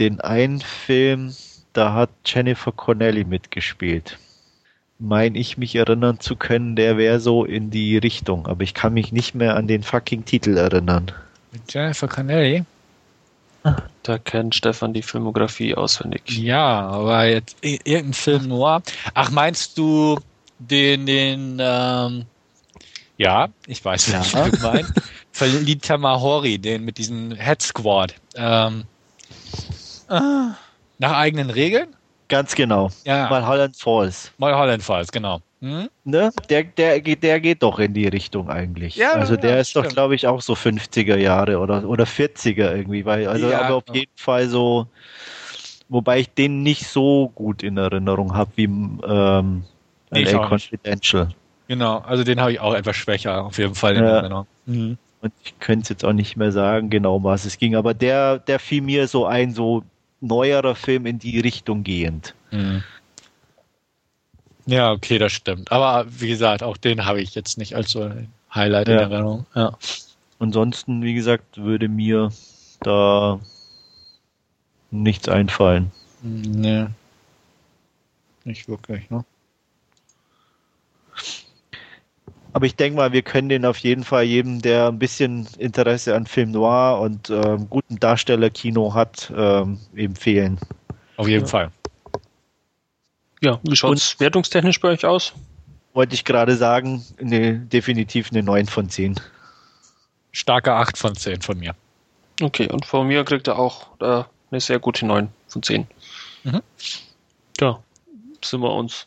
den 0.00 0.20
einen 0.20 0.60
Film, 0.60 1.32
da 1.74 1.92
hat 1.92 2.10
Jennifer 2.24 2.72
Connelly 2.72 3.22
mitgespielt. 3.22 4.18
Mein 4.98 5.36
ich 5.36 5.56
mich 5.56 5.76
erinnern 5.76 6.18
zu 6.18 6.34
können, 6.34 6.74
der 6.74 6.96
wäre 6.96 7.20
so 7.20 7.44
in 7.44 7.70
die 7.70 7.96
Richtung, 7.98 8.46
aber 8.46 8.62
ich 8.62 8.74
kann 8.74 8.94
mich 8.94 9.12
nicht 9.12 9.34
mehr 9.34 9.56
an 9.56 9.68
den 9.68 9.84
fucking 9.84 10.24
Titel 10.24 10.56
erinnern. 10.56 11.12
Mit 11.52 11.72
Jennifer 11.72 12.08
Connelly? 12.08 12.64
Da 14.02 14.18
kennt 14.18 14.54
Stefan 14.54 14.94
die 14.94 15.02
Filmografie 15.02 15.74
auswendig. 15.74 16.22
Ja, 16.28 16.88
aber 16.88 17.26
jetzt 17.26 17.56
irgendein 17.62 18.12
Film 18.14 18.48
noir. 18.48 18.82
Ach, 19.14 19.30
meinst 19.30 19.76
du 19.78 20.18
den, 20.58 21.06
den, 21.06 21.58
ähm, 21.60 22.24
ja, 23.16 23.48
ich 23.66 23.84
weiß, 23.84 24.08
ja. 24.08 24.20
was 24.20 24.32
du 24.32 24.62
meinst. 24.62 24.92
Verliebt 25.32 25.84
Tamahori, 25.84 26.58
den 26.58 26.84
mit 26.84 26.98
diesem 26.98 27.34
Head 27.34 27.62
Squad. 27.62 28.14
Ähm, 28.34 28.84
äh, 30.08 30.20
nach 30.98 31.12
eigenen 31.12 31.50
Regeln? 31.50 31.94
Ganz 32.28 32.54
genau. 32.54 32.90
Ja. 33.04 33.28
Holland 33.30 33.76
Falls. 33.76 34.32
Holland 34.40 34.82
Falls, 34.82 35.10
genau. 35.10 35.40
Hm? 35.60 35.88
Ne? 36.04 36.30
Der, 36.48 36.62
der, 36.62 37.00
geht, 37.00 37.22
der 37.22 37.40
geht 37.40 37.62
doch 37.62 37.78
in 37.78 37.92
die 37.92 38.06
Richtung 38.06 38.48
eigentlich. 38.48 38.96
Ja, 38.96 39.12
also 39.12 39.36
der 39.36 39.50
ja, 39.52 39.56
ist 39.58 39.70
stimmt. 39.70 39.86
doch, 39.86 39.92
glaube 39.92 40.14
ich, 40.14 40.26
auch 40.26 40.40
so 40.40 40.52
50er 40.52 41.16
Jahre 41.16 41.58
oder, 41.58 41.88
oder 41.88 42.04
40er 42.04 42.76
irgendwie. 42.76 43.04
Weil, 43.04 43.26
also 43.26 43.48
ja, 43.48 43.62
aber 43.62 43.76
auf 43.76 43.84
jeden 43.92 44.12
Fall 44.16 44.48
so, 44.48 44.86
wobei 45.88 46.20
ich 46.20 46.30
den 46.30 46.62
nicht 46.62 46.86
so 46.86 47.32
gut 47.34 47.62
in 47.62 47.76
Erinnerung 47.76 48.34
habe 48.36 48.50
wie 48.54 48.64
ähm, 48.64 49.64
Nee, 50.10 50.24
LA 50.24 50.48
Confidential. 50.48 51.28
Genau, 51.66 51.98
also 51.98 52.24
den 52.24 52.40
habe 52.40 52.52
ich 52.52 52.60
auch 52.60 52.74
etwas 52.74 52.96
schwächer, 52.96 53.44
auf 53.44 53.58
jeden 53.58 53.74
Fall 53.74 53.96
in. 53.96 54.04
Erinnerung. 54.04 54.46
Mhm. 54.66 54.98
Und 55.20 55.32
ich 55.44 55.58
könnte 55.58 55.82
es 55.82 55.88
jetzt 55.88 56.04
auch 56.04 56.12
nicht 56.12 56.36
mehr 56.36 56.52
sagen, 56.52 56.90
genau 56.90 57.22
was 57.24 57.44
es 57.44 57.58
ging, 57.58 57.74
aber 57.74 57.92
der, 57.92 58.38
der 58.38 58.60
fiel 58.60 58.82
mir 58.82 59.08
so 59.08 59.26
ein, 59.26 59.52
so 59.52 59.82
neuerer 60.20 60.74
Film 60.74 61.06
in 61.06 61.18
die 61.18 61.40
Richtung 61.40 61.84
gehend. 61.84 62.34
Mhm. 62.50 62.82
Ja, 64.66 64.92
okay, 64.92 65.18
das 65.18 65.32
stimmt. 65.32 65.72
Aber 65.72 66.06
wie 66.08 66.28
gesagt, 66.28 66.62
auch 66.62 66.76
den 66.76 67.06
habe 67.06 67.20
ich 67.22 67.34
jetzt 67.34 67.56
nicht 67.56 67.74
als 67.74 67.90
so 67.90 68.02
ein 68.02 68.28
Highlight 68.54 68.88
ja. 68.88 68.94
in 68.94 69.00
Erinnerung. 69.00 69.46
Ja. 69.54 69.78
Ansonsten, 70.38 71.02
wie 71.02 71.14
gesagt, 71.14 71.56
würde 71.56 71.88
mir 71.88 72.30
da 72.80 73.40
nichts 74.90 75.28
einfallen. 75.28 75.90
Nee. 76.22 76.86
Nicht 78.44 78.68
wirklich, 78.68 79.08
ne? 79.10 79.24
Aber 82.58 82.66
ich 82.66 82.74
denke 82.74 82.96
mal, 82.96 83.12
wir 83.12 83.22
können 83.22 83.48
den 83.48 83.64
auf 83.64 83.78
jeden 83.78 84.02
Fall 84.02 84.24
jedem, 84.24 84.60
der 84.60 84.88
ein 84.88 84.98
bisschen 84.98 85.46
Interesse 85.58 86.16
an 86.16 86.26
Film 86.26 86.50
Noir 86.50 86.98
und 87.00 87.30
ähm, 87.30 87.70
guten 87.70 88.00
Darstellerkino 88.00 88.94
hat, 88.94 89.32
ähm, 89.32 89.78
empfehlen. 89.94 90.58
Auf 91.18 91.28
jeden 91.28 91.44
ja. 91.44 91.48
Fall. 91.48 91.70
Ja, 93.42 93.60
wie 93.62 93.76
schaut 93.76 93.96
es 93.96 94.18
wertungstechnisch 94.18 94.80
bei 94.80 94.88
euch 94.88 95.06
aus? 95.06 95.34
Wollte 95.94 96.16
ich 96.16 96.24
gerade 96.24 96.56
sagen, 96.56 97.04
ne, 97.20 97.60
definitiv 97.60 98.32
eine 98.32 98.42
9 98.42 98.66
von 98.66 98.90
10. 98.90 99.20
Starke 100.32 100.72
8 100.72 100.98
von 100.98 101.14
10 101.14 101.42
von 101.42 101.60
mir. 101.60 101.76
Okay, 102.42 102.68
und 102.72 102.84
von 102.84 103.06
mir 103.06 103.22
kriegt 103.22 103.46
er 103.46 103.56
auch 103.56 103.86
äh, 104.00 104.24
eine 104.50 104.60
sehr 104.60 104.80
gute 104.80 105.06
9 105.06 105.28
von 105.46 105.62
10. 105.62 105.86
Mhm. 106.42 106.62
Ja, 107.60 107.78
sind 108.44 108.60
wir 108.62 108.72
uns 108.72 109.06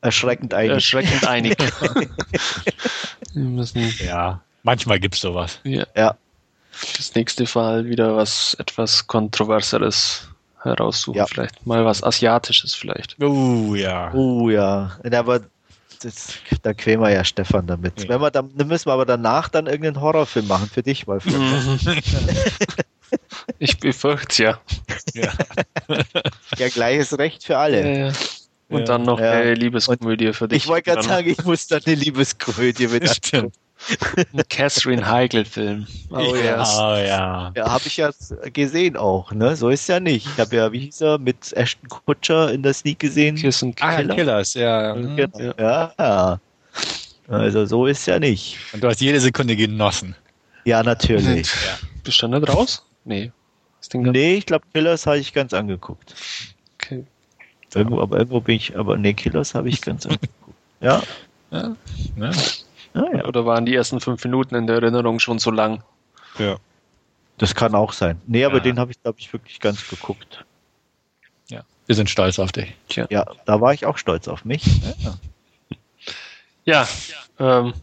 erschreckend 0.00 0.54
einig. 0.54 0.72
Erschreckend 0.72 1.26
einig. 1.26 1.56
müssen, 3.34 3.92
ja, 4.04 4.40
manchmal 4.62 5.00
gibt 5.00 5.14
es 5.14 5.20
sowas. 5.20 5.60
Ja. 5.64 5.86
ja. 5.96 6.16
Das 6.96 7.14
nächste 7.14 7.46
Fall 7.46 7.86
wieder 7.86 8.16
was 8.16 8.54
etwas 8.58 9.06
Kontroverseres 9.06 10.28
heraussuchen. 10.62 11.18
Ja. 11.18 11.26
Vielleicht 11.26 11.66
mal 11.66 11.84
was 11.84 12.02
Asiatisches 12.02 12.74
vielleicht. 12.74 13.16
Oh 13.20 13.74
ja. 13.74 14.12
Oh 14.14 14.48
ja. 14.48 14.98
Aber 15.12 15.40
das, 16.02 16.34
da 16.62 16.74
quälen 16.74 17.00
wir 17.00 17.10
ja 17.10 17.24
Stefan 17.24 17.66
damit. 17.66 18.02
Ja. 18.02 18.08
Wenn 18.08 18.20
wir 18.20 18.30
dann, 18.30 18.50
dann 18.56 18.68
müssen 18.68 18.86
wir 18.86 18.92
aber 18.92 19.06
danach 19.06 19.48
dann 19.48 19.66
irgendeinen 19.66 20.00
Horrorfilm 20.00 20.46
machen 20.46 20.68
für 20.72 20.82
dich, 20.82 21.06
Wolfgang. 21.06 21.38
Mhm. 21.38 21.78
ich 23.58 23.78
befürchte 23.80 24.42
ja. 24.42 24.60
ja. 25.14 25.32
ja, 26.56 26.68
gleiches 26.68 27.18
Recht 27.18 27.44
für 27.44 27.58
alle. 27.58 27.98
Ja, 27.98 28.12
ja. 28.68 28.76
Und 28.76 28.88
dann 28.88 29.02
noch 29.02 29.18
eine 29.18 29.54
Liebeskomödie 29.54 30.32
für 30.32 30.48
dich. 30.48 30.64
Ich 30.64 30.68
wollte 30.68 30.90
gerade 30.90 31.02
sagen, 31.02 31.28
ich 31.28 31.42
muss 31.44 31.66
dann 31.66 31.80
eine 31.86 31.94
Liebeskomödie 31.94 32.88
mit 32.88 33.08
Stimmt. 33.14 33.54
Ein 34.16 34.42
Catherine 34.48 35.08
Heigl-Film. 35.08 35.86
Oh 36.10 36.34
ja. 36.34 36.62
Oh, 36.62 36.96
ja. 36.96 37.52
Ja, 37.56 37.70
habe 37.70 37.84
ich 37.86 37.96
ja 37.96 38.10
gesehen 38.52 38.96
auch, 38.96 39.32
ne? 39.32 39.56
So 39.56 39.70
ist 39.70 39.88
ja 39.88 40.00
nicht. 40.00 40.26
Ich 40.26 40.38
habe 40.38 40.56
ja, 40.56 40.72
wie 40.72 40.80
hieß 40.80 41.00
er, 41.02 41.18
mit 41.18 41.52
Ashton 41.52 41.88
Kutcher 41.88 42.52
in 42.52 42.62
der 42.62 42.74
Sneak 42.74 42.98
gesehen. 42.98 43.36
Kirsten 43.36 43.74
ah, 43.80 44.02
Killers, 44.02 44.54
ja. 44.54 44.94
Genau. 44.94 45.54
Ja. 45.58 45.92
ja. 45.98 46.40
Also 47.28 47.66
so 47.66 47.86
ist 47.86 48.06
ja 48.06 48.18
nicht. 48.18 48.58
Und 48.72 48.82
du 48.82 48.88
hast 48.88 49.00
jede 49.00 49.20
Sekunde 49.20 49.54
genossen. 49.54 50.16
Ja, 50.64 50.82
natürlich. 50.82 51.46
Ja. 51.46 51.78
Bist 52.02 52.20
du 52.20 52.28
nicht 52.28 52.48
raus? 52.48 52.84
Nee. 53.04 53.30
Nee, 53.94 54.34
ich 54.34 54.46
glaube, 54.46 54.64
Killers 54.74 55.06
habe 55.06 55.18
ich 55.18 55.32
ganz 55.32 55.54
angeguckt. 55.54 56.14
Irgendwo, 57.74 58.00
aber 58.00 58.18
irgendwo 58.18 58.40
bin 58.40 58.56
ich, 58.56 58.78
aber 58.78 58.96
nee, 58.96 59.14
Killers 59.14 59.54
habe 59.54 59.68
ich 59.68 59.82
ganz 59.82 60.06
angeguckt. 60.06 60.56
Ja. 60.80 61.02
ja. 61.50 61.74
ja. 62.16 62.30
Ah, 62.94 63.04
ja. 63.14 63.24
Oder 63.26 63.44
waren 63.44 63.66
die 63.66 63.74
ersten 63.74 64.00
fünf 64.00 64.24
Minuten 64.24 64.54
in 64.54 64.66
der 64.66 64.76
Erinnerung 64.76 65.18
schon 65.18 65.38
so 65.38 65.50
lang? 65.50 65.82
Ja. 66.38 66.56
Das 67.36 67.54
kann 67.54 67.74
auch 67.74 67.92
sein. 67.92 68.20
Nee, 68.26 68.44
aber 68.44 68.56
ja. 68.56 68.62
den 68.62 68.78
habe 68.78 68.90
ich, 68.90 69.02
glaube 69.02 69.18
ich, 69.20 69.32
wirklich 69.32 69.60
ganz 69.60 69.88
geguckt. 69.88 70.44
Ja. 71.48 71.62
Wir 71.86 71.94
sind 71.94 72.10
stolz 72.10 72.38
auf 72.38 72.52
dich. 72.52 72.74
Tja. 72.88 73.06
Ja, 73.10 73.26
da 73.44 73.60
war 73.60 73.72
ich 73.72 73.86
auch 73.86 73.98
stolz 73.98 74.26
auf 74.28 74.44
mich. 74.44 74.64
Ja, 76.64 76.86
ja 77.38 77.60
ähm, 77.60 77.74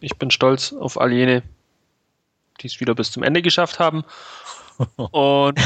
ich 0.00 0.16
bin 0.16 0.30
stolz 0.30 0.72
auf 0.72 1.00
all 1.00 1.12
jene, 1.12 1.42
die 2.60 2.66
es 2.66 2.80
wieder 2.80 2.94
bis 2.94 3.12
zum 3.12 3.22
Ende 3.22 3.42
geschafft 3.42 3.78
haben. 3.78 4.04
Und 4.96 5.60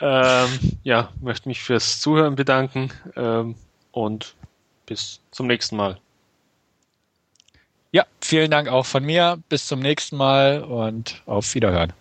ähm, 0.00 0.48
ja, 0.82 1.10
möchte 1.20 1.48
mich 1.48 1.62
fürs 1.62 2.00
Zuhören 2.00 2.34
bedanken 2.34 2.90
ähm, 3.16 3.54
und 3.92 4.34
bis 4.86 5.20
zum 5.30 5.46
nächsten 5.46 5.76
Mal. 5.76 5.98
Ja, 7.92 8.06
vielen 8.20 8.50
Dank 8.50 8.68
auch 8.68 8.86
von 8.86 9.04
mir. 9.04 9.38
Bis 9.48 9.66
zum 9.66 9.80
nächsten 9.80 10.16
Mal 10.16 10.62
und 10.62 11.22
auf 11.26 11.54
Wiederhören. 11.54 11.92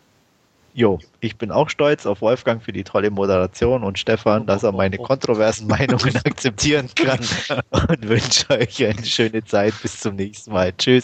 Jo, 0.73 0.99
ich 1.19 1.37
bin 1.37 1.51
auch 1.51 1.69
stolz 1.69 2.05
auf 2.05 2.21
Wolfgang 2.21 2.63
für 2.63 2.71
die 2.71 2.85
tolle 2.85 3.11
Moderation 3.11 3.83
und 3.83 3.99
Stefan, 3.99 4.45
dass 4.45 4.63
er 4.63 4.71
meine 4.71 4.97
kontroversen 4.97 5.67
Meinungen 5.67 6.15
akzeptieren 6.15 6.89
kann 6.95 7.19
und 7.71 8.07
wünsche 8.07 8.49
euch 8.51 8.85
eine 8.85 9.05
schöne 9.05 9.43
Zeit. 9.43 9.73
Bis 9.81 9.99
zum 9.99 10.15
nächsten 10.15 10.53
Mal. 10.53 10.71
Tschüss. 10.77 11.03